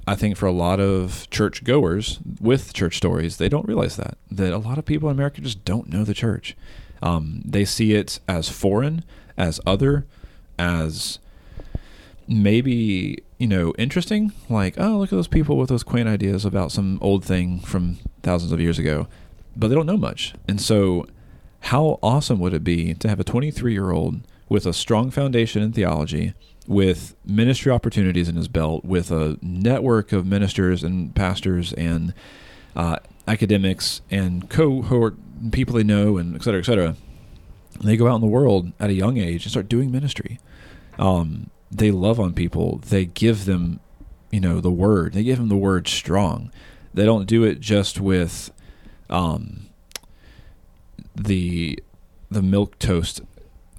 I 0.06 0.16
think 0.16 0.36
for 0.36 0.46
a 0.46 0.52
lot 0.52 0.80
of 0.80 1.28
church 1.30 1.62
goers 1.62 2.18
with 2.40 2.72
church 2.72 2.96
stories, 2.96 3.36
they 3.36 3.48
don't 3.48 3.66
realize 3.68 3.96
that 3.96 4.18
that 4.30 4.52
a 4.52 4.58
lot 4.58 4.78
of 4.78 4.84
people 4.84 5.08
in 5.08 5.16
America 5.16 5.40
just 5.40 5.64
don't 5.64 5.88
know 5.88 6.04
the 6.04 6.14
church. 6.14 6.56
Um, 7.02 7.42
they 7.44 7.64
see 7.64 7.94
it 7.94 8.18
as 8.28 8.48
foreign, 8.48 9.04
as 9.36 9.60
other, 9.66 10.06
as 10.58 11.18
maybe 12.26 13.22
you 13.38 13.46
know 13.46 13.72
interesting. 13.78 14.32
Like, 14.48 14.74
oh, 14.78 14.98
look 14.98 15.12
at 15.12 15.16
those 15.16 15.28
people 15.28 15.56
with 15.56 15.68
those 15.68 15.84
quaint 15.84 16.08
ideas 16.08 16.44
about 16.44 16.72
some 16.72 16.98
old 17.00 17.24
thing 17.24 17.60
from 17.60 17.98
thousands 18.22 18.52
of 18.52 18.60
years 18.60 18.78
ago, 18.78 19.06
but 19.56 19.68
they 19.68 19.74
don't 19.74 19.86
know 19.86 19.96
much. 19.96 20.34
And 20.48 20.60
so, 20.60 21.06
how 21.60 22.00
awesome 22.02 22.40
would 22.40 22.54
it 22.54 22.64
be 22.64 22.94
to 22.94 23.08
have 23.08 23.20
a 23.20 23.24
23 23.24 23.72
year 23.72 23.92
old 23.92 24.22
with 24.48 24.66
a 24.66 24.72
strong 24.72 25.10
foundation 25.12 25.62
in 25.62 25.72
theology? 25.72 26.34
With 26.70 27.16
ministry 27.24 27.72
opportunities 27.72 28.28
in 28.28 28.36
his 28.36 28.46
belt, 28.46 28.84
with 28.84 29.10
a 29.10 29.36
network 29.42 30.12
of 30.12 30.24
ministers 30.24 30.84
and 30.84 31.12
pastors 31.16 31.72
and 31.72 32.14
uh, 32.76 32.98
academics 33.26 34.02
and 34.08 34.48
cohort 34.48 35.16
people 35.50 35.74
they 35.74 35.82
know, 35.82 36.16
and 36.16 36.36
et 36.36 36.44
cetera, 36.44 36.60
et 36.60 36.64
cetera. 36.64 36.96
They 37.82 37.96
go 37.96 38.06
out 38.06 38.16
in 38.16 38.20
the 38.20 38.28
world 38.28 38.70
at 38.78 38.90
a 38.90 38.94
young 38.94 39.16
age 39.16 39.44
and 39.44 39.50
start 39.50 39.68
doing 39.68 39.90
ministry. 39.90 40.38
Um, 40.96 41.50
they 41.72 41.90
love 41.90 42.20
on 42.20 42.34
people. 42.34 42.78
They 42.78 43.06
give 43.06 43.46
them, 43.46 43.80
you 44.30 44.40
know, 44.40 44.60
the 44.60 44.70
word. 44.70 45.14
They 45.14 45.24
give 45.24 45.38
them 45.38 45.48
the 45.48 45.56
word 45.56 45.88
strong. 45.88 46.52
They 46.94 47.04
don't 47.04 47.26
do 47.26 47.42
it 47.42 47.60
just 47.60 48.00
with 48.00 48.52
um, 49.08 49.66
the 51.16 51.82
the 52.30 52.40
milquetoast 52.40 53.24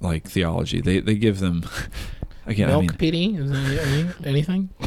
like 0.00 0.28
theology. 0.28 0.80
They 0.80 1.00
they 1.00 1.14
give 1.14 1.38
them 1.38 1.64
Again, 2.46 2.68
milk 2.68 2.84
I 2.84 2.86
mean, 2.86 3.36
PD? 3.36 3.38
Is 3.38 3.50
there 3.50 3.86
any, 3.86 4.08
anything? 4.24 4.68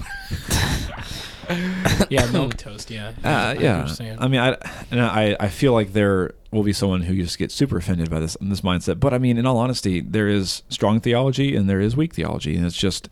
yeah, 2.10 2.28
milquetoast. 2.28 2.90
Yeah. 2.90 3.14
Uh, 3.24 3.56
yeah. 3.60 3.88
I 4.20 4.28
mean, 4.28 4.42
I, 4.42 4.58
and 4.92 5.02
I, 5.02 5.38
I 5.40 5.48
feel 5.48 5.74
like 5.74 5.94
there 5.94 6.34
will 6.52 6.64
be 6.64 6.74
someone 6.74 7.02
who 7.02 7.16
just 7.16 7.38
gets 7.38 7.54
super 7.54 7.78
offended 7.78 8.10
by 8.10 8.20
this 8.20 8.36
this 8.42 8.62
mindset. 8.62 9.00
But 9.00 9.14
I 9.14 9.20
mean, 9.20 9.38
in 9.38 9.46
all 9.46 9.58
honesty, 9.58 10.02
there 10.02 10.28
is 10.28 10.64
strong 10.70 11.00
theology 11.00 11.56
and 11.56 11.70
there 11.70 11.80
is 11.80 11.96
weak 11.96 12.14
theology, 12.14 12.56
and 12.56 12.66
it's 12.66 12.78
just 12.78 13.10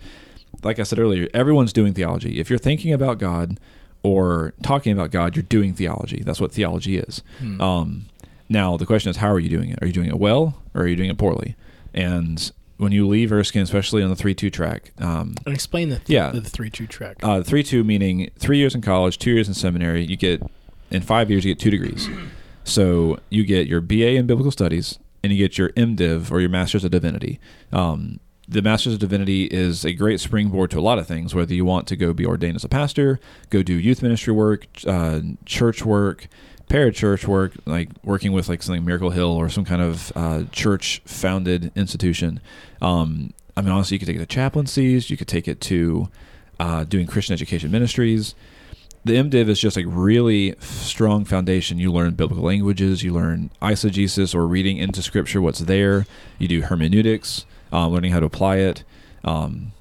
like 0.63 0.79
I 0.79 0.83
said 0.83 0.99
earlier. 0.99 1.27
Everyone's 1.33 1.73
doing 1.73 1.93
theology. 1.93 2.39
If 2.39 2.49
you're 2.49 2.59
thinking 2.59 2.93
about 2.93 3.19
God 3.19 3.59
or 4.01 4.53
talking 4.61 4.91
about 4.91 5.11
God, 5.11 5.35
you're 5.35 5.43
doing 5.43 5.73
theology. 5.73 6.21
That's 6.23 6.41
what 6.41 6.51
theology 6.51 6.97
is. 6.97 7.21
Hmm. 7.39 7.61
Um, 7.61 8.05
now 8.49 8.77
the 8.77 8.85
question 8.85 9.09
is, 9.09 9.17
how 9.17 9.31
are 9.31 9.39
you 9.39 9.49
doing 9.49 9.69
it? 9.69 9.79
Are 9.81 9.87
you 9.87 9.93
doing 9.93 10.09
it 10.09 10.19
well 10.19 10.61
or 10.73 10.81
are 10.81 10.87
you 10.87 10.95
doing 10.95 11.09
it 11.09 11.17
poorly? 11.17 11.55
And 11.93 12.51
when 12.77 12.91
you 12.91 13.07
leave 13.07 13.31
Erskine, 13.31 13.61
especially 13.61 14.01
on 14.03 14.09
the 14.09 14.15
three 14.15 14.33
two 14.33 14.49
track. 14.49 14.91
Um, 14.99 15.35
And 15.45 15.53
explain 15.53 15.89
the 15.89 15.97
th- 15.97 16.09
Yeah. 16.09 16.31
the 16.31 16.41
three 16.41 16.69
two 16.69 16.87
track. 16.87 17.17
uh, 17.23 17.43
three 17.43 17.63
two 17.63 17.83
meaning 17.83 18.29
three 18.37 18.57
years 18.57 18.73
in 18.75 18.81
college, 18.81 19.17
two 19.19 19.31
years 19.31 19.47
in 19.47 19.53
seminary. 19.53 20.03
You 20.05 20.17
get 20.17 20.41
in 20.91 21.01
five 21.01 21.29
years 21.29 21.45
you 21.45 21.53
get 21.53 21.59
two 21.59 21.71
degrees. 21.71 22.09
So 22.63 23.19
you 23.29 23.43
get 23.45 23.67
your 23.67 23.81
BA 23.81 24.15
in 24.15 24.25
biblical 24.27 24.51
studies 24.51 24.99
and 25.23 25.31
you 25.31 25.37
get 25.37 25.57
your 25.57 25.69
MDiv 25.69 26.31
or 26.31 26.39
your 26.39 26.49
Master's 26.49 26.83
of 26.83 26.91
Divinity. 26.91 27.39
Um, 27.71 28.19
the 28.47 28.61
Master's 28.61 28.93
of 28.93 28.99
Divinity 28.99 29.45
is 29.45 29.85
a 29.85 29.93
great 29.93 30.19
springboard 30.19 30.69
to 30.71 30.79
a 30.79 30.81
lot 30.81 30.99
of 30.99 31.07
things. 31.07 31.33
Whether 31.33 31.53
you 31.53 31.65
want 31.65 31.87
to 31.87 31.95
go 31.95 32.13
be 32.13 32.25
ordained 32.25 32.55
as 32.57 32.63
a 32.63 32.69
pastor, 32.69 33.19
go 33.49 33.63
do 33.63 33.73
youth 33.73 34.01
ministry 34.01 34.33
work, 34.33 34.67
uh, 34.85 35.21
church 35.45 35.85
work, 35.85 36.27
parachurch 36.69 37.27
work, 37.27 37.53
like 37.65 37.89
working 38.03 38.31
with 38.31 38.49
like 38.49 38.63
something 38.63 38.83
Miracle 38.83 39.11
Hill 39.11 39.31
or 39.31 39.49
some 39.49 39.65
kind 39.65 39.81
of 39.81 40.11
uh, 40.15 40.43
church 40.51 41.01
founded 41.05 41.71
institution. 41.75 42.39
Um, 42.81 43.33
I 43.55 43.61
mean, 43.61 43.71
honestly, 43.71 43.95
you 43.95 43.99
could 43.99 44.07
take 44.07 44.15
it 44.15 44.19
to 44.19 44.25
chaplaincies, 44.25 45.09
you 45.09 45.17
could 45.17 45.27
take 45.27 45.47
it 45.47 45.61
to 45.61 46.09
uh, 46.59 46.83
doing 46.83 47.07
Christian 47.07 47.33
education 47.33 47.71
ministries. 47.71 48.35
The 49.05 49.15
MDiv 49.15 49.49
is 49.49 49.59
just 49.59 49.77
a 49.77 49.85
really 49.85 50.55
strong 50.61 51.25
foundation. 51.25 51.77
You 51.77 51.91
learn 51.91 52.13
biblical 52.13 52.45
languages, 52.45 53.03
you 53.03 53.13
learn 53.13 53.49
eisegesis 53.61 54.33
or 54.33 54.47
reading 54.47 54.77
into 54.77 55.01
scripture 55.01 55.41
what's 55.41 55.59
there. 55.59 56.05
You 56.39 56.47
do 56.47 56.61
hermeneutics, 56.61 57.45
uh, 57.73 57.87
learning 57.89 58.13
how 58.13 58.21
to 58.21 58.25
apply 58.25 58.57
it. 58.57 58.85
Um, 59.25 59.72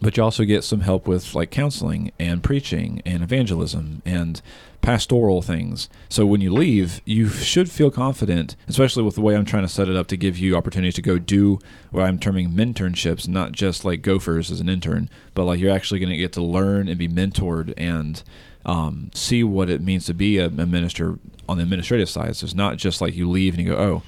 but 0.00 0.16
you 0.16 0.22
also 0.22 0.44
get 0.44 0.64
some 0.64 0.80
help 0.80 1.06
with 1.06 1.34
like 1.34 1.50
counseling 1.50 2.12
and 2.18 2.42
preaching 2.42 3.02
and 3.04 3.22
evangelism 3.22 4.02
and 4.04 4.40
pastoral 4.80 5.42
things. 5.42 5.88
So 6.08 6.24
when 6.24 6.40
you 6.40 6.52
leave, 6.52 7.00
you 7.04 7.28
should 7.28 7.70
feel 7.70 7.90
confident, 7.90 8.54
especially 8.68 9.02
with 9.02 9.16
the 9.16 9.20
way 9.20 9.36
I'm 9.36 9.44
trying 9.44 9.64
to 9.64 9.68
set 9.68 9.88
it 9.88 9.96
up 9.96 10.06
to 10.08 10.16
give 10.16 10.38
you 10.38 10.56
opportunities 10.56 10.94
to 10.94 11.02
go 11.02 11.18
do 11.18 11.58
what 11.90 12.04
I'm 12.04 12.18
terming 12.18 12.50
mentorships, 12.50 13.26
not 13.26 13.52
just 13.52 13.84
like 13.84 14.02
gophers 14.02 14.50
as 14.50 14.60
an 14.60 14.68
intern, 14.68 15.10
but 15.34 15.44
like 15.44 15.58
you're 15.58 15.74
actually 15.74 16.00
going 16.00 16.10
to 16.10 16.16
get 16.16 16.32
to 16.34 16.42
learn 16.42 16.88
and 16.88 16.98
be 16.98 17.08
mentored 17.08 17.74
and 17.76 18.22
um, 18.64 19.10
see 19.14 19.42
what 19.42 19.68
it 19.70 19.80
means 19.80 20.06
to 20.06 20.14
be 20.14 20.38
a, 20.38 20.46
a 20.46 20.66
minister 20.66 21.18
on 21.48 21.56
the 21.56 21.62
administrative 21.62 22.08
side. 22.08 22.36
So 22.36 22.44
it's 22.44 22.54
not 22.54 22.76
just 22.76 23.00
like 23.00 23.14
you 23.14 23.28
leave 23.28 23.54
and 23.54 23.64
you 23.64 23.72
go, 23.72 23.78
oh, 23.78 24.02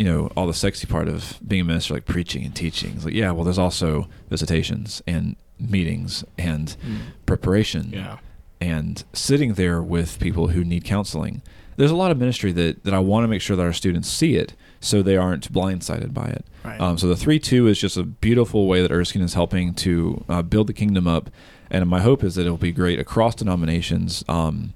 you 0.00 0.06
know, 0.06 0.30
all 0.36 0.46
the 0.46 0.54
sexy 0.54 0.86
part 0.86 1.08
of 1.08 1.38
being 1.46 1.60
a 1.60 1.64
minister, 1.64 1.92
like 1.92 2.06
preaching 2.06 2.42
and 2.46 2.54
teaching. 2.56 2.92
It's 2.96 3.04
like, 3.04 3.12
yeah, 3.22 3.30
well, 3.32 3.44
there's 3.44 3.58
also 3.58 4.08
visitations 4.30 5.02
and 5.06 5.36
meetings 5.58 6.24
and 6.38 6.74
Mm. 6.82 6.98
preparation 7.26 7.90
Yeah. 7.92 8.16
and 8.62 9.04
sitting 9.12 9.54
there 9.54 9.82
with 9.82 10.18
people 10.18 10.48
who 10.48 10.64
need 10.64 10.84
counseling. 10.84 11.42
There's 11.76 11.90
a 11.90 11.96
lot 11.96 12.10
of 12.10 12.16
ministry 12.18 12.50
that, 12.52 12.84
that 12.84 12.94
I 12.94 12.98
want 12.98 13.24
to 13.24 13.28
make 13.28 13.42
sure 13.42 13.56
that 13.56 13.62
our 13.62 13.74
students 13.74 14.08
see 14.08 14.36
it 14.36 14.54
so 14.80 15.02
they 15.02 15.16
aren't 15.18 15.52
blindsided 15.52 16.14
by 16.14 16.28
it. 16.28 16.44
Right. 16.64 16.80
Um, 16.80 16.96
so 16.96 17.06
the 17.06 17.16
3 17.16 17.38
2 17.38 17.66
is 17.68 17.78
just 17.78 17.96
a 17.98 18.02
beautiful 18.02 18.66
way 18.66 18.80
that 18.82 18.90
Erskine 18.90 19.22
is 19.22 19.34
helping 19.34 19.74
to 19.74 20.24
uh, 20.30 20.42
build 20.42 20.66
the 20.66 20.72
kingdom 20.82 21.06
up. 21.06 21.28
And 21.70 21.86
my 21.88 22.00
hope 22.00 22.24
is 22.24 22.34
that 22.36 22.46
it'll 22.46 22.56
be 22.70 22.72
great 22.72 22.98
across 22.98 23.34
denominations. 23.34 24.24
Um, 24.28 24.72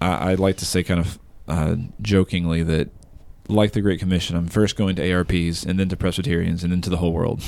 I, 0.00 0.30
I'd 0.32 0.38
like 0.40 0.56
to 0.58 0.64
say, 0.66 0.82
kind 0.84 1.00
of 1.00 1.18
uh, 1.48 1.76
jokingly, 2.00 2.62
that 2.62 2.88
like 3.48 3.72
the 3.72 3.80
Great 3.80 4.00
Commission, 4.00 4.36
I'm 4.36 4.48
first 4.48 4.76
going 4.76 4.96
to 4.96 5.12
ARPs 5.12 5.64
and 5.64 5.78
then 5.78 5.88
to 5.88 5.96
Presbyterians 5.96 6.62
and 6.62 6.72
then 6.72 6.80
to 6.82 6.90
the 6.90 6.96
whole 6.98 7.12
world. 7.12 7.42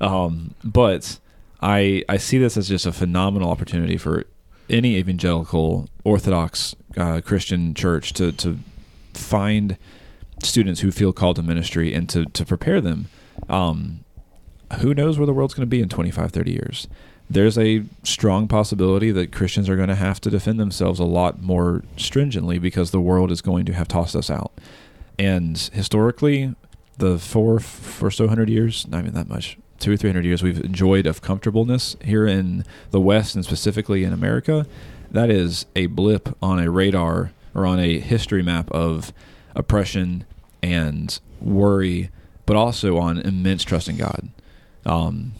Um, 0.00 0.54
but 0.64 1.18
I 1.60 2.04
I 2.08 2.16
see 2.16 2.38
this 2.38 2.56
as 2.56 2.68
just 2.68 2.86
a 2.86 2.92
phenomenal 2.92 3.50
opportunity 3.50 3.96
for 3.96 4.24
any 4.68 4.96
evangelical 4.96 5.88
Orthodox 6.04 6.74
uh, 6.96 7.20
Christian 7.22 7.74
church 7.74 8.12
to 8.14 8.32
to 8.32 8.58
find 9.14 9.76
students 10.42 10.80
who 10.80 10.90
feel 10.90 11.12
called 11.12 11.36
to 11.36 11.42
ministry 11.42 11.92
and 11.92 12.08
to 12.08 12.24
to 12.26 12.44
prepare 12.44 12.80
them. 12.80 13.08
Um, 13.48 14.04
who 14.78 14.94
knows 14.94 15.18
where 15.18 15.26
the 15.26 15.32
world's 15.32 15.54
going 15.54 15.66
to 15.66 15.70
be 15.70 15.80
in 15.80 15.88
25, 15.88 16.30
30 16.30 16.52
years? 16.52 16.86
There's 17.28 17.58
a 17.58 17.84
strong 18.04 18.46
possibility 18.48 19.10
that 19.10 19.32
Christians 19.32 19.68
are 19.68 19.76
going 19.76 19.88
to 19.88 19.94
have 19.96 20.20
to 20.20 20.30
defend 20.30 20.60
themselves 20.60 21.00
a 21.00 21.04
lot 21.04 21.42
more 21.42 21.82
stringently 21.96 22.58
because 22.58 22.90
the 22.90 23.00
world 23.00 23.32
is 23.32 23.40
going 23.40 23.66
to 23.66 23.72
have 23.72 23.88
tossed 23.88 24.14
us 24.14 24.30
out. 24.30 24.52
And 25.20 25.58
historically, 25.74 26.54
the 26.96 27.18
four 27.18 27.60
or 28.00 28.10
so 28.10 28.26
hundred 28.26 28.48
years, 28.48 28.88
not 28.88 29.02
even 29.02 29.12
that 29.12 29.28
much, 29.28 29.58
two 29.78 29.92
or 29.92 29.96
three 29.98 30.08
hundred 30.08 30.24
years 30.24 30.42
we've 30.42 30.64
enjoyed 30.64 31.06
of 31.06 31.20
comfortableness 31.20 31.94
here 32.02 32.26
in 32.26 32.64
the 32.90 33.02
West 33.02 33.34
and 33.34 33.44
specifically 33.44 34.02
in 34.02 34.14
America, 34.14 34.66
that 35.10 35.28
is 35.28 35.66
a 35.76 35.86
blip 35.88 36.34
on 36.42 36.58
a 36.58 36.70
radar 36.70 37.32
or 37.54 37.66
on 37.66 37.78
a 37.78 37.98
history 37.98 38.42
map 38.42 38.70
of 38.70 39.12
oppression 39.54 40.24
and 40.62 41.20
worry, 41.38 42.08
but 42.46 42.56
also 42.56 42.96
on 42.96 43.18
immense 43.18 43.62
trust 43.62 43.90
in 43.90 43.98
God. 43.98 44.30
Um, 44.86 45.32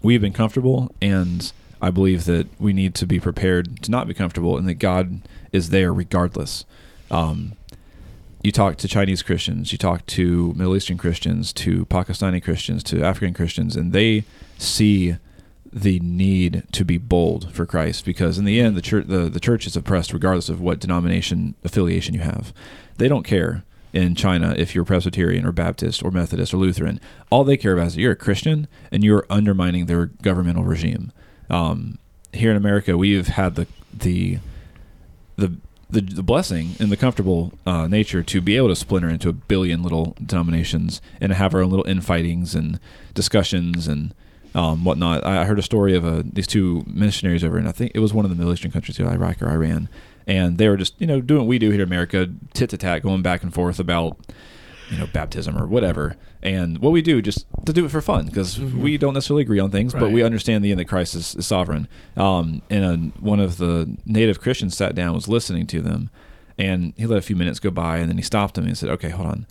we've 0.00 0.20
been 0.20 0.32
comfortable, 0.32 0.94
and 1.02 1.50
I 1.82 1.90
believe 1.90 2.24
that 2.26 2.46
we 2.60 2.72
need 2.72 2.94
to 2.96 3.06
be 3.06 3.18
prepared 3.18 3.82
to 3.82 3.90
not 3.90 4.06
be 4.06 4.14
comfortable, 4.14 4.56
and 4.56 4.68
that 4.68 4.74
God 4.74 5.22
is 5.50 5.70
there 5.70 5.92
regardless. 5.92 6.64
Um, 7.10 7.54
you 8.42 8.52
talk 8.52 8.76
to 8.76 8.88
Chinese 8.88 9.22
Christians, 9.22 9.72
you 9.72 9.78
talk 9.78 10.06
to 10.06 10.52
Middle 10.54 10.76
Eastern 10.76 10.98
Christians, 10.98 11.52
to 11.54 11.84
Pakistani 11.86 12.42
Christians, 12.42 12.82
to 12.84 13.02
African 13.02 13.34
Christians, 13.34 13.76
and 13.76 13.92
they 13.92 14.24
see 14.58 15.16
the 15.72 16.00
need 16.00 16.64
to 16.72 16.84
be 16.84 16.98
bold 16.98 17.52
for 17.54 17.64
Christ 17.64 18.04
because 18.04 18.38
in 18.38 18.44
the 18.44 18.60
end 18.60 18.76
the 18.76 18.82
church 18.82 19.06
the, 19.06 19.28
the 19.28 19.38
church 19.38 19.68
is 19.68 19.76
oppressed 19.76 20.12
regardless 20.12 20.48
of 20.48 20.60
what 20.60 20.80
denomination 20.80 21.54
affiliation 21.62 22.14
you 22.14 22.20
have. 22.20 22.52
They 22.96 23.06
don't 23.06 23.22
care 23.22 23.62
in 23.92 24.14
China 24.14 24.54
if 24.56 24.74
you're 24.74 24.84
Presbyterian 24.84 25.46
or 25.46 25.52
Baptist 25.52 26.02
or 26.02 26.10
Methodist 26.10 26.52
or 26.52 26.56
Lutheran. 26.56 27.00
All 27.30 27.44
they 27.44 27.56
care 27.56 27.74
about 27.74 27.88
is 27.88 27.96
you're 27.96 28.12
a 28.12 28.16
Christian 28.16 28.66
and 28.90 29.04
you're 29.04 29.26
undermining 29.30 29.86
their 29.86 30.06
governmental 30.06 30.64
regime. 30.64 31.12
Um, 31.48 31.98
here 32.32 32.50
in 32.50 32.56
America, 32.56 32.96
we've 32.96 33.28
had 33.28 33.54
the 33.54 33.66
the 33.92 34.38
the 35.36 35.56
the, 35.90 36.00
the 36.00 36.22
blessing 36.22 36.74
and 36.78 36.90
the 36.90 36.96
comfortable 36.96 37.52
uh, 37.66 37.86
nature 37.86 38.22
to 38.22 38.40
be 38.40 38.56
able 38.56 38.68
to 38.68 38.76
splinter 38.76 39.08
into 39.08 39.28
a 39.28 39.32
billion 39.32 39.82
little 39.82 40.16
denominations 40.24 41.00
and 41.20 41.32
have 41.32 41.54
our 41.54 41.62
own 41.62 41.70
little 41.70 41.84
infightings 41.84 42.54
and 42.54 42.78
discussions 43.14 43.88
and 43.88 44.14
um, 44.54 44.84
whatnot. 44.84 45.24
I 45.24 45.44
heard 45.44 45.58
a 45.58 45.62
story 45.62 45.94
of 45.94 46.04
uh, 46.04 46.22
these 46.24 46.46
two 46.46 46.84
missionaries 46.86 47.44
over 47.44 47.58
in 47.58 47.66
I 47.66 47.72
think 47.72 47.92
it 47.94 48.00
was 48.00 48.12
one 48.12 48.24
of 48.24 48.30
the 48.30 48.36
Middle 48.36 48.52
Eastern 48.52 48.70
countries, 48.70 48.98
Iraq 48.98 49.42
or 49.42 49.48
Iran, 49.48 49.88
and 50.26 50.58
they 50.58 50.68
were 50.68 50.76
just 50.76 51.00
you 51.00 51.06
know 51.06 51.20
doing 51.20 51.42
what 51.42 51.48
we 51.48 51.58
do 51.58 51.70
here 51.70 51.80
in 51.80 51.86
America, 51.86 52.28
tit 52.52 52.70
to 52.70 52.76
tat, 52.76 53.02
going 53.02 53.22
back 53.22 53.42
and 53.42 53.52
forth 53.54 53.78
about 53.78 54.16
you 54.90 54.98
know 54.98 55.06
baptism 55.06 55.56
or 55.56 55.66
whatever. 55.66 56.16
And 56.42 56.78
what 56.78 56.90
we 56.90 57.02
do 57.02 57.20
just 57.22 57.46
to 57.66 57.72
do 57.72 57.84
it 57.84 57.90
for 57.90 58.00
fun 58.00 58.26
because 58.26 58.58
we 58.58 58.96
don't 58.98 59.14
necessarily 59.14 59.42
agree 59.42 59.60
on 59.60 59.70
things, 59.70 59.92
but 59.92 60.10
we 60.10 60.22
understand 60.22 60.64
the 60.64 60.70
end 60.70 60.80
that 60.80 60.86
Christ 60.86 61.14
is, 61.14 61.34
is 61.34 61.46
sovereign. 61.46 61.86
Um, 62.16 62.62
and 62.70 63.12
uh, 63.12 63.20
one 63.20 63.40
of 63.40 63.58
the 63.58 63.96
native 64.06 64.40
Christians 64.40 64.76
sat 64.76 64.94
down, 64.94 65.14
was 65.14 65.28
listening 65.28 65.66
to 65.68 65.82
them, 65.82 66.10
and 66.58 66.94
he 66.96 67.06
let 67.06 67.18
a 67.18 67.22
few 67.22 67.36
minutes 67.36 67.60
go 67.60 67.70
by, 67.70 67.98
and 67.98 68.08
then 68.08 68.16
he 68.16 68.22
stopped 68.22 68.56
him 68.58 68.66
and 68.66 68.76
said, 68.76 68.88
"Okay, 68.90 69.10
hold 69.10 69.28
on. 69.28 69.46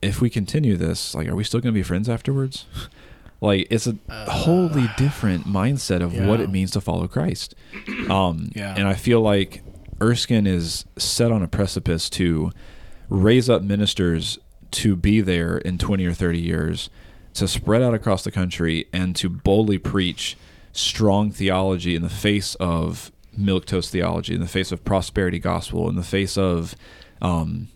If 0.00 0.20
we 0.20 0.28
continue 0.30 0.76
this, 0.76 1.14
like, 1.14 1.28
are 1.28 1.34
we 1.34 1.44
still 1.44 1.60
going 1.60 1.72
to 1.74 1.78
be 1.78 1.82
friends 1.82 2.08
afterwards?" 2.08 2.66
like, 3.40 3.66
it's 3.70 3.86
a 3.86 3.96
wholly 4.30 4.88
different 4.96 5.44
mindset 5.46 6.02
of 6.02 6.14
what 6.26 6.40
it 6.40 6.50
means 6.50 6.70
to 6.72 6.80
follow 6.80 7.08
Christ. 7.08 7.54
Um, 8.08 8.50
Yeah. 8.54 8.74
And 8.76 8.86
I 8.86 8.94
feel 8.94 9.20
like 9.20 9.62
Erskine 10.00 10.46
is 10.46 10.84
set 10.98 11.32
on 11.32 11.42
a 11.42 11.48
precipice 11.48 12.08
to 12.10 12.52
raise 13.08 13.48
up 13.50 13.62
ministers 13.62 14.38
to 14.72 14.96
be 14.96 15.20
there 15.20 15.58
in 15.58 15.78
20 15.78 16.04
or 16.04 16.12
30 16.12 16.40
years, 16.40 16.90
to 17.34 17.48
spread 17.48 17.82
out 17.82 17.94
across 17.94 18.24
the 18.24 18.30
country 18.30 18.86
and 18.92 19.14
to 19.16 19.28
boldly 19.28 19.78
preach 19.78 20.36
strong 20.72 21.30
theology 21.30 21.94
in 21.94 22.02
the 22.02 22.08
face 22.08 22.54
of 22.56 23.12
milquetoast 23.38 23.90
theology, 23.90 24.34
in 24.34 24.40
the 24.40 24.48
face 24.48 24.72
of 24.72 24.84
prosperity 24.84 25.38
gospel, 25.38 25.88
in 25.88 25.96
the 25.96 26.02
face 26.02 26.36
of 26.36 26.74
um, 27.22 27.68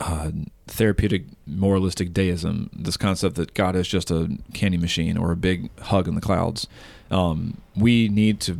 uh, 0.00 0.30
therapeutic 0.66 1.24
moralistic 1.46 2.12
deism, 2.12 2.70
this 2.72 2.96
concept 2.96 3.36
that 3.36 3.54
God 3.54 3.76
is 3.76 3.88
just 3.88 4.10
a 4.10 4.36
candy 4.52 4.78
machine 4.78 5.16
or 5.16 5.32
a 5.32 5.36
big 5.36 5.70
hug 5.80 6.08
in 6.08 6.14
the 6.14 6.20
clouds. 6.20 6.66
Um, 7.10 7.60
we 7.76 8.08
need 8.08 8.40
to 8.40 8.58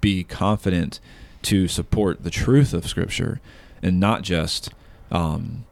be 0.00 0.24
confident 0.24 1.00
to 1.42 1.68
support 1.68 2.22
the 2.22 2.30
truth 2.30 2.72
of 2.72 2.86
Scripture 2.86 3.40
and 3.82 3.98
not 3.98 4.22
just 4.22 4.70
um, 5.10 5.64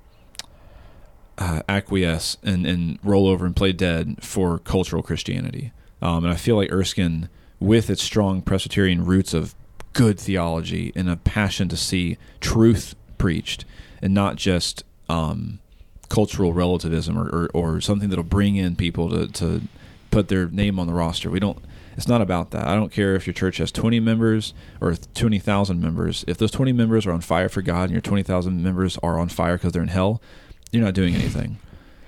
uh, 1.37 1.63
acquiesce 1.69 2.37
and, 2.43 2.67
and 2.67 2.99
roll 3.03 3.29
over 3.29 3.47
and 3.47 3.55
play 3.55 3.73
dead 3.73 4.17
for 4.21 4.59
cultural 4.59 5.03
Christianity. 5.03 5.73
Um, 6.03 6.25
and 6.25 6.33
I 6.33 6.37
feel 6.37 6.57
like 6.57 6.73
Erskine, 6.73 7.29
with 7.61 7.91
its 7.91 8.03
strong 8.03 8.43
Presbyterian 8.43 9.05
roots 9.05 9.35
of 9.35 9.55
good 9.93 10.19
theology 10.19 10.93
and 10.95 11.09
a 11.09 11.17
passion 11.17 11.69
to 11.69 11.77
see 11.77 12.19
truth 12.41 12.95
preached 13.19 13.65
and 14.01 14.15
not 14.15 14.37
just 14.37 14.85
um, 15.09 15.59
cultural 16.09 16.53
relativism 16.53 17.19
or, 17.19 17.29
or, 17.29 17.51
or 17.55 17.81
something 17.81 18.09
that'll 18.09 18.25
bring 18.25 18.57
in 18.57 18.77
people 18.77 19.11
to, 19.11 19.27
to 19.29 19.63
put 20.11 20.29
their 20.29 20.49
name 20.49 20.79
on 20.79 20.87
the 20.87 20.93
roster. 20.93 21.31
We 21.31 21.41
don't. 21.41 21.59
It's 21.99 22.07
not 22.07 22.23
about 22.23 22.53
that. 22.53 22.69
I 22.69 22.77
don't 22.77 22.93
care 22.93 23.17
if 23.17 23.27
your 23.27 23.35
church 23.35 23.57
has 23.57 23.73
20 23.73 23.99
members 23.99 24.55
or 24.81 24.95
20,000 24.95 25.83
members. 25.83 26.25
If 26.29 26.39
those 26.39 26.53
20 26.53 26.73
members 26.73 27.07
are 27.07 27.11
on 27.11 27.21
fire 27.21 27.49
for 27.49 27.61
God 27.61 27.83
and 27.83 27.91
your 27.91 28.01
20,000 28.01 28.63
members 28.63 28.97
are 29.03 29.19
on 29.19 29.29
fire 29.29 29.57
because 29.59 29.73
they're 29.73 29.83
in 29.83 29.89
hell, 29.89 30.23
you're 30.71 30.85
not 30.85 30.95
doing 30.95 31.17
anything. 31.17 31.59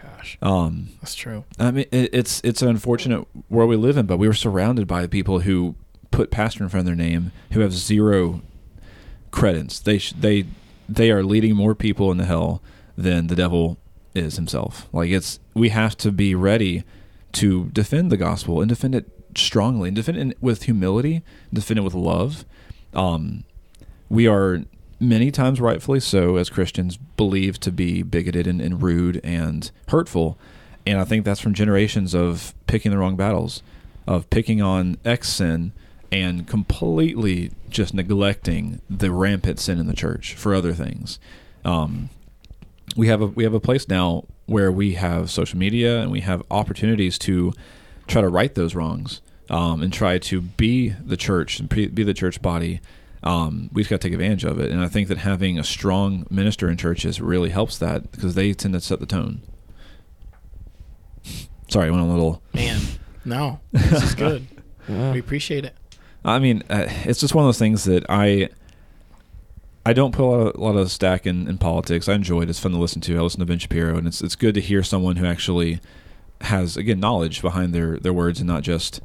Gosh, 0.00 0.38
Um, 0.42 0.90
that's 1.02 1.16
true. 1.16 1.44
I 1.58 1.72
mean, 1.72 1.86
it, 1.90 2.10
it's 2.12 2.40
it's 2.44 2.62
an 2.62 2.68
unfortunate 2.68 3.26
world 3.48 3.68
we 3.68 3.74
live 3.74 3.96
in, 3.96 4.06
but 4.06 4.18
we 4.18 4.28
were 4.28 4.32
surrounded 4.32 4.86
by 4.86 5.08
people 5.08 5.40
who 5.40 5.74
put 6.12 6.30
pastor 6.30 6.62
in 6.62 6.68
front 6.70 6.82
of 6.82 6.86
their 6.86 6.94
name 6.94 7.32
who 7.50 7.58
have 7.60 7.72
zero 7.72 8.42
credence. 9.32 9.80
They 9.80 9.98
sh- 9.98 10.12
they 10.12 10.44
they 10.88 11.10
are 11.10 11.24
leading 11.24 11.56
more 11.56 11.74
people 11.74 12.12
into 12.12 12.26
hell 12.26 12.62
than 12.96 13.26
the 13.26 13.34
devil 13.34 13.76
is 14.14 14.36
himself. 14.36 14.86
Like 14.92 15.10
it's 15.10 15.40
we 15.54 15.70
have 15.70 15.96
to 15.96 16.12
be 16.12 16.36
ready 16.36 16.84
to 17.32 17.70
defend 17.72 18.12
the 18.12 18.16
gospel 18.16 18.60
and 18.60 18.68
defend 18.68 18.94
it 18.94 19.08
strongly 19.36 19.88
and 19.88 19.96
defend 19.96 20.32
it 20.32 20.38
with 20.40 20.64
humility, 20.64 21.22
defend 21.52 21.78
it 21.78 21.82
with 21.82 21.94
love. 21.94 22.44
Um, 22.94 23.44
we 24.08 24.26
are 24.26 24.64
many 24.98 25.30
times 25.30 25.60
rightfully 25.60 26.00
so 26.00 26.36
as 26.36 26.50
Christians 26.50 26.96
believed 26.96 27.62
to 27.62 27.72
be 27.72 28.02
bigoted 28.02 28.46
and, 28.46 28.60
and 28.60 28.82
rude 28.82 29.20
and 29.24 29.70
hurtful. 29.88 30.38
And 30.86 30.98
I 30.98 31.04
think 31.04 31.24
that's 31.24 31.40
from 31.40 31.54
generations 31.54 32.14
of 32.14 32.54
picking 32.66 32.90
the 32.90 32.98
wrong 32.98 33.16
battles, 33.16 33.62
of 34.06 34.28
picking 34.30 34.60
on 34.60 34.98
X 35.04 35.28
sin 35.28 35.72
and 36.12 36.46
completely 36.46 37.52
just 37.68 37.94
neglecting 37.94 38.80
the 38.90 39.10
rampant 39.10 39.60
sin 39.60 39.78
in 39.78 39.86
the 39.86 39.94
church 39.94 40.34
for 40.34 40.54
other 40.54 40.72
things. 40.72 41.18
Um, 41.64 42.10
we 42.96 43.06
have 43.08 43.20
a 43.20 43.26
we 43.26 43.44
have 43.44 43.54
a 43.54 43.60
place 43.60 43.88
now 43.88 44.24
where 44.46 44.72
we 44.72 44.94
have 44.94 45.30
social 45.30 45.58
media 45.58 46.00
and 46.00 46.10
we 46.10 46.20
have 46.20 46.42
opportunities 46.50 47.18
to 47.18 47.52
try 48.10 48.20
to 48.20 48.28
right 48.28 48.54
those 48.54 48.74
wrongs 48.74 49.20
um, 49.48 49.82
and 49.82 49.92
try 49.92 50.18
to 50.18 50.40
be 50.40 50.90
the 50.90 51.16
church 51.16 51.60
and 51.60 51.70
pre- 51.70 51.88
be 51.88 52.02
the 52.02 52.14
church 52.14 52.42
body. 52.42 52.80
Um, 53.22 53.70
we 53.72 53.82
just 53.82 53.90
got 53.90 54.00
to 54.00 54.08
take 54.08 54.14
advantage 54.14 54.44
of 54.44 54.58
it, 54.58 54.70
and 54.70 54.80
I 54.80 54.88
think 54.88 55.08
that 55.08 55.18
having 55.18 55.58
a 55.58 55.64
strong 55.64 56.26
minister 56.30 56.70
in 56.70 56.76
churches 56.76 57.20
really 57.20 57.50
helps 57.50 57.76
that 57.78 58.10
because 58.12 58.34
they 58.34 58.52
tend 58.54 58.74
to 58.74 58.80
set 58.80 58.98
the 59.00 59.06
tone. 59.06 59.42
Sorry, 61.68 61.88
I 61.88 61.90
went 61.90 62.02
a 62.02 62.06
little. 62.06 62.42
Man, 62.54 62.80
no, 63.24 63.60
this 63.72 64.02
is 64.02 64.14
good. 64.14 64.46
Yeah. 64.88 65.12
We 65.12 65.18
appreciate 65.18 65.64
it. 65.64 65.74
I 66.24 66.38
mean, 66.38 66.62
uh, 66.70 66.86
it's 67.04 67.20
just 67.20 67.34
one 67.34 67.44
of 67.44 67.48
those 67.48 67.58
things 67.58 67.84
that 67.84 68.04
I 68.08 68.48
I 69.84 69.92
don't 69.92 70.12
put 70.12 70.24
a 70.24 70.26
lot 70.26 70.46
of, 70.46 70.54
a 70.54 70.64
lot 70.64 70.76
of 70.76 70.90
stack 70.90 71.26
in, 71.26 71.46
in 71.48 71.58
politics. 71.58 72.08
I 72.08 72.14
enjoy 72.14 72.42
it. 72.42 72.50
It's 72.50 72.58
fun 72.58 72.72
to 72.72 72.78
listen 72.78 73.00
to. 73.02 73.18
I 73.18 73.20
listen 73.20 73.40
to 73.40 73.46
Ben 73.46 73.58
Shapiro, 73.58 73.96
and 73.96 74.06
it's 74.06 74.20
it's 74.22 74.36
good 74.36 74.54
to 74.54 74.60
hear 74.60 74.82
someone 74.82 75.16
who 75.16 75.26
actually 75.26 75.80
has 76.42 76.76
again 76.76 77.00
knowledge 77.00 77.42
behind 77.42 77.74
their 77.74 77.96
their 77.98 78.12
words 78.12 78.40
and 78.40 78.46
not 78.48 78.62
just 78.62 79.00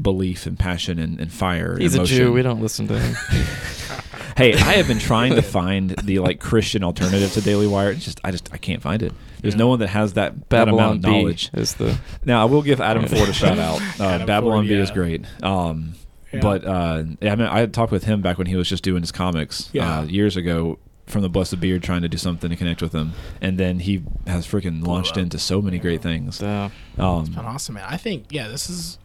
belief 0.00 0.46
and 0.46 0.58
passion 0.58 0.98
and, 0.98 1.18
and 1.20 1.32
fire. 1.32 1.72
and 1.72 1.82
He's 1.82 1.94
a. 1.94 2.04
Jew. 2.04 2.32
We 2.32 2.42
don't 2.42 2.60
listen 2.60 2.86
to 2.88 2.98
him. 2.98 3.16
Hey, 4.36 4.52
I 4.54 4.74
have 4.74 4.86
been 4.86 5.00
trying 5.00 5.34
to 5.34 5.42
find 5.58 5.90
the 6.04 6.20
like 6.20 6.38
Christian 6.38 6.84
alternative 6.84 7.32
to 7.32 7.40
Daily 7.40 7.66
Wire. 7.66 7.90
It's 7.90 8.04
just 8.04 8.20
I 8.22 8.30
just 8.30 8.48
I 8.52 8.56
can't 8.56 8.80
find 8.80 9.02
it. 9.02 9.12
There's 9.42 9.54
Yeah. 9.54 9.58
no 9.58 9.66
one 9.66 9.80
that 9.80 9.88
has 9.88 10.12
that, 10.12 10.48
that 10.50 10.68
amount 10.68 10.76
Babylon 10.78 10.96
of 10.98 11.02
B 11.02 11.10
knowledge. 11.22 11.50
is 11.54 11.74
the. 11.74 11.98
Now 12.24 12.42
I 12.42 12.44
will 12.44 12.62
give 12.62 12.80
Adam 12.80 13.04
Ford 13.08 13.28
a 13.28 13.32
shout 13.32 13.58
out. 13.58 13.80
Uh, 14.00 14.24
Babylon 14.26 14.58
Ford, 14.58 14.68
B 14.68 14.74
is 14.74 14.92
great. 14.92 15.24
Um, 15.42 15.94
Yeah. 16.32 16.38
But 16.40 16.64
uh, 16.64 17.02
yeah, 17.20 17.32
I 17.32 17.34
mean, 17.34 17.48
I 17.48 17.58
had 17.58 17.74
talked 17.74 17.90
with 17.90 18.04
him 18.04 18.22
back 18.22 18.38
when 18.38 18.46
he 18.46 18.54
was 18.54 18.68
just 18.68 18.84
doing 18.84 19.02
his 19.02 19.10
comics 19.10 19.70
Yeah. 19.72 19.98
uh, 19.98 20.02
years 20.04 20.36
ago 20.36 20.78
from 21.08 21.22
the 21.22 21.28
Blessed 21.28 21.58
Beard, 21.60 21.82
trying 21.82 22.02
to 22.02 22.08
do 22.08 22.18
something 22.18 22.50
to 22.50 22.56
connect 22.56 22.82
with 22.82 22.92
him, 22.94 23.12
and 23.40 23.58
then 23.58 23.80
he 23.80 24.02
has 24.26 24.46
freaking 24.46 24.86
launched 24.86 25.12
up. 25.12 25.18
into 25.18 25.38
so 25.38 25.60
many 25.62 25.78
great 25.78 26.02
things. 26.02 26.42
Uh, 26.42 26.68
Um, 26.98 27.20
It's 27.20 27.28
been 27.30 27.44
awesome, 27.44 27.74
man. 27.76 27.86
I 27.88 27.96
think 27.96 28.26
yeah, 28.30 28.48
this 28.48 28.68
is 28.70 28.98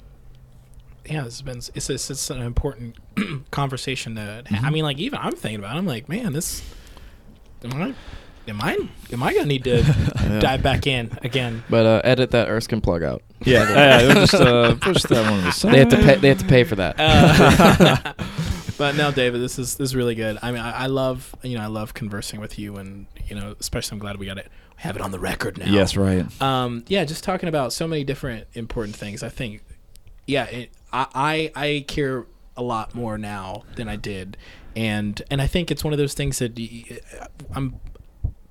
yeah, 1.06 1.24
this 1.24 1.34
has 1.36 1.42
been 1.42 1.58
it's 1.76 1.90
it's, 1.90 2.10
it's 2.10 2.30
an 2.30 2.42
important 2.42 2.98
conversation 3.52 4.16
to. 4.16 4.44
ha- 4.50 4.62
I 4.68 4.70
mean, 4.70 4.84
like 4.84 4.98
even 5.00 5.20
I'm 5.22 5.34
thinking 5.34 5.60
about. 5.60 5.76
it, 5.76 5.80
I'm 5.80 5.86
like, 5.86 6.08
man, 6.10 6.34
this 6.34 6.62
am 7.64 7.74
I 7.74 7.94
am 8.48 8.62
I 8.62 8.78
am 9.12 9.24
I 9.24 9.34
gonna 9.34 9.46
need 9.46 9.64
to 9.66 9.78
Yeah. 10.24 10.40
dive 10.40 10.64
back 10.64 10.88
in 10.88 11.18
again? 11.24 11.64
But 11.70 11.86
uh, 11.86 12.02
edit 12.04 12.32
that 12.32 12.48
Erskine 12.50 12.82
plug 12.82 13.04
out. 13.04 13.22
yeah, 13.46 13.70
yeah, 13.70 14.02
yeah, 14.02 14.14
just 14.14 14.34
uh, 14.36 14.76
push 14.76 15.04
that 15.04 15.30
one 15.30 15.40
to 15.40 15.46
the 15.46 15.52
side. 15.52 15.74
They 15.74 15.80
have 15.80 15.90
to 15.90 15.98
pay. 15.98 16.16
They 16.16 16.28
have 16.30 16.40
to 16.40 16.46
pay 16.46 16.64
for 16.64 16.76
that. 16.76 16.96
Uh, 16.98 18.14
but 18.78 18.96
no, 18.96 19.12
David, 19.12 19.42
this 19.42 19.60
is 19.60 19.76
this 19.76 19.90
is 19.90 19.96
really 19.96 20.16
good. 20.16 20.38
I 20.42 20.52
mean, 20.52 20.62
I, 20.62 20.84
I 20.84 20.86
love 20.88 21.36
you 21.44 21.58
know 21.58 21.64
I 21.64 21.68
love 21.68 21.94
conversing 21.94 22.40
with 22.40 22.58
you, 22.60 22.78
and 22.78 23.06
you 23.28 23.36
know 23.36 23.56
especially 23.60 23.96
I'm 23.96 24.00
glad 24.00 24.18
we 24.18 24.26
got 24.26 24.38
it 24.38 24.48
have 24.78 24.96
it 24.96 25.02
on 25.02 25.12
the 25.12 25.20
record 25.20 25.58
now. 25.58 25.66
Yes, 25.72 25.96
right. 25.96 26.26
um, 26.42 26.84
yeah, 26.88 27.06
just 27.06 27.24
talking 27.24 27.48
about 27.48 27.72
so 27.74 27.88
many 27.88 28.04
different 28.04 28.48
important 28.54 28.96
things. 28.96 29.24
I 29.24 29.30
think, 29.30 29.64
yeah, 30.28 30.46
it, 30.46 30.72
I, 30.92 31.08
I 31.14 31.52
I 31.56 31.86
care 31.88 32.26
a 32.58 32.64
lot 32.64 32.94
more 32.94 33.18
now 33.18 33.64
than 33.76 33.88
I 33.88 33.96
did, 33.96 34.36
and 34.76 35.22
and 35.32 35.42
I 35.42 35.48
think 35.48 35.72
it's 35.72 35.84
one 35.84 35.94
of 35.94 36.00
those 36.00 36.14
things 36.14 36.40
that 36.40 36.58
y- 36.58 37.00
I'm. 37.54 37.80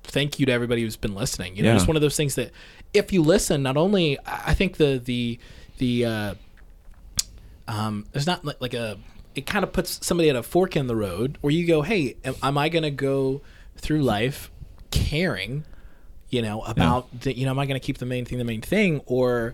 Thank 0.05 0.37
you 0.39 0.45
to 0.45 0.51
everybody 0.51 0.83
who's 0.83 0.97
been 0.97 1.15
listening. 1.15 1.55
You 1.55 1.63
know, 1.63 1.69
Yeah. 1.69 1.75
it's 1.77 1.87
one 1.87 1.95
of 1.95 2.01
those 2.01 2.15
things 2.17 2.35
that 2.35 2.51
if 2.93 3.11
you 3.13 3.21
listen, 3.23 3.63
not 3.63 3.77
only 3.77 4.19
I 4.19 4.41
I 4.47 4.53
think 4.53 4.77
the 4.77 5.01
the 5.03 5.39
the 5.77 6.05
uh, 6.05 6.33
um, 7.67 8.05
there's 8.11 8.27
not 8.27 8.43
like, 8.45 8.59
like 8.61 8.73
a 8.73 8.97
it 9.35 9.45
kind 9.45 9.63
of 9.63 9.73
puts 9.73 10.05
somebody 10.05 10.29
at 10.29 10.35
a 10.35 10.43
fork 10.43 10.75
in 10.75 10.87
the 10.87 10.95
road 10.95 11.37
where 11.41 11.51
you 11.51 11.65
go, 11.65 11.81
hey, 11.81 12.15
am, 12.23 12.35
am 12.43 12.57
I 12.57 12.69
going 12.69 12.83
to 12.83 12.91
go 12.91 13.41
through 13.77 14.01
life 14.01 14.51
caring, 14.91 15.65
you 16.29 16.41
know, 16.41 16.61
about 16.61 17.21
the, 17.21 17.35
you 17.35 17.45
know, 17.45 17.51
am 17.51 17.59
I 17.59 17.65
going 17.65 17.79
to 17.79 17.85
keep 17.85 17.97
the 17.97 18.05
main 18.05 18.25
thing 18.25 18.37
the 18.37 18.43
main 18.43 18.61
thing, 18.61 19.01
or 19.05 19.53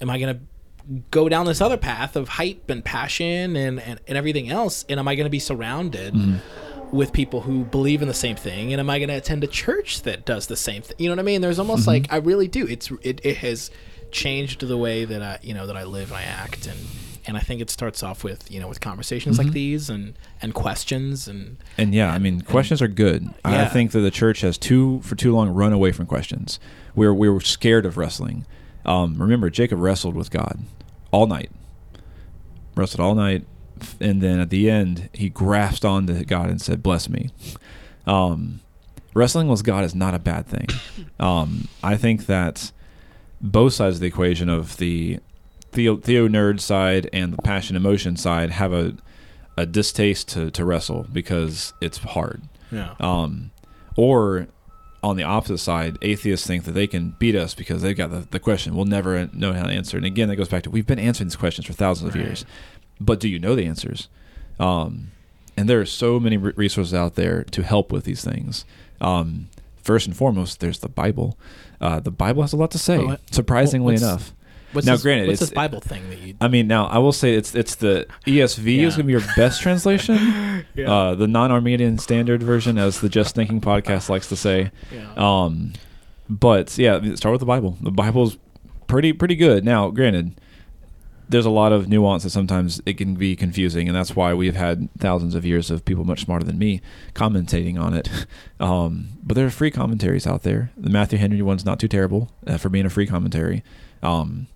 am 0.00 0.10
I 0.10 0.18
going 0.18 0.36
to 0.36 1.02
go 1.10 1.28
down 1.28 1.46
this 1.46 1.60
other 1.60 1.76
path 1.76 2.16
of 2.16 2.28
hype 2.28 2.70
and 2.70 2.84
passion 2.84 3.56
and 3.56 3.80
and, 3.80 4.00
and 4.06 4.18
everything 4.18 4.50
else, 4.50 4.84
and 4.88 4.98
am 4.98 5.08
I 5.08 5.14
going 5.14 5.26
to 5.26 5.30
be 5.30 5.40
surrounded? 5.40 6.14
Mm-hmm. 6.14 6.36
With 6.90 7.12
people 7.12 7.42
who 7.42 7.64
believe 7.64 8.00
in 8.00 8.08
the 8.08 8.14
same 8.14 8.36
thing, 8.36 8.72
and 8.72 8.80
am 8.80 8.88
I 8.88 8.98
going 8.98 9.10
to 9.10 9.14
attend 9.14 9.44
a 9.44 9.46
church 9.46 10.00
that 10.04 10.24
does 10.24 10.46
the 10.46 10.56
same 10.56 10.80
thing? 10.80 10.96
You 10.98 11.10
know 11.10 11.16
what 11.16 11.18
I 11.18 11.22
mean? 11.22 11.42
There's 11.42 11.58
almost 11.58 11.82
mm-hmm. 11.82 11.90
like 11.90 12.10
I 12.10 12.16
really 12.16 12.48
do. 12.48 12.66
It's 12.66 12.90
it, 13.02 13.20
it 13.22 13.36
has 13.36 13.70
changed 14.10 14.66
the 14.66 14.76
way 14.78 15.04
that 15.04 15.20
I 15.20 15.38
you 15.42 15.52
know 15.52 15.66
that 15.66 15.76
I 15.76 15.84
live 15.84 16.12
and 16.12 16.16
I 16.16 16.22
act, 16.22 16.66
and 16.66 16.78
and 17.28 17.36
I 17.36 17.40
think 17.40 17.60
it 17.60 17.68
starts 17.68 18.02
off 18.02 18.24
with 18.24 18.50
you 18.50 18.58
know 18.58 18.66
with 18.66 18.80
conversations 18.80 19.38
like 19.38 19.52
these 19.52 19.90
and 19.90 20.14
and 20.40 20.54
questions 20.54 21.28
and 21.28 21.58
And 21.76 21.94
yeah, 21.94 22.10
I 22.10 22.18
mean, 22.18 22.40
questions 22.40 22.80
are 22.80 22.88
good. 22.88 23.28
I 23.44 23.66
think 23.66 23.92
that 23.92 24.00
the 24.00 24.10
church 24.10 24.40
has 24.40 24.56
too, 24.56 25.00
for 25.02 25.14
too 25.14 25.34
long, 25.34 25.50
run 25.50 25.72
away 25.74 25.92
from 25.92 26.06
questions. 26.06 26.58
We're 26.96 27.12
we 27.12 27.28
were 27.28 27.40
scared 27.40 27.84
of 27.84 27.98
wrestling. 27.98 28.46
Um, 28.86 29.20
remember, 29.20 29.50
Jacob 29.50 29.78
wrestled 29.78 30.14
with 30.14 30.30
God 30.30 30.60
all 31.10 31.26
night, 31.26 31.50
wrestled 32.74 33.00
all 33.00 33.14
night, 33.14 33.46
and 34.00 34.22
then 34.22 34.40
at 34.40 34.48
the 34.48 34.70
end, 34.70 35.10
he 35.12 35.28
grasped 35.28 35.84
onto 35.84 36.24
God 36.24 36.48
and 36.48 36.60
said, 36.60 36.82
"Bless 36.82 37.10
me." 37.10 37.30
Um, 38.06 38.60
wrestling 39.12 39.48
with 39.48 39.64
God 39.64 39.84
is 39.84 39.94
not 39.94 40.14
a 40.14 40.18
bad 40.18 40.46
thing. 40.46 40.66
Um, 41.20 41.66
I 41.82 41.96
think 41.96 42.26
that 42.26 42.70
both 43.40 43.72
sides 43.72 43.96
of 43.96 44.00
the 44.00 44.06
equation 44.06 44.48
of 44.48 44.76
the 44.76 45.18
theo, 45.72 45.96
theo 45.96 46.28
nerd 46.28 46.60
side 46.60 47.08
and 47.12 47.32
the 47.32 47.42
passion 47.42 47.76
emotion 47.76 48.16
side 48.16 48.50
have 48.50 48.72
a 48.72 48.94
a 49.56 49.66
distaste 49.66 50.28
to, 50.28 50.50
to 50.52 50.64
wrestle 50.64 51.04
because 51.12 51.72
it's 51.80 51.98
hard. 51.98 52.42
yeah 52.70 52.94
Um, 53.00 53.50
or 53.96 54.46
on 55.02 55.16
the 55.16 55.24
opposite 55.24 55.58
side, 55.58 55.98
atheists 56.00 56.46
think 56.46 56.62
that 56.64 56.72
they 56.72 56.86
can 56.86 57.16
beat 57.18 57.34
us 57.34 57.54
because 57.54 57.82
they've 57.82 57.96
got 57.96 58.10
the, 58.12 58.26
the 58.30 58.38
question 58.38 58.76
we'll 58.76 58.84
never 58.84 59.28
know 59.32 59.52
how 59.52 59.64
to 59.64 59.72
answer. 59.72 59.96
And 59.96 60.06
again, 60.06 60.28
that 60.28 60.36
goes 60.36 60.48
back 60.48 60.62
to 60.62 60.70
we've 60.70 60.86
been 60.86 60.98
answering 61.00 61.26
these 61.28 61.34
questions 61.36 61.66
for 61.66 61.72
thousands 61.72 62.14
of 62.14 62.20
years, 62.20 62.44
but 63.00 63.18
do 63.18 63.28
you 63.28 63.38
know 63.40 63.56
the 63.56 63.64
answers? 63.66 64.08
Um, 64.60 65.10
and 65.56 65.68
there 65.68 65.80
are 65.80 65.86
so 65.86 66.20
many 66.20 66.36
re- 66.36 66.52
resources 66.54 66.94
out 66.94 67.16
there 67.16 67.42
to 67.44 67.62
help 67.64 67.90
with 67.90 68.04
these 68.04 68.22
things. 68.22 68.64
Um, 69.00 69.48
first 69.82 70.06
and 70.06 70.16
foremost, 70.16 70.60
there's 70.60 70.78
the 70.80 70.88
Bible. 70.88 71.36
Uh, 71.80 71.98
the 71.98 72.10
Bible 72.12 72.42
has 72.42 72.52
a 72.52 72.56
lot 72.56 72.70
to 72.72 72.78
say, 72.78 72.98
surprisingly 73.32 73.94
what's- 73.94 74.02
enough. 74.02 74.32
What's 74.72 74.86
now, 74.86 74.94
this, 74.94 75.02
granted, 75.02 75.28
what's 75.28 75.40
it's- 75.40 75.50
this 75.50 75.54
Bible 75.54 75.80
thing 75.80 76.08
that 76.10 76.18
you 76.18 76.34
I 76.40 76.48
mean, 76.48 76.66
now 76.66 76.86
I 76.86 76.98
will 76.98 77.12
say 77.12 77.34
it's 77.34 77.54
it's 77.54 77.76
the 77.76 78.06
ESV 78.26 78.76
Yeah. 78.76 78.86
is 78.86 78.96
going 78.96 79.04
to 79.04 79.06
be 79.06 79.12
your 79.12 79.22
best 79.36 79.60
translation. 79.62 80.64
Yeah. 80.74 80.92
Uh, 80.92 81.14
the 81.14 81.26
non-Arminian 81.26 81.98
standard 81.98 82.42
version, 82.42 82.76
as 82.78 83.00
the 83.00 83.08
Just 83.08 83.34
Thinking 83.34 83.60
podcast 83.60 84.08
likes 84.08 84.28
to 84.28 84.36
say. 84.36 84.70
yeah. 84.92 85.12
Um, 85.16 85.72
but 86.28 86.76
yeah, 86.76 87.00
start 87.14 87.32
with 87.32 87.40
the 87.40 87.46
Bible. 87.46 87.78
The 87.80 87.90
Bible's 87.90 88.36
pretty 88.86 89.12
pretty 89.14 89.36
good. 89.36 89.64
Now, 89.64 89.88
granted, 89.90 90.38
there's 91.30 91.46
a 91.46 91.50
lot 91.50 91.72
of 91.72 91.88
nuance 91.88 92.22
that 92.24 92.30
sometimes 92.30 92.80
it 92.86 92.94
can 92.98 93.14
be 93.14 93.36
confusing, 93.36 93.86
and 93.88 93.96
that's 93.96 94.14
why 94.16 94.32
we've 94.34 94.56
had 94.56 94.88
thousands 94.98 95.34
of 95.34 95.44
years 95.44 95.70
of 95.70 95.84
people 95.84 96.04
much 96.04 96.24
smarter 96.24 96.44
than 96.44 96.58
me 96.58 96.80
commentating 97.14 97.78
on 97.80 97.94
it. 97.94 98.08
Um, 98.60 99.10
but 99.22 99.34
there 99.36 99.46
are 99.46 99.50
free 99.50 99.70
commentaries 99.70 100.26
out 100.26 100.42
there. 100.42 100.72
The 100.76 100.90
Matthew 100.90 101.16
Henry 101.16 101.40
one's 101.42 101.64
not 101.64 101.78
too 101.78 101.86
terrible 101.86 102.28
uh, 102.44 102.56
for 102.58 102.68
being 102.68 102.86
a 102.86 102.90
free 102.90 103.06
commentary. 103.06 103.62
Um, 104.02 104.48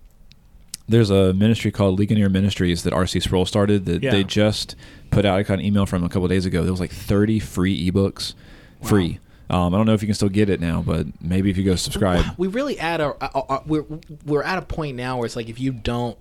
there's 0.87 1.09
a 1.09 1.33
ministry 1.33 1.71
called 1.71 1.97
Ligonier 1.99 2.29
Ministries 2.29 2.83
that 2.83 2.93
R.C. 2.93 3.19
Sproul 3.21 3.45
started 3.45 3.85
that 3.85 4.03
Yeah. 4.03 4.11
they 4.11 4.23
just 4.23 4.75
put 5.11 5.25
out. 5.25 5.37
I 5.37 5.43
got 5.43 5.55
an 5.59 5.65
email 5.65 5.85
from 5.85 6.03
a 6.03 6.09
couple 6.09 6.27
days 6.27 6.45
ago. 6.45 6.63
There 6.63 6.71
was 6.73 6.79
like 6.79 6.91
30 6.91 7.39
free 7.39 7.89
ebooks, 7.91 8.33
Wow. 8.81 8.89
free. 8.89 9.19
Um, 9.49 9.73
I 9.73 9.77
don't 9.77 9.85
know 9.85 9.93
if 9.93 10.01
you 10.01 10.07
can 10.07 10.15
still 10.15 10.29
get 10.29 10.49
it 10.49 10.59
now, 10.59 10.81
but 10.85 11.05
maybe 11.21 11.49
if 11.49 11.57
you 11.57 11.63
go 11.63 11.75
subscribe. 11.75 12.25
we 12.37 12.47
really 12.47 12.79
at 12.79 12.99
a, 13.01 13.13
a, 13.23 13.39
a 13.49 13.61
we're 13.67 13.85
we're 14.25 14.41
at 14.43 14.57
a 14.57 14.61
point 14.63 14.97
now 14.97 15.17
where 15.17 15.25
it's 15.25 15.35
like 15.35 15.49
if 15.49 15.59
you 15.59 15.71
don't 15.71 16.17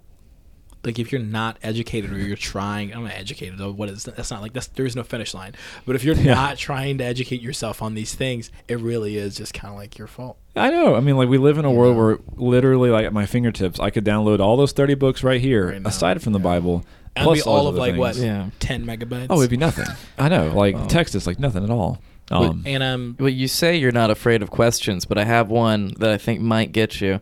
like 0.84 0.98
if 0.98 1.12
you're 1.12 1.20
not 1.20 1.58
educated 1.62 2.12
or 2.12 2.18
you're 2.18 2.36
trying 2.36 2.92
I'm 2.94 3.04
not 3.04 3.12
educated 3.14 3.58
though 3.58 3.70
what 3.70 3.88
is 3.88 4.04
that's 4.04 4.30
not 4.30 4.42
like 4.42 4.52
that's 4.52 4.66
there's 4.68 4.96
no 4.96 5.02
finish 5.04 5.32
line 5.34 5.52
but 5.86 5.94
if 5.96 6.02
you're 6.04 6.16
Yeah. 6.16 6.34
not 6.34 6.58
trying 6.58 6.98
to 6.98 7.04
educate 7.04 7.40
yourself 7.40 7.82
on 7.82 7.94
these 7.94 8.14
things 8.14 8.50
it 8.68 8.78
really 8.80 9.16
is 9.16 9.36
just 9.36 9.54
kind 9.54 9.72
of 9.72 9.78
like 9.78 9.96
your 9.98 10.06
fault 10.08 10.38
I 10.54 10.68
know. 10.68 10.94
I 10.96 11.00
mean, 11.00 11.16
like 11.16 11.30
we 11.30 11.38
live 11.38 11.56
in 11.56 11.64
a 11.64 11.70
world 11.70 11.96
where 11.96 12.18
literally, 12.36 12.90
like 12.90 13.06
at 13.06 13.12
my 13.14 13.24
fingertips, 13.24 13.80
I 13.80 13.88
could 13.88 14.04
download 14.04 14.38
all 14.38 14.58
those 14.58 14.72
30 14.72 14.92
books 14.96 15.24
right 15.24 15.40
here, 15.40 15.68
Right 15.70 15.80
aside 15.86 16.20
from 16.20 16.34
the 16.34 16.38
Yeah. 16.38 16.42
Bible. 16.44 16.84
and 17.16 17.24
plus 17.24 17.38
be 17.38 17.42
all 17.48 17.64
those 17.64 17.68
of 17.68 17.80
other 17.80 17.92
like 17.92 17.96
what. 17.98 18.16
Yeah. 18.16 18.50
10 18.60 18.84
megabytes 18.84 19.28
Oh, 19.30 19.38
it'd 19.38 19.48
be 19.48 19.56
nothing. 19.56 19.86
I 20.18 20.28
know. 20.28 20.48
Like 20.54 20.76
Oh. 20.76 20.86
text 20.88 21.14
is 21.14 21.26
like 21.26 21.38
nothing 21.38 21.64
at 21.64 21.70
all. 21.70 22.02
Wait, 22.30 22.36
Um, 22.50 22.62
and 22.66 22.82
um 22.82 23.16
Well, 23.18 23.30
you 23.30 23.48
say 23.48 23.78
you're 23.78 23.92
not 23.92 24.10
afraid 24.10 24.42
of 24.42 24.50
questions, 24.50 25.06
but 25.06 25.16
I 25.16 25.24
have 25.24 25.48
one 25.48 25.94
that 26.00 26.10
I 26.10 26.18
think 26.18 26.42
might 26.42 26.72
get 26.72 27.00
you. 27.00 27.20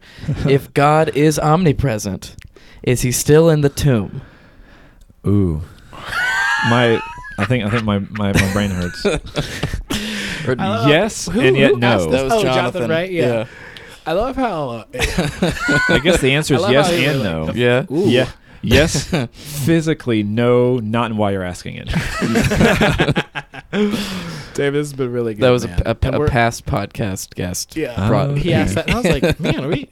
if 0.49 0.75
God 0.75 1.11
is 1.17 1.39
omnipresent, 1.39 2.35
is 2.83 3.03
he 3.03 3.13
still 3.13 3.49
in 3.51 3.61
the 3.61 3.69
tomb? 3.69 4.23
ooh, 5.27 5.63
my. 6.71 7.01
I 7.39 7.45
think 7.47 7.65
I 7.65 7.71
think 7.71 7.85
my, 7.85 7.99
my, 8.01 8.33
my 8.33 8.53
brain 8.53 8.71
hurts. 8.71 9.05
Or- 9.07 10.57
I 10.59 10.69
love- 10.69 10.89
yes, 10.89 11.27
who- 11.27 11.41
and 11.41 11.57
yet 11.57 11.71
who 11.73 11.79
no. 11.79 11.99
this? 11.99 12.13
That 12.13 12.25
was 12.25 12.33
Oh, 12.33 12.43
Jonathan, 12.43 12.55
Jonathan, 12.83 12.91
right? 12.91 13.11
Yeah. 13.11 13.47
I 14.07 14.13
love 14.13 14.35
how 14.37 14.69
uh, 14.71 14.85
I 15.89 16.01
guess 16.03 16.21
the 16.21 16.33
answer 16.33 16.55
I 16.55 16.57
is 16.57 16.63
love 16.63 16.73
yes 16.73 16.87
how 16.89 16.95
you 16.95 17.09
and 17.11 17.19
were 17.19 17.25
no. 17.25 17.53
yeah. 17.55 17.85
Ooh. 17.91 18.09
Yeah. 18.09 18.31
Yes. 18.63 19.09
physically, 19.33 20.23
no. 20.23 20.79
Not 20.79 21.11
in 21.13 21.17
why 21.17 21.31
you're 21.33 21.43
asking 21.45 21.77
it. 21.77 21.89
David 24.55 24.75
this 24.75 24.89
has 24.89 24.93
been 24.93 25.13
really 25.13 25.35
good 25.35 25.43
That 25.43 25.51
was 25.51 25.65
a, 25.65 25.69
man. 25.69 25.83
a, 25.87 25.97
And 26.03 26.15
a 26.15 26.19
we're- 26.19 26.31
past 26.31 26.67
podcast 26.67 27.35
guest. 27.35 27.77
yeah 27.77 28.09
brought- 28.09 28.37
he 28.39 28.53
asked 28.53 28.75
that 28.75 28.87
and 28.89 28.95
I 28.97 29.01
was 29.01 29.23
like 29.23 29.41
man 29.41 29.65
are 29.65 29.69
we 29.69 29.89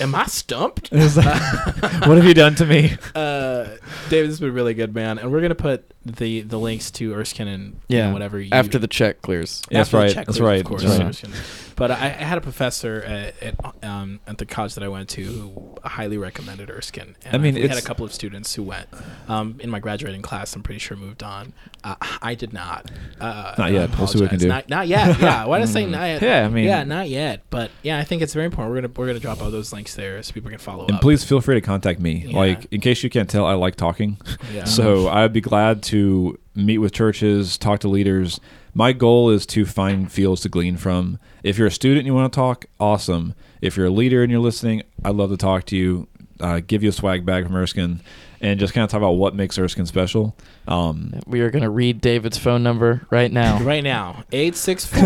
am 0.00 0.14
I 0.14 0.26
stumped 0.26 0.90
what 0.92 1.02
have 1.02 2.24
you 2.24 2.34
done 2.34 2.54
to 2.56 2.66
me? 2.66 2.96
uh, 3.14 3.64
David, 4.08 4.30
this 4.30 4.32
has 4.32 4.40
been 4.40 4.54
really 4.54 4.74
good, 4.74 4.94
man. 4.94 5.18
And 5.18 5.30
we're 5.30 5.40
gonna 5.40 5.54
put 5.54 5.92
the 6.04 6.42
the 6.42 6.58
links 6.58 6.90
to 6.92 7.14
Erskine 7.14 7.48
and 7.48 7.80
you 7.88 7.98
know, 7.98 8.12
whatever 8.12 8.40
you, 8.40 8.50
After 8.52 8.78
the 8.78 8.88
check 8.88 9.22
clears. 9.22 9.62
Yeah, 9.70 9.78
that's 9.78 9.88
after 9.88 9.96
the 9.96 10.02
right, 10.02 10.14
check 10.14 10.26
that's 10.26 10.38
clears, 10.38 10.48
right, 10.48 10.60
Of 10.60 10.66
course, 10.66 10.82
that's 10.82 11.24
right. 11.24 11.34
But 11.80 11.90
I, 11.90 12.04
I 12.04 12.24
had 12.30 12.38
a 12.38 12.40
professor 12.40 13.02
at 13.02 13.42
at, 13.42 13.84
um, 13.84 14.20
at 14.28 14.38
the 14.38 14.46
college 14.46 14.74
that 14.74 14.84
I 14.84 14.88
went 14.88 15.08
to 15.10 15.22
who 15.24 15.76
highly 15.82 16.18
recommended 16.18 16.70
Erskine. 16.70 17.16
And 17.24 17.34
I 17.34 17.38
mean, 17.38 17.54
we 17.54 17.66
had 17.66 17.78
a 17.78 17.82
couple 17.82 18.04
of 18.04 18.12
students 18.12 18.54
who 18.54 18.62
went 18.62 18.86
um, 19.28 19.56
in 19.60 19.68
my 19.70 19.80
graduating 19.80 20.22
class. 20.22 20.54
I'm 20.54 20.62
pretty 20.62 20.78
sure 20.78 20.96
moved 20.96 21.22
on. 21.24 21.52
Uh, 21.82 21.96
I 22.22 22.34
did 22.36 22.52
not. 22.52 22.90
Uh, 23.20 23.54
Not 23.58 23.72
yet. 23.72 23.96
We'll 23.98 24.06
see 24.06 24.18
what 24.18 24.24
we 24.24 24.28
can 24.28 24.38
do. 24.38 24.48
Not, 24.48 24.68
not 24.68 24.86
yet. 24.86 25.18
Yeah. 25.20 25.46
Why 25.46 25.58
did 25.58 25.68
I 25.68 25.72
say 25.72 25.86
not 25.86 26.04
yet? 26.04 26.22
Yeah, 26.22 26.44
I 26.44 26.48
mean- 26.48 26.64
yeah, 26.66 26.84
not 26.84 27.08
yet. 27.08 27.42
But 27.50 27.70
yeah, 27.82 27.98
I 27.98 28.04
think 28.04 28.22
it's 28.22 28.34
very 28.34 28.46
important. 28.46 28.72
We're 28.74 28.82
gonna 28.82 28.92
we're 28.96 29.06
gonna 29.08 29.18
drop 29.18 29.42
all 29.42 29.50
those 29.50 29.72
links 29.72 29.80
links 29.80 29.94
there 29.94 30.22
so 30.22 30.34
people 30.34 30.50
can 30.50 30.58
follow 30.58 30.84
And 30.86 30.96
up. 30.96 31.00
please 31.00 31.24
feel 31.24 31.40
free 31.40 31.54
to 31.54 31.62
contact 31.62 32.00
me. 32.00 32.26
Yeah. 32.28 32.36
Like, 32.36 32.66
in 32.70 32.82
case 32.82 33.02
you 33.02 33.08
can't 33.08 33.30
tell, 33.30 33.46
I 33.46 33.54
like 33.54 33.76
talking. 33.76 34.18
Yeah. 34.52 34.64
So 34.64 35.08
I'd 35.08 35.32
be 35.32 35.40
glad 35.40 35.82
to 35.84 36.38
meet 36.54 36.78
with 36.78 36.92
churches, 36.92 37.56
talk 37.56 37.80
to 37.80 37.88
leaders. 37.88 38.40
My 38.74 38.92
goal 38.92 39.30
is 39.30 39.46
to 39.46 39.66
find 39.66 40.10
fields 40.10 40.42
to 40.42 40.48
glean 40.48 40.76
from. 40.76 41.18
If 41.42 41.58
you're 41.58 41.66
a 41.66 41.72
student 41.72 42.00
and 42.00 42.06
you 42.06 42.14
want 42.14 42.32
to 42.32 42.36
talk, 42.36 42.66
awesome. 42.78 43.34
If 43.60 43.76
you're 43.76 43.86
a 43.86 43.90
leader 43.90 44.22
and 44.22 44.30
you're 44.30 44.40
listening, 44.40 44.82
I'd 45.04 45.16
love 45.16 45.30
to 45.30 45.36
talk 45.36 45.64
to 45.66 45.76
you. 45.76 46.08
Uh, 46.38 46.60
give 46.66 46.82
you 46.82 46.88
a 46.88 46.92
swag 46.92 47.26
bag 47.26 47.44
from 47.44 47.54
Erskine, 47.54 48.00
and 48.40 48.58
just 48.58 48.72
kind 48.72 48.82
of 48.82 48.90
talk 48.90 48.98
about 48.98 49.12
what 49.12 49.34
makes 49.34 49.58
Erskine 49.58 49.84
special. 49.84 50.34
Um, 50.70 51.12
We 51.26 51.40
are 51.40 51.50
going 51.50 51.62
to 51.64 51.68
read 51.70 52.00
David's 52.00 52.38
phone 52.38 52.62
number 52.62 53.06
right 53.10 53.30
now. 53.32 53.58
right 53.62 53.82
now, 53.82 54.22
eight 54.32 54.54
six 54.56 54.86
four. 54.86 55.02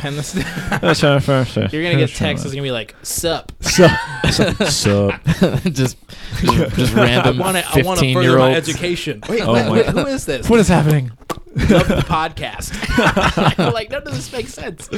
pen 0.00 0.14
this 0.16 0.32
down. 0.32 0.80
You're 1.72 1.82
gonna 1.82 1.96
get 1.96 2.10
text 2.14 2.44
It's 2.44 2.54
gonna 2.54 2.62
be 2.62 2.70
like, 2.70 2.94
"Sup." 3.02 3.50
Sup? 3.60 3.90
Sup? 4.70 5.20
just, 5.64 5.72
just, 5.72 5.96
just 6.76 6.94
random 6.94 7.42
I 7.42 7.44
want 7.44 7.56
to. 7.56 7.66
I 7.68 7.82
want 7.82 7.98
to 7.98 8.04
fifteen 8.06 8.14
further 8.14 8.28
year 8.28 8.38
my 8.38 8.54
education. 8.54 9.22
Wait, 9.28 9.42
Oh 9.42 9.52
wait, 9.54 9.64
my- 9.66 9.70
wait, 9.72 9.86
who 9.86 10.06
is 10.06 10.24
this? 10.26 10.48
What 10.48 10.60
is 10.60 10.68
happening? 10.68 11.10
Love 11.56 11.88
the 11.88 12.04
podcast. 12.06 12.70
I'm 13.58 13.72
like, 13.72 13.90
none 13.90 14.02
of 14.06 14.12
this 14.14 14.30
makes 14.30 14.52
sense. 14.52 14.88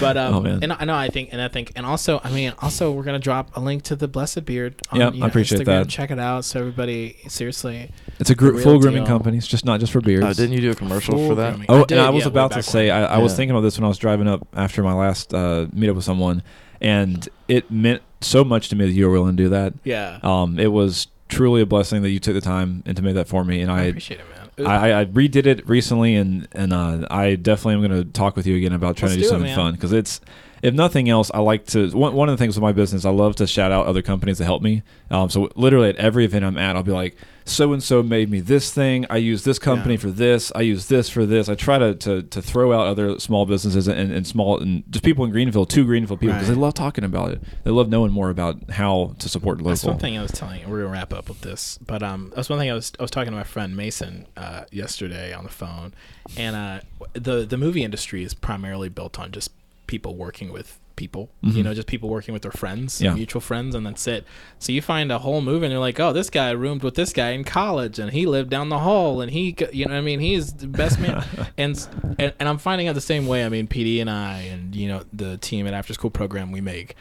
But 0.00 0.16
um, 0.16 0.34
Oh, 0.34 0.40
man. 0.40 0.58
and 0.62 0.72
I 0.72 0.84
know 0.84 0.94
I 0.96 1.08
think, 1.08 1.28
and 1.32 1.40
I 1.40 1.46
think, 1.48 1.72
and 1.76 1.86
also, 1.86 2.20
I 2.24 2.30
mean, 2.32 2.52
also, 2.60 2.90
we're 2.90 3.04
gonna 3.04 3.18
drop 3.20 3.56
a 3.56 3.60
link 3.60 3.84
to 3.84 3.96
the 3.96 4.08
Blessed 4.08 4.44
Beard. 4.44 4.74
On, 4.90 4.98
Yeah, 5.00 5.12
you 5.12 5.24
I 5.24 5.28
appreciate 5.28 5.60
Instagram. 5.60 5.64
that. 5.84 5.88
Check 5.88 6.10
it 6.10 6.18
out. 6.18 6.44
So 6.44 6.58
everybody, 6.60 7.16
seriously, 7.28 7.92
It's 8.20 8.30
a 8.30 8.34
gr- 8.34 8.52
real 8.52 8.62
full 8.62 8.78
grooming 8.78 9.04
deal. 9.04 9.06
company. 9.06 9.38
It's 9.38 9.46
just 9.46 9.64
not 9.64 9.80
just 9.80 9.92
for 9.92 10.00
beards. 10.00 10.24
Oh, 10.26 10.32
didn't 10.32 10.52
you 10.52 10.60
do 10.60 10.70
a 10.70 10.74
commercial 10.74 11.16
Full 11.16 11.28
for 11.30 11.34
that? 11.36 11.50
grooming. 11.52 11.66
Oh, 11.70 11.82
I 11.82 11.84
did, 11.86 11.98
and 11.98 12.06
I 12.06 12.10
was 12.10 12.22
yeah, 12.24 12.28
way 12.28 12.32
about 12.32 12.50
to 12.52 12.56
back 12.58 12.64
say, 12.64 12.88
when. 12.90 13.02
I, 13.02 13.14
I 13.14 13.18
was 13.18 13.32
Yeah. 13.32 13.36
thinking 13.36 13.50
about 13.56 13.62
this 13.62 13.78
when 13.78 13.84
I 13.84 13.88
was 13.88 13.98
driving 13.98 14.28
up 14.28 14.46
after 14.54 14.82
my 14.82 14.92
last 14.92 15.32
uh, 15.34 15.66
meetup 15.74 15.94
with 15.96 16.04
someone, 16.04 16.42
and 16.80 17.28
it 17.48 17.70
meant 17.70 18.02
so 18.20 18.44
much 18.44 18.68
to 18.68 18.76
me 18.76 18.84
that 18.86 18.92
you 18.92 19.06
were 19.06 19.12
willing 19.12 19.36
to 19.36 19.42
do 19.42 19.48
that. 19.48 19.72
yeah, 19.84 20.18
Um, 20.22 20.58
it 20.58 20.70
was 20.72 21.06
truly 21.28 21.62
a 21.62 21.66
blessing 21.66 22.02
that 22.02 22.10
you 22.10 22.18
took 22.18 22.34
the 22.34 22.40
time 22.40 22.82
and 22.86 22.96
to 22.96 23.02
make 23.02 23.14
that 23.14 23.26
for 23.28 23.44
me, 23.44 23.60
and 23.62 23.70
I 23.70 23.80
I. 23.80 23.82
appreciate 23.84 24.20
it, 24.20 24.26
man. 24.28 24.66
I, 24.66 25.00
I 25.00 25.04
redid 25.06 25.46
it 25.46 25.66
recently, 25.66 26.14
and 26.16 26.46
and 26.52 26.74
uh, 26.74 27.06
I 27.10 27.36
definitely 27.36 27.74
am 27.82 27.88
going 27.90 28.04
to 28.04 28.10
talk 28.12 28.36
with 28.36 28.46
you 28.46 28.56
again 28.56 28.74
about 28.74 28.96
trying 28.98 29.12
Let's 29.12 29.14
to 29.14 29.20
do 29.20 29.22
do 29.22 29.26
it, 29.28 29.30
something 29.30 29.46
man. 29.46 29.56
fun 29.56 29.74
because 29.74 29.92
it's, 29.94 30.20
if 30.62 30.74
nothing 30.74 31.08
else, 31.08 31.30
I 31.32 31.40
like 31.40 31.66
to. 31.68 31.88
One, 31.90 32.14
one 32.14 32.28
of 32.28 32.36
the 32.38 32.42
things 32.42 32.56
with 32.56 32.62
my 32.62 32.72
business, 32.72 33.04
I 33.04 33.10
love 33.10 33.36
to 33.36 33.46
shout 33.46 33.72
out 33.72 33.86
other 33.86 34.02
companies 34.02 34.38
that 34.38 34.44
help 34.44 34.62
me. 34.62 34.82
Um, 35.10 35.30
so 35.30 35.50
literally 35.56 35.88
at 35.90 35.96
every 35.96 36.24
event 36.24 36.44
I'm 36.44 36.58
at, 36.58 36.76
I'll 36.76 36.82
be 36.82 36.92
like, 36.92 37.16
so 37.46 37.72
and 37.72 37.82
so 37.82 38.02
made 38.02 38.30
me 38.30 38.38
this 38.40 38.72
thing. 38.72 39.06
I 39.10 39.16
use 39.16 39.42
this 39.42 39.58
company 39.58 39.94
Yeah. 39.94 40.00
for 40.00 40.10
this. 40.10 40.52
I 40.54 40.60
use 40.60 40.86
this 40.86 41.08
for 41.08 41.26
this. 41.26 41.48
I 41.48 41.54
try 41.56 41.78
to 41.78 41.94
to, 41.94 42.22
to 42.22 42.42
throw 42.42 42.72
out 42.72 42.86
other 42.86 43.18
small 43.18 43.44
businesses 43.46 43.88
and, 43.88 44.12
and 44.12 44.26
small 44.26 44.60
and 44.60 44.84
just 44.90 45.04
people 45.04 45.24
in 45.24 45.30
Greenville, 45.32 45.66
two 45.66 45.84
Greenville 45.84 46.16
people, 46.16 46.34
because 46.34 46.48
Right. 46.48 46.54
they 46.54 46.60
love 46.60 46.74
talking 46.74 47.02
about 47.02 47.32
it. 47.32 47.42
They 47.64 47.70
love 47.70 47.88
knowing 47.88 48.12
more 48.12 48.30
about 48.30 48.70
how 48.70 49.16
to 49.18 49.28
support 49.28 49.58
local. 49.58 49.70
That's 49.70 49.84
one 49.84 49.98
thing 49.98 50.16
I 50.16 50.22
was 50.22 50.30
telling 50.30 50.60
you. 50.60 50.68
We're 50.68 50.82
gonna 50.82 50.92
wrap 50.92 51.12
up 51.12 51.28
with 51.28 51.40
this, 51.40 51.78
but 51.84 52.02
um, 52.02 52.32
that's 52.36 52.48
one 52.48 52.58
thing 52.60 52.70
I 52.70 52.74
was 52.74 52.92
I 53.00 53.02
was 53.02 53.10
talking 53.10 53.32
to 53.32 53.36
my 53.36 53.42
friend 53.44 53.76
Mason 53.76 54.26
uh, 54.36 54.64
yesterday 54.70 55.32
on 55.32 55.42
the 55.42 55.50
phone, 55.50 55.92
and 56.36 56.54
uh, 56.54 56.80
the 57.14 57.44
the 57.46 57.56
movie 57.56 57.82
industry 57.82 58.22
is 58.22 58.34
primarily 58.34 58.88
built 58.90 59.18
on 59.18 59.32
just 59.32 59.50
people 59.90 60.14
working 60.16 60.50
with 60.52 60.78
people. 60.96 61.30
You 61.42 61.52
Mhm. 61.52 61.64
know, 61.64 61.74
just 61.74 61.86
people 61.86 62.08
working 62.10 62.32
with 62.34 62.42
their 62.42 62.52
friends, 62.52 63.00
Yeah. 63.00 63.14
mutual 63.14 63.40
friends, 63.40 63.74
and 63.74 63.84
that's 63.86 64.06
it. 64.06 64.24
So 64.58 64.70
you 64.70 64.82
find 64.82 65.10
a 65.10 65.18
whole 65.18 65.40
movie, 65.40 65.64
and 65.66 65.72
you're 65.72 65.80
like, 65.80 65.98
oh, 65.98 66.12
this 66.12 66.28
guy 66.30 66.50
roomed 66.50 66.82
with 66.82 66.94
this 66.94 67.12
guy 67.12 67.30
in 67.30 67.42
college, 67.42 67.98
and 67.98 68.12
he 68.12 68.26
lived 68.26 68.50
down 68.50 68.68
the 68.68 68.80
hall, 68.80 69.20
and 69.22 69.30
he, 69.30 69.56
you 69.72 69.86
know, 69.86 69.92
what 69.94 69.98
I 69.98 70.02
mean, 70.02 70.20
he's 70.20 70.52
the 70.52 70.66
best 70.66 71.00
man. 71.00 71.24
and, 71.58 71.74
and 72.18 72.32
and 72.38 72.48
I'm 72.48 72.58
finding 72.58 72.86
out 72.88 72.94
the 72.94 73.00
same 73.00 73.26
way. 73.26 73.44
I 73.44 73.48
mean, 73.48 73.66
PD 73.66 74.00
and 74.00 74.10
I, 74.10 74.40
and 74.52 74.74
you 74.74 74.88
know, 74.88 75.02
the 75.12 75.38
team 75.38 75.66
at 75.66 75.74
After 75.74 75.94
School 75.94 76.10
program 76.10 76.52
we 76.52 76.60
make. 76.60 76.94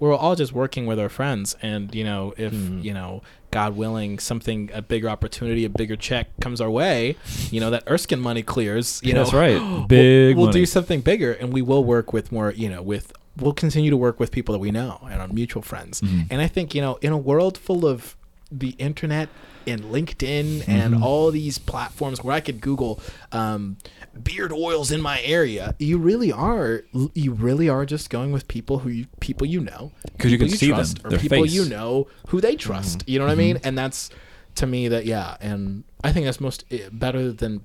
We're 0.00 0.14
all 0.14 0.34
just 0.36 0.52
working 0.52 0.86
with 0.86 0.98
our 0.98 1.08
friends, 1.08 1.56
and 1.62 1.94
you 1.94 2.04
know, 2.04 2.34
if 2.36 2.52
Mhm. 2.52 2.82
you 2.84 2.92
know, 2.94 3.22
God 3.50 3.76
willing, 3.76 4.18
something 4.18 4.70
a 4.72 4.82
bigger 4.82 5.08
opportunity, 5.08 5.64
a 5.64 5.68
bigger 5.68 5.96
check 5.96 6.28
comes 6.40 6.60
our 6.60 6.70
way, 6.70 7.16
you 7.50 7.60
know, 7.60 7.70
that 7.70 7.84
Erskine 7.88 8.20
money 8.20 8.42
clears. 8.42 9.00
You 9.02 9.12
know, 9.14 9.20
That's 9.24 9.34
right. 9.34 9.54
we'll- 9.60 9.86
Big 9.86 10.36
We'll, 10.36 10.50
do 10.52 10.66
something 10.66 11.00
bigger, 11.00 11.32
and 11.32 11.52
we 11.52 11.62
will 11.62 11.84
work 11.84 12.12
with 12.12 12.30
more. 12.32 12.52
You 12.52 12.68
know, 12.68 12.82
with 12.82 13.12
we'll 13.38 13.52
continue 13.54 13.90
to 13.90 13.96
work 13.96 14.18
with 14.20 14.30
people 14.32 14.52
that 14.52 14.58
we 14.58 14.70
know 14.70 15.00
and 15.10 15.20
our 15.20 15.28
mutual 15.28 15.62
friends. 15.62 16.00
Mhm. 16.00 16.26
And 16.30 16.42
I 16.42 16.46
think 16.48 16.74
you 16.74 16.80
know, 16.82 16.98
in 17.00 17.12
a 17.12 17.16
world 17.18 17.56
full 17.56 17.86
of 17.86 18.16
the 18.52 18.70
internet 18.78 19.28
and 19.66 19.82
LinkedIn 19.82 20.64
and 20.68 20.94
Mhm. 20.94 21.02
all 21.02 21.30
these 21.30 21.58
platforms 21.58 22.22
where 22.24 22.34
I 22.34 22.40
could 22.40 22.60
Google 22.60 23.00
um, 23.32 23.76
beard 24.22 24.52
oils 24.52 24.90
in 24.90 25.00
my 25.00 25.20
area, 25.22 25.74
you 25.78 25.98
really 25.98 26.32
are 26.32 26.82
you 27.14 27.32
really 27.32 27.68
are 27.68 27.84
just 27.86 28.10
going 28.10 28.32
with 28.32 28.48
people 28.48 28.80
who 28.80 28.90
you, 28.90 29.06
people 29.20 29.46
you 29.46 29.60
know 29.60 29.92
because 30.16 30.32
you 30.32 30.38
can 30.38 30.48
see 30.48 30.70
them, 30.70 30.86
or 31.04 31.10
people 31.18 31.42
face. 31.44 31.52
you 31.52 31.64
know 31.66 32.06
who 32.28 32.40
they 32.40 32.56
trust. 32.56 33.04
You 33.06 33.18
know 33.18 33.26
what 33.26 33.32
I 33.32 33.36
mean? 33.36 33.58
And 33.62 33.76
that's 33.78 34.10
to 34.56 34.66
me 34.66 34.88
that 34.88 35.06
yeah, 35.06 35.36
and 35.40 35.84
I 36.02 36.12
think 36.12 36.26
that's 36.26 36.40
most 36.40 36.64
eh, 36.70 36.88
better 36.92 37.30
than 37.32 37.60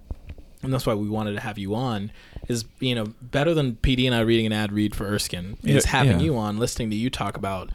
and 0.61 0.73
that's 0.73 0.85
why 0.87 0.93
we 0.95 1.07
wanted 1.09 1.33
to 1.33 1.39
have 1.41 1.57
you 1.59 1.75
on 1.75 2.11
is 2.47 2.65
you 2.79 2.95
know 2.95 3.05
better 3.21 3.53
than 3.53 3.73
PD 3.75 4.05
and 4.05 4.15
I 4.15 4.19
reading 4.21 4.45
an 4.47 4.53
ad 4.53 4.71
read 4.71 4.95
for 4.95 5.05
Erskine 5.05 5.57
is 5.63 5.85
Yeah, 5.85 5.91
having 5.91 6.19
yeah. 6.19 6.25
you 6.25 6.37
on 6.37 6.57
listening 6.57 6.89
to 6.91 6.95
you 6.95 7.09
talk 7.09 7.37
about 7.37 7.69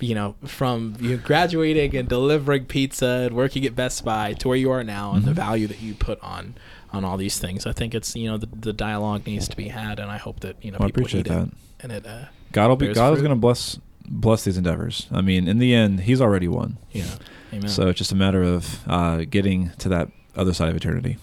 you 0.00 0.14
know 0.14 0.34
from 0.46 0.96
you 1.00 1.16
graduating 1.16 1.94
and 1.96 2.08
delivering 2.08 2.64
pizza 2.66 3.06
and 3.26 3.34
working 3.36 3.64
at 3.66 3.74
Best 3.76 4.04
Buy 4.04 4.32
to 4.34 4.48
where 4.48 4.56
you 4.56 4.70
are 4.70 4.82
now 4.84 5.12
and 5.14 5.24
the 5.24 5.32
Mhm. 5.32 5.36
value 5.36 5.66
that 5.66 5.80
you 5.80 5.94
put 5.94 6.18
on 6.22 6.54
on 6.92 7.04
all 7.04 7.16
these 7.16 7.38
things 7.38 7.66
I 7.66 7.72
think 7.72 7.94
it's 7.94 8.16
you 8.16 8.28
know 8.30 8.36
the, 8.38 8.46
the 8.46 8.72
dialogue 8.72 9.26
needs 9.26 9.46
to 9.48 9.56
be 9.56 9.68
had 9.68 9.98
and 9.98 10.10
I 10.10 10.16
hope 10.18 10.40
that 10.40 10.56
you 10.62 10.70
know 10.70 10.78
Well, 10.80 10.86
I 10.86 10.90
appreciate 10.90 11.26
that. 11.28 11.48
it 11.48 11.54
and 11.80 11.92
it 11.92 12.06
uh, 12.06 12.24
God 12.52 12.68
will 12.68 12.76
be 12.76 12.92
God 12.92 13.12
is 13.14 13.20
going 13.20 13.30
to 13.30 13.36
bless 13.36 13.78
bless 14.08 14.42
these 14.44 14.56
endeavors. 14.56 15.06
I 15.12 15.20
mean, 15.20 15.46
in 15.46 15.58
the 15.58 15.72
end, 15.74 16.00
He's 16.00 16.20
already 16.20 16.48
won. 16.48 16.78
yeah 16.90 17.04
amen 17.52 17.68
So 17.68 17.88
it's 17.88 17.98
just 17.98 18.10
a 18.12 18.16
matter 18.16 18.42
of 18.42 18.80
uh, 18.88 19.18
getting 19.28 19.70
to 19.78 19.88
that 19.90 20.08
other 20.36 20.52
side 20.54 20.68
of 20.70 20.76
eternity. 20.76 21.18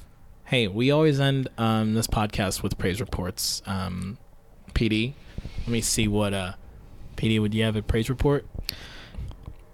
Hey, 0.45 0.67
we 0.69 0.91
always 0.91 1.19
end 1.19 1.49
um, 1.57 1.93
this 1.95 2.07
podcast 2.07 2.63
with 2.63 2.77
praise 2.77 3.01
reports. 3.01 3.61
Um, 3.65 4.17
PD, 4.73 5.13
let 5.65 5.67
me 5.67 5.81
see 5.81 6.07
what 6.07 6.33
uh, 6.33 6.53
PD. 7.17 7.41
Would 7.41 7.53
you 7.53 7.63
have 7.65 7.75
a 7.75 7.81
praise 7.81 8.09
report? 8.09 8.45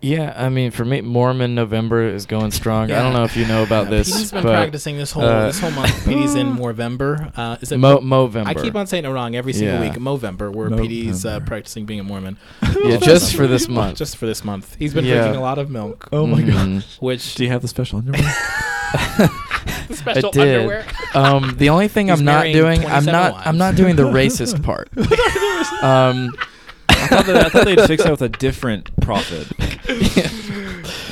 Yeah, 0.03 0.33
I 0.35 0.49
mean, 0.49 0.71
for 0.71 0.83
me, 0.83 0.99
Mormon 0.99 1.55
November 1.55 2.03
is 2.03 2.25
going 2.25 2.51
strong. 2.51 2.91
I 2.91 3.01
don't 3.01 3.13
know 3.13 3.23
if 3.23 3.37
you 3.37 3.47
know 3.47 3.63
about 3.63 3.89
this, 3.89 4.07
He's 4.13 4.31
been 4.31 4.43
but 4.43 4.49
practicing 4.51 4.97
this 4.97 5.13
whole 5.13 5.23
uh, 5.23 5.47
this 5.47 5.59
whole 5.61 5.71
month. 5.71 5.91
PD's 6.05 6.35
in 6.35 6.53
Movember. 6.53 7.31
Uh, 7.37 7.55
is 7.61 7.71
it 7.71 7.77
Mo- 7.77 7.99
Movember. 7.99 8.45
I 8.47 8.53
keep 8.53 8.75
on 8.75 8.85
saying 8.85 9.05
it 9.05 9.09
wrong 9.09 9.33
every 9.35 9.53
single 9.53 9.75
Yeah. 9.81 9.89
week. 9.89 9.93
Movember, 9.99 10.53
where 10.53 10.69
PD's 10.69 11.25
uh, 11.25 11.39
practicing 11.39 11.85
being 11.85 12.01
a 12.01 12.03
Mormon. 12.03 12.37
yeah, 12.83 12.97
just 12.97 13.33
for 13.35 13.47
this 13.47 13.69
month. 13.69 13.97
Just 13.97 14.17
for 14.17 14.25
this 14.25 14.43
month. 14.43 14.75
He's 14.77 14.93
been 14.93 15.05
Yeah. 15.05 15.19
drinking 15.21 15.37
a 15.39 15.41
lot 15.41 15.57
of 15.57 15.69
milk, 15.69 16.09
Oh 16.11 16.27
my 16.27 16.41
God. 16.41 16.67
Mhm. 16.67 16.83
which 16.99 17.35
Do 17.35 17.45
you 17.45 17.49
have 17.51 17.61
the 17.61 17.69
special 17.69 17.99
underwear? 17.99 18.21
special 19.91 20.31
did. 20.31 20.57
underwear. 20.57 20.85
um, 21.15 21.55
the 21.57 21.69
only 21.69 21.87
thing 21.87 22.09
He's 22.09 22.19
I'm 22.19 22.25
not 22.25 22.43
doing, 22.51 22.85
I'm 22.85 23.05
not, 23.05 23.33
wives. 23.33 23.47
I'm 23.47 23.57
not 23.57 23.75
doing 23.75 23.95
the 23.95 24.03
racist 24.03 24.61
part. 24.63 24.89
um, 25.83 26.31
I 27.03 27.07
thought, 27.07 27.25
that, 27.27 27.45
I 27.45 27.49
thought 27.49 27.65
they'd 27.65 27.81
fix 27.87 28.03
that 28.03 28.11
with 28.11 28.21
a 28.21 28.29
different 28.29 28.89
prophet. 29.01 29.47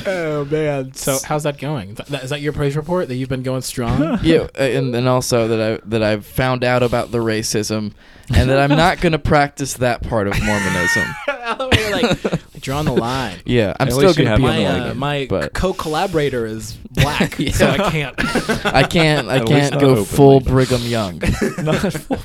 Oh 0.04 0.44
man! 0.46 0.92
So 0.94 1.18
how's 1.24 1.44
that 1.44 1.58
going? 1.58 1.94
Th- 1.94 2.08
that- 2.08 2.24
Is 2.24 2.30
that 2.30 2.40
your 2.40 2.52
praise 2.52 2.76
report 2.76 3.06
that 3.06 3.14
you've 3.14 3.28
been 3.28 3.44
going 3.44 3.62
strong? 3.62 4.18
yeah, 4.22 4.48
uh, 4.58 4.62
and 4.62 4.94
and 4.96 5.08
also 5.08 5.46
that 5.48 5.60
I 5.60 5.80
that 5.86 6.02
I've 6.02 6.26
found 6.26 6.64
out 6.64 6.82
about 6.82 7.12
the 7.12 7.18
racism, 7.18 7.92
and 8.34 8.50
that 8.50 8.58
I'm 8.58 8.76
not 8.76 9.00
going 9.00 9.12
to 9.12 9.18
practice 9.20 9.74
that 9.74 10.02
part 10.02 10.26
of 10.26 10.34
Mormonism. 10.42 11.06
We're 11.42 11.90
like 11.90 12.60
drawing 12.60 12.84
the 12.86 12.92
line. 12.92 13.38
Yeah, 13.46 13.74
I'm 13.80 13.88
At 13.88 13.94
still 13.94 14.06
least 14.08 14.18
you 14.18 14.24
going 14.24 14.38
to 14.38 14.44
have 14.44 14.56
be 14.56 14.62
the 14.62 14.68
on 14.70 14.78
My 14.78 14.78
the 14.78 14.82
uh, 14.82 14.82
like 14.86 14.90
it, 14.92 14.96
my 14.96 15.26
but- 15.28 15.52
co-collaborator 15.54 16.46
is 16.46 16.74
black, 16.90 17.34
so 17.52 17.66
Yeah. 17.66 17.72
I 17.72 17.90
can't. 17.90 18.14
I 18.66 18.82
can't 18.84 19.28
I 19.28 19.36
At 19.36 19.48
least 19.48 19.60
can't 19.60 19.72
not 19.74 19.80
go 19.80 19.88
openly. 19.90 20.04
full 20.06 20.40
Brigham 20.40 20.82
Young. 20.82 21.18
Not 21.58 21.92
full 21.92 22.18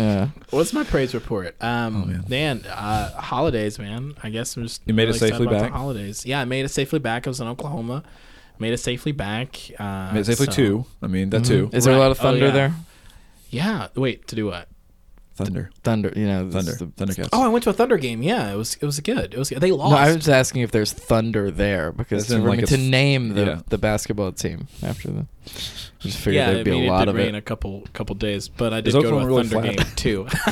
Yeah. 0.00 0.28
What's 0.50 0.72
my 0.72 0.84
praise 0.84 1.14
report? 1.14 1.56
Um, 1.60 2.02
Oh, 2.02 2.06
man. 2.06 2.24
man, 2.28 2.64
uh, 2.66 3.10
holidays, 3.20 3.78
man. 3.78 4.14
I 4.22 4.30
guess 4.30 4.56
I'm 4.56 4.62
just 4.64 4.82
You 4.86 4.94
made 4.94 5.04
it 5.04 5.06
really 5.06 5.16
excited 5.16 5.32
safely 5.34 5.46
about 5.48 5.62
back? 5.62 5.72
Holidays, 5.72 6.24
yeah. 6.24 6.40
I 6.40 6.44
made 6.44 6.64
it 6.64 6.68
safely 6.70 6.98
back. 7.00 7.26
I 7.26 7.30
was 7.30 7.40
in 7.40 7.48
Oklahoma. 7.48 8.02
Made 8.58 8.72
it 8.72 8.78
safely 8.78 9.12
back. 9.12 9.58
Uh, 9.78 10.10
Made 10.12 10.20
it 10.20 10.26
safely 10.26 10.46
so- 10.46 10.52
two. 10.52 10.84
I 11.02 11.06
mean, 11.08 11.30
that 11.30 11.42
Mhm. 11.42 11.46
too. 11.48 11.70
Is 11.72 11.84
there 11.84 11.94
a 11.94 11.96
Right. 11.96 12.02
lot 12.04 12.10
of 12.12 12.18
Oh, 12.20 12.22
thunder 12.22 12.46
yeah. 12.46 12.52
there? 12.52 12.74
Yeah. 13.50 13.86
Wait 13.96 14.28
to 14.28 14.36
do 14.36 14.46
what? 14.46 14.68
Thunder. 15.44 15.70
Thunder, 15.82 16.12
you 16.16 16.26
know, 16.26 16.50
Thunder. 16.50 16.72
the- 16.72 16.86
Thundercats. 16.86 17.28
Oh, 17.32 17.42
I 17.42 17.48
went 17.48 17.64
to 17.64 17.70
a 17.70 17.72
Thunder 17.72 17.96
game. 17.98 18.22
Yeah, 18.22 18.52
it 18.52 18.56
was 18.56 18.76
it 18.80 18.84
was 18.86 18.98
good. 19.00 19.34
It 19.34 19.38
was 19.38 19.48
they 19.50 19.72
lost. 19.72 19.90
No, 19.92 19.96
I 19.96 20.14
was 20.14 20.28
asking 20.28 20.62
if 20.62 20.70
there's 20.70 20.92
thunder 20.92 21.50
there 21.50 21.92
because 21.92 22.24
As 22.24 22.32
in, 22.32 22.42
for 22.42 22.48
like, 22.50 22.60
me 22.60 22.66
to 22.66 22.74
it's- 22.74 22.88
name 22.90 23.30
the, 23.34 23.44
yeah. 23.44 23.60
the 23.68 23.78
basketball 23.78 24.32
team 24.32 24.68
after 24.82 25.08
the. 25.10 25.26
I 25.46 26.02
just 26.04 26.18
figured 26.18 26.34
yeah, 26.36 26.52
there'd 26.52 26.64
be 26.64 26.70
I 26.70 26.74
mean, 26.74 26.88
a 26.88 26.92
lot 26.92 27.02
it 27.02 27.08
of 27.10 27.16
did 27.16 27.22
rain 27.26 27.34
it. 27.34 27.38
a 27.38 27.42
couple 27.42 27.82
couple 27.92 28.14
days, 28.14 28.48
but 28.48 28.72
I 28.72 28.80
did 28.80 28.88
Is 28.88 28.94
go 28.94 29.02
to 29.02 29.08
a 29.08 29.10
Oklahoma 29.20 29.26
really 29.26 29.48
Thunder 29.48 29.72
flat? 29.72 29.86
game 29.86 29.96
too. 29.96 30.26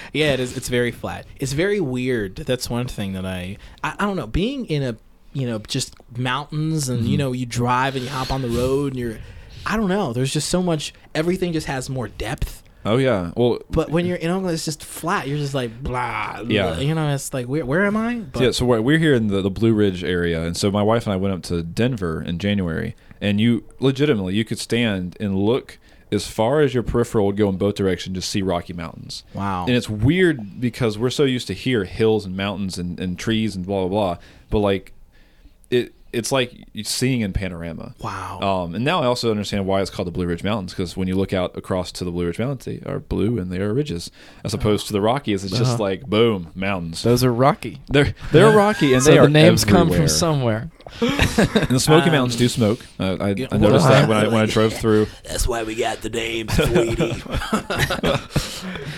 yeah, 0.12 0.32
it 0.32 0.40
is. 0.40 0.56
It's 0.56 0.68
very 0.68 0.92
flat. 0.92 1.26
It's 1.40 1.52
very 1.52 1.80
weird. 1.80 2.36
That's 2.36 2.70
one 2.70 2.86
thing 2.86 3.12
that 3.14 3.26
I, 3.26 3.56
I 3.82 3.94
I 3.98 4.04
don't 4.06 4.16
know. 4.16 4.26
Being 4.26 4.66
in 4.66 4.82
a 4.82 4.96
you 5.32 5.46
know 5.46 5.58
just 5.58 5.94
mountains 6.16 6.88
and 6.88 7.06
you 7.06 7.16
Mhm. 7.16 7.18
know 7.18 7.32
you 7.32 7.46
drive 7.46 7.94
and 7.96 8.04
you 8.04 8.10
hop 8.10 8.30
on 8.30 8.42
the 8.42 8.48
road 8.48 8.92
and 8.92 9.00
you're 9.00 9.18
I 9.64 9.76
don't 9.76 9.88
know. 9.88 10.12
There's 10.12 10.32
just 10.32 10.48
so 10.48 10.62
much. 10.62 10.94
Everything 11.14 11.52
just 11.52 11.66
has 11.66 11.90
more 11.90 12.06
depth. 12.08 12.62
Oh 12.86 12.96
yeah. 12.96 13.32
Well, 13.36 13.58
But 13.70 13.90
when 13.90 14.06
you're 14.06 14.16
in 14.16 14.30
Oakland, 14.30 14.54
it's 14.54 14.64
just 14.64 14.84
flat. 14.84 15.26
You're 15.28 15.38
just 15.38 15.54
like 15.54 15.82
blah. 15.82 16.42
Yeah. 16.46 16.74
blah. 16.74 16.78
You 16.78 16.94
know, 16.94 17.12
it's 17.14 17.34
like 17.34 17.46
where 17.46 17.66
where 17.66 17.84
am 17.84 17.96
I? 17.96 18.16
But 18.20 18.42
yeah. 18.42 18.50
So 18.52 18.64
we're, 18.64 18.80
we're 18.80 18.98
here 18.98 19.14
in 19.14 19.26
the, 19.28 19.42
the 19.42 19.50
Blue 19.50 19.72
Ridge 19.74 20.04
area, 20.04 20.42
and 20.42 20.56
so 20.56 20.70
my 20.70 20.82
wife 20.82 21.06
and 21.06 21.12
I 21.12 21.16
went 21.16 21.34
up 21.34 21.42
to 21.44 21.62
Denver 21.62 22.22
in 22.22 22.38
January, 22.38 22.94
and 23.20 23.40
you 23.40 23.64
legitimately 23.80 24.34
you 24.34 24.44
could 24.44 24.58
stand 24.58 25.16
and 25.20 25.36
look 25.36 25.78
as 26.12 26.28
far 26.28 26.60
as 26.60 26.72
your 26.72 26.84
peripheral 26.84 27.26
would 27.26 27.36
go 27.36 27.48
in 27.48 27.56
both 27.56 27.74
directions, 27.74 28.14
just 28.14 28.30
see 28.30 28.40
Rocky 28.40 28.72
Mountains. 28.72 29.24
wow. 29.34 29.66
And 29.66 29.74
it's 29.74 29.90
weird 29.90 30.60
because 30.60 30.96
we're 30.96 31.10
so 31.10 31.24
used 31.24 31.48
to 31.48 31.52
here 31.52 31.84
hills 31.84 32.24
and 32.24 32.36
mountains 32.36 32.78
and, 32.78 33.00
and 33.00 33.18
trees 33.18 33.56
and 33.56 33.66
blah 33.66 33.80
blah 33.80 33.88
blah. 33.88 34.18
But 34.50 34.60
like 34.60 34.92
it's 36.16 36.32
like 36.32 36.52
you 36.72 36.82
seeing 36.84 37.20
in 37.20 37.32
panorama. 37.32 37.94
wow. 38.00 38.40
Um, 38.40 38.74
and 38.74 38.84
now 38.84 39.02
I 39.02 39.06
also 39.06 39.30
understand 39.30 39.66
why 39.66 39.80
it's 39.82 39.90
called 39.90 40.08
the 40.08 40.12
Blue 40.12 40.26
Ridge 40.26 40.42
Mountains 40.42 40.72
because 40.72 40.96
when 40.96 41.06
you 41.08 41.14
look 41.14 41.32
out 41.32 41.56
across 41.56 41.92
to 41.92 42.04
the 42.04 42.10
Blue 42.10 42.26
Ridge 42.26 42.38
Mountains, 42.38 42.64
they 42.64 42.80
are 42.90 42.98
blue 42.98 43.38
and 43.38 43.50
they 43.52 43.60
are 43.60 43.72
ridges, 43.72 44.10
as 44.44 44.54
opposed 44.54 44.86
to 44.88 44.92
the 44.92 45.00
Rockies. 45.00 45.44
It's 45.44 45.52
just 45.56 45.74
Uh-huh. 45.74 45.82
like 45.82 46.06
boom, 46.06 46.50
mountains. 46.54 47.02
Those 47.02 47.22
are 47.22 47.32
rocky. 47.32 47.80
They're 47.88 48.14
they're 48.32 48.50
rocky 48.50 48.94
and 48.94 49.02
so 49.02 49.10
they 49.10 49.16
the 49.18 49.24
are 49.24 49.28
names 49.28 49.64
come 49.64 49.90
from 49.90 50.08
somewhere. 50.08 50.70
And 51.00 51.68
the 51.68 51.80
Smoky 51.80 52.06
Um, 52.06 52.12
Mountains 52.12 52.36
do 52.36 52.48
smoke. 52.48 52.78
Uh, 53.00 53.16
I, 53.20 53.30
I 53.30 53.34
noticed 53.34 53.52
well, 53.52 53.80
that 53.88 54.08
when 54.08 54.16
I 54.18 54.28
when 54.28 54.36
I 54.42 54.46
drove 54.56 54.72
through. 54.72 55.08
That's 55.24 55.46
why 55.48 55.64
we 55.64 55.74
got 55.74 56.00
the 56.00 56.10
name, 56.10 56.48
sweetie. 56.48 57.22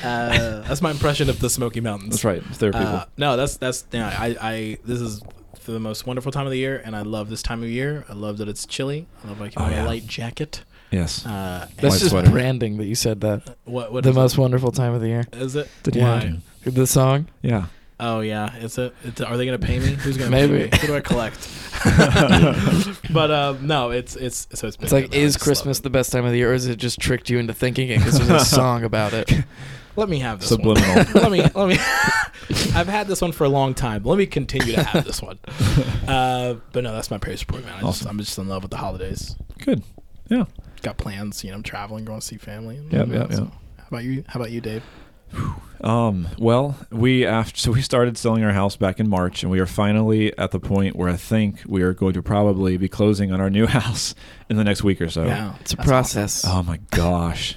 uh, 0.05 0.61
that's 0.69 0.82
my 0.82 0.90
impression 0.90 1.31
of 1.31 1.40
the 1.40 1.49
Smoky 1.51 1.81
Mountains. 1.81 2.11
That's 2.11 2.24
right. 2.24 2.43
There 2.59 2.69
are 2.70 2.73
people. 2.73 2.86
Uh, 2.89 3.05
no, 3.16 3.36
that's 3.39 3.57
that's 3.57 3.85
yeah. 3.93 4.15
I, 4.19 4.36
I 4.40 4.78
this 4.85 5.01
is 5.01 5.23
the 5.66 5.79
most 5.81 6.07
wonderful 6.07 6.33
time 6.33 6.47
of 6.47 6.51
the 6.53 6.59
year, 6.59 6.81
and 6.85 6.95
I 6.97 7.03
love 7.03 7.29
this 7.31 7.43
time 7.43 7.62
of 7.62 7.69
year. 7.69 8.05
I 8.09 8.12
love 8.15 8.39
that 8.39 8.49
it's 8.49 8.65
chilly. 8.66 9.07
I 9.25 9.29
love 9.29 9.43
I 9.43 9.49
can 9.49 9.62
Oh, 9.62 9.66
wear 9.66 9.75
yeah. 9.75 9.85
a 9.85 9.87
light 9.87 10.07
jacket. 10.07 10.62
yes. 10.91 11.27
Uh, 11.27 11.66
That's 11.77 11.99
just 11.99 12.11
sweater. 12.11 12.31
branding 12.31 12.77
that 12.79 12.87
you 12.87 12.95
said 12.95 13.20
that. 13.23 13.57
what 13.65 13.93
what 13.93 14.05
the 14.05 14.12
most 14.12 14.35
it? 14.35 14.41
wonderful 14.41 14.73
time 14.73 14.95
of 14.95 15.01
the 15.01 15.09
year. 15.09 15.27
is 15.33 15.57
it? 15.57 15.69
Did 15.83 15.97
you 15.97 16.03
Why? 16.03 16.25
know? 16.65 16.70
The 16.70 16.87
song? 16.87 17.29
Yeah. 17.43 17.66
Oh 18.01 18.20
yeah, 18.20 18.55
is 18.59 18.79
it? 18.79 18.95
It's, 19.03 19.20
are 19.20 19.37
they 19.37 19.45
gonna 19.45 19.59
pay 19.59 19.79
me? 19.81 19.89
Who's 19.95 20.16
gonna 20.16 20.31
Maybe. 20.31 20.69
pay 20.69 20.70
me? 20.70 20.79
Who 20.81 20.87
do 20.87 20.95
I 20.97 21.01
collect? 21.01 21.51
but 23.12 23.31
um, 23.31 23.66
no, 23.66 23.91
it's 23.91 24.15
it's 24.16 24.47
so 24.55 24.69
it's. 24.69 24.77
Been 24.77 24.85
It's 24.85 24.93
like, 24.93 25.15
is 25.15 25.37
Christmas 25.37 25.81
the 25.81 25.91
best 25.91 26.12
time 26.12 26.25
of 26.25 26.31
the 26.33 26.39
year, 26.39 26.51
or 26.53 26.55
is 26.55 26.66
it 26.66 26.77
just 26.77 27.01
tricked 27.01 27.29
you 27.31 27.39
into 27.39 27.55
thinking 27.55 27.89
it 27.89 27.99
because 27.99 28.19
there's 28.19 28.43
a 28.43 28.45
song 28.45 28.85
about 28.85 29.12
it? 29.15 29.31
Let 29.99 30.09
me 30.09 30.20
have 30.20 30.39
this 30.41 30.49
Subliminal. 30.51 30.95
one. 30.97 31.12
let 31.15 31.33
me 31.33 31.43
let 31.55 31.69
me. 31.69 31.77
I've 32.75 32.87
had 32.89 33.09
this 33.09 33.20
one 33.20 33.33
for 33.33 33.45
a 33.45 33.49
long 33.49 33.75
time. 33.75 34.05
Let 34.05 34.16
me 34.16 34.27
continue 34.27 34.75
to 34.75 34.83
have 34.83 35.05
this 35.05 35.20
one. 35.20 35.39
Uh, 36.09 36.55
but 36.73 36.83
no, 36.85 36.95
that's 36.95 37.11
my 37.11 37.19
praise 37.19 37.43
report, 37.43 37.65
man. 37.65 37.75
I 37.75 37.81
just, 37.81 37.85
Awesome. 38.03 38.09
I'm 38.09 38.19
just 38.19 38.39
in 38.39 38.49
love 38.49 38.62
with 38.62 38.70
the 38.70 38.79
holidays. 38.79 39.37
Good. 39.59 39.83
Yeah. 40.31 40.45
Got 40.81 40.97
plans, 40.97 41.45
you 41.45 41.51
know. 41.51 41.57
I'm 41.57 41.62
traveling, 41.62 42.07
going 42.07 42.20
to 42.20 42.27
see 42.27 42.39
family. 42.39 42.79
And 42.79 42.91
Yep, 42.91 43.01
all 43.01 43.07
that, 43.12 43.33
so. 43.35 43.43
yep. 43.43 43.51
How 43.79 43.85
about 43.89 44.05
you? 44.05 44.25
How 44.27 44.41
about 44.41 44.51
you, 44.51 44.61
Dave? 44.62 44.83
Um, 45.83 46.29
well, 46.39 46.77
we 46.91 47.27
after 47.27 47.59
so 47.59 47.73
we 47.73 47.83
started 47.83 48.16
selling 48.16 48.43
our 48.43 48.53
house 48.53 48.77
back 48.77 48.99
in 48.99 49.09
March, 49.09 49.43
and 49.43 49.53
we 49.53 49.61
are 49.61 49.66
finally 49.66 50.37
at 50.39 50.51
the 50.51 50.59
point 50.61 50.97
where 50.97 51.09
I 51.11 51.16
think 51.16 51.61
we 51.66 51.83
are 51.83 51.93
going 51.93 52.15
to 52.15 52.23
probably 52.23 52.77
be 52.79 52.89
closing 52.89 53.31
on 53.33 53.41
our 53.41 53.51
new 53.51 53.66
house 53.79 54.15
in 54.49 54.57
the 54.57 54.65
next 54.65 54.83
week 54.83 55.01
or 55.03 55.11
so. 55.11 55.25
yeah, 55.27 55.55
It's 55.61 55.75
a 55.75 55.77
that's 55.77 55.87
process. 55.89 56.45
Oh 56.47 56.62
my 56.62 56.79
gosh, 56.91 57.55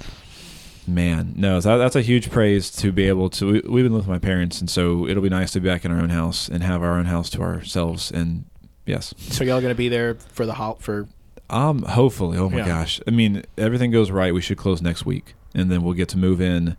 man, 0.88 1.34
no, 1.36 1.60
so 1.60 1.78
that's 1.78 1.96
a 1.96 2.02
huge 2.02 2.30
praise 2.32 2.70
to 2.72 2.92
be 2.92 3.08
able 3.08 3.30
to. 3.32 3.46
We, 3.54 3.62
we've 3.70 3.86
been 3.86 3.94
with 3.94 4.08
my 4.08 4.20
parents, 4.20 4.60
and 4.60 4.70
so 4.70 5.08
it'll 5.08 5.24
be 5.24 5.30
nice 5.30 5.52
to 5.54 5.60
be 5.60 5.68
back 5.70 5.86
in 5.86 5.92
our 5.92 6.00
own 6.00 6.10
house 6.10 6.48
and 6.50 6.64
have 6.64 6.82
our 6.84 6.98
own 6.98 7.06
house 7.06 7.30
to 7.32 7.42
ourselves. 7.42 8.12
And 8.12 8.46
yes. 8.86 9.14
So 9.18 9.44
y'all 9.44 9.62
gonna 9.62 9.76
be 9.76 9.90
there 9.90 10.16
for 10.16 10.46
the 10.46 10.54
hol 10.54 10.76
for 10.76 11.08
um, 11.50 11.82
hopefully, 11.84 12.38
oh 12.38 12.50
my 12.50 12.60
Yeah. 12.60 12.66
gosh, 12.68 13.02
I 13.08 13.12
mean, 13.12 13.44
everything 13.58 13.92
goes 13.92 14.10
right. 14.10 14.34
We 14.34 14.42
should 14.42 14.58
close 14.58 14.82
next 14.82 15.06
week, 15.06 15.34
and 15.54 15.70
then 15.72 15.84
we'll 15.84 15.94
get 15.94 16.08
to 16.10 16.18
move 16.18 16.40
in 16.42 16.78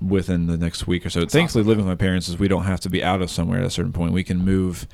within 0.00 0.46
the 0.46 0.56
next 0.56 0.86
week 0.86 1.04
or 1.06 1.10
so. 1.10 1.20
Thankfully, 1.26 1.62
awesome, 1.62 1.68
living 1.68 1.84
with 1.84 1.90
my 1.92 1.94
parents 2.02 2.28
is 2.28 2.38
we 2.38 2.48
don't 2.48 2.64
have 2.64 2.80
to 2.80 2.90
be 2.90 3.02
out 3.04 3.22
of 3.22 3.30
somewhere 3.30 3.60
at 3.60 3.66
a 3.66 3.70
certain 3.70 3.92
point. 3.92 4.12
We 4.12 4.24
can 4.24 4.38
move 4.44 4.86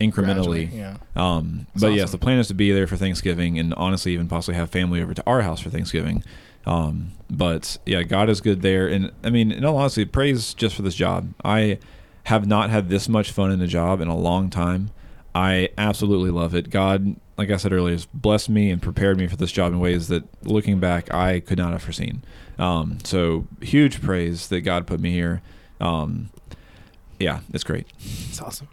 incrementally. 0.00 0.70
graduate? 0.70 0.72
Yeah. 0.72 0.96
Um, 1.16 1.66
That's 1.74 1.82
but 1.82 1.92
yes, 1.92 2.10
the 2.10 2.18
plan 2.18 2.38
is 2.38 2.48
to 2.48 2.54
be 2.54 2.72
there 2.72 2.86
for 2.86 2.96
Thanksgiving, 2.96 3.58
and 3.58 3.74
honestly, 3.74 4.12
even 4.12 4.28
possibly 4.28 4.54
have 4.56 4.70
family 4.70 5.02
over 5.02 5.12
to 5.14 5.22
our 5.26 5.42
house 5.42 5.60
for 5.60 5.70
Thanksgiving. 5.70 6.24
Um, 6.66 7.12
but 7.30 7.78
yeah, 7.86 8.02
God 8.02 8.28
is 8.28 8.40
good 8.40 8.62
there, 8.62 8.86
and 8.86 9.12
I 9.24 9.30
mean, 9.30 9.50
in 9.50 9.64
all 9.64 9.76
honesty, 9.76 10.04
praise 10.04 10.54
just 10.54 10.74
for 10.76 10.82
this 10.82 10.94
job. 10.94 11.32
I 11.44 11.78
have 12.24 12.46
not 12.46 12.70
had 12.70 12.88
this 12.88 13.08
much 13.08 13.32
fun 13.32 13.50
in 13.50 13.60
a 13.60 13.66
job 13.66 14.00
in 14.00 14.08
a 14.08 14.16
long 14.16 14.50
time. 14.50 14.90
I 15.34 15.70
absolutely 15.78 16.30
love 16.30 16.54
it. 16.54 16.70
God, 16.70 17.16
like 17.38 17.50
I 17.50 17.56
said 17.56 17.72
earlier, 17.72 17.94
has 17.94 18.06
blessed 18.06 18.50
me 18.50 18.70
and 18.70 18.82
prepared 18.82 19.16
me 19.16 19.26
for 19.26 19.36
this 19.36 19.52
job 19.52 19.72
in 19.72 19.80
ways 19.80 20.08
that, 20.08 20.24
looking 20.44 20.80
back, 20.80 21.12
I 21.14 21.40
could 21.40 21.58
not 21.58 21.72
have 21.72 21.82
foreseen. 21.82 22.22
Um, 22.58 22.98
so 23.04 23.46
huge 23.62 24.02
praise 24.02 24.48
that 24.48 24.62
God 24.62 24.86
put 24.86 25.00
me 25.00 25.12
here. 25.12 25.40
Um, 25.80 26.30
yeah, 27.18 27.40
it's 27.52 27.64
great. 27.64 27.86
It's 28.28 28.40
awesome, 28.40 28.68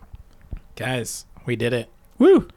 guys. 0.76 1.26
We 1.46 1.56
did 1.56 1.74
it. 1.74 1.90
Woo! 2.18 2.48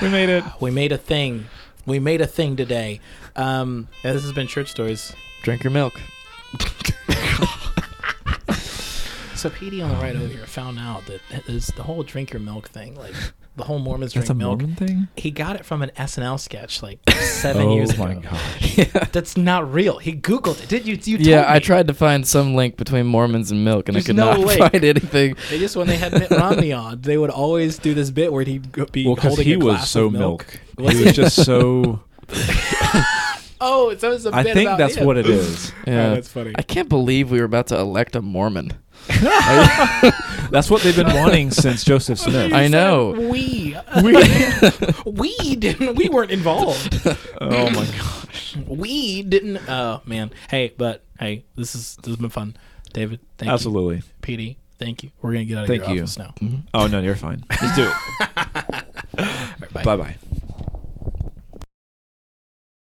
We 0.00 0.08
made 0.08 0.28
it. 0.28 0.44
We 0.60 0.70
made 0.70 0.92
a 0.92 0.98
thing. 0.98 1.46
We 1.86 1.98
made 1.98 2.20
a 2.20 2.26
thing 2.26 2.56
today. 2.56 3.00
Um, 3.36 3.88
yeah, 4.04 4.12
this 4.12 4.22
has 4.22 4.32
been 4.32 4.46
church 4.46 4.70
stories. 4.70 5.14
Drink 5.42 5.64
your 5.64 5.72
milk. 5.72 6.00
So 9.42 9.50
PD 9.50 9.82
on 9.82 9.90
the 9.90 9.96
right 9.96 10.14
over 10.14 10.28
here 10.28 10.46
found 10.46 10.78
out 10.78 11.04
that 11.06 11.20
it's 11.48 11.72
the 11.72 11.82
whole 11.82 12.04
drink 12.04 12.32
your 12.32 12.38
milk 12.38 12.68
thing, 12.68 12.94
like 12.94 13.12
the 13.56 13.64
whole 13.64 13.80
Mormons 13.80 14.12
drink 14.12 14.22
That's 14.26 14.30
a 14.30 14.34
milk. 14.34 14.60
Mormon 14.60 14.76
thing. 14.76 15.08
He 15.16 15.32
got 15.32 15.56
it 15.56 15.64
from 15.66 15.82
an 15.82 15.90
SNL 15.96 16.38
sketch 16.38 16.80
like 16.80 17.00
seven 17.10 17.62
oh 17.62 17.74
years 17.74 17.90
ago. 17.90 18.04
my 18.04 18.14
gosh! 18.14 18.76
That's 19.10 19.36
not 19.36 19.72
real. 19.72 19.98
He 19.98 20.12
Googled 20.12 20.62
it. 20.62 20.68
Did 20.68 20.86
you? 20.86 20.96
You 21.02 21.16
yeah, 21.18 21.42
told 21.42 21.56
I 21.56 21.58
tried 21.58 21.88
to 21.88 21.94
find 21.94 22.24
some 22.24 22.54
link 22.54 22.76
between 22.76 23.06
Mormons 23.06 23.50
and 23.50 23.64
milk, 23.64 23.88
and 23.88 23.96
There's 23.96 24.04
I 24.04 24.06
could 24.06 24.14
no 24.16 24.30
not 24.30 24.38
link. 24.38 24.60
find 24.60 24.84
anything. 24.84 25.34
They 25.50 25.58
just 25.58 25.74
when 25.74 25.88
they 25.88 25.96
had 25.96 26.12
Mitt 26.12 26.30
Romney 26.30 26.72
on, 26.72 27.00
they 27.00 27.18
would 27.18 27.30
always 27.30 27.78
do 27.78 27.94
this 27.94 28.10
bit 28.12 28.32
where 28.32 28.44
he'd 28.44 28.70
be 28.92 29.04
Well, 29.08 29.16
holding 29.16 29.44
he 29.44 29.54
a 29.54 29.58
was 29.58 29.64
glass 29.74 29.90
so 29.90 30.06
of 30.06 30.12
milk. 30.12 30.46
Was 30.78 30.92
he 30.92 30.98
he? 30.98 31.04
was 31.06 31.16
just 31.16 31.44
so. 31.44 32.00
Oh, 33.64 33.94
so 33.96 34.10
it's 34.12 34.24
a 34.24 34.34
I 34.34 34.42
bit 34.42 34.50
i 34.50 34.54
think 34.54 34.68
about 34.68 34.78
that's 34.78 34.96
him. 34.96 35.06
what 35.06 35.16
it 35.16 35.26
is. 35.28 35.72
Yeah, 35.86 36.10
Oh, 36.10 36.14
that's 36.14 36.28
funny. 36.28 36.52
I 36.56 36.62
can't 36.62 36.88
believe 36.88 37.30
we 37.30 37.38
were 37.38 37.44
about 37.44 37.68
to 37.68 37.78
elect 37.78 38.16
a 38.16 38.22
Mormon. 38.22 38.72
That's 40.50 40.70
what 40.70 40.82
they've 40.82 40.94
been 40.96 41.06
wanting 41.14 41.50
since 41.50 41.84
Joseph 41.84 42.18
Smith. 42.18 42.52
I 42.52 42.68
know. 42.68 43.10
We 43.12 43.76
we 44.02 44.16
we 45.06 45.56
didn't. 45.56 45.96
We 45.96 46.08
weren't 46.08 46.30
involved. 46.30 47.00
Oh 47.40 47.70
my 47.70 47.86
gosh! 47.86 48.56
We 48.66 49.22
didn't. 49.22 49.68
Oh 49.68 50.02
man. 50.04 50.30
Hey, 50.50 50.74
but 50.76 51.04
hey, 51.18 51.44
this 51.56 51.74
is 51.74 51.96
this 51.96 52.08
has 52.08 52.16
been 52.16 52.30
fun. 52.30 52.56
David, 52.92 53.20
thank 53.38 53.50
Absolutely. 53.50 53.96
you. 53.96 54.02
Absolutely. 54.20 54.46
PD, 54.52 54.56
thank 54.78 55.02
you. 55.02 55.10
We're 55.22 55.32
gonna 55.32 55.44
get 55.46 55.58
out 55.58 55.62
of 55.64 55.68
Thank 55.68 55.82
your 55.84 55.94
you. 55.96 56.02
office 56.02 56.18
now. 56.18 56.34
Mm-hmm. 56.40 56.60
Oh 56.74 56.86
no, 56.86 57.00
you're 57.00 57.16
fine. 57.16 57.44
Let's 57.50 57.74
do 57.76 57.84
it. 57.84 57.94
All 59.18 59.24
right, 59.24 59.72
bye. 59.72 59.82
Bye 59.84 59.96
bye. 59.96 60.16